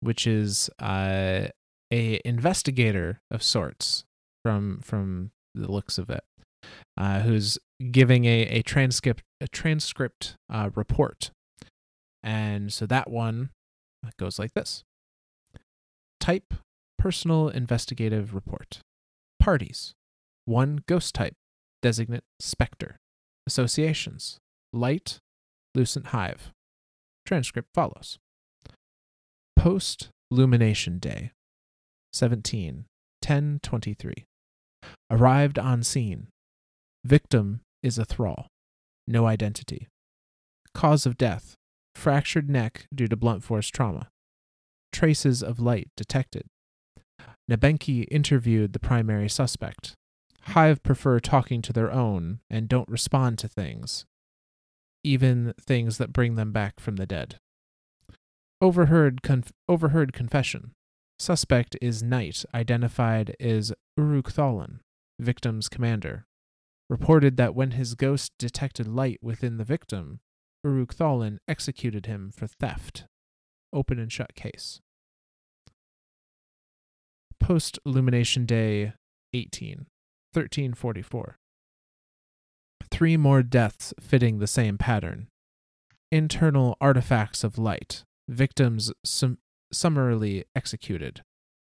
which 0.00 0.26
is 0.26 0.68
uh 0.80 1.46
a 1.92 2.20
investigator 2.24 3.20
of 3.30 3.42
sorts 3.42 4.04
from 4.42 4.80
from 4.82 5.30
the 5.54 5.70
looks 5.70 5.98
of 5.98 6.10
it 6.10 6.24
uh 6.96 7.20
who's 7.20 7.58
giving 7.90 8.24
a 8.24 8.42
a 8.42 8.62
transcript 8.62 9.22
a 9.40 9.48
transcript 9.48 10.36
uh 10.52 10.70
report. 10.74 11.30
And 12.22 12.72
so 12.72 12.86
that 12.86 13.10
one 13.10 13.50
goes 14.18 14.38
like 14.38 14.54
this. 14.54 14.84
Type 16.20 16.54
personal 16.98 17.48
investigative 17.48 18.34
report. 18.34 18.80
Parties. 19.40 19.94
One 20.44 20.84
ghost 20.86 21.14
type. 21.14 21.34
Designate 21.82 22.22
spectre. 22.38 22.96
Associations. 23.46 24.38
Light. 24.72 25.18
Lucent 25.74 26.08
hive. 26.08 26.52
Transcript 27.26 27.68
follows. 27.74 28.18
Post 29.56 30.10
lumination 30.32 31.00
day. 31.00 31.32
17 32.12 32.84
10 33.22 33.60
23 33.62 34.12
arrived 35.10 35.58
on 35.58 35.82
scene 35.82 36.26
victim 37.04 37.60
is 37.82 37.98
a 37.98 38.04
thrall 38.04 38.46
no 39.06 39.26
identity 39.26 39.88
cause 40.74 41.06
of 41.06 41.16
death 41.16 41.56
fractured 41.94 42.48
neck 42.48 42.86
due 42.94 43.08
to 43.08 43.16
blunt 43.16 43.42
force 43.42 43.68
trauma 43.68 44.08
traces 44.92 45.42
of 45.42 45.58
light 45.58 45.88
detected 45.96 46.46
Nebenki 47.50 48.06
interviewed 48.10 48.72
the 48.72 48.78
primary 48.78 49.28
suspect. 49.28 49.94
Hive 50.42 50.82
prefer 50.82 51.20
talking 51.20 51.62
to 51.62 51.72
their 51.72 51.92
own 51.92 52.40
and 52.50 52.68
don't 52.68 52.88
respond 52.88 53.38
to 53.38 53.48
things, 53.48 54.04
even 55.04 55.54
things 55.60 55.98
that 55.98 56.12
bring 56.12 56.34
them 56.34 56.52
back 56.52 56.80
from 56.80 56.96
the 56.96 57.06
dead. 57.06 57.36
Overheard, 58.60 59.22
conf- 59.22 59.52
overheard 59.68 60.12
confession. 60.12 60.72
Suspect 61.18 61.76
is 61.80 62.02
Knight, 62.02 62.44
identified 62.54 63.36
as 63.38 63.72
Uruk 63.96 64.32
Thalan, 64.32 64.80
victim's 65.20 65.68
commander. 65.68 66.24
Reported 66.92 67.38
that 67.38 67.54
when 67.54 67.70
his 67.70 67.94
ghost 67.94 68.32
detected 68.38 68.86
light 68.86 69.18
within 69.22 69.56
the 69.56 69.64
victim, 69.64 70.20
Uruk 70.62 70.94
Thalan 70.94 71.38
executed 71.48 72.04
him 72.04 72.30
for 72.30 72.46
theft. 72.46 73.06
Open 73.72 73.98
and 73.98 74.12
shut 74.12 74.34
case. 74.34 74.78
Post 77.40 77.78
Illumination 77.86 78.44
Day 78.44 78.92
18, 79.32 79.86
1344. 80.34 81.38
Three 82.90 83.16
more 83.16 83.42
deaths 83.42 83.94
fitting 83.98 84.38
the 84.38 84.46
same 84.46 84.76
pattern. 84.76 85.28
internal 86.10 86.76
artifacts 86.78 87.42
of 87.42 87.56
light, 87.56 88.04
victims 88.28 88.92
sum- 89.02 89.38
summarily 89.72 90.44
executed. 90.54 91.22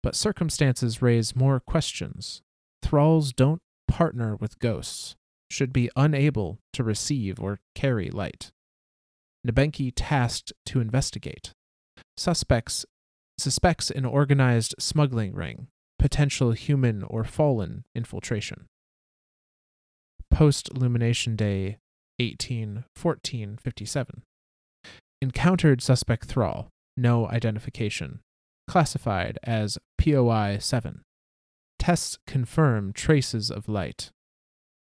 But 0.02 0.16
circumstances 0.16 1.02
raise 1.02 1.36
more 1.36 1.60
questions. 1.60 2.40
Thralls 2.82 3.34
don't 3.34 3.60
partner 3.90 4.36
with 4.36 4.58
ghosts, 4.60 5.16
should 5.50 5.72
be 5.72 5.90
unable 5.96 6.60
to 6.72 6.84
receive 6.84 7.40
or 7.40 7.58
carry 7.74 8.08
light. 8.08 8.52
Nebenki 9.46 9.92
tasked 9.94 10.52
to 10.66 10.80
investigate. 10.80 11.52
Suspects 12.16 12.86
suspects 13.36 13.90
an 13.90 14.04
organized 14.04 14.76
smuggling 14.78 15.34
ring, 15.34 15.66
potential 15.98 16.52
human 16.52 17.02
or 17.02 17.24
fallen 17.24 17.84
infiltration. 17.94 18.66
Post 20.30 20.70
Illumination 20.74 21.36
Day 21.36 21.78
181457. 22.18 24.22
Encountered 25.22 25.82
suspect 25.82 26.26
thrall, 26.26 26.68
no 26.96 27.28
identification. 27.28 28.20
Classified 28.68 29.38
as 29.42 29.78
POI 29.98 30.58
7. 30.60 31.02
Tests 31.80 32.18
confirm 32.26 32.92
traces 32.92 33.50
of 33.50 33.66
light. 33.66 34.10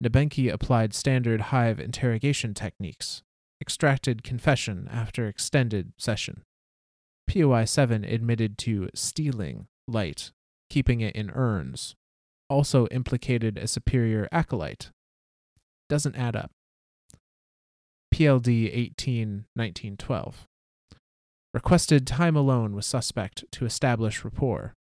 Nebenki 0.02 0.52
applied 0.52 0.92
standard 0.92 1.42
hive 1.42 1.78
interrogation 1.78 2.54
techniques, 2.54 3.22
extracted 3.60 4.24
confession 4.24 4.88
after 4.90 5.28
extended 5.28 5.92
session. 5.96 6.42
POI 7.30 7.66
7 7.66 8.02
admitted 8.02 8.58
to 8.58 8.88
stealing 8.96 9.68
light, 9.86 10.32
keeping 10.68 11.00
it 11.00 11.14
in 11.14 11.30
urns, 11.30 11.94
also 12.50 12.88
implicated 12.88 13.58
a 13.58 13.68
superior 13.68 14.26
acolyte. 14.32 14.90
Doesn't 15.88 16.16
add 16.16 16.34
up. 16.34 16.50
PLD 18.12 18.70
18 18.72 19.44
1912. 19.54 20.48
Requested 21.54 22.08
time 22.08 22.34
alone 22.34 22.74
with 22.74 22.84
suspect 22.84 23.44
to 23.52 23.64
establish 23.64 24.24
rapport. 24.24 24.74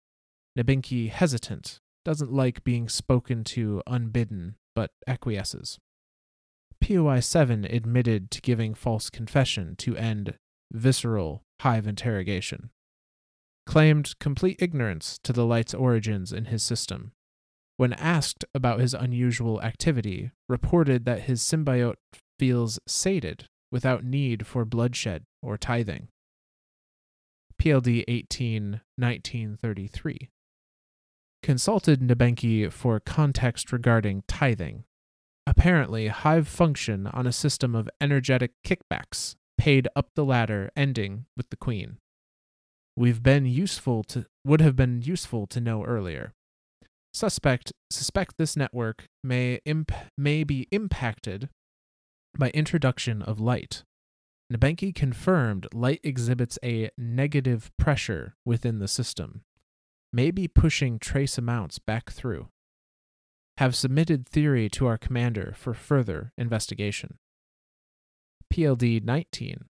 Nebenki 0.58 1.10
hesitant, 1.10 1.82
doesn't 2.06 2.32
like 2.32 2.64
being 2.64 2.88
spoken 2.88 3.44
to 3.44 3.82
unbidden, 3.86 4.56
but 4.74 4.92
acquiesces. 5.08 5.80
POI 6.82 7.20
7 7.20 7.66
admitted 7.66 8.32
to 8.32 8.42
giving 8.42 8.74
false 8.74 9.10
confession 9.10 9.76
to 9.78 9.98
end 9.98 10.38
visceral 10.72 11.44
hive 11.62 11.88
interrogation. 11.88 12.70
Claimed 13.66 14.18
complete 14.20 14.58
ignorance 14.62 15.20
to 15.24 15.34
the 15.34 15.46
light's 15.46 15.74
origins 15.74 16.32
in 16.32 16.46
his 16.46 16.62
system. 16.62 17.12
When 17.78 17.94
asked 17.94 18.46
about 18.54 18.80
his 18.80 18.94
unusual 18.94 19.62
activity, 19.62 20.32
reported 20.48 21.06
that 21.06 21.22
his 21.22 21.42
symbiote 21.42 21.96
feels 22.40 22.80
sated 22.88 23.48
without 23.72 24.04
need 24.04 24.46
for 24.46 24.64
bloodshed 24.64 25.24
or 25.42 25.58
tithing. 25.58 26.10
PLD 27.62 28.04
18 28.08 28.82
1933. 28.98 30.30
Consulted 31.46 32.00
Nebenki 32.00 32.72
for 32.72 33.00
context 33.00 33.72
regarding 33.72 34.24
tithing. 34.28 34.84
Apparently, 35.46 36.08
Hive 36.08 36.48
function 36.48 37.06
on 37.06 37.28
a 37.28 37.32
system 37.32 37.76
of 37.76 37.88
energetic 38.02 38.54
kickbacks, 38.66 39.36
paid 39.56 39.88
up 39.96 40.10
the 40.16 40.26
ladder, 40.26 40.72
ending 40.76 41.28
with 41.38 41.52
the 41.52 41.56
Queen. 41.56 41.98
We've 42.96 43.22
been 43.22 43.46
useful 43.46 44.04
to 44.06 44.26
would 44.44 44.60
have 44.60 44.76
been 44.76 45.04
useful 45.04 45.46
to 45.46 45.62
know 45.62 45.84
earlier. 45.84 46.34
Suspect 47.14 47.72
suspect 47.92 48.40
this 48.40 48.58
network 48.58 49.06
may 49.24 49.60
imp, 49.66 49.92
may 50.18 50.44
be 50.44 50.68
impacted 50.72 51.50
by 52.36 52.50
introduction 52.56 53.22
of 53.22 53.40
light. 53.40 53.84
Nebenki 54.52 54.96
confirmed 54.96 55.68
light 55.72 56.00
exhibits 56.04 56.58
a 56.64 56.90
negative 56.98 57.70
pressure 57.78 58.34
within 58.46 58.80
the 58.80 58.88
system, 58.88 59.44
maybe 60.16 60.48
pushing 60.48 60.98
trace 60.98 61.38
amounts 61.38 61.78
back 61.78 62.10
through. 62.10 62.48
Have 63.58 63.76
submitted 63.76 64.26
theory 64.26 64.70
to 64.70 64.88
our 64.88 64.98
commander 64.98 65.54
for 65.58 65.74
further 65.74 66.32
investigation. 66.38 67.18
PLD 68.54 69.04
19, 69.04 69.66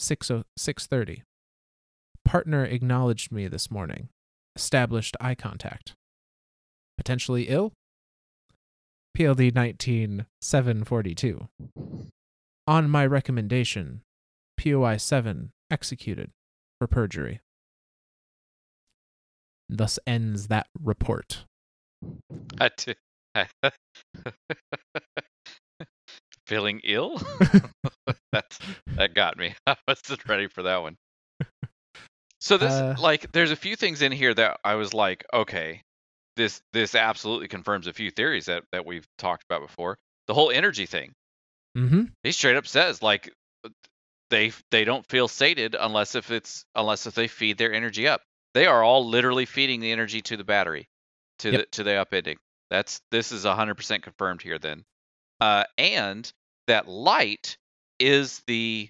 630. 0.00 1.22
Partner 2.24 2.64
acknowledged 2.64 3.30
me 3.30 3.46
this 3.46 3.70
morning. 3.70 4.08
Established 4.56 5.16
eye 5.20 5.36
contact. 5.36 5.94
Potentially 6.96 7.44
ill? 7.44 7.72
PLD 9.16 9.54
19, 9.54 10.26
742. 10.40 11.48
On 12.66 12.90
my 12.90 13.06
recommendation, 13.06 14.00
POI 14.60 14.96
7 14.96 15.50
executed 15.70 16.30
for 16.80 16.88
perjury. 16.88 17.40
Thus 19.68 19.98
ends 20.06 20.48
that 20.48 20.66
report. 20.82 21.44
I 22.60 22.68
t- 22.68 22.94
Feeling 26.46 26.80
ill? 26.84 27.20
That's 28.32 28.58
that 28.96 29.14
got 29.14 29.38
me. 29.38 29.54
I 29.66 29.76
wasn't 29.88 30.26
ready 30.28 30.46
for 30.48 30.62
that 30.64 30.82
one. 30.82 30.96
So 32.40 32.58
this 32.58 32.72
Uh, 32.72 32.94
like 32.98 33.32
there's 33.32 33.50
a 33.50 33.56
few 33.56 33.74
things 33.76 34.02
in 34.02 34.12
here 34.12 34.34
that 34.34 34.60
I 34.62 34.74
was 34.74 34.92
like, 34.92 35.24
okay, 35.32 35.80
this 36.36 36.60
this 36.72 36.94
absolutely 36.94 37.48
confirms 37.48 37.86
a 37.86 37.92
few 37.92 38.10
theories 38.10 38.46
that 38.46 38.64
that 38.72 38.84
we've 38.84 39.06
talked 39.18 39.44
about 39.48 39.66
before. 39.66 39.96
The 40.26 40.34
whole 40.34 40.50
energy 40.50 40.86
thing. 40.86 41.12
Mm-hmm. 41.76 42.02
He 42.22 42.32
straight 42.32 42.56
up 42.56 42.66
says 42.66 43.02
like 43.02 43.32
they 44.30 44.52
they 44.70 44.84
don't 44.84 45.06
feel 45.08 45.28
sated 45.28 45.74
unless 45.78 46.14
if 46.14 46.30
it's 46.30 46.64
unless 46.74 47.06
if 47.06 47.14
they 47.14 47.28
feed 47.28 47.56
their 47.56 47.72
energy 47.72 48.06
up. 48.06 48.20
They 48.54 48.66
are 48.66 48.82
all 48.82 49.06
literally 49.06 49.46
feeding 49.46 49.80
the 49.80 49.92
energy 49.92 50.22
to 50.22 50.36
the 50.36 50.44
battery, 50.44 50.88
to 51.40 51.50
Yep. 51.50 51.60
the 51.60 51.66
to 51.72 51.82
the 51.82 51.90
upending. 51.90 52.36
That's 52.70 53.00
this 53.10 53.32
is 53.32 53.44
100% 53.44 54.02
confirmed 54.02 54.42
here 54.42 54.58
then. 54.58 54.84
Uh, 55.40 55.64
and 55.76 56.32
that 56.66 56.88
light 56.88 57.58
is 57.98 58.40
the 58.46 58.88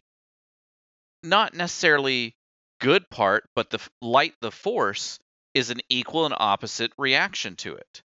not 1.22 1.54
necessarily 1.54 2.36
good 2.80 3.08
part, 3.10 3.48
but 3.54 3.70
the 3.70 3.80
light, 4.00 4.34
the 4.40 4.50
force, 4.50 5.18
is 5.54 5.70
an 5.70 5.80
equal 5.88 6.26
and 6.26 6.34
opposite 6.36 6.92
reaction 6.98 7.56
to 7.56 7.74
it 7.74 8.02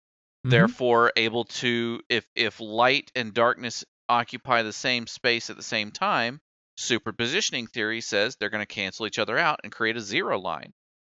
therefore 0.46 1.10
able 1.16 1.44
to 1.44 2.02
if 2.10 2.26
if 2.36 2.60
light 2.60 3.10
and 3.14 3.32
darkness 3.32 3.82
occupy 4.10 4.62
the 4.62 4.74
same 4.74 5.06
space 5.06 5.48
at 5.48 5.56
the 5.56 5.62
same 5.62 5.90
time 5.90 6.38
superpositioning 6.78 7.66
theory 7.70 8.02
says 8.02 8.36
they're 8.36 8.50
going 8.50 8.60
to 8.60 8.66
cancel 8.66 9.06
each 9.06 9.18
other 9.18 9.38
out 9.38 9.60
and 9.64 9.72
create 9.72 9.96
a 9.96 10.00
zero 10.02 10.38
line 10.38 10.70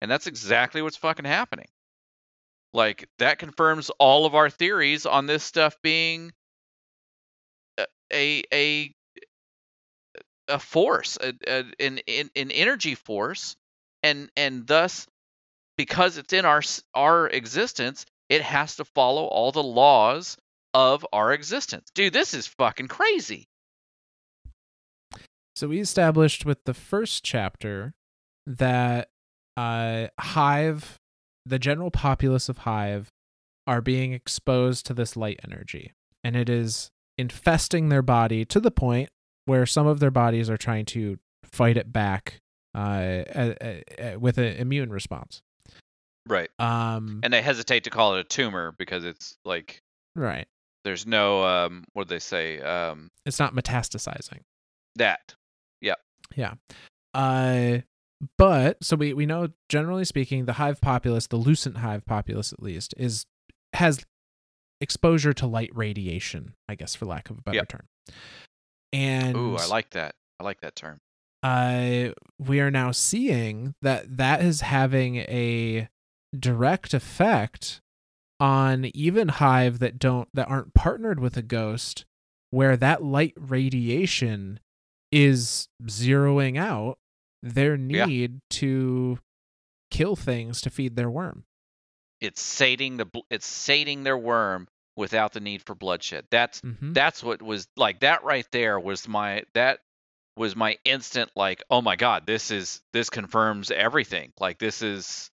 and 0.05 0.11
that's 0.11 0.27
exactly 0.27 0.83
what's 0.83 0.97
fucking 0.97 1.25
happening 1.25 1.67
like 2.75 3.09
that 3.19 3.39
confirms 3.39 3.91
all 3.99 4.27
of 4.27 4.35
our 4.35 4.51
theories 4.51 5.07
on 5.07 5.27
this 5.27 5.43
stuff 5.43 5.77
being 5.83 6.31
a 8.13 8.43
a 8.53 8.95
a, 10.49 10.59
force 10.59 11.17
a, 11.23 11.33
a, 11.49 11.65
an 11.81 12.01
an 12.37 12.51
energy 12.51 12.95
force 12.95 13.57
and 14.03 14.31
and 14.37 14.67
thus 14.67 15.07
because 15.79 16.19
it's 16.19 16.35
in 16.35 16.45
our 16.45 16.61
our 16.95 17.27
existence 17.29 18.05
it 18.29 18.43
has 18.43 18.77
to 18.77 18.85
follow 18.85 19.25
all 19.25 19.53
the 19.53 19.63
laws 19.63 20.37
of 20.75 21.07
our 21.13 21.33
existence. 21.33 21.89
Dude, 21.95 22.13
this 22.13 22.35
is 22.35 22.47
fucking 22.47 22.89
crazy. 22.89 23.47
So 25.55 25.69
we 25.69 25.79
established 25.79 26.45
with 26.45 26.65
the 26.65 26.75
first 26.75 27.25
chapter 27.25 27.95
that 28.47 29.09
uh, 29.57 30.09
Hive, 30.19 30.97
the 31.47 31.59
general 31.59 31.91
populace 31.91 32.49
of 32.49 32.59
Hive, 32.59 33.09
are 33.67 33.81
being 33.81 34.13
exposed 34.13 34.87
to 34.87 34.95
this 34.95 35.17
light 35.17 35.41
energy, 35.45 35.93
and 36.23 36.37
it 36.37 36.49
is 36.49 36.91
infesting 37.17 37.89
their 37.89 38.03
body 38.03 38.45
to 38.45 38.61
the 38.61 38.71
point 38.71 39.09
where 39.47 39.67
some 39.67 39.87
of 39.87 40.01
their 40.01 40.11
bodies 40.11 40.51
are 40.51 40.57
trying 40.57 40.85
to 40.87 41.19
fight 41.45 41.77
it 41.77 41.93
back 41.93 42.41
uh, 42.75 43.23
with 44.19 44.39
an 44.39 44.57
immune 44.57 44.91
response. 44.91 45.41
Right. 46.27 46.51
Um, 46.59 47.21
And 47.23 47.33
they 47.33 47.43
hesitate 47.43 47.85
to 47.85 47.91
call 47.91 48.17
it 48.17 48.21
a 48.21 48.25
tumor 48.25 48.75
because 48.79 49.05
it's 49.05 49.37
like 49.45 49.79
right. 50.17 50.47
there's 50.85 51.07
no 51.07 51.45
um 51.45 51.85
what 51.93 52.09
do 52.09 52.15
they 52.15 52.19
say? 52.19 52.61
Um 52.61 53.11
It's 53.27 53.39
not 53.39 53.55
metastasizing. 53.55 54.41
that. 54.97 55.35
Yeah. 55.83 55.95
Yeah. 56.35 56.55
Uh, 57.13 57.79
but 58.39 58.83
so 58.83 58.97
we 58.97 59.13
we 59.15 59.27
know 59.27 59.49
generally 59.69 60.05
speaking, 60.05 60.45
the 60.47 60.55
hive 60.55 60.81
populace, 60.81 61.27
the 61.27 61.37
lucent 61.37 61.79
hive 61.79 62.05
populace 62.07 62.53
at 62.53 62.63
least, 62.63 62.95
is 62.97 63.27
has 63.73 64.05
exposure 64.81 65.33
to 65.33 65.47
light 65.47 65.71
radiation, 65.75 66.55
I 66.69 66.75
guess, 66.75 66.95
for 66.95 67.07
lack 67.07 67.31
of 67.31 67.39
a 67.39 67.43
better 67.43 67.57
Yep. 67.57 67.69
term. 67.69 67.87
And 68.93 69.37
Ooh, 69.37 69.57
I 69.57 69.67
like 69.67 69.91
that. 69.91 70.15
I 70.41 70.45
like 70.45 70.61
that 70.61 70.77
term. 70.77 70.99
uh, 71.43 72.11
we 72.39 72.61
are 72.61 72.71
now 72.71 72.91
seeing 72.91 73.75
that 73.83 74.17
that 74.17 74.43
is 74.43 74.63
having 74.63 75.17
a 75.17 75.89
direct 76.39 76.95
effect 76.95 77.81
on 78.41 78.87
even 78.95 79.29
hive 79.29 79.79
that 79.79 79.99
don't 79.99 80.29
that 80.35 80.49
aren't 80.49 80.75
partnered 80.75 81.21
with 81.21 81.37
a 81.37 81.43
ghost 81.43 82.05
where 82.51 82.77
that 82.77 83.03
light 83.03 83.35
radiation 83.39 84.59
is 85.13 85.69
zeroing 85.85 86.59
out 86.59 86.99
their 87.45 87.77
need 87.77 88.41
to 88.51 89.19
kill 89.91 90.17
things 90.17 90.61
to 90.63 90.71
feed 90.71 90.97
their 90.97 91.11
worm. 91.11 91.45
It's 92.21 92.41
sating 92.41 92.97
the 92.97 93.07
it's 93.31 93.47
sating 93.47 94.03
their 94.03 94.19
worm 94.19 94.67
without 94.97 95.33
the 95.33 95.41
need 95.41 95.63
for 95.63 95.75
bloodshed. 95.75 96.27
That's 96.31 96.61
Mm-hmm. 96.63 96.93
that's 96.93 97.23
what 97.23 97.43
was 97.43 97.69
like 97.77 98.01
that 98.01 98.25
right 98.25 98.47
there 98.53 98.79
was 98.81 99.07
my 99.07 99.43
that 99.55 99.81
was 100.37 100.57
my 100.57 100.77
instant 100.85 101.31
like 101.37 101.63
oh 101.71 101.81
my 101.81 101.95
god 101.95 102.27
this 102.27 102.51
is 102.51 102.81
this 102.93 103.09
confirms 103.09 103.71
everything 103.71 104.33
like 104.41 104.59
this 104.59 104.83
is 104.83 105.31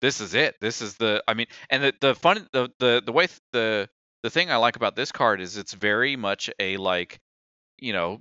this 0.00 0.20
is 0.20 0.34
it 0.34 0.54
this 0.60 0.82
is 0.82 0.94
the 0.98 1.20
i 1.26 1.34
mean 1.34 1.46
and 1.68 1.82
the 1.82 1.92
the 2.00 2.14
fun 2.14 2.46
the 2.52 2.68
the 2.78 3.02
the 3.04 3.10
way 3.10 3.26
th- 3.26 3.40
the 3.52 3.88
the 4.22 4.30
thing 4.30 4.52
i 4.52 4.56
like 4.56 4.76
about 4.76 4.94
this 4.94 5.10
card 5.10 5.40
is 5.40 5.56
it's 5.56 5.72
very 5.72 6.14
much 6.14 6.48
a 6.60 6.76
like 6.76 7.18
you 7.78 7.92
know 7.92 8.20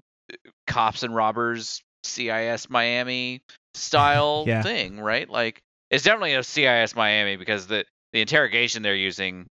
cops 0.66 1.04
and 1.04 1.14
robbers 1.16 1.84
cis 2.04 2.70
miami 2.70 3.42
style 3.76 4.44
Yeah. 4.48 4.62
thing 4.62 5.00
right 5.00 5.30
like 5.30 5.60
it's 5.90 6.04
definitely 6.04 6.34
a 6.36 6.44
cis 6.44 6.96
miami 6.96 7.36
because 7.36 7.68
the 7.68 7.86
the 8.14 8.22
interrogation 8.22 8.84
they're 8.84 8.96
using 8.96 9.48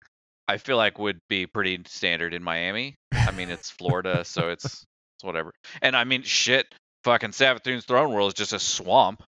i 0.49 0.57
feel 0.59 0.77
like 0.77 0.99
would 0.99 1.19
be 1.29 1.47
pretty 1.47 1.81
standard 1.87 2.35
in 2.35 2.43
miami 2.43 2.95
I 3.15 3.31
mean, 3.31 3.51
it's 3.51 3.71
Florida, 3.71 4.25
so 4.25 4.49
it's 4.49 4.65
it's 4.65 5.23
whatever. 5.23 5.53
And 5.81 5.95
I 5.95 6.03
mean, 6.05 6.23
shit, 6.23 6.67
fucking 7.05 7.31
Savathun's 7.31 7.85
Throne 7.85 8.13
World 8.13 8.29
is 8.29 8.35
just 8.35 8.53
a 8.53 8.59
swamp. 8.59 9.23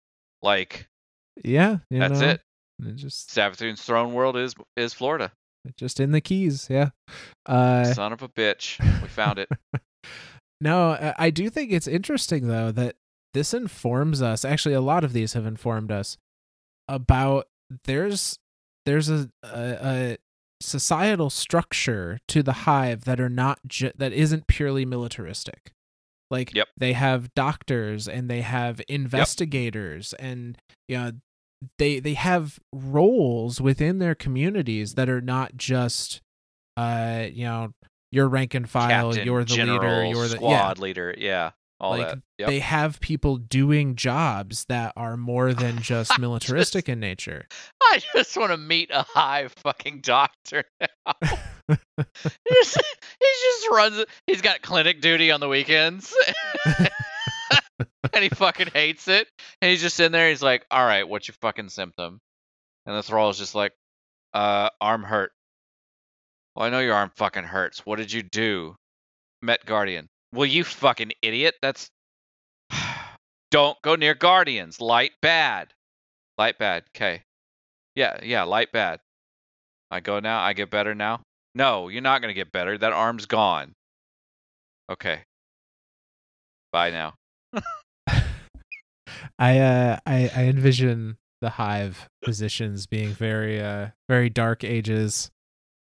Like 0.42 0.86
Yeah, 1.44 1.80
you 1.90 2.00
that's 2.00 2.22
know, 2.22 2.30
it. 2.30 2.42
it 2.86 2.96
Just 2.96 3.30
Savathun's 3.32 3.82
Throne 3.82 4.14
World 4.14 4.38
is 4.38 4.54
is 4.78 4.94
Florida. 4.94 5.32
just 5.78 6.00
in 6.00 6.12
the 6.12 6.22
keys. 6.22 6.68
Yeah. 6.70 6.92
Uh, 7.46 7.84
Son 7.94 8.14
of 8.14 8.22
a 8.22 8.30
bitch, 8.30 8.80
we 9.02 9.08
found 9.10 9.40
it. 9.40 9.50
No, 10.62 10.92
I- 10.92 11.16
I 11.18 11.30
do 11.32 11.50
think 11.50 11.72
it's 11.72 11.88
interesting 11.88 12.48
though 12.48 12.72
that 12.72 12.96
this 13.34 13.54
informs 13.54 14.22
us. 14.22 14.44
Actually, 14.46 14.76
a 14.76 14.82
lot 14.82 15.04
of 15.04 15.14
these 15.14 15.34
have 15.34 15.46
informed 15.46 15.92
us 15.92 16.18
about 16.88 17.48
there's 17.86 18.38
there's 18.86 19.10
a 19.10 19.30
a, 19.44 19.78
a 19.82 20.18
societal 20.62 21.30
structure 21.30 22.20
to 22.28 22.44
the 22.44 22.54
hive 22.54 23.06
that 23.06 23.20
are 23.20 23.30
not 23.30 23.60
ju- 23.68 23.92
that 23.98 24.14
isn't 24.14 24.48
purely 24.48 24.86
militaristic. 24.86 25.72
Like 26.30 26.54
Yep. 26.54 26.68
they 26.78 26.94
have 26.94 27.34
doctors 27.34 28.08
and 28.08 28.30
they 28.30 28.42
have 28.42 28.82
investigators 28.88 30.14
and 30.14 30.58
you 30.88 30.98
know 30.98 31.12
they 31.78 32.00
they 32.00 32.14
have 32.14 32.60
roles 32.74 33.60
within 33.60 34.00
their 34.00 34.16
communities 34.16 34.96
that 34.96 35.10
are 35.10 35.22
not 35.22 35.58
just 35.58 36.22
uh 36.78 37.28
you 37.32 37.44
know 37.46 37.74
your 38.12 38.28
rank 38.28 38.54
and 38.54 38.70
file, 38.70 39.10
Captain, 39.12 39.26
you're 39.26 39.44
the 39.44 39.56
General, 39.56 40.04
leader, 40.04 40.06
you're 40.06 40.28
the 40.28 40.36
squad 40.36 40.78
yeah. 40.78 40.82
leader. 40.82 41.16
Yeah, 41.18 41.52
all 41.82 41.98
Like. 41.98 42.20
Yep. 42.38 42.48
They 42.48 42.60
have 42.60 43.00
people 43.02 43.38
doing 43.38 43.96
jobs 43.96 44.66
that 44.66 44.94
are 44.96 45.18
more 45.18 45.54
than 45.54 45.82
just 45.82 46.18
militaristic 46.20 46.88
in 46.88 47.00
nature. 47.00 47.48
I 47.84 48.02
just 48.16 48.38
want 48.38 48.52
to 48.52 48.58
meet 48.58 48.92
a 48.92 49.04
high 49.04 49.48
fucking 49.48 50.02
doctor 50.02 50.64
now. 50.80 51.14
he's, 51.68 52.76
he 52.76 53.28
just 53.44 53.70
runs. 53.72 54.06
He's 54.28 54.42
got 54.42 54.62
clinic 54.62 55.02
duty 55.02 55.32
on 55.32 55.40
the 55.40 55.48
weekends, 55.48 56.16
and 58.14 58.24
he 58.24 58.30
fucking 58.30 58.70
hates 58.74 59.08
it. 59.08 59.28
And 59.62 59.72
he's 59.72 59.82
just 59.82 60.00
in 60.00 60.12
there. 60.12 60.30
He's 60.30 60.44
like, 60.44 60.66
"All 60.72 60.86
right, 60.86 61.08
what's 61.08 61.28
your 61.28 61.36
fucking 61.42 61.70
symptom?" 61.70 62.20
And 62.86 62.96
the 62.96 63.04
thrall 63.04 63.30
is 63.30 63.38
just 63.38 63.56
like, 63.56 63.74
"Uh, 64.34 64.70
arm 64.80 65.04
hurt." 65.04 65.32
Well, 66.56 66.66
I 66.66 66.70
know 66.70 66.80
your 66.80 66.96
arm 66.96 67.12
fucking 67.16 67.44
hurts. 67.44 67.86
What 67.86 67.98
did 67.98 68.12
you 68.12 68.24
do? 68.24 68.76
Met 69.42 69.66
Guardian. 69.66 70.08
Well, 70.34 70.46
you 70.46 70.64
fucking 70.64 71.12
idiot. 71.22 71.56
That's. 71.62 71.90
Don't 73.52 73.82
go 73.82 73.96
near 73.96 74.14
Guardians. 74.14 74.80
Light 74.80 75.12
bad. 75.22 75.74
Light 76.38 76.58
bad. 76.58 76.84
Okay. 76.96 77.24
Yeah, 77.96 78.20
yeah, 78.24 78.44
light 78.44 78.72
bad. 78.72 79.02
I 79.90 80.00
go 80.00 80.20
now. 80.20 80.40
I 80.40 80.54
get 80.54 80.70
better 80.70 80.96
now. 80.96 81.22
No, 81.54 81.90
you're 81.90 82.02
not 82.02 82.22
gonna 82.22 82.34
get 82.34 82.52
better. 82.52 82.78
That 82.78 82.94
arm's 82.94 83.26
gone. 83.26 83.74
Okay. 84.90 85.20
Bye 86.72 86.92
now. 86.92 87.16
I 89.38 89.60
uh 89.60 90.00
I, 90.06 90.32
I 90.34 90.44
envision 90.46 91.18
the 91.42 91.50
hive 91.50 92.08
positions 92.24 92.88
being 92.88 93.10
very 93.10 93.62
uh 93.62 93.90
very 94.08 94.30
dark 94.30 94.64
ages. 94.64 95.30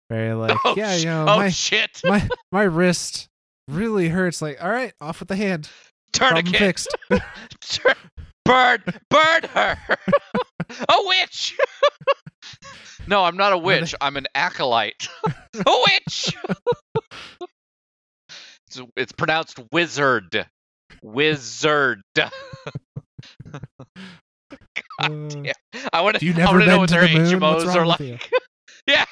Very 0.09 0.35
like 0.35 0.57
oh, 0.65 0.75
yeah, 0.77 0.95
you 0.95 1.07
know, 1.07 1.23
oh 1.29 1.37
my 1.37 1.51
shit! 1.51 2.01
my 2.05 2.29
my 2.53 2.63
wrist 2.63 3.29
really 3.69 4.09
hurts. 4.09 4.41
Like, 4.43 4.63
all 4.63 4.71
right, 4.71 4.93
off 5.01 5.21
with 5.21 5.29
the 5.29 5.37
hand. 5.37 5.69
Problem 6.13 6.47
fixed. 6.47 6.89
Tur- 7.61 7.95
burn, 8.45 8.83
burn 9.11 9.43
her. 9.55 9.77
a 10.89 10.97
witch. 11.05 11.57
no, 13.07 13.25
I'm 13.25 13.37
not 13.37 13.53
a 13.53 13.59
witch. 13.59 13.95
I'm 14.01 14.17
an 14.17 14.27
acolyte. 14.35 15.09
a 15.27 15.31
witch. 15.67 16.37
it's, 18.69 18.81
it's 18.97 19.13
pronounced 19.13 19.59
wizard. 19.73 20.47
Wizard. 21.03 22.01
Uh, 24.99 25.09
damn. 25.09 25.53
I 25.93 26.01
want 26.01 26.23
you 26.23 26.33
to. 26.33 26.41
I 26.41 26.45
never 26.45 26.59
want 26.59 26.65
to 26.65 26.67
know 26.67 26.73
been 26.73 26.79
what 26.79 26.89
to 26.89 26.95
their 26.95 27.09
the 27.09 27.19
moon? 27.19 27.41
HMOs 27.41 27.75
are 27.75 27.87
like. 27.87 28.31
Yeah. 28.87 29.05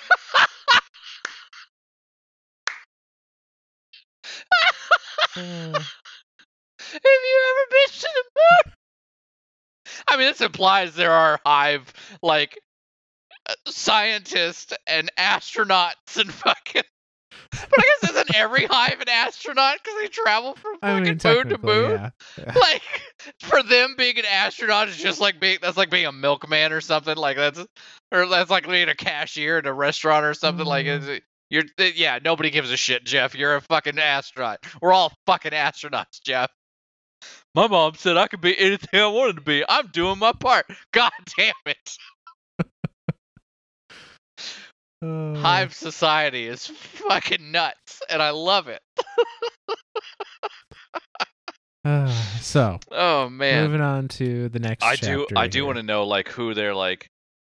Uh, 5.36 5.40
Have 6.93 7.02
you 7.05 7.43
ever 7.51 7.66
been 7.70 7.93
to 7.93 8.09
the 8.15 8.24
moon? 8.35 8.74
I 10.09 10.16
mean, 10.16 10.27
this 10.27 10.40
implies 10.40 10.94
there 10.94 11.12
are 11.12 11.40
hive 11.44 11.93
like 12.23 12.59
uh, 13.48 13.55
scientists 13.66 14.73
and 14.86 15.11
astronauts 15.19 16.16
and 16.19 16.32
fucking. 16.32 16.82
But 17.51 17.78
I 17.81 17.82
guess 18.01 18.11
isn't 18.11 18.35
every 18.35 18.66
hive 18.66 19.01
an 19.01 19.09
astronaut 19.09 19.78
because 19.82 20.01
they 20.01 20.09
travel 20.09 20.55
from 20.55 20.77
I 20.82 20.98
fucking 20.98 21.20
mean, 21.24 21.35
moon 21.35 21.48
to 21.48 21.59
moon? 21.66 21.90
yeah. 21.93 22.11
Yeah. 22.36 22.52
Like 22.61 22.82
for 23.40 23.62
them 23.62 23.94
being 23.97 24.19
an 24.19 24.24
astronaut 24.24 24.89
is 24.89 24.97
just 24.97 25.20
like 25.20 25.40
being 25.40 25.59
that's 25.62 25.77
like 25.77 25.90
being 25.90 26.06
a 26.06 26.12
milkman 26.12 26.73
or 26.73 26.81
something. 26.81 27.16
Like 27.16 27.36
that's 27.36 27.65
or 28.12 28.27
that's 28.27 28.51
like 28.51 28.69
being 28.69 28.89
a 28.89 28.94
cashier 28.94 29.59
at 29.59 29.66
a 29.66 29.73
restaurant 29.73 30.24
or 30.24 30.35
something. 30.35 30.66
Like 30.66 30.86
Mm. 30.86 31.09
it's, 31.09 31.24
you're 31.55 31.93
yeah, 31.95 32.19
nobody 32.23 32.51
gives 32.51 32.71
a 32.73 32.77
shit, 32.77 33.05
Jeff. 33.05 33.35
You're 33.37 33.55
a 33.57 33.61
fucking 33.61 33.99
astronaut. 33.99 34.59
We're 34.83 34.93
all 34.93 35.13
fucking 35.27 35.53
astronauts, 35.53 36.21
Jeff. 36.25 36.51
My 37.55 37.69
mom 37.69 37.95
said 37.95 38.17
I 38.17 38.27
could 38.27 38.41
be 38.41 38.59
anything 38.59 39.01
I 39.01 39.07
wanted 39.07 39.37
to 39.37 39.43
be. 39.43 39.65
I'm 39.69 39.87
doing 39.89 40.19
my 40.19 40.33
part. 40.33 40.67
God 40.93 41.13
damn 41.39 41.55
it. 41.67 41.97
Uh, 45.03 45.35
Hive 45.37 45.75
society 45.75 46.47
is 46.49 46.67
fucking 46.67 47.53
nuts, 47.53 48.03
and 48.11 48.21
I 48.21 48.31
love 48.31 48.69
it. 48.69 48.81
uh, 51.85 52.09
so 52.41 52.81
Oh 52.91 53.29
man. 53.29 53.65
moving 53.65 53.81
on 53.81 54.09
to 54.09 54.49
the 54.49 54.59
next. 54.59 54.83
I 54.83 54.97
do 54.97 55.27
I 55.37 55.47
do 55.47 55.65
want 55.67 55.77
to 55.77 55.85
know 55.85 56.05
like 56.05 56.29
who 56.29 56.55
they're 56.55 56.75
like, 56.75 57.07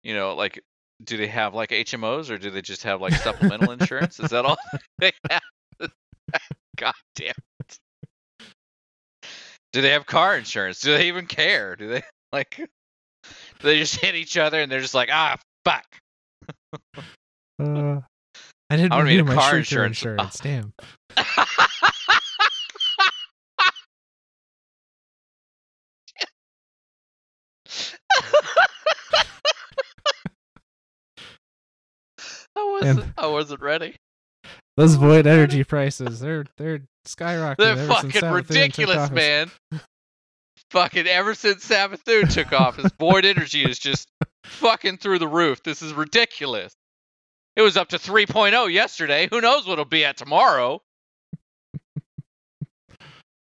you 0.03 0.13
know, 0.15 0.35
like 0.35 0.61
do 1.03 1.17
they 1.17 1.27
have 1.27 1.53
like 1.53 1.69
HMOs 1.69 2.29
or 2.29 2.37
do 2.37 2.49
they 2.49 2.61
just 2.61 2.83
have 2.83 3.01
like 3.01 3.13
supplemental 3.13 3.71
insurance? 3.71 4.19
Is 4.19 4.29
that 4.29 4.45
all 4.45 4.57
they 4.99 5.11
have? 5.29 5.41
God 6.77 6.93
damn 7.15 7.33
it. 7.59 7.77
Do 9.73 9.81
they 9.81 9.89
have 9.91 10.05
car 10.05 10.37
insurance? 10.37 10.79
Do 10.79 10.97
they 10.97 11.07
even 11.07 11.25
care? 11.25 11.75
Do 11.75 11.87
they 11.89 12.03
like 12.31 12.55
do 12.57 12.67
they 13.61 13.77
just 13.79 13.95
hit 13.97 14.15
each 14.15 14.37
other 14.37 14.61
and 14.61 14.71
they're 14.71 14.81
just 14.81 14.93
like, 14.95 15.09
ah 15.11 15.37
fuck. 15.65 15.85
Uh, 17.61 17.99
I 18.69 18.77
didn't 18.77 18.93
I 18.93 19.01
renew 19.01 19.23
my 19.25 19.35
car 19.35 19.57
insurance- 19.57 19.97
insurance. 20.01 20.39
Damn. 20.39 20.73
I 32.85 32.93
wasn't 32.93 33.13
I 33.17 33.27
wasn't 33.27 33.61
ready. 33.61 33.95
Those 34.77 34.95
void 34.95 35.25
energy 35.27 35.63
prices, 35.63 36.19
they're 36.19 36.45
they're 36.57 36.81
skyrocketing. 37.07 37.57
They're 37.57 37.71
ever 37.77 37.87
fucking 37.87 38.11
Savathun 38.11 38.33
ridiculous, 38.33 38.97
office. 38.97 39.11
man. 39.15 39.51
fucking 40.71 41.07
ever 41.07 41.33
since 41.33 41.67
Savathun 41.67 42.31
took 42.33 42.51
office, 42.53 42.91
void 42.99 43.23
energy 43.25 43.63
is 43.63 43.79
just 43.79 44.09
fucking 44.43 44.97
through 44.97 45.19
the 45.19 45.27
roof. 45.27 45.63
This 45.63 45.81
is 45.81 45.93
ridiculous. 45.93 46.73
It 47.55 47.61
was 47.61 47.77
up 47.77 47.87
to 47.89 47.97
3.0 47.97 48.71
yesterday. 48.73 49.29
Who 49.31 49.39
knows 49.39 49.65
what 49.65 49.73
it'll 49.73 49.85
be 49.85 50.03
at 50.05 50.17
tomorrow? 50.17 50.81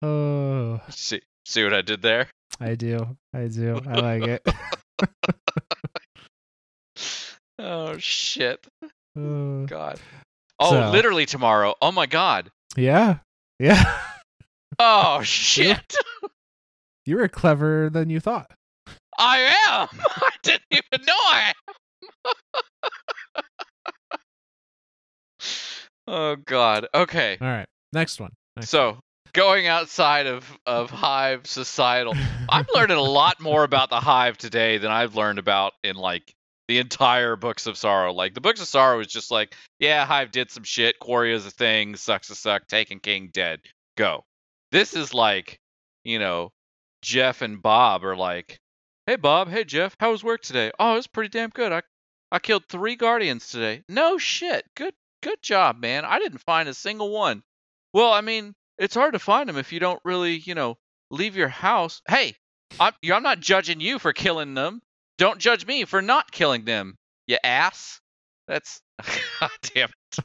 Oh, 0.04 0.80
See, 0.90 1.22
see 1.46 1.64
what 1.64 1.74
I 1.74 1.82
did 1.82 2.04
there? 2.04 2.28
I 2.60 2.76
do. 2.76 3.18
I 3.34 3.48
do. 3.48 3.82
I 3.88 3.94
like 3.96 4.24
it. 4.28 4.48
Oh 7.60 7.98
shit. 7.98 8.68
Uh, 9.18 9.66
God. 9.66 10.00
Oh, 10.60 10.70
So- 10.72 10.92
literally 10.92 11.26
tomorrow. 11.26 11.76
Oh 11.82 11.92
my 11.92 12.06
god. 12.06 12.50
yeah. 12.76 13.18
Yeah. 13.60 13.84
Oh 14.80 15.22
shit! 15.24 15.96
You 17.06 17.16
were 17.18 17.28
cleverer 17.28 17.90
than 17.90 18.10
you 18.12 18.20
thought. 18.20 18.52
I 19.18 19.40
am. 19.68 19.88
I 20.00 20.30
didn't 20.44 20.62
even 20.72 21.06
know 21.06 21.14
I 21.18 21.54
am. 22.28 22.34
oh 26.08 26.36
god. 26.36 26.88
Okay. 26.94 27.38
All 27.42 27.48
right, 27.48 27.66
next 27.94 28.20
one. 28.20 28.32
Next 28.56 28.70
So 28.70 29.00
going 29.34 29.68
outside 29.68 30.28
of 30.28 30.46
of 30.66 30.90
hive 30.92 31.48
societal, 31.48 32.14
I'm 32.50 32.66
learning 32.76 32.98
a 32.98 33.02
lot 33.02 33.40
more 33.40 33.64
about 33.64 33.90
the 33.90 34.00
hive 34.00 34.38
today 34.38 34.78
than 34.78 34.92
I've 34.92 35.16
learned 35.16 35.40
about 35.40 35.74
in 35.84 35.96
like 35.96 36.32
the 36.68 36.80
entire 36.80 37.36
books 37.36 37.66
of 37.68 37.78
sorrow. 37.78 38.14
Like 38.14 38.34
the 38.34 38.42
books 38.42 38.62
of 38.62 38.68
sorrow 38.68 39.00
is 39.00 39.08
just 39.08 39.32
like, 39.32 39.56
yeah, 39.80 40.06
hive 40.06 40.32
did 40.32 40.52
some 40.52 40.64
shit. 40.64 41.00
Quarry 41.00 41.34
is 41.34 41.46
a 41.46 41.52
thing. 41.52 41.96
Sucks 41.96 42.28
to 42.28 42.36
suck. 42.36 42.68
Taken 42.68 43.00
king 43.00 43.30
dead. 43.32 43.62
Go. 43.96 44.26
This 44.72 44.96
is 44.96 45.14
like, 45.14 45.60
you 46.04 46.20
know, 46.20 46.52
Jeff 47.02 47.42
and 47.42 47.62
Bob 47.62 48.04
are 48.04 48.16
like, 48.16 48.60
hey 49.06 49.16
Bob, 49.16 49.50
hey 49.50 49.64
Jeff, 49.64 49.96
how 50.00 50.12
was 50.12 50.24
work 50.24 50.42
today? 50.42 50.72
Oh, 50.80 50.94
it 50.94 50.98
was 50.98 51.08
pretty 51.08 51.30
damn 51.30 51.50
good. 51.50 51.72
I 51.72 51.82
I 52.32 52.40
killed 52.40 52.66
three 52.68 52.96
guardians 52.96 53.48
today. 53.48 53.84
No 53.88 54.18
shit. 54.18 54.66
Good 54.76 54.94
good 55.24 55.42
job, 55.42 55.80
man. 55.80 56.06
I 56.06 56.20
didn't 56.20 56.40
find 56.40 56.68
a 56.68 56.74
single 56.74 57.12
one. 57.12 57.44
Well, 57.94 58.12
I 58.12 58.22
mean, 58.22 58.54
it's 58.78 58.96
hard 58.96 59.14
to 59.14 59.20
find 59.20 59.48
them 59.48 59.58
if 59.58 59.72
you 59.72 59.80
don't 59.80 60.02
really, 60.04 60.38
you 60.38 60.56
know, 60.56 60.78
leave 61.10 61.36
your 61.38 61.48
house. 61.48 62.02
Hey, 62.08 62.36
I'm 62.80 62.94
I'm 63.12 63.24
not 63.24 63.40
judging 63.40 63.80
you 63.80 64.00
for 64.00 64.14
killing 64.14 64.54
them. 64.54 64.82
Don't 65.18 65.40
judge 65.40 65.66
me 65.66 65.86
for 65.86 66.02
not 66.02 66.32
killing 66.32 66.66
them, 66.66 66.96
you 67.26 67.38
ass. 67.44 68.00
That's 68.48 68.82
God 69.40 69.50
damn 69.62 69.90
it. 70.14 70.24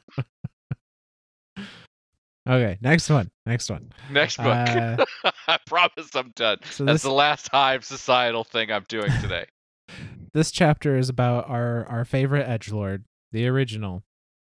Okay, 2.49 2.77
next 2.81 3.09
one. 3.09 3.31
Next 3.47 3.71
one. 3.71 3.93
Next 4.11 4.37
book. 4.37 4.47
Uh, 4.47 5.05
I 5.47 5.59
promise 5.67 6.11
I'm 6.15 6.33
done. 6.35 6.59
So 6.71 6.85
That's 6.85 6.97
this 6.97 7.03
the 7.03 7.13
last 7.13 7.49
hive 7.53 7.85
societal 7.85 8.43
thing 8.43 8.73
I'm 8.73 8.85
doing 8.89 9.11
today. 9.21 9.47
this 10.35 10.51
chapter 10.51 10.97
is 10.97 11.09
about 11.09 11.49
our 11.49 11.87
our 11.87 12.05
favorite 12.05 12.49
edge 12.49 12.73
lord, 12.73 13.05
the 13.31 13.47
original 13.47 14.03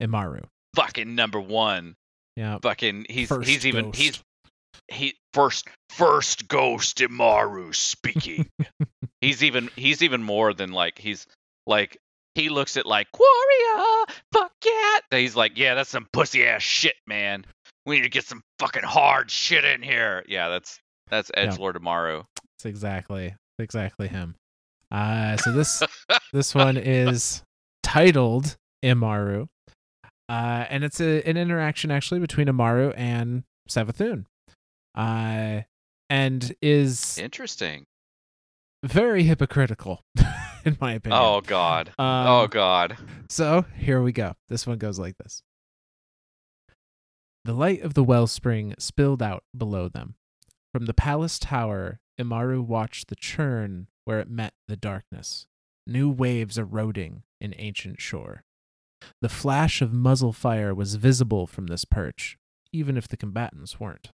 Immaru. 0.02 0.44
Fucking 0.76 1.16
number 1.16 1.42
one. 1.42 1.96
Yeah. 2.36 2.60
Fucking 2.62 3.08
he's 3.10 3.28
First 3.28 3.50
he's 3.50 3.66
even 3.66 3.86
ghost. 3.86 3.98
he's 4.00 4.24
he 4.88 5.16
first 5.34 5.68
first 5.90 6.48
ghost 6.48 7.00
Immaru 7.00 7.74
speaking. 7.74 8.48
He's 9.22 9.44
even 9.44 9.70
he's 9.76 10.02
even 10.02 10.24
more 10.24 10.54
than 10.54 10.72
like 10.72 10.98
he's 10.98 11.28
like 11.68 11.98
he 12.36 12.50
looks 12.50 12.78
at 12.78 12.86
like 12.86 13.08
warrior 13.18 14.06
fuck 14.32 14.52
yeah. 14.66 15.18
He's 15.18 15.36
like 15.36 15.58
yeah 15.58 15.76
that's 15.76 15.90
some 15.90 16.08
pussy 16.14 16.46
ass 16.46 16.62
shit 16.62 16.96
man. 17.08 17.46
We 17.86 17.98
need 17.98 18.04
to 18.04 18.10
get 18.10 18.26
some 18.26 18.42
fucking 18.60 18.84
hard 18.84 19.30
shit 19.32 19.66
in 19.66 19.82
here. 19.82 20.24
Yeah 20.28 20.50
that's 20.50 20.80
that's 21.10 21.32
Yeah. 21.36 21.48
Edgelord 21.48 21.76
Immaru. 21.76 22.24
It's 22.56 22.66
exactly 22.66 23.36
exactly 23.58 24.08
him. 24.08 24.36
Uh 24.92 25.38
so 25.38 25.52
this 25.52 25.84
this 26.34 26.56
one 26.56 26.78
is 26.78 27.44
titled 27.84 28.56
Immaru. 28.84 29.48
Uh 30.30 30.66
and 30.70 30.84
it's 30.84 31.02
a, 31.02 31.22
an 31.28 31.36
interaction 31.36 31.92
actually 31.92 32.20
between 32.22 32.48
Immaru 32.48 32.94
and 32.96 33.44
Savathun. 33.70 34.26
Uh 34.96 35.62
and 36.10 36.56
is 36.62 37.18
Interesting. 37.18 37.86
Very 38.84 39.24
hypocritical 39.24 40.04
in 40.66 40.78
my 40.80 40.94
opinion. 40.94 41.22
Oh 41.22 41.42
god. 41.42 41.90
Um, 41.98 42.28
oh 42.28 42.48
god. 42.48 42.98
So 43.30 43.66
here 43.76 44.02
we 44.02 44.12
go. 44.12 44.36
This 44.48 44.66
one 44.66 44.78
goes 44.78 45.00
like 45.00 45.18
this 45.18 45.44
The 47.46 47.54
light 47.54 47.82
of 47.82 47.94
the 47.94 48.04
wellspring 48.04 48.76
spilled 48.80 49.22
out 49.22 49.44
below 49.56 49.90
them. 49.90 50.16
From 50.74 50.86
the 50.86 50.94
palace 50.94 51.40
tower, 51.40 52.00
Immaru 52.20 52.66
watched 52.66 53.08
the 53.08 53.16
churn 53.16 53.88
where 54.06 54.20
it 54.20 54.30
met 54.30 54.54
the 54.68 54.76
darkness, 54.76 55.48
new 55.88 56.10
waves 56.10 56.58
eroding 56.58 57.24
in 57.42 57.54
ancient 57.58 58.02
shore. 58.02 58.44
The 59.22 59.30
flash 59.30 59.82
of 59.82 59.94
muzzle 59.94 60.34
fire 60.34 60.76
was 60.76 60.96
visible 60.96 61.48
from 61.48 61.68
this 61.68 61.86
perch, 61.86 62.38
even 62.72 62.98
if 62.98 63.08
the 63.08 63.18
combatants 63.18 63.80
weren't. 63.80 64.12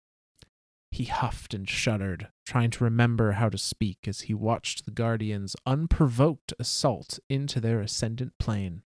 He 0.91 1.05
huffed 1.05 1.53
and 1.53 1.69
shuddered, 1.69 2.27
trying 2.45 2.69
to 2.71 2.83
remember 2.83 3.33
how 3.33 3.49
to 3.49 3.57
speak 3.57 3.99
as 4.07 4.21
he 4.21 4.33
watched 4.33 4.85
the 4.85 4.91
Guardians' 4.91 5.55
unprovoked 5.65 6.53
assault 6.59 7.17
into 7.29 7.61
their 7.61 7.79
ascendant 7.79 8.33
plane. 8.39 8.83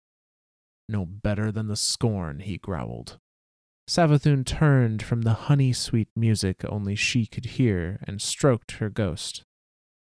No 0.88 1.06
better 1.06 1.50
than 1.50 1.68
the 1.68 1.76
scorn, 1.76 2.40
he 2.40 2.58
growled. 2.58 3.18
Savathun 3.88 4.44
turned 4.44 5.02
from 5.02 5.22
the 5.22 5.34
honey 5.34 5.72
sweet 5.72 6.08
music 6.14 6.64
only 6.66 6.94
she 6.94 7.26
could 7.26 7.46
hear 7.46 7.98
and 8.06 8.20
stroked 8.20 8.72
her 8.72 8.90
ghost. 8.90 9.42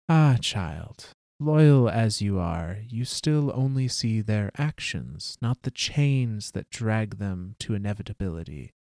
Ah, 0.08 0.38
child, 0.40 1.10
loyal 1.40 1.88
as 1.88 2.22
you 2.22 2.38
are, 2.38 2.78
you 2.88 3.04
still 3.04 3.52
only 3.54 3.88
see 3.88 4.20
their 4.20 4.50
actions, 4.56 5.36
not 5.40 5.62
the 5.62 5.70
chains 5.70 6.52
that 6.52 6.70
drag 6.70 7.18
them 7.18 7.54
to 7.60 7.74
inevitability. 7.74 8.72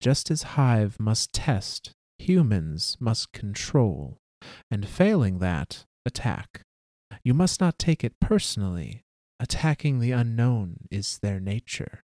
Just 0.00 0.30
as 0.30 0.42
Hive 0.42 0.98
must 0.98 1.32
test, 1.32 1.92
humans 2.18 2.96
must 3.00 3.32
control, 3.32 4.18
and 4.70 4.88
failing 4.88 5.38
that, 5.38 5.84
attack. 6.04 6.62
You 7.24 7.34
must 7.34 7.60
not 7.60 7.78
take 7.78 8.02
it 8.04 8.18
personally. 8.20 9.04
Attacking 9.40 9.98
the 9.98 10.12
unknown 10.12 10.86
is 10.90 11.18
their 11.18 11.40
nature. 11.40 12.04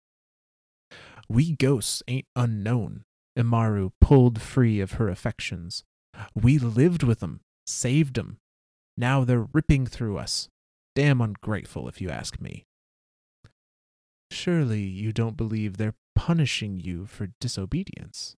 We 1.27 1.55
ghosts 1.55 2.03
ain't 2.07 2.27
unknown. 2.35 3.05
Immaru 3.37 3.91
pulled 3.99 4.39
free 4.41 4.79
of 4.79 4.93
her 4.93 5.09
affections. 5.09 5.83
We 6.35 6.59
lived 6.59 7.01
with 7.01 7.23
'em, 7.23 7.41
saved 7.65 8.19
'em. 8.19 8.37
Now 8.95 9.23
they're 9.23 9.47
ripping 9.51 9.87
through 9.87 10.17
us. 10.19 10.49
Damn 10.95 11.21
ungrateful, 11.21 11.87
if 11.87 11.99
you 11.99 12.09
ask 12.11 12.39
me. 12.39 12.65
Surely 14.29 14.83
you 14.83 15.11
don't 15.11 15.37
believe 15.37 15.77
they're 15.77 15.95
punishing 16.13 16.79
you 16.79 17.07
for 17.07 17.33
disobedience. 17.39 18.35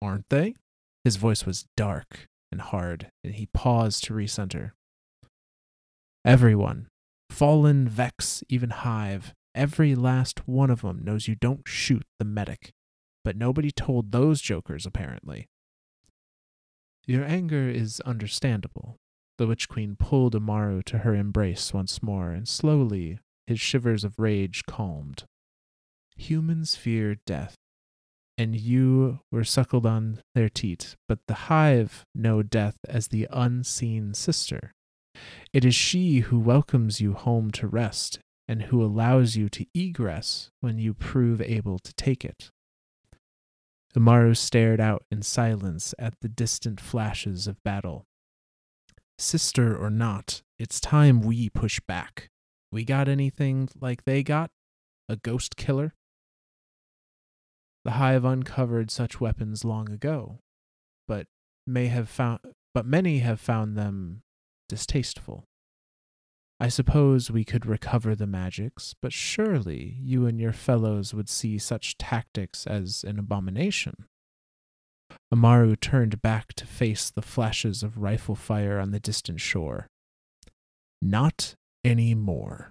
Aren't 0.00 0.28
they? 0.28 0.56
His 1.04 1.16
voice 1.16 1.44
was 1.44 1.66
dark 1.76 2.28
and 2.50 2.60
hard, 2.60 3.10
and 3.24 3.34
he 3.34 3.46
paused 3.46 4.04
to 4.04 4.14
recenter. 4.14 4.72
Everyone, 6.24 6.88
Fallen, 7.30 7.88
Vex, 7.88 8.44
even 8.48 8.70
Hive, 8.70 9.32
every 9.54 9.94
last 9.94 10.46
one 10.46 10.70
of 10.70 10.84
of 10.84 10.88
'em 10.88 11.04
knows 11.04 11.28
you 11.28 11.34
don't 11.34 11.66
shoot 11.66 12.04
the 12.18 12.24
medic, 12.24 12.72
but 13.24 13.36
nobody 13.36 13.70
told 13.70 14.12
those 14.12 14.40
jokers, 14.40 14.86
apparently. 14.86 15.46
Your 17.06 17.24
anger 17.24 17.68
is 17.68 18.00
understandable. 18.00 18.96
The 19.38 19.46
Witch 19.46 19.68
Queen 19.68 19.96
pulled 19.96 20.34
Immaru 20.34 20.84
to 20.84 20.98
her 20.98 21.14
embrace 21.14 21.74
once 21.74 22.02
more, 22.02 22.30
and 22.30 22.46
slowly 22.46 23.18
his 23.46 23.60
shivers 23.60 24.04
of 24.04 24.18
rage 24.18 24.62
calmed. 24.66 25.24
Humans 26.16 26.76
fear 26.76 27.16
death, 27.26 27.56
and 28.42 28.56
you 28.56 29.20
were 29.30 29.44
suckled 29.44 29.86
on 29.86 30.20
their 30.34 30.48
teat, 30.48 30.96
but 31.08 31.20
the 31.28 31.46
hive 31.46 32.04
know 32.12 32.42
death 32.42 32.76
as 32.88 33.08
the 33.08 33.28
unseen 33.30 34.14
sister. 34.14 34.72
It 35.52 35.64
is 35.64 35.76
she 35.76 36.20
who 36.20 36.40
welcomes 36.40 37.00
you 37.00 37.12
home 37.12 37.52
to 37.52 37.68
rest, 37.68 38.18
and 38.48 38.62
who 38.62 38.82
allows 38.82 39.36
you 39.36 39.48
to 39.50 39.66
egress 39.74 40.50
when 40.60 40.76
you 40.76 40.92
prove 40.92 41.40
able 41.40 41.78
to 41.78 41.94
take 41.94 42.24
it. 42.24 42.50
Immaru 43.96 44.36
stared 44.36 44.80
out 44.80 45.04
in 45.08 45.22
silence 45.22 45.94
at 45.96 46.14
the 46.20 46.28
distant 46.28 46.80
flashes 46.80 47.46
of 47.46 47.62
battle. 47.62 48.06
Sister 49.18 49.76
or 49.76 49.88
not, 49.88 50.42
it's 50.58 50.80
time 50.80 51.20
we 51.20 51.48
push 51.48 51.78
back. 51.86 52.28
We 52.72 52.84
got 52.84 53.08
anything 53.08 53.68
like 53.80 54.02
they 54.04 54.24
got? 54.24 54.50
A 55.08 55.14
ghost 55.14 55.54
killer? 55.54 55.94
The 57.84 57.92
Hive 57.92 58.24
uncovered 58.24 58.90
such 58.90 59.20
weapons 59.20 59.64
long 59.64 59.90
ago, 59.90 60.38
but 61.08 61.26
may 61.66 61.86
have 61.86 62.08
found 62.08 62.40
but 62.74 62.86
many 62.86 63.18
have 63.18 63.40
found 63.40 63.76
them 63.76 64.22
distasteful. 64.68 65.44
I 66.58 66.68
suppose 66.68 67.30
we 67.30 67.44
could 67.44 67.66
recover 67.66 68.14
the 68.14 68.26
magics, 68.26 68.94
but 69.02 69.12
surely 69.12 69.98
you 70.00 70.26
and 70.26 70.40
your 70.40 70.52
fellows 70.52 71.12
would 71.12 71.28
see 71.28 71.58
such 71.58 71.98
tactics 71.98 72.66
as 72.66 73.04
an 73.04 73.18
abomination. 73.18 74.06
Immaru 75.34 75.78
turned 75.78 76.22
back 76.22 76.54
to 76.54 76.66
face 76.66 77.10
the 77.10 77.20
flashes 77.20 77.82
of 77.82 77.98
rifle 77.98 78.36
fire 78.36 78.78
on 78.78 78.92
the 78.92 79.00
distant 79.00 79.40
shore. 79.40 79.88
Not 81.02 81.56
any 81.84 82.14
more. 82.14 82.70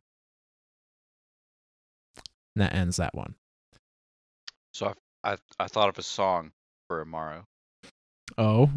That 2.55 2.73
ends 2.73 2.97
that 2.97 3.13
one. 3.13 3.35
So 4.73 4.93
I, 5.23 5.33
I 5.33 5.37
I 5.59 5.67
thought 5.67 5.89
of 5.89 5.97
a 5.97 6.03
song 6.03 6.51
for 6.87 7.03
Immaru. 7.03 7.43
Oh, 8.37 8.69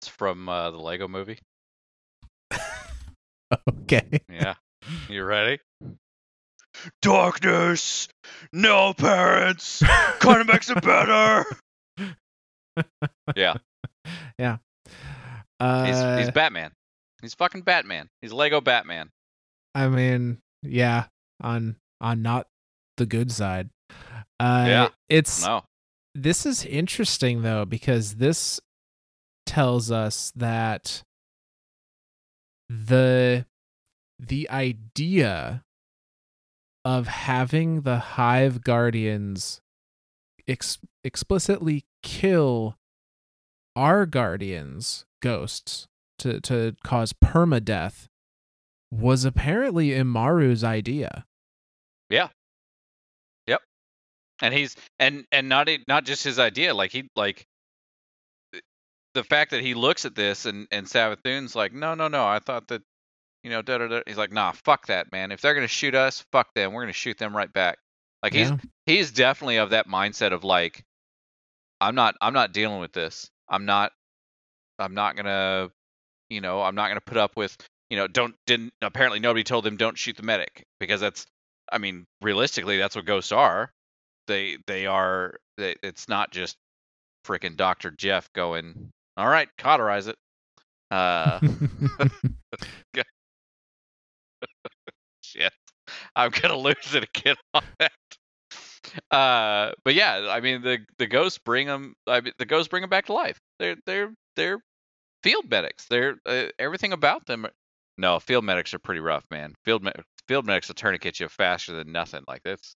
It's 0.00 0.08
from 0.08 0.48
uh, 0.48 0.70
the 0.70 0.78
Lego 0.78 1.08
Movie. 1.08 1.38
okay. 3.70 4.20
Yeah. 4.28 4.54
You 5.08 5.24
ready? 5.24 5.58
Darkness, 7.00 8.08
no 8.52 8.92
parents, 8.94 9.82
kind 10.18 10.40
of 10.40 10.46
makes 10.46 10.70
it 10.70 10.82
better. 10.82 11.44
Yeah. 13.36 13.54
yeah. 14.38 14.56
Uh, 15.60 15.84
He's 15.84 16.24
he's 16.24 16.34
Batman. 16.34 16.72
He's 17.20 17.34
fucking 17.34 17.60
Batman. 17.60 18.08
He's 18.22 18.32
Lego 18.32 18.62
Batman. 18.62 19.10
I 19.74 19.88
mean, 19.88 20.38
yeah, 20.62 21.04
on 21.42 21.76
on 22.00 22.22
not 22.22 22.46
the 22.96 23.04
good 23.04 23.30
side. 23.30 23.68
Uh, 24.40 24.64
Yeah. 24.68 24.88
It's 25.08 25.44
No. 25.44 25.64
this 26.14 26.44
is 26.46 26.64
interesting 26.64 27.42
though 27.42 27.64
because 27.64 28.16
this 28.16 28.60
tells 29.46 29.90
us 29.90 30.32
that 30.36 31.02
the 32.68 33.46
the 34.18 34.48
idea 34.50 35.64
of 36.84 37.06
having 37.06 37.82
the 37.82 37.98
hive 37.98 38.62
guardians 38.64 39.60
ex- 40.48 40.78
explicitly 41.04 41.84
kill 42.02 42.76
our 43.76 44.06
guardians 44.06 45.04
ghosts 45.22 45.86
to 46.18 46.40
to 46.40 46.74
cause 46.84 47.12
permadeath 47.12 48.08
was 48.90 49.24
apparently 49.24 49.88
Immaru's 49.92 50.62
idea. 50.62 51.24
And 54.42 54.52
he's 54.52 54.76
and 54.98 55.24
and 55.32 55.48
not 55.48 55.68
not 55.88 56.04
just 56.04 56.24
his 56.24 56.38
idea 56.38 56.74
like 56.74 56.92
he 56.92 57.08
like 57.16 57.46
the 59.14 59.24
fact 59.24 59.52
that 59.52 59.62
he 59.62 59.72
looks 59.74 60.04
at 60.04 60.14
this 60.14 60.44
and 60.44 60.66
and 60.70 60.86
Savathun's 60.86 61.54
like 61.56 61.72
no 61.72 61.94
no 61.94 62.08
no 62.08 62.26
I 62.26 62.40
thought 62.40 62.68
that 62.68 62.82
you 63.42 63.50
know 63.50 63.62
da, 63.62 63.78
da, 63.78 63.86
da. 63.88 64.00
he's 64.06 64.18
like 64.18 64.32
nah 64.32 64.52
fuck 64.52 64.86
that 64.88 65.10
man. 65.12 65.32
If 65.32 65.40
they're 65.40 65.54
gonna 65.54 65.68
shoot 65.68 65.94
us 65.94 66.24
fuck 66.32 66.52
them. 66.54 66.72
We're 66.72 66.82
gonna 66.82 66.92
shoot 66.92 67.16
them 67.16 67.34
right 67.34 67.52
back. 67.52 67.78
Like 68.22 68.34
he's 68.34 68.50
Yeah. 68.50 68.56
he's 68.86 69.12
definitely 69.12 69.56
of 69.56 69.70
that 69.70 69.88
mindset 69.88 70.32
of 70.32 70.44
like 70.44 70.84
I'm 71.80 71.94
not 71.94 72.16
I'm 72.20 72.34
not 72.34 72.52
dealing 72.52 72.80
with 72.80 72.92
this. 72.92 73.30
I'm 73.48 73.64
not 73.64 73.92
I'm 74.78 74.94
not 74.94 75.16
gonna 75.16 75.70
you 76.30 76.40
know 76.40 76.62
I'm 76.62 76.74
not 76.74 76.88
gonna 76.88 77.00
put 77.00 77.16
up 77.18 77.36
with 77.36 77.56
you 77.90 77.96
know 77.96 78.08
don't 78.08 78.34
didn't 78.46 78.72
apparently 78.82 79.20
nobody 79.20 79.44
told 79.44 79.64
them 79.64 79.76
don't 79.76 79.96
shoot 79.98 80.16
the 80.16 80.22
medic. 80.24 80.64
Because 80.80 81.00
that's 81.00 81.26
I 81.70 81.78
mean 81.78 82.06
realistically 82.22 82.78
that's 82.78 82.96
what 82.96 83.04
ghosts 83.04 83.30
are 83.32 83.70
they 84.32 84.56
they 84.66 84.86
are 84.86 85.34
they, 85.58 85.76
it's 85.82 86.08
not 86.08 86.30
just 86.30 86.56
freaking 87.26 87.56
Dr. 87.56 87.90
Jeff 87.90 88.32
going 88.32 88.90
all 89.16 89.28
right 89.28 89.48
cauterize 89.58 90.06
it. 90.06 90.16
Uh 90.90 91.38
shit. 95.20 95.52
I'm 96.16 96.30
gonna 96.30 96.56
lose 96.56 96.94
it 96.94 97.04
again 97.14 97.36
on 97.54 97.62
that. 97.78 97.92
Uh 99.10 99.72
but 99.84 99.94
yeah 99.94 100.28
I 100.30 100.40
mean 100.40 100.62
the 100.62 100.78
the 100.98 101.06
ghosts 101.06 101.38
bring 101.38 101.66
them 101.66 101.94
I 102.06 102.22
mean 102.22 102.32
the 102.38 102.46
ghosts 102.46 102.68
bring 102.68 102.80
them 102.80 102.90
back 102.90 103.06
to 103.06 103.12
life. 103.12 103.38
They're 103.58 103.76
they're 103.84 104.14
they're 104.36 104.60
field 105.22 105.50
medics. 105.50 105.86
They're 105.88 106.16
uh, 106.24 106.46
everything 106.58 106.94
about 106.94 107.26
them 107.26 107.46
no 107.98 108.18
field 108.18 108.44
medics 108.44 108.72
are 108.72 108.78
pretty 108.78 109.00
rough 109.00 109.24
man. 109.30 109.54
Field 109.64 109.84
me- 109.84 109.92
field 110.26 110.46
medics 110.46 110.68
will 110.68 110.74
tourniquet 110.74 111.20
you 111.20 111.28
faster 111.28 111.72
than 111.74 111.92
nothing. 111.92 112.24
Like 112.26 112.42
this 112.42 112.74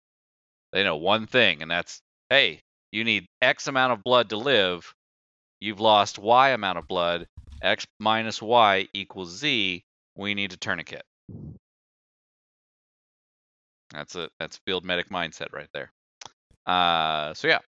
they 0.74 0.84
know 0.84 0.98
one 0.98 1.28
thing, 1.28 1.62
and 1.62 1.72
that's 1.72 2.02
hey, 2.30 2.60
you 2.92 3.06
need 3.06 3.26
X 3.42 3.68
amount 3.68 3.94
of 3.94 4.04
blood 4.04 4.30
to 4.32 4.38
live. 4.38 4.94
You've 5.62 5.80
lost 5.80 6.20
Y 6.20 6.50
amount 6.50 6.78
of 6.80 6.88
blood. 6.88 7.28
X 7.62 7.88
minus 8.00 8.42
Y 8.42 8.90
equals 8.94 9.38
Z. 9.38 9.82
We 10.18 10.34
need 10.34 10.52
a 10.52 10.58
tourniquet. 10.58 11.04
That's 13.94 14.16
a 14.16 14.30
that's 14.40 14.60
field 14.66 14.84
medic 14.84 15.10
mindset 15.10 15.54
right 15.54 15.70
there. 15.74 15.92
Uh, 16.66 17.34
so 17.34 17.48
yeah, 17.48 17.60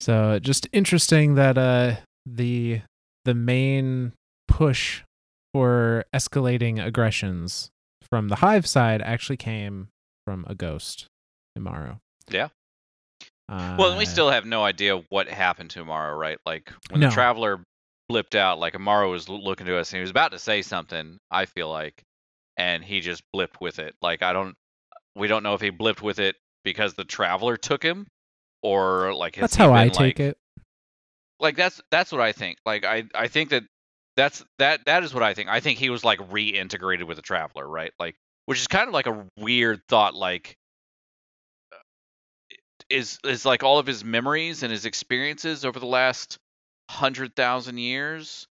So 0.00 0.38
just 0.38 0.68
interesting 0.72 1.34
that 1.34 1.58
uh 1.58 1.96
the 2.24 2.82
the 3.24 3.34
main 3.34 4.12
push 4.48 5.02
for 5.52 6.04
escalating 6.14 6.84
aggressions 6.84 7.70
from 8.02 8.28
the 8.28 8.36
hive 8.36 8.66
side 8.66 9.02
actually 9.02 9.36
came 9.36 9.88
from 10.26 10.44
a 10.48 10.54
ghost, 10.54 11.06
Immaru. 11.58 12.00
Yeah. 12.28 12.48
Uh, 13.48 13.76
well, 13.78 13.90
and 13.90 13.98
we 13.98 14.04
still 14.04 14.28
have 14.28 14.44
no 14.44 14.64
idea 14.64 15.02
what 15.08 15.28
happened 15.28 15.70
to 15.70 15.84
Immaru, 15.84 16.18
right? 16.18 16.38
Like 16.44 16.72
when 16.90 17.00
No. 17.00 17.08
the 17.08 17.14
traveler 17.14 17.62
blipped 18.10 18.34
out, 18.34 18.58
like 18.58 18.74
Immaru 18.74 19.10
was 19.10 19.28
looking 19.28 19.66
to 19.66 19.78
us 19.78 19.92
and 19.92 19.98
he 19.98 20.00
was 20.00 20.10
about 20.10 20.32
to 20.32 20.38
say 20.38 20.62
something. 20.62 21.18
I 21.30 21.46
feel 21.46 21.70
like, 21.70 22.02
and 22.56 22.84
he 22.84 23.00
just 23.00 23.22
blipped 23.34 23.60
with 23.60 23.78
it. 23.78 23.94
Like 24.02 24.22
I 24.22 24.32
don't, 24.32 24.56
we 25.14 25.28
don't 25.28 25.44
know 25.44 25.54
if 25.54 25.60
he 25.60 25.70
blipped 25.70 26.02
with 26.02 26.18
it 26.18 26.34
because 26.64 26.94
the 26.94 27.04
traveler 27.04 27.56
took 27.56 27.82
him, 27.82 28.08
or 28.62 29.14
like 29.14 29.36
that's 29.36 29.54
how 29.54 29.72
I 29.72 29.84
been, 29.84 29.92
take 29.92 30.18
like, 30.18 30.20
it. 30.20 30.38
Like 31.38 31.56
that's 31.56 31.80
that's 31.92 32.10
what 32.10 32.20
I 32.20 32.32
think. 32.32 32.58
Like 32.66 32.84
I 32.84 33.04
I 33.14 33.28
think 33.28 33.50
that 33.50 33.62
that's 34.16 34.44
that 34.58 34.80
that 34.86 35.04
is 35.04 35.14
what 35.14 35.22
I 35.22 35.34
think. 35.34 35.48
I 35.48 35.60
think 35.60 35.78
he 35.78 35.88
was 35.90 36.02
like 36.02 36.18
reintegrated 36.30 37.04
with 37.04 37.16
the 37.16 37.22
traveler, 37.22 37.66
right? 37.68 37.92
Like 38.00 38.16
which 38.46 38.60
is 38.60 38.66
kind 38.66 38.88
of 38.88 38.94
like 38.94 39.06
a 39.06 39.24
weird 39.36 39.82
thought. 39.88 40.14
Like 40.14 40.56
is 42.88 43.18
is 43.24 43.44
like 43.44 43.62
all 43.62 43.78
of 43.78 43.86
his 43.86 44.04
memories 44.04 44.62
and 44.62 44.72
his 44.72 44.86
experiences 44.86 45.64
over 45.64 45.78
the 45.78 45.86
last 45.86 46.38
hundred 46.90 47.34
thousand 47.34 47.78
years 47.78 48.46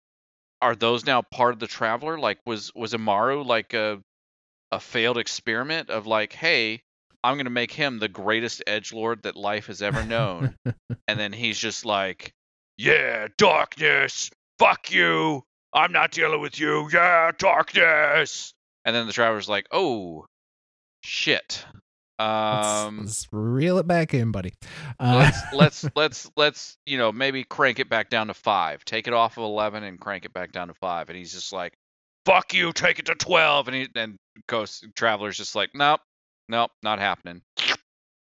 are 0.62 0.76
those 0.76 1.06
now 1.06 1.22
part 1.22 1.54
of 1.54 1.60
the 1.60 1.68
traveler? 1.68 2.18
Like 2.20 2.40
was 2.46 2.74
was 2.76 2.94
Immaru 2.94 3.46
like 3.46 3.74
a 3.74 4.00
a 4.72 4.80
failed 4.80 5.18
experiment 5.18 5.90
of 5.90 6.08
like, 6.08 6.32
hey, 6.34 6.82
I'm 7.24 7.38
gonna 7.38 7.50
make 7.50 7.72
him 7.72 8.00
the 8.00 8.08
greatest 8.08 8.64
edge 8.68 8.94
lord 8.94 9.24
that 9.24 9.36
life 9.36 9.68
has 9.68 9.82
ever 9.82 10.04
known, 10.04 10.56
and 11.08 11.20
then 11.20 11.34
he's 11.34 11.60
just 11.60 11.86
like, 11.86 12.32
yeah, 12.78 13.28
darkness, 13.38 14.30
fuck 14.60 14.92
you, 14.92 15.44
I'm 15.74 15.92
not 15.92 16.12
dealing 16.12 16.40
with 16.42 16.60
you, 16.60 16.90
yeah, 16.94 17.32
darkness, 17.38 18.54
and 18.86 18.96
then 18.96 19.08
the 19.08 19.14
traveler's 19.14 19.50
like, 19.50 19.68
oh, 19.72 20.26
shit, 21.04 21.66
let's, 22.20 22.68
um, 22.68 23.00
let's 23.00 23.28
reel 23.32 23.78
it 23.78 23.88
back 23.88 24.14
in, 24.14 24.32
buddy. 24.32 24.54
Uh, 25.00 25.32
let's 25.54 25.54
let's 25.54 25.90
let's 25.96 26.32
let's 26.38 26.78
you 26.86 26.98
know 26.98 27.12
maybe 27.12 27.44
crank 27.44 27.80
it 27.80 27.90
back 27.90 28.10
down 28.10 28.28
to 28.28 28.34
five. 28.34 28.86
Take 28.86 29.08
it 29.08 29.14
off 29.14 29.38
of 29.38 29.44
eleven 29.44 29.84
and 29.84 30.00
crank 30.00 30.26
it 30.26 30.34
back 30.34 30.52
down 30.52 30.68
to 30.68 30.74
five. 30.76 31.10
And 31.10 31.18
he's 31.18 31.34
just 31.34 31.52
like, 31.54 31.74
"Fuck 32.26 32.54
you, 32.54 32.72
take 32.74 33.00
it 33.00 33.06
to 33.08 33.16
12. 33.16 33.68
And 33.68 33.76
he 33.76 33.88
and 33.96 34.18
Ghost 34.48 34.86
Traveler's 34.96 35.38
just 35.38 35.56
like, 35.56 35.72
"Nope, 35.74 36.02
nope, 36.50 36.72
not 36.84 37.00
happening." 37.00 37.42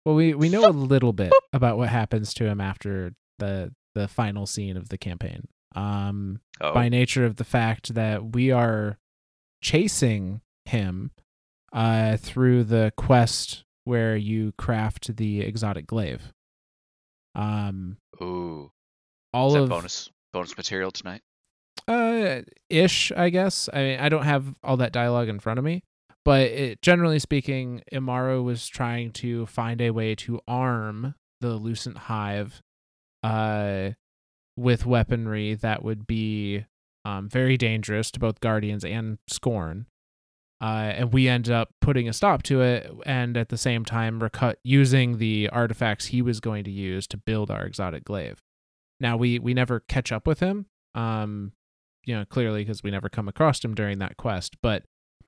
Well, 0.05 0.15
we 0.15 0.33
we 0.33 0.49
know 0.49 0.65
a 0.65 0.69
little 0.71 1.13
bit 1.13 1.33
about 1.53 1.77
what 1.77 1.89
happens 1.89 2.33
to 2.35 2.45
him 2.45 2.61
after 2.61 3.13
the 3.39 3.73
the 3.95 4.07
final 4.07 4.45
scene 4.45 4.77
of 4.77 4.89
the 4.89 4.97
campaign. 4.97 5.47
Um, 5.75 6.39
Oh, 6.59 6.73
by 6.73 6.89
nature 6.89 7.23
of 7.25 7.35
the 7.35 7.43
fact 7.43 7.93
that 7.93 8.33
we 8.33 8.49
are 8.51 8.97
chasing 9.61 10.41
him 10.67 11.11
uh 11.73 12.17
through 12.17 12.63
the 12.63 12.91
quest 12.97 13.63
where 13.83 14.15
you 14.15 14.53
craft 14.57 15.15
the 15.15 15.41
exotic 15.41 15.87
glaive. 15.87 16.33
Um, 17.35 17.97
ooh, 18.21 18.71
all 19.33 19.55
of 19.55 19.69
bonus 19.69 20.09
bonus 20.33 20.57
material 20.57 20.91
tonight? 20.91 21.21
uh 21.87 22.41
ish 22.69 23.11
i 23.15 23.29
guess 23.29 23.69
i 23.71 23.77
mean 23.77 23.99
i 23.99 24.09
don't 24.09 24.23
have 24.23 24.53
all 24.63 24.77
that 24.77 24.91
dialogue 24.91 25.29
in 25.29 25.39
front 25.39 25.57
of 25.57 25.63
me 25.63 25.83
but 26.25 26.41
it, 26.41 26.81
generally 26.81 27.19
speaking 27.19 27.81
immaru 27.93 28.43
was 28.43 28.67
trying 28.67 29.11
to 29.11 29.45
find 29.45 29.79
a 29.79 29.91
way 29.91 30.13
to 30.13 30.39
arm 30.47 31.15
the 31.39 31.51
lucent 31.55 31.97
hive 31.97 32.61
uh 33.23 33.89
with 34.57 34.85
weaponry 34.85 35.53
that 35.53 35.83
would 35.83 36.05
be 36.05 36.65
um 37.05 37.29
very 37.29 37.55
dangerous 37.57 38.11
to 38.11 38.19
both 38.19 38.41
guardians 38.41 38.83
and 38.83 39.17
scorn 39.29 39.85
uh, 40.61 40.91
and 40.95 41.13
we 41.13 41.27
ended 41.27 41.53
up 41.53 41.69
putting 41.81 42.09
a 42.09 42.13
stop 42.13 42.41
to 42.43 42.61
it 42.61 42.91
and 43.05 43.37
at 43.37 43.49
the 43.49 43.57
same 43.57 43.85
time 43.85 44.21
recut 44.21 44.59
using 44.63 45.17
the 45.17 45.49
artifacts 45.49 46.07
he 46.07 46.21
was 46.21 46.39
going 46.39 46.63
to 46.63 46.71
use 46.71 47.05
to 47.07 47.17
build 47.17 47.51
our 47.51 47.63
exotic 47.65 48.03
glaive 48.03 48.39
now 48.99 49.15
we 49.15 49.37
we 49.39 49.53
never 49.53 49.79
catch 49.81 50.11
up 50.11 50.25
with 50.25 50.39
him 50.39 50.65
um 50.95 51.51
you 52.05 52.15
know 52.15 52.25
clearly 52.25 52.61
because 52.61 52.81
we 52.83 52.89
never 52.91 53.09
come 53.09 53.27
across 53.27 53.63
him 53.63 53.75
during 53.75 53.99
that 53.99 54.17
quest 54.17 54.55
but 54.61 54.83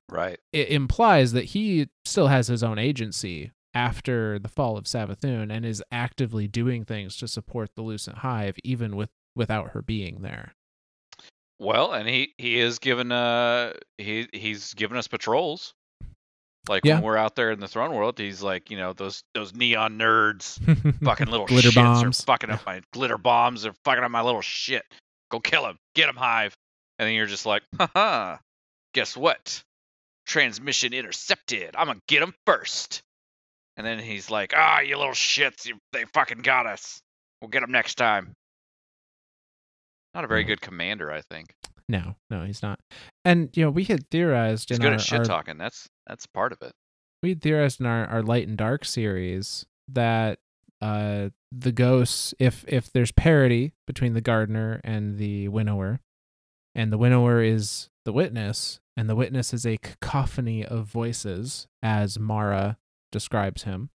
Right. 0.08 0.40
it 0.52 0.70
implies 0.70 1.32
that 1.32 1.44
he 1.44 1.88
still 2.04 2.26
has 2.26 2.48
his 2.48 2.64
own 2.64 2.78
agency 2.80 3.52
after 3.72 4.40
the 4.40 4.48
fall 4.48 4.76
of 4.76 4.86
Savathun 4.86 5.52
and 5.52 5.64
is 5.64 5.84
actively 5.92 6.48
doing 6.48 6.84
things 6.84 7.16
to 7.18 7.28
support 7.28 7.76
the 7.76 7.82
Lucent 7.82 8.18
Hive 8.18 8.56
even 8.64 8.96
with 8.96 9.10
without 9.36 9.70
her 9.70 9.82
being 9.82 10.22
there. 10.22 10.56
Well, 11.60 11.92
and 11.92 12.08
he 12.08 12.32
he 12.38 12.58
is 12.58 12.78
given 12.80 13.12
uh 13.12 13.74
he 13.98 14.26
he's 14.32 14.74
given 14.74 14.96
us 14.96 15.06
patrols. 15.06 15.74
Like 16.68 16.84
Yeah. 16.84 16.94
when 16.96 17.04
we're 17.04 17.16
out 17.16 17.36
there 17.36 17.50
in 17.52 17.60
the 17.60 17.68
throne 17.68 17.94
world, 17.94 18.18
he's 18.18 18.42
like, 18.42 18.70
you 18.70 18.76
know, 18.78 18.92
those 18.94 19.22
those 19.34 19.54
neon 19.54 19.98
nerds 19.98 20.58
fucking 21.04 21.28
little 21.28 21.46
Glitter 21.46 21.68
shits 21.70 21.74
bombs. 21.74 22.20
are 22.20 22.24
fucking 22.24 22.50
up 22.50 22.64
my 22.66 22.80
glitter 22.92 23.18
bombs 23.18 23.64
are 23.66 23.74
fucking 23.84 24.02
up 24.02 24.10
my 24.10 24.22
little 24.22 24.40
shit. 24.42 24.84
Go 25.30 25.38
kill 25.38 25.66
him. 25.66 25.76
Get 25.94 26.08
him, 26.08 26.16
Hive. 26.16 26.54
And 26.98 27.06
then 27.06 27.14
you're 27.14 27.26
just 27.26 27.46
like, 27.46 27.62
haha. 27.78 28.38
Guess 28.94 29.16
what? 29.16 29.62
Transmission 30.26 30.92
intercepted. 30.92 31.74
I'm 31.76 31.86
gonna 31.86 32.00
get 32.08 32.22
him 32.22 32.34
first. 32.46 33.02
And 33.76 33.86
then 33.86 33.98
he's 33.98 34.30
like, 34.30 34.52
ah, 34.56 34.80
you 34.80 34.96
little 34.98 35.12
shits, 35.12 35.66
you, 35.66 35.76
they 35.92 36.04
fucking 36.12 36.38
got 36.40 36.66
us. 36.66 37.00
We'll 37.40 37.48
get 37.48 37.62
him 37.62 37.70
next 37.72 37.94
time. 37.96 38.32
Not 40.14 40.24
a 40.24 40.26
very 40.28 40.44
good 40.44 40.60
commander, 40.60 41.10
I 41.12 41.20
think. 41.22 41.54
No, 41.88 42.14
no, 42.30 42.44
he's 42.44 42.62
not. 42.62 42.80
And 43.24 43.48
you 43.56 43.64
know, 43.64 43.70
we 43.70 43.84
had 43.84 44.08
theorized 44.10 44.68
He's 44.68 44.78
in 44.78 44.82
good 44.82 44.92
our, 44.92 44.94
at 44.94 45.00
shit 45.00 45.18
our 45.20 45.24
talking. 45.24 45.58
That's 45.58 45.88
that's 46.06 46.26
part 46.26 46.52
of 46.52 46.58
it. 46.62 46.72
we 47.22 47.34
theorized 47.34 47.80
in 47.80 47.86
our, 47.86 48.06
our 48.06 48.22
light 48.22 48.46
and 48.48 48.56
dark 48.56 48.84
series 48.84 49.66
that 49.88 50.38
uh 50.80 51.28
the 51.52 51.72
ghosts 51.72 52.32
if 52.38 52.64
if 52.68 52.90
there's 52.92 53.12
parity 53.12 53.72
between 53.86 54.14
the 54.14 54.20
gardener 54.20 54.80
and 54.84 55.18
the 55.18 55.48
winnower 55.48 56.00
and 56.74 56.92
the 56.92 56.96
winnower 56.98 57.42
is 57.42 57.90
the 58.04 58.12
witness 58.12 58.80
and 58.96 59.08
the 59.10 59.16
witness 59.16 59.52
is 59.52 59.66
a 59.66 59.76
cacophony 59.78 60.64
of 60.64 60.86
voices 60.86 61.66
as 61.82 62.18
mara 62.18 62.78
describes 63.12 63.64
him 63.64 63.90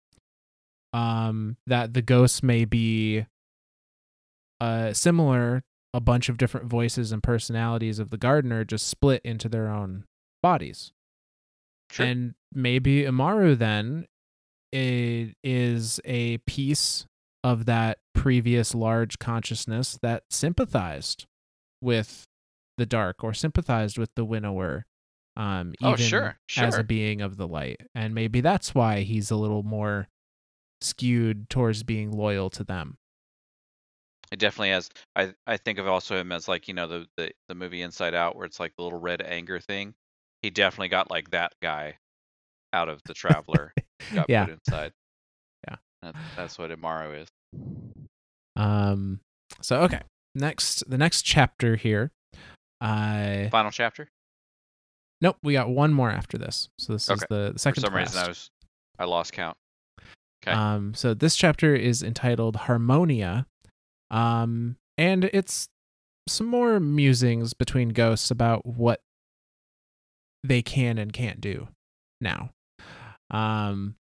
um 0.93 1.57
that 1.67 1.95
the 1.95 2.03
ghosts 2.03 2.43
may 2.43 2.65
be 2.65 3.25
uh 4.61 4.93
similar 4.93 5.63
a 5.95 6.01
bunch 6.01 6.29
of 6.29 6.37
different 6.37 6.67
voices 6.67 7.13
and 7.13 7.23
personalities 7.23 7.99
of 7.99 8.11
the 8.11 8.19
gardener 8.19 8.65
just 8.65 8.87
split 8.87 9.23
into 9.25 9.49
their 9.49 9.69
own 9.69 10.05
bodies. 10.43 10.93
Sure. 11.91 12.05
and 12.07 12.35
maybe 12.53 13.03
Immaru 13.05 13.57
then 13.57 14.07
it 14.73 15.37
is 15.45 16.01
a 16.05 16.39
piece 16.39 17.07
of 17.45 17.67
that 17.67 17.99
previous 18.15 18.75
large 18.75 19.19
consciousness 19.21 19.99
that 20.03 20.25
sympathized 20.31 21.27
with 21.81 22.25
the 22.77 22.87
dark 22.87 23.23
or 23.23 23.33
sympathized 23.33 23.97
with 23.99 24.11
the 24.17 24.25
winnower 24.25 24.87
um 25.37 25.75
even 25.81 25.93
Oh, 25.93 25.97
sure, 25.97 26.39
as 26.57 26.77
a 26.77 26.83
being 26.85 27.21
of 27.21 27.37
the 27.37 27.47
light. 27.47 27.81
And 27.95 28.15
maybe 28.15 28.41
that's 28.41 28.75
why 28.75 29.01
he's 29.03 29.31
a 29.31 29.37
little 29.37 29.63
more 29.63 30.09
skewed 30.81 31.49
towards 31.49 31.83
being 31.85 32.11
loyal 32.11 32.51
to 32.51 32.65
them 32.65 32.99
It 34.35 34.41
definitely 34.41 34.71
has. 34.71 34.91
I 35.15 35.33
I 35.47 35.57
think 35.59 35.79
of 35.79 35.87
also 35.87 36.17
him 36.17 36.33
as 36.33 36.49
like 36.49 36.67
you 36.67 36.75
know 36.75 36.89
the 36.89 37.07
the, 37.17 37.31
the 37.49 37.55
movie 37.55 37.83
Inside 37.83 38.15
Out 38.15 38.35
where 38.35 38.45
it's 38.47 38.59
like 38.59 38.75
the 38.77 38.83
little 38.83 38.99
red 38.99 39.23
anger 39.23 39.61
thing. 39.61 39.95
He 40.43 40.51
definitely 40.51 40.89
got 40.89 41.09
like 41.09 41.31
that 41.31 41.53
guy 41.63 41.99
out 42.73 42.89
of 42.89 43.01
the 43.07 43.15
Traveler. 43.15 43.73
got 44.13 44.27
Yeah. 44.29 44.47
put 44.47 44.55
inside. 44.55 44.93
Yeah. 45.69 45.77
That, 46.03 46.17
that's 46.37 46.59
what 46.59 46.73
Immaru 46.73 47.23
is. 47.23 47.29
um 48.57 49.21
so 49.63 49.83
okay 49.83 50.01
next 50.35 50.83
the 50.91 50.99
next 50.99 51.23
chapter 51.23 51.77
here 51.77 52.11
uh 52.81 53.49
Final 53.51 53.71
chapter. 53.71 54.09
nope 55.21 55.37
we 55.45 55.53
got 55.53 55.69
one 55.69 55.93
more 55.93 56.11
after 56.11 56.37
this 56.39 56.69
so 56.77 56.93
this 56.93 57.09
is 57.09 57.21
Okay. 57.23 57.27
the, 57.31 57.37
the 57.53 57.53
For 57.53 57.59
second 57.61 57.83
some 57.83 57.95
reason, 57.95 58.19
I 58.19 58.27
was 58.27 58.51
I 58.99 59.05
lost 59.05 59.33
count. 59.33 59.57
Okay. 60.45 60.53
Um, 60.57 60.93
so 60.93 61.15
this 61.15 61.37
chapter 61.37 61.77
is 61.77 62.03
entitled 62.03 62.57
Harmonia, 62.57 63.47
um, 64.11 64.77
and 64.97 65.25
it's 65.33 65.69
some 66.29 66.47
more 66.47 66.81
musings 66.81 67.53
between 67.55 67.91
ghosts 67.91 68.31
about 68.31 68.65
what 68.65 69.01
they 70.43 70.63
can 70.63 70.99
and 70.99 71.13
can't 71.13 71.41
do 71.41 71.69
now. 72.21 72.51
Um, 73.31 73.97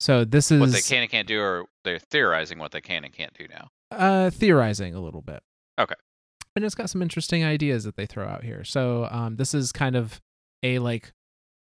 so 0.00 0.24
this 0.24 0.50
is 0.50 0.60
what 0.60 0.72
they 0.72 0.80
can 0.80 1.02
and 1.02 1.10
can't 1.10 1.28
do, 1.28 1.40
or 1.40 1.66
they're 1.84 1.98
theorizing 1.98 2.58
what 2.58 2.72
they 2.72 2.80
can 2.80 3.04
and 3.04 3.12
can't 3.12 3.34
do 3.34 3.46
now. 3.48 3.68
uh, 3.90 4.30
theorizing 4.30 4.94
a 4.94 5.00
little 5.00 5.22
bit. 5.22 5.42
Okay. 5.78 5.94
And 6.56 6.64
it's 6.64 6.74
got 6.74 6.90
some 6.90 7.02
interesting 7.02 7.44
ideas 7.44 7.84
that 7.84 7.96
they 7.96 8.06
throw 8.06 8.26
out 8.26 8.42
here. 8.42 8.64
So 8.64 9.08
um, 9.10 9.36
this 9.36 9.54
is 9.54 9.70
kind 9.72 9.94
of 9.96 10.20
a 10.62 10.78
like 10.80 11.12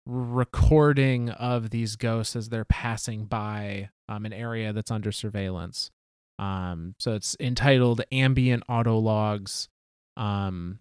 recording 0.06 1.30
of 1.30 1.70
these 1.70 1.96
ghosts 1.96 2.36
as 2.36 2.48
they're 2.48 2.64
passing 2.64 3.24
by 3.24 3.90
um, 4.08 4.24
an 4.24 4.32
area 4.32 4.72
that's 4.72 4.90
under 4.90 5.10
surveillance. 5.10 5.90
Um, 6.38 6.94
so 6.98 7.14
it's 7.14 7.36
entitled 7.38 8.02
Ambient 8.10 8.64
Auto 8.68 8.98
Logs. 8.98 9.68
Um, 10.16 10.80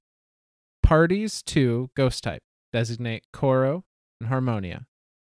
parties 0.81 1.41
to 1.43 1.89
Ghost 1.95 2.23
Type 2.23 2.43
designate 2.71 3.23
Koro 3.31 3.84
and 4.19 4.30
Harmonia. 4.30 4.85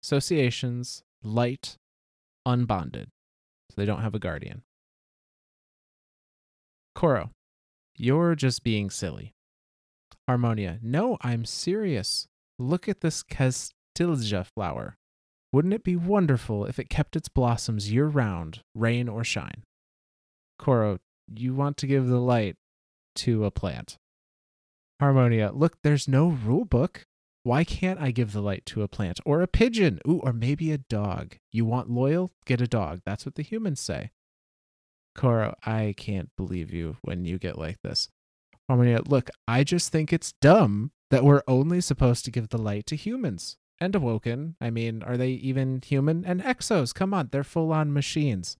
Associations 0.03 1.03
Light, 1.23 1.77
Unbonded. 2.47 3.07
So 3.69 3.75
they 3.77 3.85
don't 3.85 4.01
have 4.01 4.15
a 4.15 4.19
guardian. 4.19 4.63
Koro, 6.95 7.31
you're 7.95 8.35
just 8.35 8.63
being 8.63 8.89
silly. 8.89 9.33
Harmonia, 10.27 10.79
no, 10.81 11.17
I'm 11.21 11.45
serious. 11.45 12.27
Look 12.59 12.87
at 12.87 13.01
this 13.01 13.23
Castilleja 13.23 14.45
flower. 14.45 14.97
Wouldn't 15.53 15.73
it 15.73 15.83
be 15.83 15.95
wonderful 15.95 16.65
if 16.65 16.79
it 16.79 16.89
kept 16.89 17.15
its 17.15 17.27
blossoms 17.27 17.91
year 17.91 18.07
round, 18.07 18.61
rain 18.73 19.09
or 19.09 19.23
shine? 19.23 19.63
Koro, 20.61 20.99
you 21.27 21.55
want 21.55 21.75
to 21.77 21.87
give 21.87 22.07
the 22.07 22.19
light 22.19 22.55
to 23.15 23.45
a 23.45 23.51
plant. 23.51 23.97
Harmonia, 24.99 25.51
look, 25.53 25.81
there's 25.81 26.07
no 26.07 26.27
rule 26.27 26.65
book. 26.65 27.07
Why 27.43 27.63
can't 27.63 27.99
I 27.99 28.11
give 28.11 28.31
the 28.31 28.41
light 28.41 28.67
to 28.67 28.83
a 28.83 28.87
plant 28.87 29.19
or 29.25 29.41
a 29.41 29.47
pigeon? 29.47 29.99
Ooh, 30.07 30.19
or 30.23 30.31
maybe 30.31 30.71
a 30.71 30.77
dog. 30.77 31.37
You 31.51 31.65
want 31.65 31.89
loyal? 31.89 32.31
Get 32.45 32.61
a 32.61 32.67
dog. 32.67 33.01
That's 33.03 33.25
what 33.25 33.33
the 33.33 33.41
humans 33.41 33.81
say. 33.81 34.11
Koro, 35.15 35.55
I 35.65 35.95
can't 35.97 36.29
believe 36.37 36.71
you 36.71 36.97
when 37.01 37.25
you 37.25 37.39
get 37.39 37.57
like 37.57 37.79
this. 37.83 38.09
Harmonia, 38.69 39.01
look, 39.07 39.31
I 39.47 39.63
just 39.63 39.91
think 39.91 40.13
it's 40.13 40.33
dumb 40.39 40.91
that 41.09 41.23
we're 41.23 41.41
only 41.47 41.81
supposed 41.81 42.23
to 42.25 42.31
give 42.31 42.49
the 42.49 42.61
light 42.61 42.85
to 42.85 42.95
humans. 42.95 43.57
And 43.79 43.95
awoken. 43.95 44.57
I 44.61 44.69
mean, 44.69 45.01
are 45.01 45.17
they 45.17 45.31
even 45.31 45.81
human? 45.83 46.23
And 46.23 46.43
exos, 46.43 46.93
come 46.93 47.15
on, 47.15 47.29
they're 47.31 47.43
full 47.43 47.73
on 47.73 47.91
machines. 47.91 48.55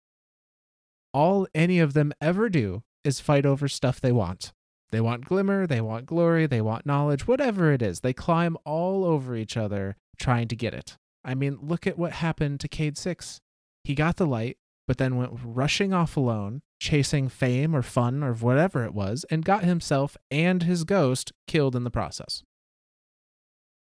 All 1.14 1.48
any 1.54 1.80
of 1.80 1.94
them 1.94 2.14
ever 2.22 2.50
do 2.50 2.84
is 3.04 3.20
fight 3.20 3.46
over 3.46 3.68
stuff 3.68 4.00
they 4.00 4.12
want. 4.12 4.54
They 4.92 5.02
want 5.02 5.26
glimmer, 5.26 5.66
they 5.66 5.82
want 5.82 6.06
glory, 6.06 6.46
they 6.46 6.62
want 6.62 6.86
knowledge, 6.86 7.28
whatever 7.28 7.72
it 7.72 7.82
is. 7.82 8.02
They 8.02 8.14
climb 8.14 8.58
all 8.66 9.06
over 9.06 9.36
each 9.36 9.56
other 9.56 9.96
trying 10.20 10.48
to 10.50 10.56
get 10.56 10.74
it. 10.74 10.98
I 11.24 11.34
mean, 11.36 11.58
look 11.62 11.88
at 11.88 11.98
what 11.98 12.14
happened 12.14 12.60
to 12.62 12.68
Cayde 12.68 12.98
6. 12.98 13.40
He 13.84 13.96
got 13.96 14.18
the 14.18 14.26
light, 14.26 14.58
but 14.88 14.98
then 14.98 15.16
went 15.16 15.40
rushing 15.44 15.94
off 15.94 16.18
alone, 16.18 16.62
chasing 16.80 17.30
fame 17.30 17.76
or 17.76 17.82
fun 17.82 18.24
or 18.24 18.34
whatever 18.34 18.84
it 18.84 18.94
was, 18.94 19.26
and 19.30 19.46
got 19.46 19.64
himself 19.64 20.18
and 20.30 20.64
his 20.64 20.84
ghost 20.84 21.32
killed 21.48 21.76
in 21.76 21.84
the 21.84 21.92
process. 21.92 22.44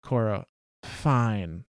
Koro, 0.03 0.45
fine. 0.83 1.65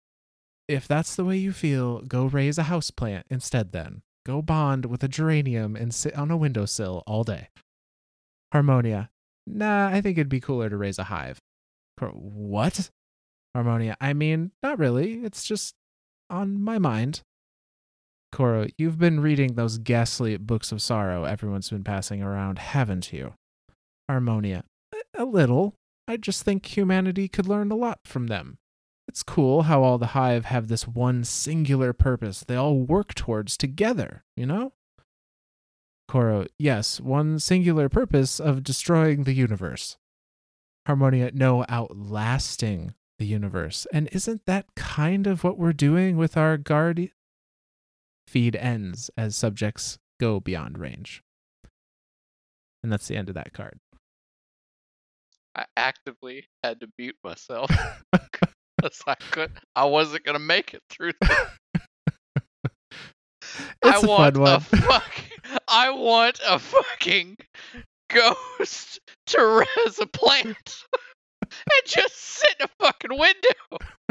If 0.67 0.87
that's 0.87 1.15
the 1.15 1.25
way 1.25 1.37
you 1.37 1.51
feel, 1.51 2.01
go 2.01 2.25
raise 2.25 2.57
a 2.57 2.63
houseplant 2.63 3.23
instead 3.29 3.71
then. 3.71 4.01
Go 4.26 4.41
bond 4.41 4.85
with 4.85 5.03
a 5.03 5.07
geranium 5.07 5.76
and 5.76 5.93
sit 5.93 6.15
on 6.15 6.30
a 6.31 6.38
windowsill 6.38 7.03
all 7.07 7.23
day. 7.23 7.49
Harmonia, 8.53 9.10
nah, 9.48 9.88
I 9.88 10.02
think 10.02 10.18
it'd 10.18 10.30
be 10.30 10.39
cooler 10.41 10.69
to 10.69 10.77
raise 10.77 10.99
a 10.99 11.06
hive. 11.06 11.39
What? 11.99 12.89
Harmonia, 13.56 13.95
I 14.02 14.14
mean, 14.14 14.52
not 14.64 14.80
really. 14.80 15.23
It's 15.23 15.43
just 15.43 15.76
on 16.30 16.61
my 16.61 16.80
mind. 16.80 17.22
Koro, 18.31 18.68
you've 18.77 18.98
been 18.98 19.19
reading 19.19 19.53
those 19.56 19.77
ghastly 19.77 20.38
books 20.38 20.72
of 20.72 20.81
sorrow 20.81 21.26
everyone's 21.26 21.69
been 21.69 21.84
passing 21.84 22.22
around, 22.22 22.60
haven't 22.60 23.11
you? 23.11 23.34
Harmonia, 24.10 24.64
"A- 24.93 25.23
a 25.23 25.26
little. 25.26 25.76
I 26.07 26.18
just 26.18 26.43
think 26.43 26.65
humanity 26.76 27.27
could 27.27 27.48
learn 27.48 27.72
a 27.72 27.76
lot 27.76 27.99
from 28.06 28.27
them. 28.27 28.57
It's 29.07 29.23
cool 29.23 29.63
how 29.63 29.83
all 29.83 29.97
the 29.97 30.07
hive 30.07 30.45
have 30.45 30.67
this 30.67 30.87
one 30.87 31.23
singular 31.23 31.91
purpose 31.93 32.41
they 32.41 32.55
all 32.55 32.79
work 32.79 33.13
towards 33.13 33.57
together, 33.57 34.23
you 34.35 34.45
know? 34.45 34.73
Koro, 36.07 36.45
yes, 36.57 36.99
one 36.99 37.39
singular 37.39 37.89
purpose 37.89 38.39
of 38.39 38.63
destroying 38.63 39.23
the 39.23 39.33
universe. 39.33 39.97
Harmonia, 40.85 41.31
no, 41.33 41.65
outlasting 41.69 42.95
the 43.19 43.25
universe. 43.25 43.87
And 43.93 44.09
isn't 44.11 44.45
that 44.45 44.65
kind 44.75 45.27
of 45.27 45.43
what 45.43 45.57
we're 45.57 45.73
doing 45.73 46.17
with 46.17 46.35
our 46.35 46.57
guardian? 46.57 47.11
Feed 48.27 48.55
ends 48.55 49.09
as 49.17 49.35
subjects 49.35 49.99
go 50.19 50.39
beyond 50.39 50.77
range. 50.77 51.23
And 52.83 52.91
that's 52.91 53.07
the 53.07 53.15
end 53.15 53.29
of 53.29 53.35
that 53.35 53.53
card. 53.53 53.79
I 55.55 55.65
actively 55.77 56.47
had 56.63 56.79
to 56.79 56.87
mute 56.97 57.17
myself 57.23 57.69
because 58.81 59.01
I 59.07 59.15
could. 59.15 59.51
I 59.75 59.85
wasn't 59.85 60.23
gonna 60.23 60.39
make 60.39 60.73
it 60.73 60.81
through. 60.89 61.11
I 63.83 63.99
want 63.99 64.37
a 64.37 64.59
fuck. 64.77 65.11
I 65.67 65.89
want 65.91 66.39
a 66.47 66.59
fucking 66.59 67.37
ghost 68.09 68.99
to 69.27 69.65
res 69.77 69.99
a 69.99 70.05
plant 70.07 70.75
and 71.41 71.81
just 71.85 72.15
sit 72.15 72.55
in 72.59 72.65
a 72.65 72.69
fucking 72.85 73.17
window. 73.17 73.49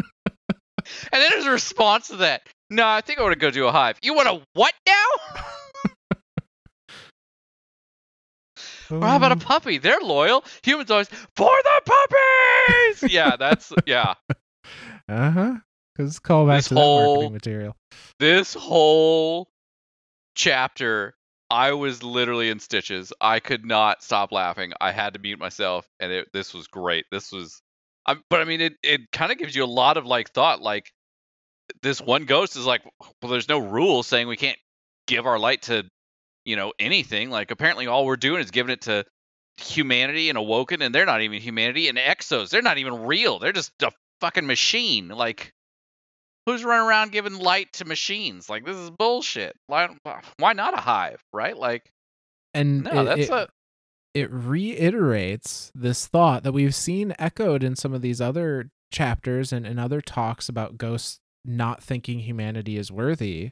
and 0.09 0.57
then 1.13 1.31
there's 1.31 1.47
a 1.47 1.51
response 1.53 2.09
to 2.09 2.17
that. 2.17 2.43
No, 2.69 2.87
I 2.87 3.01
think 3.01 3.19
I 3.19 3.23
want 3.23 3.33
to 3.35 3.39
go 3.39 3.51
do 3.51 3.67
a 3.67 3.73
hive. 3.73 3.99
You 4.03 4.15
want 4.15 4.29
a 4.29 4.41
what 4.55 4.75
now? 4.87 4.95
or 8.91 9.01
how 9.07 9.17
about 9.17 9.31
a 9.31 9.35
Um, 9.35 9.41
puppy? 9.41 9.79
They're 9.79 10.01
loyal. 10.01 10.45
Humans 10.65 10.91
always 10.91 11.09
for 11.09 11.51
the 11.63 11.83
puppies. 11.85 13.13
yeah, 13.13 13.37
that's 13.37 13.73
yeah. 13.87 14.15
Uh 15.11 15.31
huh. 15.31 15.55
Because 15.97 16.19
call 16.19 16.47
back 16.47 16.59
This 16.59 16.69
to 16.69 16.75
that 16.75 16.81
whole- 16.81 17.07
marketing 17.15 17.33
material. 17.33 17.77
This 18.19 18.55
whole 18.55 19.49
chapter 20.35 21.15
I 21.51 21.73
was 21.73 22.03
literally 22.05 22.49
in 22.49 22.61
stitches. 22.61 23.13
I 23.21 23.41
could 23.41 23.65
not 23.67 24.05
stop 24.05 24.31
laughing. 24.31 24.73
I 24.81 24.93
had 24.93 25.15
to 25.15 25.19
mute 25.21 25.41
myself, 25.41 25.85
and 25.99 26.13
it, 26.13 26.29
this 26.33 26.55
was 26.55 26.69
great. 26.69 27.07
This 27.11 27.33
was, 27.33 27.61
I, 28.07 28.17
but 28.31 28.41
I 28.41 28.45
mean, 28.45 28.61
it 28.61 28.75
it 28.85 29.11
kind 29.11 29.33
of 29.33 29.39
gives 29.39 29.57
you 29.57 29.65
a 29.65 29.67
lot 29.67 29.97
of 29.97 30.07
like 30.07 30.31
thought. 30.31 30.63
Like 30.63 30.93
this 31.83 32.01
one 32.01 32.25
ghost 32.25 32.55
is 32.57 32.65
like, 32.67 32.83
well, 33.21 33.33
there's 33.33 33.49
no 33.49 33.59
rule 33.59 34.05
saying 34.05 34.29
we 34.29 34.37
can't 34.37 34.59
give 35.09 35.27
our 35.27 35.41
light 35.41 35.63
to, 35.63 35.85
you 36.45 36.55
know, 36.55 36.73
anything. 36.79 37.31
Like 37.31 37.51
apparently, 37.51 37.89
all 37.89 38.07
we're 38.07 38.17
doing 38.17 38.41
is 38.41 38.53
giving 38.53 38.73
it 38.73 38.83
to 38.83 39.05
humanity 39.57 40.29
and 40.29 40.39
awoken, 40.39 40.83
and 40.83 40.95
they're 40.95 41.05
not 41.05 41.23
even 41.23 41.41
humanity. 41.41 41.89
And 41.89 41.99
exos, 41.99 42.51
they're 42.51 42.63
not 42.63 42.79
even 42.79 43.07
real. 43.07 43.41
They're 43.41 43.51
just 43.53 43.73
a 43.83 43.91
fucking 44.21 44.47
machine. 44.47 45.09
Like 45.09 45.53
who's 46.47 46.65
running 46.65 46.87
around 46.87 47.13
giving 47.13 47.39
light 47.39 47.73
to 47.75 47.85
machines? 47.85 48.49
Like 48.49 48.65
this 48.65 48.77
is 48.77 48.91
bullshit. 48.91 49.57
Why 49.67 49.89
why 50.39 50.53
not 50.53 50.75
a 50.75 50.81
hive, 50.81 51.23
right? 51.33 51.57
Like 51.57 51.91
and 52.55 52.85
no, 52.85 53.03
it, 53.03 53.05
that's 53.05 53.21
it, 53.21 53.31
a 53.31 53.49
it 54.15 54.31
reiterates 54.31 55.71
this 55.75 56.07
thought 56.07 56.43
that 56.43 56.53
we've 56.53 56.75
seen 56.75 57.15
echoed 57.19 57.63
in 57.63 57.77
some 57.77 57.95
of 57.95 58.03
these 58.03 58.21
other 58.21 58.71
chapters 58.93 59.53
and, 59.53 59.67
and 59.67 59.79
other 59.79 60.01
talks 60.01 60.49
about 60.49 60.77
ghosts 60.77 61.21
not 61.45 61.83
thinking 61.83 62.21
humanity 62.21 62.77
is 62.77 62.91
worthy. 62.91 63.51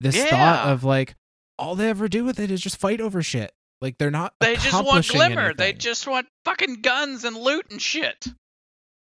This 0.00 0.22
thought 0.24 0.68
of 0.68 0.84
like 0.84 1.16
all 1.58 1.74
they 1.74 1.90
ever 1.90 2.08
do 2.08 2.24
with 2.24 2.38
it 2.38 2.50
is 2.50 2.60
just 2.60 2.78
fight 2.78 3.00
over 3.00 3.22
shit. 3.22 3.52
Like 3.80 3.98
they're 3.98 4.10
not 4.10 4.34
they 4.40 4.56
just 4.56 4.84
want 4.84 5.08
glimmer. 5.08 5.54
They 5.54 5.72
just 5.72 6.06
want 6.06 6.26
fucking 6.44 6.82
guns 6.82 7.24
and 7.24 7.36
loot 7.36 7.66
and 7.70 7.82
shit. 7.82 8.26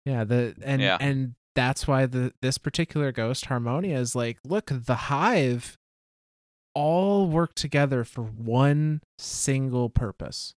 Yeah, 0.06 0.24
the 0.24 0.54
and 0.62 0.80
Yeah. 0.80 0.96
and 1.00 1.34
that's 1.54 1.86
why 1.86 2.06
the 2.06 2.32
this 2.40 2.56
particular 2.58 3.12
ghost 3.12 3.46
Harmonia 3.46 3.98
is 3.98 4.14
like, 4.14 4.38
look, 4.44 4.70
the 4.72 4.94
hive 4.94 5.76
all 6.74 7.26
work 7.28 7.54
together 7.54 8.04
for 8.04 8.22
one 8.22 9.02
single 9.18 9.90
purpose. 9.90 10.54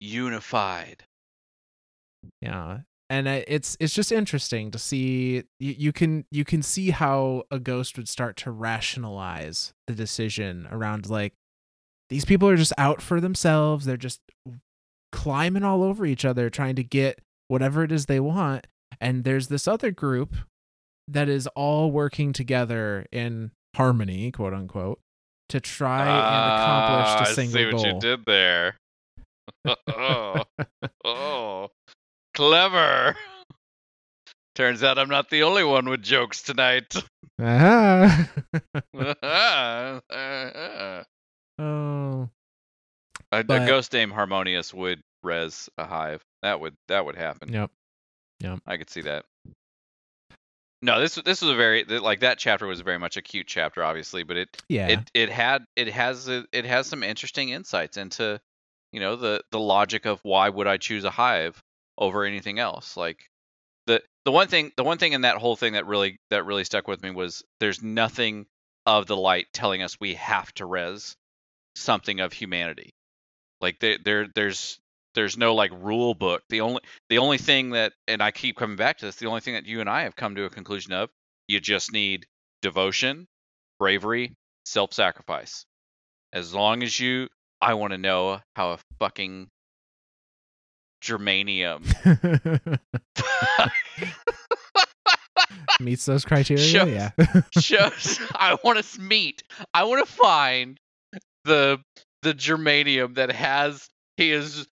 Unified. 0.00 1.04
Yeah. 2.40 2.80
And 3.10 3.28
it's 3.28 3.76
it's 3.80 3.94
just 3.94 4.12
interesting 4.12 4.70
to 4.70 4.78
see 4.78 5.44
you, 5.60 5.74
you 5.78 5.92
can 5.92 6.24
you 6.30 6.44
can 6.44 6.62
see 6.62 6.90
how 6.90 7.44
a 7.50 7.58
ghost 7.58 7.96
would 7.96 8.08
start 8.08 8.36
to 8.38 8.50
rationalize 8.50 9.72
the 9.86 9.94
decision 9.94 10.66
around 10.70 11.08
like 11.10 11.34
these 12.10 12.24
people 12.24 12.48
are 12.48 12.56
just 12.56 12.72
out 12.78 13.02
for 13.02 13.20
themselves. 13.20 13.84
They're 13.84 13.96
just 13.96 14.20
climbing 15.12 15.64
all 15.64 15.82
over 15.82 16.06
each 16.06 16.24
other 16.24 16.48
trying 16.50 16.76
to 16.76 16.84
get 16.84 17.20
whatever 17.48 17.84
it 17.84 17.92
is 17.92 18.06
they 18.06 18.20
want. 18.20 18.66
And 19.04 19.24
there's 19.24 19.48
this 19.48 19.68
other 19.68 19.90
group 19.90 20.34
that 21.08 21.28
is 21.28 21.46
all 21.48 21.90
working 21.90 22.32
together 22.32 23.06
in 23.12 23.50
harmony, 23.76 24.30
quote 24.32 24.54
unquote, 24.54 25.00
to 25.50 25.60
try 25.60 26.00
and 26.00 26.08
accomplish 26.08 27.08
Ah, 27.08 27.22
the 27.24 27.30
I 27.30 27.34
single 27.34 27.54
see 27.54 27.64
what 27.66 27.72
goal. 27.72 27.86
you 27.94 28.00
did 28.00 28.24
there. 28.24 28.76
oh, 29.88 30.42
oh, 31.04 31.68
clever. 32.34 33.14
Turns 34.54 34.82
out 34.82 34.98
I'm 34.98 35.08
not 35.10 35.28
the 35.30 35.42
only 35.42 35.64
one 35.64 35.88
with 35.88 36.02
jokes 36.02 36.42
tonight. 36.42 36.94
Ah. 37.42 38.30
a, 38.94 40.00
oh. 41.58 42.28
a 43.32 43.44
But- 43.44 43.66
ghost 43.66 43.92
named 43.92 44.12
Harmonious 44.12 44.72
would 44.72 45.00
res 45.22 45.68
a 45.76 45.84
hive. 45.84 46.22
That 46.42 46.60
would 46.60 46.74
that 46.88 47.04
would 47.04 47.16
happen. 47.16 47.52
Yep. 47.52 47.70
I 48.66 48.76
could 48.76 48.90
see 48.90 49.02
that. 49.02 49.24
No, 50.82 51.00
this 51.00 51.14
this 51.14 51.40
was 51.40 51.50
a 51.50 51.54
very 51.54 51.84
like 51.84 52.20
that 52.20 52.38
chapter 52.38 52.66
was 52.66 52.80
very 52.80 52.98
much 52.98 53.16
a 53.16 53.22
cute 53.22 53.46
chapter, 53.46 53.82
obviously, 53.82 54.22
but 54.22 54.36
it 54.36 54.62
Yeah. 54.68 54.88
it 54.88 55.10
it 55.14 55.30
had 55.30 55.64
it 55.76 55.88
has 55.88 56.28
a, 56.28 56.44
it 56.52 56.66
has 56.66 56.86
some 56.86 57.02
interesting 57.02 57.48
insights 57.48 57.96
into 57.96 58.40
you 58.92 59.00
know 59.00 59.16
the 59.16 59.42
the 59.50 59.58
logic 59.58 60.04
of 60.04 60.20
why 60.22 60.48
would 60.48 60.66
I 60.66 60.76
choose 60.76 61.04
a 61.04 61.10
hive 61.10 61.62
over 61.98 62.24
anything 62.24 62.58
else 62.58 62.96
like 62.96 63.28
the 63.86 64.02
the 64.24 64.32
one 64.32 64.48
thing 64.48 64.72
the 64.76 64.84
one 64.84 64.98
thing 64.98 65.12
in 65.12 65.22
that 65.22 65.36
whole 65.36 65.56
thing 65.56 65.72
that 65.72 65.86
really 65.86 66.18
that 66.30 66.44
really 66.44 66.64
stuck 66.64 66.86
with 66.86 67.02
me 67.02 67.10
was 67.10 67.42
there's 67.60 67.82
nothing 67.82 68.46
of 68.86 69.06
the 69.06 69.16
light 69.16 69.46
telling 69.52 69.82
us 69.82 69.98
we 70.00 70.14
have 70.14 70.52
to 70.54 70.66
res 70.66 71.16
something 71.76 72.20
of 72.20 72.32
humanity 72.32 72.94
like 73.60 73.78
there 73.80 73.98
there 74.04 74.28
there's 74.34 74.78
there's 75.14 75.36
no 75.36 75.54
like 75.54 75.70
rule 75.72 76.14
book 76.14 76.42
the 76.48 76.60
only 76.60 76.80
the 77.08 77.18
only 77.18 77.38
thing 77.38 77.70
that 77.70 77.92
and 78.08 78.22
I 78.22 78.30
keep 78.30 78.56
coming 78.56 78.76
back 78.76 78.98
to 78.98 79.06
this 79.06 79.16
the 79.16 79.26
only 79.26 79.40
thing 79.40 79.54
that 79.54 79.66
you 79.66 79.80
and 79.80 79.88
I 79.88 80.02
have 80.02 80.16
come 80.16 80.34
to 80.36 80.44
a 80.44 80.50
conclusion 80.50 80.92
of 80.92 81.10
you 81.48 81.60
just 81.60 81.92
need 81.92 82.26
devotion 82.62 83.26
bravery 83.78 84.34
self-sacrifice 84.64 85.66
as 86.32 86.54
long 86.54 86.82
as 86.82 86.98
you 86.98 87.28
i 87.60 87.74
want 87.74 87.92
to 87.92 87.98
know 87.98 88.40
how 88.56 88.70
a 88.72 88.78
fucking 88.98 89.48
germanium 91.02 91.82
Meets 95.80 96.04
those 96.06 96.24
criteria. 96.24 96.62
Shows- 96.64 96.88
Yeah. 96.88 97.10
shows 97.60 98.20
i 98.36 98.56
want 98.64 98.82
to 98.82 99.00
meet 99.00 99.42
i 99.74 99.84
want 99.84 100.06
to 100.06 100.10
find 100.12 100.78
the 101.44 101.78
the 102.22 102.32
germanium 102.32 103.16
that 103.16 103.30
has 103.32 103.88
he 104.16 104.30
has 104.30 104.66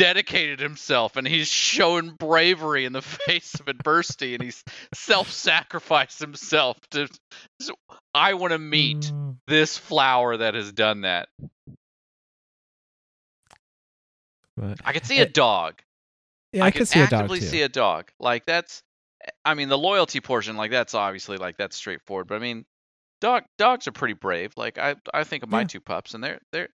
dedicated 0.00 0.60
himself 0.60 1.16
and 1.16 1.26
he's 1.28 1.46
shown 1.48 2.14
bravery 2.14 2.84
in 2.86 2.92
the 2.92 3.02
face 3.26 3.54
of 3.60 3.68
adversity 3.68 4.34
and 4.34 4.42
he's 4.42 4.64
self-sacrificed 4.94 6.18
himself 6.20 6.78
to 6.90 7.06
so 7.60 7.74
i 8.14 8.32
want 8.34 8.52
to 8.52 8.58
meet 8.58 8.96
Mm, 9.12 9.36
this 9.46 9.76
flower 9.76 10.36
that 10.38 10.54
has 10.54 10.72
done 10.72 11.02
that 11.02 11.28
but- 14.56 14.78
i 14.84 14.92
could 14.92 15.04
see 15.06 15.18
a 15.18 15.22
Eh, 15.22 15.30
dog 15.32 15.82
yeah, 16.52 16.64
I, 16.64 16.70
could 16.70 16.80
could 16.80 16.88
see 16.88 17.00
a 17.00 17.06
dog 17.06 17.12
actively 17.12 17.40
too. 17.40 17.46
see 17.46 17.62
a 17.62 17.68
dog. 17.68 18.10
Like 18.18 18.44
that's, 18.44 18.82
I 19.44 19.54
mean, 19.54 19.68
the 19.68 19.78
loyalty 19.78 20.20
portion, 20.20 20.56
like 20.56 20.72
that's 20.72 20.94
obviously 20.94 21.36
like 21.36 21.56
that's 21.56 21.76
straightforward. 21.76 22.26
But 22.26 22.34
I 22.34 22.38
mean, 22.40 22.64
dog 23.20 23.44
dogs 23.56 23.86
are 23.86 23.92
pretty 23.92 24.14
brave. 24.14 24.52
Like 24.56 24.76
I 24.76 24.96
I 25.14 25.22
think 25.22 25.44
of 25.44 25.48
my 25.48 25.60
Yeah. 25.60 25.66
two 25.68 25.80
pups, 25.80 26.14
and 26.14 26.24
they're 26.24 26.40
they're 26.52 26.68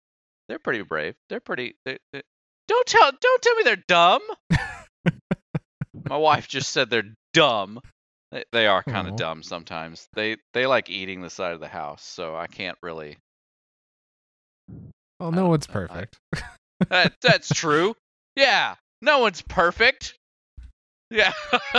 they're 0.48 0.60
pretty 0.60 0.82
brave. 0.82 1.16
They're 1.28 1.40
pretty. 1.40 1.74
They, 1.84 1.98
they, 2.12 2.22
don't 2.68 2.86
tell 2.86 3.10
don't 3.20 3.42
tell 3.42 3.54
me 3.56 3.62
they're 3.64 3.84
dumb. 3.88 4.22
my 6.08 6.16
wife 6.16 6.48
just 6.48 6.70
said 6.70 6.90
they're 6.90 7.12
dumb. 7.32 7.80
They, 8.32 8.44
they 8.52 8.66
are 8.66 8.82
kind 8.82 9.06
of 9.08 9.16
dumb 9.16 9.42
sometimes. 9.42 10.08
They 10.14 10.36
they 10.52 10.66
like 10.66 10.90
eating 10.90 11.20
the 11.20 11.30
side 11.30 11.52
of 11.52 11.60
the 11.60 11.68
house, 11.68 12.02
so 12.02 12.34
I 12.34 12.46
can't 12.46 12.78
really. 12.82 13.18
well, 15.20 15.32
no 15.32 15.46
one's 15.46 15.68
know, 15.68 15.72
I- 15.72 15.86
perfect. 15.86 16.18
That, 16.90 17.14
that's 17.22 17.48
true. 17.48 17.94
Yeah, 18.36 18.74
no 19.00 19.20
one's 19.20 19.40
perfect. 19.42 20.18
Yeah. 21.08 21.32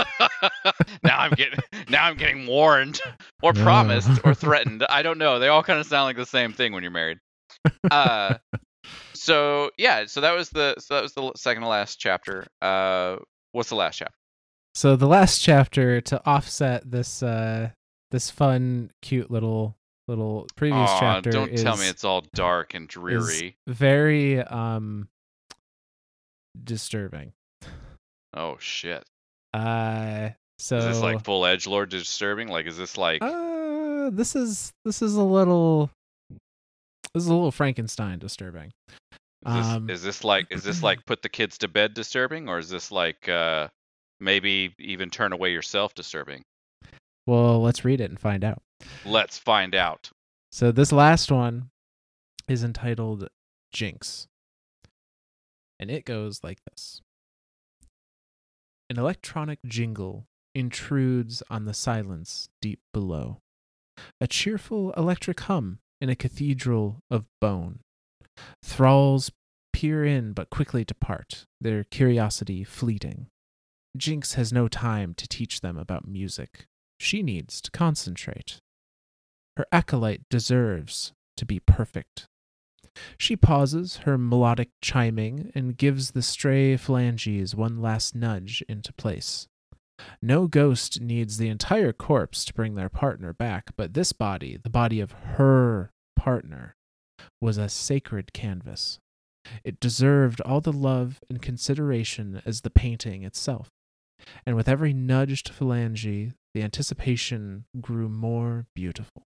now 1.04 1.18
I'm 1.18 1.32
getting 1.32 1.60
now 1.88 2.06
I'm 2.06 2.16
getting 2.16 2.46
warned 2.46 3.00
or 3.42 3.52
promised 3.52 4.20
or 4.24 4.34
threatened. 4.34 4.84
I 4.88 5.02
don't 5.02 5.18
know. 5.18 5.38
They 5.38 5.48
all 5.48 5.62
kind 5.62 5.78
of 5.78 5.86
sound 5.86 6.06
like 6.06 6.16
the 6.16 6.24
same 6.26 6.54
thing 6.54 6.72
when 6.72 6.82
you're 6.82 6.90
married. 6.90 7.18
Uh 7.90 8.36
so 9.14 9.70
yeah, 9.78 10.06
so 10.06 10.20
that 10.20 10.32
was 10.32 10.50
the 10.50 10.74
so 10.78 10.94
that 10.94 11.02
was 11.02 11.12
the 11.14 11.32
second 11.36 11.62
to 11.62 11.68
last 11.68 11.96
chapter. 11.96 12.46
Uh 12.60 13.16
what's 13.52 13.68
the 13.68 13.76
last 13.76 13.98
chapter? 13.98 14.14
So 14.74 14.96
the 14.96 15.06
last 15.06 15.40
chapter 15.40 16.00
to 16.02 16.20
offset 16.26 16.90
this 16.90 17.22
uh 17.22 17.70
this 18.10 18.30
fun, 18.30 18.90
cute 19.02 19.30
little 19.30 19.76
little 20.08 20.46
previous 20.56 20.88
Aw, 20.88 21.00
chapter 21.00 21.30
don't 21.30 21.50
is 21.50 21.62
tell 21.62 21.76
me 21.76 21.88
it's 21.88 22.04
all 22.04 22.24
dark 22.34 22.74
and 22.74 22.88
dreary. 22.88 23.56
very 23.66 24.40
um 24.40 25.08
disturbing. 26.62 27.32
Oh 28.34 28.56
shit. 28.58 29.04
Uh 29.52 30.30
so 30.58 30.76
Is 30.78 30.84
this 30.84 31.00
like 31.00 31.24
full 31.24 31.44
edge 31.44 31.66
lord 31.66 31.90
disturbing? 31.90 32.48
Like 32.48 32.66
is 32.66 32.76
this 32.76 32.96
like 32.96 33.22
uh 33.22 34.10
this 34.10 34.36
is 34.36 34.72
this 34.84 35.02
is 35.02 35.16
a 35.16 35.22
little 35.22 35.90
this 37.16 37.24
is 37.24 37.30
a 37.30 37.34
little 37.34 37.50
Frankenstein 37.50 38.18
disturbing. 38.18 38.72
Is 39.46 39.54
this, 39.54 39.66
Um, 39.66 39.88
is 39.90 40.02
this 40.02 40.22
like 40.22 40.46
is 40.50 40.62
this 40.62 40.82
like 40.82 40.98
put 41.06 41.22
the 41.22 41.30
kids 41.30 41.56
to 41.58 41.68
bed 41.68 41.94
disturbing, 41.94 42.46
or 42.46 42.58
is 42.58 42.68
this 42.68 42.92
like 42.92 43.26
uh, 43.26 43.68
maybe 44.20 44.74
even 44.78 45.08
turn 45.08 45.32
away 45.32 45.50
yourself 45.50 45.94
disturbing? 45.94 46.42
Well, 47.26 47.62
let's 47.62 47.86
read 47.86 48.02
it 48.02 48.10
and 48.10 48.20
find 48.20 48.44
out. 48.44 48.60
Let's 49.06 49.38
find 49.38 49.74
out. 49.74 50.10
So 50.52 50.70
this 50.72 50.92
last 50.92 51.32
one 51.32 51.70
is 52.48 52.62
entitled 52.62 53.28
Jinx. 53.72 54.26
And 55.80 55.90
it 55.90 56.04
goes 56.04 56.44
like 56.44 56.58
this. 56.70 57.00
An 58.90 58.98
electronic 58.98 59.58
jingle 59.64 60.26
intrudes 60.54 61.42
on 61.48 61.64
the 61.64 61.74
silence 61.74 62.48
deep 62.60 62.80
below. 62.92 63.38
A 64.20 64.26
cheerful 64.26 64.92
electric 64.92 65.40
hum 65.40 65.78
in 66.00 66.08
a 66.08 66.16
cathedral 66.16 67.02
of 67.10 67.24
bone. 67.40 67.80
Thralls 68.62 69.30
peer 69.72 70.04
in 70.04 70.32
but 70.32 70.50
quickly 70.50 70.84
depart, 70.84 71.44
their 71.60 71.84
curiosity 71.84 72.64
fleeting. 72.64 73.26
Jinx 73.96 74.34
has 74.34 74.52
no 74.52 74.68
time 74.68 75.14
to 75.14 75.28
teach 75.28 75.60
them 75.60 75.78
about 75.78 76.06
music. 76.06 76.66
She 76.98 77.22
needs 77.22 77.60
to 77.62 77.70
concentrate. 77.70 78.58
Her 79.56 79.66
acolyte 79.72 80.22
deserves 80.30 81.12
to 81.36 81.46
be 81.46 81.60
perfect. 81.60 82.26
She 83.18 83.36
pauses, 83.36 83.98
her 83.98 84.16
melodic 84.16 84.70
chiming, 84.80 85.52
and 85.54 85.76
gives 85.76 86.12
the 86.12 86.22
stray 86.22 86.76
phalanges 86.76 87.54
one 87.54 87.80
last 87.80 88.14
nudge 88.14 88.62
into 88.68 88.92
place. 88.94 89.48
No 90.22 90.46
ghost 90.46 91.00
needs 91.00 91.36
the 91.36 91.48
entire 91.48 91.92
corpse 91.92 92.44
to 92.44 92.54
bring 92.54 92.74
their 92.74 92.88
partner 92.88 93.32
back, 93.32 93.70
but 93.76 93.94
this 93.94 94.12
body, 94.12 94.58
the 94.62 94.70
body 94.70 95.00
of 95.00 95.12
her 95.12 95.90
partner, 96.16 96.74
was 97.40 97.58
a 97.58 97.68
sacred 97.68 98.32
canvas. 98.32 98.98
It 99.64 99.80
deserved 99.80 100.40
all 100.40 100.60
the 100.60 100.72
love 100.72 101.20
and 101.28 101.40
consideration 101.40 102.42
as 102.44 102.62
the 102.62 102.70
painting 102.70 103.22
itself. 103.22 103.68
And 104.44 104.56
with 104.56 104.68
every 104.68 104.92
nudged 104.92 105.52
phalange, 105.52 106.32
the 106.54 106.62
anticipation 106.62 107.64
grew 107.80 108.08
more 108.08 108.66
beautiful. 108.74 109.22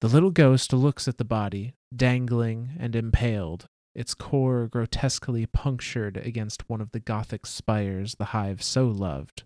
The 0.00 0.08
little 0.08 0.30
ghost 0.30 0.72
looks 0.72 1.06
at 1.08 1.18
the 1.18 1.24
body, 1.24 1.74
dangling 1.94 2.70
and 2.78 2.96
impaled, 2.96 3.66
its 3.94 4.14
core 4.14 4.68
grotesquely 4.68 5.46
punctured 5.46 6.16
against 6.16 6.68
one 6.68 6.80
of 6.80 6.92
the 6.92 7.00
Gothic 7.00 7.46
spires 7.46 8.14
the 8.14 8.26
hive 8.26 8.62
so 8.62 8.86
loved. 8.86 9.44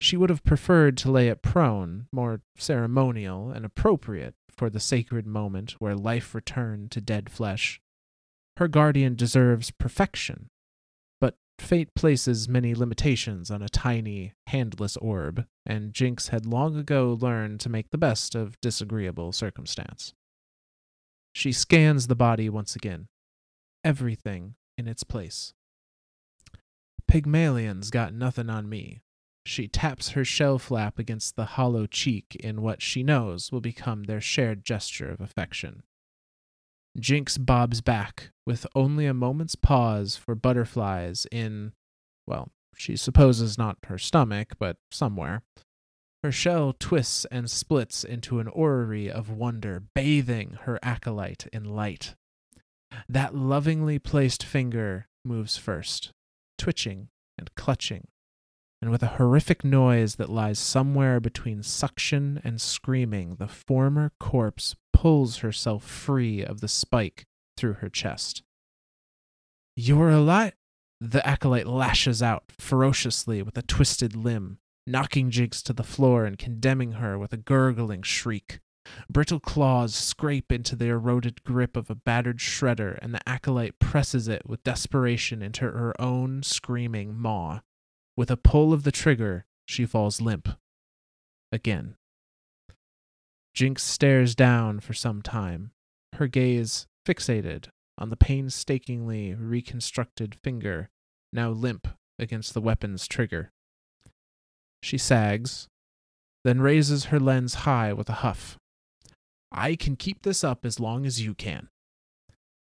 She 0.00 0.16
would 0.16 0.30
have 0.30 0.44
preferred 0.44 0.96
to 0.98 1.10
lay 1.10 1.28
it 1.28 1.42
prone, 1.42 2.06
more 2.12 2.42
ceremonial 2.56 3.50
and 3.50 3.64
appropriate 3.64 4.34
for 4.50 4.68
the 4.68 4.80
sacred 4.80 5.26
moment 5.26 5.72
where 5.78 5.96
life 5.96 6.34
returned 6.34 6.90
to 6.90 7.00
dead 7.00 7.30
flesh. 7.30 7.80
Her 8.58 8.68
guardian 8.68 9.14
deserves 9.14 9.70
perfection, 9.70 10.50
but 11.20 11.36
fate 11.58 11.94
places 11.94 12.48
many 12.48 12.74
limitations 12.74 13.50
on 13.50 13.62
a 13.62 13.68
tiny, 13.68 14.34
handless 14.48 14.98
orb, 14.98 15.46
and 15.64 15.94
Jinx 15.94 16.28
had 16.28 16.44
long 16.44 16.76
ago 16.76 17.16
learned 17.18 17.60
to 17.60 17.70
make 17.70 17.90
the 17.90 17.98
best 17.98 18.34
of 18.34 18.60
disagreeable 18.60 19.32
circumstance. 19.32 20.12
She 21.34 21.50
scans 21.52 22.08
the 22.08 22.14
body 22.14 22.50
once 22.50 22.76
again, 22.76 23.08
everything 23.84 24.54
in 24.76 24.88
its 24.88 25.04
place. 25.04 25.52
Pygmalion's 27.08 27.90
got 27.90 28.14
nothing 28.14 28.48
on 28.48 28.68
me. 28.68 29.02
She 29.44 29.68
taps 29.68 30.10
her 30.10 30.24
shell 30.24 30.58
flap 30.58 30.98
against 30.98 31.36
the 31.36 31.44
hollow 31.44 31.86
cheek 31.86 32.36
in 32.38 32.62
what 32.62 32.80
she 32.80 33.02
knows 33.02 33.50
will 33.50 33.60
become 33.60 34.04
their 34.04 34.20
shared 34.20 34.64
gesture 34.64 35.10
of 35.10 35.20
affection. 35.20 35.82
Jinx 36.98 37.38
bobs 37.38 37.80
back, 37.80 38.30
with 38.46 38.66
only 38.74 39.06
a 39.06 39.14
moment's 39.14 39.54
pause 39.54 40.16
for 40.16 40.34
butterflies 40.34 41.26
in, 41.32 41.72
well, 42.26 42.50
she 42.76 42.96
supposes 42.96 43.58
not 43.58 43.78
her 43.86 43.98
stomach, 43.98 44.54
but 44.58 44.76
somewhere. 44.90 45.42
Her 46.22 46.32
shell 46.32 46.74
twists 46.78 47.24
and 47.26 47.50
splits 47.50 48.04
into 48.04 48.38
an 48.38 48.48
orrery 48.48 49.10
of 49.10 49.30
wonder, 49.30 49.82
bathing 49.94 50.58
her 50.62 50.78
acolyte 50.82 51.46
in 51.52 51.64
light. 51.64 52.14
That 53.08 53.34
lovingly 53.34 53.98
placed 53.98 54.42
finger 54.42 55.08
moves 55.24 55.56
first, 55.56 56.12
twitching 56.58 57.08
and 57.38 57.54
clutching, 57.54 58.08
and 58.80 58.90
with 58.90 59.02
a 59.02 59.14
horrific 59.18 59.64
noise 59.64 60.16
that 60.16 60.28
lies 60.28 60.58
somewhere 60.58 61.20
between 61.20 61.62
suction 61.62 62.40
and 62.42 62.60
screaming, 62.60 63.36
the 63.36 63.48
former 63.48 64.12
corpse 64.18 64.74
pulls 64.92 65.38
herself 65.38 65.84
free 65.84 66.44
of 66.44 66.60
the 66.60 66.68
spike 66.68 67.26
through 67.56 67.74
her 67.74 67.88
chest. 67.88 68.42
You're 69.76 70.10
alive! 70.10 70.54
The 71.00 71.26
acolyte 71.26 71.66
lashes 71.66 72.22
out 72.22 72.44
ferociously 72.58 73.42
with 73.42 73.56
a 73.56 73.62
twisted 73.62 74.14
limb, 74.14 74.58
knocking 74.86 75.30
Jinx 75.30 75.62
to 75.62 75.72
the 75.72 75.82
floor 75.82 76.24
and 76.24 76.38
condemning 76.38 76.92
her 76.92 77.18
with 77.18 77.32
a 77.32 77.36
gurgling 77.36 78.02
shriek. 78.02 78.60
Brittle 79.08 79.40
claws 79.40 79.94
scrape 79.94 80.50
into 80.50 80.74
the 80.74 80.86
eroded 80.86 81.44
grip 81.44 81.76
of 81.76 81.90
a 81.90 81.94
battered 81.94 82.38
shredder, 82.38 82.98
and 83.00 83.14
the 83.14 83.28
acolyte 83.28 83.78
presses 83.78 84.28
it 84.28 84.42
with 84.46 84.64
desperation 84.64 85.42
into 85.42 85.62
her 85.62 86.00
own 86.00 86.42
screaming 86.42 87.16
maw. 87.16 87.60
With 88.16 88.30
a 88.30 88.36
pull 88.36 88.72
of 88.72 88.82
the 88.82 88.92
trigger, 88.92 89.46
she 89.66 89.86
falls 89.86 90.20
limp. 90.20 90.48
Again. 91.50 91.96
Jinx 93.54 93.82
stares 93.82 94.34
down 94.34 94.80
for 94.80 94.94
some 94.94 95.22
time, 95.22 95.72
her 96.14 96.26
gaze 96.26 96.86
fixated 97.06 97.68
on 97.98 98.08
the 98.08 98.16
painstakingly 98.16 99.34
reconstructed 99.34 100.34
finger, 100.34 100.90
now 101.32 101.50
limp 101.50 101.88
against 102.18 102.54
the 102.54 102.60
weapon's 102.60 103.06
trigger. 103.06 103.52
She 104.82 104.98
sags, 104.98 105.68
then 106.44 106.60
raises 106.60 107.06
her 107.06 107.20
lens 107.20 107.54
high 107.54 107.92
with 107.92 108.08
a 108.08 108.14
huff. 108.14 108.58
I 109.52 109.76
can 109.76 109.96
keep 109.96 110.22
this 110.22 110.42
up 110.42 110.64
as 110.64 110.80
long 110.80 111.04
as 111.04 111.20
you 111.20 111.34
can. 111.34 111.68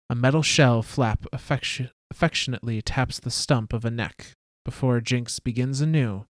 A 0.09 0.15
metal 0.15 0.43
shell 0.43 0.83
flap 0.83 1.27
affection- 1.33 1.91
affectionately 2.11 2.83
taps 2.83 3.21
the 3.21 3.31
stump 3.31 3.73
of 3.73 3.85
a 3.85 3.91
neck 3.91 4.33
before 4.65 5.01
Jinx 5.01 5.39
begins 5.39 5.81
anew, 5.81 6.25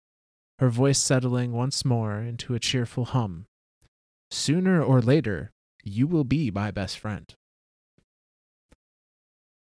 her 0.58 0.68
voice 0.70 0.98
settling 0.98 1.52
once 1.52 1.84
more 1.84 2.20
into 2.20 2.54
a 2.54 2.58
cheerful 2.58 3.04
hum. 3.04 3.46
Sooner 4.30 4.82
or 4.82 5.00
later, 5.00 5.52
you 5.84 6.06
will 6.06 6.24
be 6.24 6.50
my 6.50 6.70
best 6.70 6.98
friend. 6.98 7.32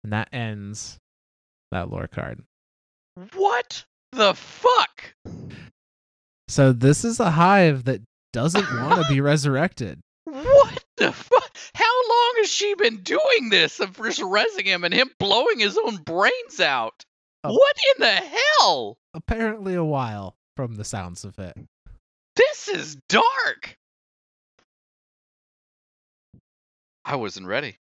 And 0.02 0.12
that 0.12 0.28
ends 0.32 0.98
that 1.70 1.90
lore 1.90 2.08
card. 2.08 2.42
What 3.34 3.84
the 4.12 4.34
fuck? 4.34 5.14
So 6.48 6.72
this 6.72 7.04
is 7.04 7.20
a 7.20 7.32
hive 7.32 7.84
that 7.84 8.00
doesn't 8.32 8.80
want 8.80 9.02
to 9.02 9.12
be 9.12 9.20
resurrected. 9.32 10.00
The 10.98 11.12
fuck? 11.12 11.56
How 11.74 12.08
long 12.08 12.32
has 12.38 12.50
she 12.50 12.74
been 12.74 13.02
doing 13.02 13.50
this 13.50 13.80
of 13.80 13.96
just 13.96 14.20
resing 14.20 14.64
him 14.64 14.84
and 14.84 14.92
him 14.92 15.10
blowing 15.18 15.60
his 15.60 15.78
own 15.78 15.96
brains 15.96 16.60
out? 16.60 17.04
Oh. 17.44 17.52
What 17.52 17.76
in 17.94 18.00
the 18.02 18.38
hell? 18.60 18.98
Apparently 19.14 19.74
a 19.74 19.84
while 19.84 20.36
from 20.56 20.74
the 20.74 20.84
sounds 20.84 21.24
of 21.24 21.38
it. 21.38 21.56
This 22.34 22.68
is 22.68 22.96
dark. 23.08 23.76
I 27.04 27.16
wasn't 27.16 27.46
ready. 27.46 27.78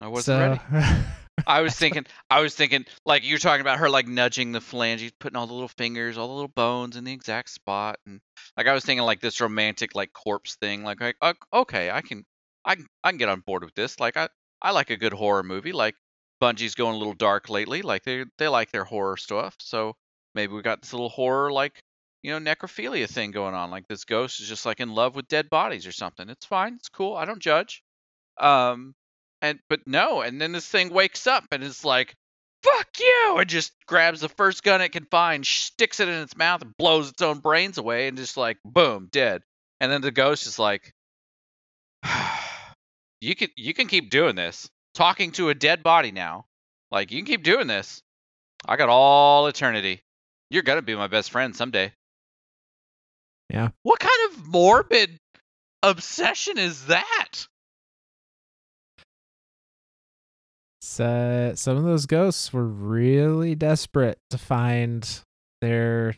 I 0.00 0.08
wasn't 0.08 0.60
so, 0.70 0.70
ready. 0.72 0.96
I 1.46 1.62
was 1.62 1.74
thinking, 1.74 2.06
I 2.30 2.40
was 2.40 2.54
thinking, 2.54 2.84
like 3.06 3.26
you're 3.26 3.38
talking 3.38 3.62
about 3.62 3.78
her 3.78 3.88
like 3.88 4.06
nudging 4.06 4.52
the 4.52 4.60
phalange, 4.60 5.10
putting 5.18 5.36
all 5.36 5.46
the 5.46 5.54
little 5.54 5.68
fingers, 5.68 6.18
all 6.18 6.28
the 6.28 6.34
little 6.34 6.48
bones 6.48 6.96
in 6.96 7.04
the 7.04 7.12
exact 7.12 7.50
spot, 7.50 7.98
and 8.06 8.20
like 8.56 8.66
I 8.66 8.74
was 8.74 8.84
thinking 8.84 9.04
like 9.04 9.20
this 9.20 9.40
romantic 9.40 9.94
like 9.94 10.12
corpse 10.12 10.56
thing. 10.56 10.84
Like, 10.84 11.00
like 11.00 11.16
okay, 11.52 11.90
I 11.90 12.02
can, 12.02 12.24
I 12.64 12.74
can, 12.76 12.86
I 13.02 13.10
can 13.10 13.18
get 13.18 13.28
on 13.28 13.40
board 13.40 13.64
with 13.64 13.74
this. 13.74 13.98
Like 13.98 14.16
I, 14.16 14.28
I 14.60 14.72
like 14.72 14.90
a 14.90 14.96
good 14.96 15.12
horror 15.12 15.42
movie. 15.42 15.72
Like 15.72 15.94
Bungie's 16.40 16.74
going 16.74 16.94
a 16.94 16.98
little 16.98 17.14
dark 17.14 17.48
lately. 17.48 17.82
Like 17.82 18.04
they, 18.04 18.24
they 18.38 18.48
like 18.48 18.70
their 18.70 18.84
horror 18.84 19.16
stuff. 19.16 19.56
So 19.60 19.96
maybe 20.34 20.52
we 20.52 20.62
got 20.62 20.82
this 20.82 20.92
little 20.92 21.08
horror 21.08 21.50
like 21.50 21.82
you 22.22 22.30
know 22.30 22.54
necrophilia 22.54 23.08
thing 23.08 23.30
going 23.30 23.54
on. 23.54 23.70
Like 23.70 23.88
this 23.88 24.04
ghost 24.04 24.40
is 24.40 24.48
just 24.48 24.66
like 24.66 24.80
in 24.80 24.94
love 24.94 25.16
with 25.16 25.28
dead 25.28 25.48
bodies 25.50 25.86
or 25.86 25.92
something. 25.92 26.28
It's 26.28 26.46
fine. 26.46 26.74
It's 26.74 26.88
cool. 26.88 27.16
I 27.16 27.24
don't 27.24 27.40
judge. 27.40 27.82
Um, 28.38 28.94
and 29.42 29.58
but 29.68 29.80
no, 29.86 30.22
and 30.22 30.40
then 30.40 30.52
this 30.52 30.66
thing 30.66 30.90
wakes 30.90 31.26
up 31.26 31.44
and 31.50 31.62
is 31.62 31.84
like, 31.84 32.14
"Fuck 32.62 32.88
you!" 33.00 33.36
and 33.38 33.50
just 33.50 33.72
grabs 33.86 34.20
the 34.20 34.28
first 34.28 34.62
gun 34.62 34.80
it 34.80 34.90
can 34.90 35.04
find, 35.06 35.44
sticks 35.44 36.00
it 36.00 36.08
in 36.08 36.22
its 36.22 36.36
mouth, 36.36 36.62
and 36.62 36.76
blows 36.78 37.10
its 37.10 37.20
own 37.20 37.40
brains 37.40 37.76
away, 37.76 38.06
and 38.06 38.16
just 38.16 38.36
like 38.36 38.58
boom, 38.64 39.08
dead. 39.10 39.42
And 39.80 39.90
then 39.90 40.00
the 40.00 40.12
ghost 40.12 40.46
is 40.46 40.60
like, 40.60 40.94
"You 43.20 43.34
can 43.34 43.48
you 43.56 43.74
can 43.74 43.88
keep 43.88 44.10
doing 44.10 44.36
this, 44.36 44.70
talking 44.94 45.32
to 45.32 45.50
a 45.50 45.54
dead 45.54 45.82
body 45.82 46.12
now. 46.12 46.46
Like 46.92 47.10
you 47.10 47.18
can 47.18 47.26
keep 47.26 47.42
doing 47.42 47.66
this. 47.66 48.00
I 48.66 48.76
got 48.76 48.88
all 48.88 49.48
eternity. 49.48 50.02
You're 50.50 50.62
gonna 50.62 50.82
be 50.82 50.94
my 50.94 51.08
best 51.08 51.32
friend 51.32 51.54
someday." 51.54 51.92
Yeah. 53.50 53.70
What 53.82 53.98
kind 53.98 54.30
of 54.30 54.46
morbid 54.46 55.18
obsession 55.82 56.58
is 56.58 56.86
that? 56.86 57.48
So, 60.94 61.52
some 61.54 61.78
of 61.78 61.84
those 61.84 62.04
ghosts 62.04 62.52
were 62.52 62.66
really 62.66 63.54
desperate 63.54 64.18
to 64.28 64.36
find 64.36 65.08
their 65.62 66.16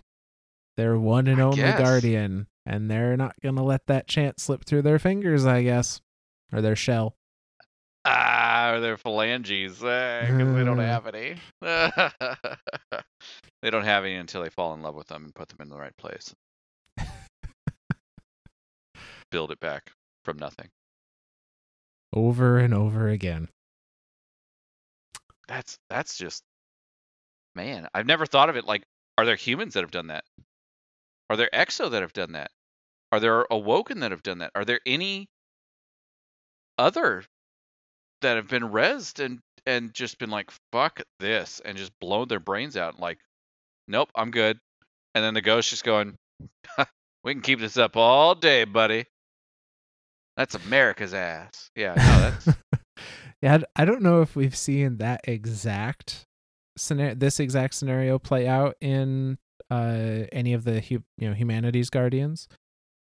their 0.77 0.99
one 0.99 1.29
and 1.29 1.39
I 1.41 1.45
only 1.45 1.57
guess. 1.59 1.79
guardian, 1.81 2.49
and 2.67 2.91
they're 2.91 3.17
not 3.17 3.37
gonna 3.41 3.63
let 3.63 3.87
that 3.87 4.09
chance 4.09 4.43
slip 4.43 4.65
through 4.65 4.83
their 4.83 4.99
fingers, 4.99 5.47
I 5.47 5.63
guess, 5.63 6.01
or 6.53 6.61
their 6.61 6.75
shell. 6.75 7.15
Ah, 8.05 8.73
or 8.73 8.81
their 8.81 8.97
phalanges 8.97 9.75
because 9.79 10.55
they 10.57 10.65
don't 10.65 10.81
Uh. 10.81 10.83
have 10.83 11.07
any. 11.07 11.37
they 13.63 13.71
don't 13.71 13.85
have 13.85 14.05
any 14.05 14.17
until 14.17 14.43
they 14.43 14.51
fall 14.51 14.75
in 14.75 14.83
love 14.83 14.97
with 14.97 15.07
them 15.07 15.23
and 15.25 15.33
put 15.37 15.51
them 15.51 15.59
in 15.61 15.69
the 15.69 15.79
right 15.79 15.97
place. 15.97 16.35
Build 19.31 19.53
it 19.53 19.61
back 19.61 19.93
from 20.25 20.37
nothing. 20.37 20.71
Over 22.13 22.59
and 22.59 22.75
over 22.75 23.09
again. 23.09 23.49
That's 25.49 25.79
that's 25.91 26.17
just 26.17 26.43
man. 27.55 27.89
I've 27.95 28.07
never 28.07 28.27
thought 28.27 28.49
of 28.51 28.57
it 28.57 28.65
like. 28.65 28.83
Are 29.17 29.25
there 29.25 29.37
humans 29.37 29.75
that 29.75 29.83
have 29.83 29.93
done 29.93 30.09
that? 30.09 30.25
Are 31.31 31.37
there 31.37 31.51
exo 31.55 31.91
that 31.93 32.03
have 32.03 32.13
done 32.13 32.33
that? 32.33 32.51
Are 33.13 33.21
there 33.21 33.47
awoken 33.49 34.01
that 34.01 34.11
have 34.11 34.25
done 34.25 34.39
that? 34.39 34.51
Are 34.57 34.65
there 34.65 34.81
any 34.85 35.29
other 36.79 37.25
that 38.23 38.37
have 38.37 38.49
been 38.49 38.63
rezzed 38.65 39.25
and 39.25 39.41
and 39.67 39.95
just 39.95 40.19
been 40.19 40.31
like 40.31 40.51
fuck 40.73 41.03
this 41.21 41.61
and 41.65 41.77
just 41.77 41.93
blown 42.01 42.29
their 42.29 42.41
brains 42.41 42.77
out 42.77 42.99
like 42.99 43.19
nope 43.89 44.11
i'm 44.15 44.31
good 44.31 44.59
and 45.15 45.25
then 45.25 45.35
the 45.35 45.41
ghost 45.41 45.71
just 45.71 45.85
going 45.85 46.17
we 47.25 47.33
can 47.35 47.43
keep 47.43 47.61
this 47.61 47.77
up 47.77 47.97
all 47.97 48.35
day 48.35 48.65
buddy 48.65 49.05
that's 50.37 50.55
america's 50.55 51.15
ass 51.15 51.71
yeah 51.77 51.95
no 51.95 52.21
that's 52.21 52.59
yeah, 53.45 53.59
I 53.77 53.85
don't 53.85 54.01
know 54.01 54.23
if 54.23 54.35
we've 54.35 54.57
seen 54.57 54.97
that 54.99 55.21
exact 55.25 56.25
scenario, 56.79 57.15
this 57.15 57.39
exact 57.39 57.75
scenario 57.75 58.19
play 58.19 58.49
out 58.49 58.75
in 58.81 59.37
uh, 59.71 60.25
any 60.33 60.55
of 60.55 60.65
the 60.65 60.83
you 60.89 61.03
know 61.21 61.35
humanities 61.35 61.91
guardians. 61.91 62.49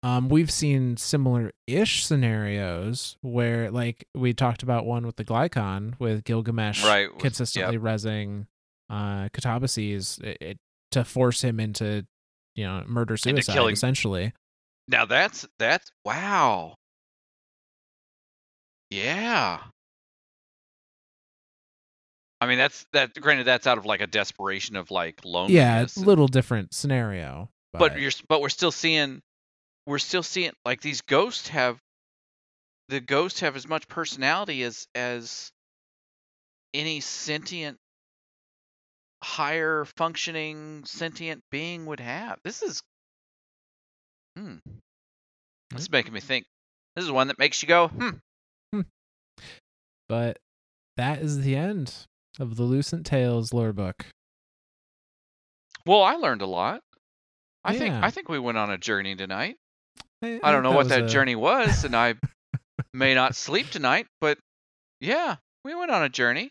Um, 0.03 0.30
we've 0.30 0.51
seen 0.51 0.95
similar-ish 0.95 2.05
scenarios 2.05 3.18
where, 3.22 3.72
like, 3.72 4.07
we 4.14 4.31
talked 4.31 4.61
about 4.61 4.85
one 4.85 5.07
with 5.07 5.15
the 5.15 5.26
Glykon 5.26 5.99
with 5.99 6.23
Gilgamesh 6.23 6.85
Right, 6.85 7.09
consistently 7.18 7.80
resing 7.80 8.45
uh, 8.91 9.30
Katabasis 9.30 10.23
it, 10.23 10.38
it, 10.39 10.57
to 10.91 11.03
force 11.03 11.41
him 11.41 11.59
into, 11.59 12.05
you 12.55 12.64
know, 12.64 12.84
murder 12.85 13.18
suicide 13.18 13.72
essentially. 13.72 14.34
now 14.88 15.05
that's 15.05 15.47
that's 15.59 15.91
wow 16.05 16.76
yeah 18.91 19.59
i 22.41 22.45
mean 22.47 22.57
that's 22.57 22.85
that 22.93 23.14
granted 23.19 23.45
that's 23.45 23.65
out 23.68 23.77
of 23.77 23.85
like 23.85 24.01
a 24.01 24.07
desperation 24.07 24.76
of 24.76 24.91
like 24.91 25.22
loneliness 25.26 25.55
Yeah, 25.55 25.81
it's 25.81 25.97
a 25.97 25.99
and- 26.01 26.07
little 26.07 26.27
different 26.27 26.73
scenario. 26.73 27.49
but 27.73 27.99
you're 27.99 28.11
but 28.27 28.41
we're 28.41 28.49
still 28.49 28.72
seeing 28.72 29.22
we're 29.85 29.99
still 29.99 30.23
seeing 30.23 30.51
like 30.65 30.81
these 30.81 31.01
ghosts 31.01 31.47
have 31.49 31.80
the 32.89 32.99
ghosts 32.99 33.39
have 33.41 33.55
as 33.55 33.68
much 33.68 33.88
personality 33.88 34.64
as 34.64 34.88
as 34.95 35.51
any 36.73 36.99
sentient 36.99 37.77
higher 39.23 39.84
functioning 39.97 40.84
sentient 40.85 41.41
being 41.51 41.85
would 41.88 41.99
have. 41.99 42.39
This 42.43 42.61
is 42.61 42.81
hmm. 44.38 44.57
This 45.72 45.81
is 45.81 45.91
making 45.91 46.14
me 46.14 46.19
think. 46.19 46.45
This 46.95 47.03
is 47.05 47.11
one 47.11 47.27
that 47.27 47.39
makes 47.39 47.61
you 47.61 47.68
go 47.68 47.88
hmm. 47.89 48.81
But 50.07 50.39
that 50.97 51.19
is 51.19 51.41
the 51.41 51.55
end 51.55 51.93
of 52.39 52.55
the 52.55 52.64
Lucent 52.64 53.05
Tales 53.05 53.53
lore 53.53 53.73
book. 53.73 54.05
well 55.85 56.03
i 56.03 56.15
learned 56.15 56.41
a 56.41 56.45
lot 56.47 56.81
i 57.64 57.77
think 57.77 57.93
i 57.95 58.09
think 58.11 58.30
we 58.30 58.39
went 58.39 58.57
on 58.57 58.69
a 58.72 58.77
journey 58.77 59.15
tonight 59.15 59.55
I, 60.23 60.39
I 60.43 60.51
don't 60.51 60.64
know 60.64 60.69
think 60.69 60.77
what 60.77 60.89
that 60.89 61.03
a- 61.03 61.07
journey 61.07 61.35
was, 61.35 61.84
and 61.84 61.95
I 61.95 62.15
may 62.93 63.14
not 63.14 63.35
sleep 63.35 63.69
tonight, 63.69 64.07
but 64.19 64.39
yeah, 64.99 65.35
we 65.64 65.76
went 65.76 65.91
on 65.91 66.01
a 66.01 66.09
journey. 66.09 66.49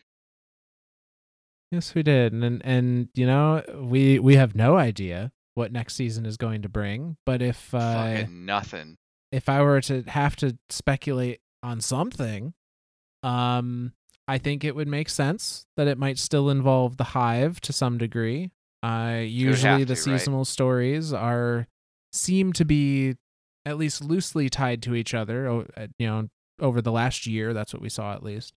Yes, 1.71 1.93
we 1.93 2.01
did, 2.01 2.31
and 2.31 2.61
and 2.63 3.09
you 3.13 3.25
know 3.25 3.61
we 3.81 4.19
we 4.19 4.35
have 4.37 4.55
no 4.55 4.77
idea 4.77 5.31
what 5.55 5.73
next 5.73 5.95
season 5.95 6.25
is 6.25 6.37
going 6.37 6.61
to 6.61 6.69
bring. 6.69 7.17
But 7.25 7.41
if 7.41 7.73
uh, 7.75 7.79
Fucking 8.19 8.45
nothing. 8.45 8.95
if 9.33 9.49
I 9.49 9.61
were 9.61 9.81
to 9.81 10.03
have 10.03 10.37
to 10.37 10.57
speculate 10.69 11.41
on 11.61 11.81
something, 11.81 12.53
um, 13.21 13.91
I 14.27 14.37
think 14.37 14.63
it 14.63 14.75
would 14.75 14.87
make 14.87 15.09
sense 15.09 15.65
that 15.77 15.87
it 15.87 15.97
might 15.97 16.17
still 16.17 16.49
involve 16.49 16.97
the 16.97 17.05
hive 17.05 17.61
to 17.61 17.73
some 17.73 17.97
degree. 17.97 18.51
Uh, 18.83 19.21
usually 19.25 19.83
the 19.83 19.95
to, 19.95 20.11
right? 20.11 20.19
seasonal 20.19 20.45
stories 20.45 21.13
are 21.13 21.67
seem 22.11 22.53
to 22.53 22.65
be 22.65 23.15
at 23.65 23.77
least 23.77 24.03
loosely 24.03 24.49
tied 24.49 24.81
to 24.83 24.95
each 24.95 25.13
other. 25.13 25.49
uh, 25.49 25.87
You 25.97 26.07
know, 26.07 26.29
over 26.59 26.81
the 26.81 26.91
last 26.91 27.25
year, 27.25 27.53
that's 27.53 27.73
what 27.73 27.81
we 27.81 27.89
saw 27.89 28.13
at 28.13 28.23
least. 28.23 28.53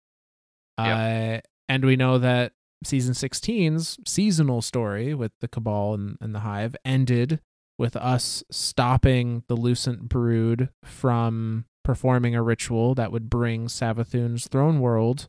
Uh, 0.78 1.40
and 1.68 1.86
we 1.86 1.96
know 1.96 2.18
that 2.18 2.54
season 2.84 3.14
16's 3.14 4.00
seasonal 4.08 4.62
story 4.62 5.14
with 5.14 5.32
the 5.42 5.48
Cabal 5.48 5.94
and, 5.94 6.18
and 6.22 6.34
the 6.34 6.40
Hive 6.40 6.76
ended 6.86 7.42
with 7.78 7.96
us 7.96 8.44
stopping 8.52 9.44
the 9.48 9.56
Lucent 9.56 10.10
Brood 10.10 10.70
from 10.84 11.66
performing 11.84 12.36
a 12.36 12.44
ritual 12.44 12.96
that 12.96 13.12
would 13.12 13.30
bring 13.30 13.68
Savathun's 13.68 14.48
throne 14.48 14.80
world 14.80 15.28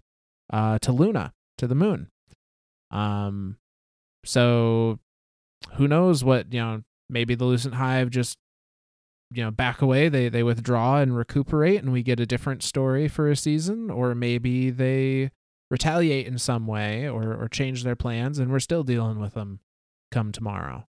uh, 0.52 0.78
to 0.81 0.93
Luna, 0.93 1.32
to 1.59 1.66
the 1.66 1.74
moon. 1.74 2.09
Um, 2.90 3.56
so 4.24 4.98
who 5.74 5.86
knows 5.89 6.24
what, 6.24 6.52
you 6.52 6.60
know, 6.60 6.82
maybe 7.09 7.35
the 7.35 7.44
Lucent 7.44 7.74
Hive 7.74 8.10
just, 8.10 8.36
you 9.32 9.43
know, 9.44 9.51
back 9.51 9.81
away, 9.81 10.09
they, 10.09 10.28
they 10.28 10.43
withdraw 10.43 10.98
and 10.98 11.16
recuperate, 11.16 11.81
and 11.82 11.93
we 11.93 12.02
get 12.02 12.18
a 12.20 12.27
different 12.27 12.62
story 12.62 13.06
for 13.09 13.28
a 13.31 13.36
season, 13.36 13.90
or 13.90 14.14
maybe 14.14 14.70
they 14.70 15.31
retaliate 15.70 16.27
in 16.27 16.36
some 16.39 16.66
way 16.66 17.09
or, 17.09 17.35
or 17.40 17.48
change 17.48 17.85
their 17.85 17.94
plans, 17.94 18.39
and 18.40 18.51
we're 18.51 18.59
still 18.59 18.82
dealing 18.82 19.20
with 19.20 19.35
them 19.35 19.60
come 20.10 20.32
tomorrow. 20.32 20.85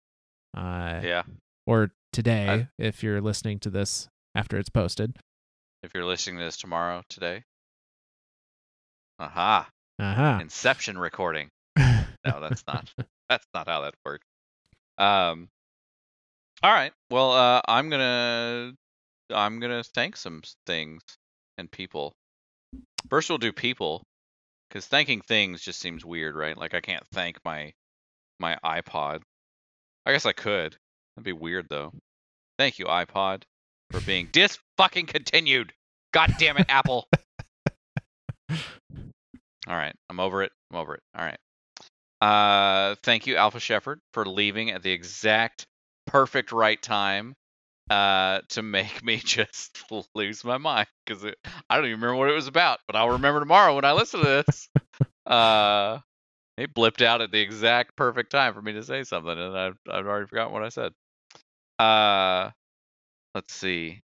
Uh, 0.54 1.00
Yeah. 1.02 1.22
or 1.66 1.92
today 2.12 2.48
I- 2.48 2.68
if 2.78 3.02
you're 3.02 3.22
listening 3.22 3.58
to 3.60 3.70
this 3.70 4.08
after 4.34 4.58
it's 4.58 4.68
posted. 4.68 5.16
If 5.82 5.94
you're 5.94 6.04
listening 6.04 6.38
to 6.38 6.44
this 6.44 6.58
tomorrow, 6.58 7.02
today. 7.08 7.44
Aha. 9.18 9.68
Uh-huh. 9.98 10.38
Inception 10.40 10.98
recording. 10.98 11.48
No, 12.26 12.40
that's 12.40 12.64
not. 12.66 12.92
that's 13.28 13.46
not 13.54 13.68
how 13.68 13.82
that 13.82 13.94
works. 14.04 14.26
Um. 14.98 15.48
All 16.60 16.72
right. 16.72 16.90
Well, 17.08 17.30
uh, 17.30 17.60
I'm 17.68 17.88
gonna 17.88 18.72
I'm 19.32 19.60
gonna 19.60 19.84
thank 19.84 20.16
some 20.16 20.42
things 20.66 21.02
and 21.56 21.70
people. 21.70 22.14
First, 23.08 23.28
we'll 23.28 23.38
do 23.38 23.52
people, 23.52 24.02
because 24.68 24.86
thanking 24.86 25.20
things 25.20 25.62
just 25.62 25.78
seems 25.78 26.04
weird, 26.04 26.34
right? 26.34 26.58
Like 26.58 26.74
I 26.74 26.80
can't 26.80 27.04
thank 27.12 27.38
my 27.44 27.72
my 28.40 28.56
iPod. 28.64 29.22
I 30.04 30.10
guess 30.12 30.26
I 30.26 30.32
could. 30.32 30.76
That'd 31.14 31.24
be 31.24 31.32
weird 31.32 31.66
though. 31.70 31.92
Thank 32.58 32.80
you, 32.80 32.86
iPod, 32.86 33.42
for 33.92 34.00
being 34.00 34.28
dis 34.32 34.58
fucking 34.78 35.06
continued. 35.06 35.72
God 36.12 36.34
damn 36.40 36.56
it, 36.56 36.66
Apple. 36.68 37.06
All 39.68 39.76
right, 39.76 39.94
I'm 40.10 40.20
over 40.20 40.42
it. 40.42 40.52
I'm 40.70 40.78
over 40.78 40.94
it. 40.94 41.02
All 41.16 41.24
right. 41.24 41.38
Uh, 42.20 42.96
thank 43.02 43.26
you, 43.26 43.36
Alpha 43.36 43.60
Shepherd, 43.60 44.00
for 44.12 44.24
leaving 44.26 44.70
at 44.70 44.82
the 44.82 44.90
exact 44.92 45.66
perfect 46.06 46.52
right 46.52 46.80
time 46.80 47.34
uh, 47.90 48.40
to 48.50 48.62
make 48.62 49.02
me 49.04 49.18
just 49.18 49.82
lose 50.14 50.44
my 50.44 50.58
mind 50.58 50.88
because 51.04 51.24
I 51.68 51.76
don't 51.76 51.86
even 51.86 52.00
remember 52.00 52.16
what 52.16 52.30
it 52.30 52.34
was 52.34 52.48
about, 52.48 52.80
but 52.86 52.96
I'll 52.96 53.10
remember 53.10 53.40
tomorrow 53.40 53.74
when 53.74 53.84
I 53.84 53.92
listen 53.92 54.20
to 54.20 54.26
this. 54.46 54.68
uh, 55.26 55.98
it 56.56 56.74
blipped 56.74 57.02
out 57.02 57.20
at 57.20 57.30
the 57.32 57.40
exact 57.40 57.96
perfect 57.96 58.30
time 58.30 58.54
for 58.54 58.62
me 58.62 58.72
to 58.74 58.82
say 58.82 59.04
something, 59.04 59.38
and 59.38 59.56
I've, 59.56 59.78
I've 59.90 60.06
already 60.06 60.26
forgotten 60.26 60.52
what 60.52 60.64
I 60.64 60.70
said. 60.70 60.92
Uh, 61.78 62.50
let's 63.34 63.52
see. 63.54 64.02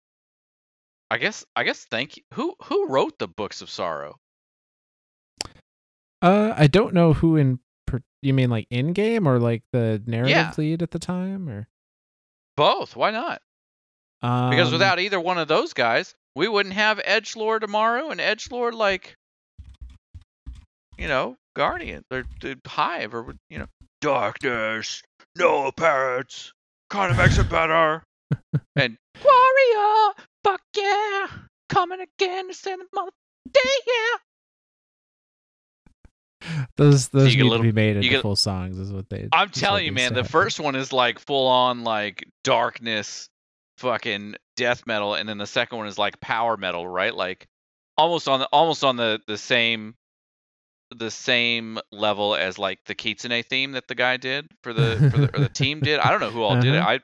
I 1.11 1.17
guess 1.17 1.45
I 1.55 1.63
guess 1.63 1.85
thank 1.85 2.17
you. 2.17 2.23
Who 2.33 2.55
who 2.63 2.87
wrote 2.87 3.19
the 3.19 3.27
books 3.27 3.61
of 3.61 3.69
sorrow? 3.69 4.19
Uh, 6.21 6.53
I 6.57 6.67
don't 6.67 6.93
know 6.93 7.13
who 7.13 7.35
in 7.37 7.59
per- 7.87 8.01
you 8.21 8.33
mean 8.33 8.49
like 8.49 8.67
in 8.69 8.93
game 8.93 9.27
or 9.27 9.39
like 9.39 9.63
the 9.71 10.01
narrative 10.05 10.35
Yeah. 10.35 10.53
lead 10.57 10.81
at 10.83 10.91
the 10.91 10.99
time 10.99 11.47
or 11.49 11.67
Both. 12.57 12.95
Why 12.95 13.11
not? 13.11 13.41
um, 14.21 14.49
Because 14.49 14.71
without 14.71 14.99
either 14.99 15.19
one 15.19 15.37
of 15.37 15.47
those 15.47 15.73
guys, 15.73 16.13
we 16.35 16.47
wouldn't 16.47 16.75
have 16.75 16.99
Edge 17.05 17.35
Lord 17.37 17.61
tomorrow 17.61 18.09
and 18.09 18.19
Edge 18.19 18.51
Lord 18.51 18.75
like, 18.75 19.15
you 20.97 21.07
know, 21.07 21.37
Guardian 21.55 22.03
or 22.11 22.25
the 22.41 22.59
Hive 22.67 23.13
or 23.13 23.33
you 23.49 23.59
know, 23.59 23.67
darkness, 24.01 25.01
no 25.37 25.71
parrots, 25.71 26.51
kind 26.89 27.11
of 27.11 27.17
makes 27.17 27.37
it 27.37 27.49
better. 27.49 28.03
and 28.75 28.97
Warrior, 29.23 30.13
fuck 30.43 30.61
yeah, 30.75 31.27
coming 31.69 31.99
again 32.01 32.47
to 32.49 32.53
send 32.53 32.81
the 32.81 32.85
mother 32.93 33.11
day, 33.51 33.59
yeah. 33.87 34.17
Those 36.77 37.09
those 37.09 37.35
need 37.35 37.43
little- 37.43 37.57
to 37.57 37.63
be 37.63 37.71
made 37.71 37.97
into 37.97 38.09
get- 38.09 38.21
full 38.21 38.35
songs 38.35 38.77
is 38.77 38.91
what 38.91 39.09
they 39.09 39.27
I'm 39.33 39.49
telling 39.49 39.85
you, 39.85 39.91
man, 39.91 40.13
the 40.13 40.23
first 40.23 40.59
one 40.59 40.75
is 40.75 40.93
like 40.93 41.19
full 41.19 41.47
on 41.47 41.83
like 41.83 42.25
darkness, 42.43 43.29
fucking 43.77 44.35
death 44.55 44.83
metal, 44.87 45.15
and 45.15 45.27
then 45.27 45.37
the 45.37 45.47
second 45.47 45.77
one 45.77 45.87
is 45.87 45.97
like 45.97 46.19
power 46.19 46.57
metal, 46.57 46.87
right? 46.87 47.13
Like 47.13 47.47
almost 47.97 48.27
on 48.27 48.39
the 48.39 48.45
almost 48.47 48.83
on 48.83 48.95
the 48.95 49.19
the 49.27 49.37
same 49.37 49.95
the 50.95 51.11
same 51.11 51.77
level 51.91 52.35
as 52.35 52.57
like 52.57 52.79
the 52.85 52.95
Kitsune 52.95 53.43
theme 53.43 53.73
that 53.73 53.87
the 53.87 53.93
guy 53.95 54.17
did 54.17 54.47
for 54.63 54.73
the 54.73 55.09
for 55.11 55.17
the, 55.19 55.35
or 55.35 55.39
the 55.41 55.49
team 55.49 55.81
did. 55.81 55.99
I 55.99 56.09
don't 56.09 56.19
know 56.19 56.31
who 56.31 56.41
all 56.41 56.59
did 56.59 56.73
it. 56.73 56.77
Uh-huh. 56.77 56.97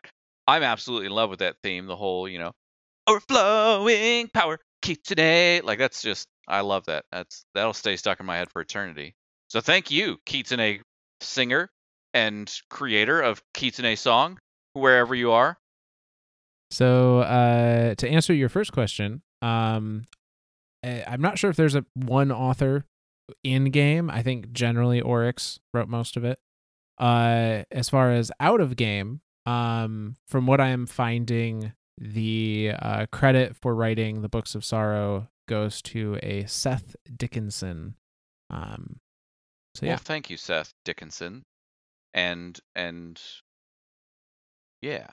I 0.48 0.56
I'm 0.56 0.64
absolutely 0.64 1.08
in 1.08 1.12
love 1.12 1.30
with 1.30 1.40
that 1.40 1.58
theme. 1.64 1.86
The 1.86 1.96
whole 1.96 2.28
you 2.28 2.40
know 2.40 2.52
overflowing 3.08 4.28
power 4.30 4.60
Kitsune 4.82 5.64
like 5.64 5.80
that's 5.80 6.02
just 6.02 6.28
I 6.48 6.62
love 6.62 6.86
that. 6.86 7.06
That's 7.12 7.46
that'll 7.54 7.74
stay 7.74 7.96
stuck 7.96 8.20
in 8.20 8.26
my 8.26 8.38
head 8.38 8.50
for 8.52 8.62
eternity. 8.62 9.16
So 9.56 9.62
thank 9.62 9.90
you, 9.90 10.18
Kitsune 10.26 10.82
singer 11.22 11.70
and 12.14 12.54
creator 12.70 13.22
of 13.22 13.42
Kitsune 13.54 13.96
song, 13.96 14.38
wherever 14.74 15.16
you 15.16 15.32
are. 15.32 15.58
So, 16.72 17.20
uh, 17.20 17.96
to 17.96 18.10
answer 18.10 18.34
your 18.34 18.50
first 18.50 18.74
question, 18.74 19.22
um, 19.42 20.04
I, 20.84 21.06
I'm 21.08 21.22
not 21.22 21.40
sure 21.40 21.50
if 21.50 21.56
there's 21.56 21.74
a 21.74 21.86
one 21.94 22.34
author 22.34 22.84
in 23.46 23.72
game. 23.72 24.10
I 24.10 24.24
think 24.24 24.52
generally 24.52 25.00
Oryx 25.00 25.62
wrote 25.74 25.88
most 25.88 26.18
of 26.18 26.26
it. 26.26 26.38
Uh, 26.98 27.64
as 27.72 27.88
far 27.88 28.12
as 28.12 28.34
out 28.42 28.60
of 28.60 28.76
game, 28.76 29.22
um, 29.46 30.18
from 30.28 30.48
what 30.48 30.60
I 30.60 30.68
am 30.68 30.86
finding, 30.86 31.72
the 31.98 32.74
uh, 32.78 33.06
credit 33.10 33.56
for 33.56 33.74
writing 33.74 34.22
the 34.22 34.28
Books 34.28 34.54
of 34.54 34.66
Sorrow 34.66 35.30
goes 35.48 35.82
to 35.84 36.20
a 36.22 36.44
Seth 36.46 36.98
Dickinson. 37.16 37.96
Um, 38.50 38.98
so 39.76 39.86
yeah, 39.86 39.94
Well, 39.94 39.98
thank 40.04 40.30
you, 40.30 40.38
Seth 40.38 40.74
Dickinson. 40.86 41.44
And 42.14 42.58
and 42.76 43.22
yeah. 44.82 45.08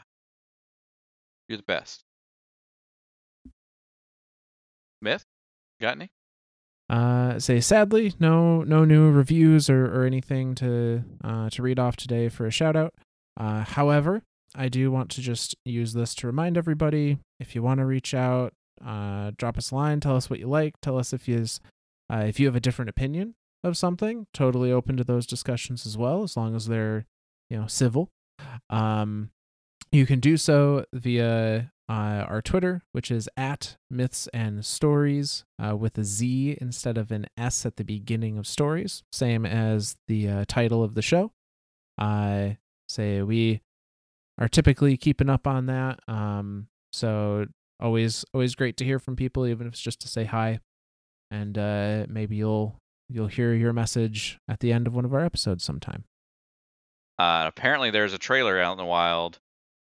You're 1.48 1.58
the 1.58 1.64
best. 1.64 2.04
Myth? 5.00 5.24
Got 5.80 5.96
any? 5.96 6.10
Uh, 6.88 7.38
say 7.38 7.58
sadly, 7.60 8.14
no 8.20 8.62
no 8.62 8.84
new 8.84 9.10
reviews 9.10 9.68
or, 9.68 9.86
or 9.86 10.04
anything 10.04 10.54
to 10.56 11.02
uh, 11.24 11.50
to 11.50 11.62
read 11.62 11.78
off 11.78 11.96
today 11.96 12.28
for 12.28 12.46
a 12.46 12.50
shout 12.50 12.76
out. 12.76 12.94
Uh, 13.38 13.64
however, 13.64 14.22
I 14.54 14.68
do 14.68 14.92
want 14.92 15.10
to 15.12 15.20
just 15.20 15.56
use 15.64 15.94
this 15.94 16.14
to 16.16 16.26
remind 16.26 16.56
everybody 16.56 17.18
if 17.40 17.54
you 17.54 17.62
want 17.62 17.80
to 17.80 17.86
reach 17.86 18.14
out, 18.14 18.52
uh, 18.84 19.32
drop 19.36 19.58
us 19.58 19.70
a 19.70 19.74
line, 19.74 20.00
tell 20.00 20.16
us 20.16 20.30
what 20.30 20.38
you 20.38 20.46
like, 20.46 20.74
tell 20.82 20.98
us 20.98 21.12
if 21.12 21.26
you 21.26 21.44
uh, 22.12 22.24
if 22.28 22.38
you 22.38 22.46
have 22.46 22.56
a 22.56 22.60
different 22.60 22.90
opinion 22.90 23.34
of 23.64 23.76
something. 23.76 24.26
Totally 24.34 24.72
open 24.72 24.96
to 24.96 25.04
those 25.04 25.26
discussions 25.26 25.86
as 25.86 25.96
well, 25.96 26.22
as 26.22 26.36
long 26.36 26.54
as 26.54 26.66
they're 26.66 27.06
you 27.50 27.58
know 27.58 27.66
civil. 27.66 28.10
Um, 28.70 29.30
you 29.90 30.06
can 30.06 30.20
do 30.20 30.36
so 30.36 30.86
via 30.92 31.72
uh, 31.88 32.24
our 32.26 32.40
Twitter, 32.40 32.82
which 32.92 33.10
is 33.10 33.28
at 33.36 33.76
Myths 33.90 34.28
and 34.32 34.64
Stories 34.64 35.44
uh, 35.62 35.76
with 35.76 35.98
a 35.98 36.04
Z 36.04 36.56
instead 36.60 36.96
of 36.96 37.10
an 37.10 37.26
S 37.36 37.66
at 37.66 37.76
the 37.76 37.84
beginning 37.84 38.38
of 38.38 38.46
stories, 38.46 39.02
same 39.12 39.44
as 39.44 39.96
the 40.08 40.28
uh, 40.28 40.44
title 40.48 40.82
of 40.82 40.94
the 40.94 41.02
show. 41.02 41.32
I 41.98 42.56
say 42.88 43.20
we 43.20 43.60
are 44.38 44.48
typically 44.48 44.96
keeping 44.96 45.28
up 45.28 45.46
on 45.46 45.66
that. 45.66 46.00
Um, 46.08 46.68
so 46.92 47.46
always, 47.78 48.24
always 48.32 48.54
great 48.54 48.78
to 48.78 48.84
hear 48.84 48.98
from 48.98 49.16
people, 49.16 49.46
even 49.46 49.66
if 49.66 49.74
it's 49.74 49.82
just 49.82 50.00
to 50.00 50.08
say 50.08 50.24
hi, 50.24 50.60
and 51.30 51.58
uh, 51.58 52.06
maybe 52.08 52.36
you'll 52.36 52.78
you'll 53.14 53.26
hear 53.28 53.54
your 53.54 53.72
message 53.72 54.38
at 54.48 54.60
the 54.60 54.72
end 54.72 54.86
of 54.86 54.94
one 54.94 55.04
of 55.04 55.14
our 55.14 55.24
episodes 55.24 55.64
sometime. 55.64 56.04
Uh, 57.18 57.44
apparently 57.46 57.90
there's 57.90 58.14
a 58.14 58.18
trailer 58.18 58.60
out 58.60 58.72
in 58.72 58.78
the 58.78 58.84
wild 58.84 59.38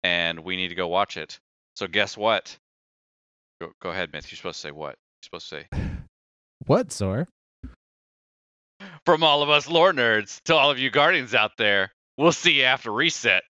and 0.04 0.40
we 0.40 0.56
need 0.56 0.68
to 0.70 0.76
go 0.76 0.88
watch 0.88 1.18
it. 1.18 1.40
So 1.76 1.88
guess 1.88 2.16
what? 2.18 2.58
Go, 3.62 3.72
go 3.82 3.90
ahead, 3.90 4.12
Myth. 4.14 4.32
You're 4.32 4.38
supposed 4.38 4.62
to 4.62 4.68
say 4.68 4.72
what? 4.72 4.96
You're 5.22 5.40
supposed 5.40 5.50
to 5.50 5.56
say 5.56 5.68
What, 6.66 6.92
Zor? 6.92 7.28
from 9.06 9.24
all 9.24 9.42
of 9.42 9.50
us 9.50 9.70
lore 9.70 9.94
nerds 9.94 10.42
to 10.44 10.56
all 10.56 10.72
of 10.72 10.80
you 10.80 10.90
guardians 10.90 11.34
out 11.34 11.52
there. 11.58 11.92
We'll 12.18 12.32
see 12.32 12.60
you 12.60 12.64
after 12.64 12.92
reset. 12.92 13.44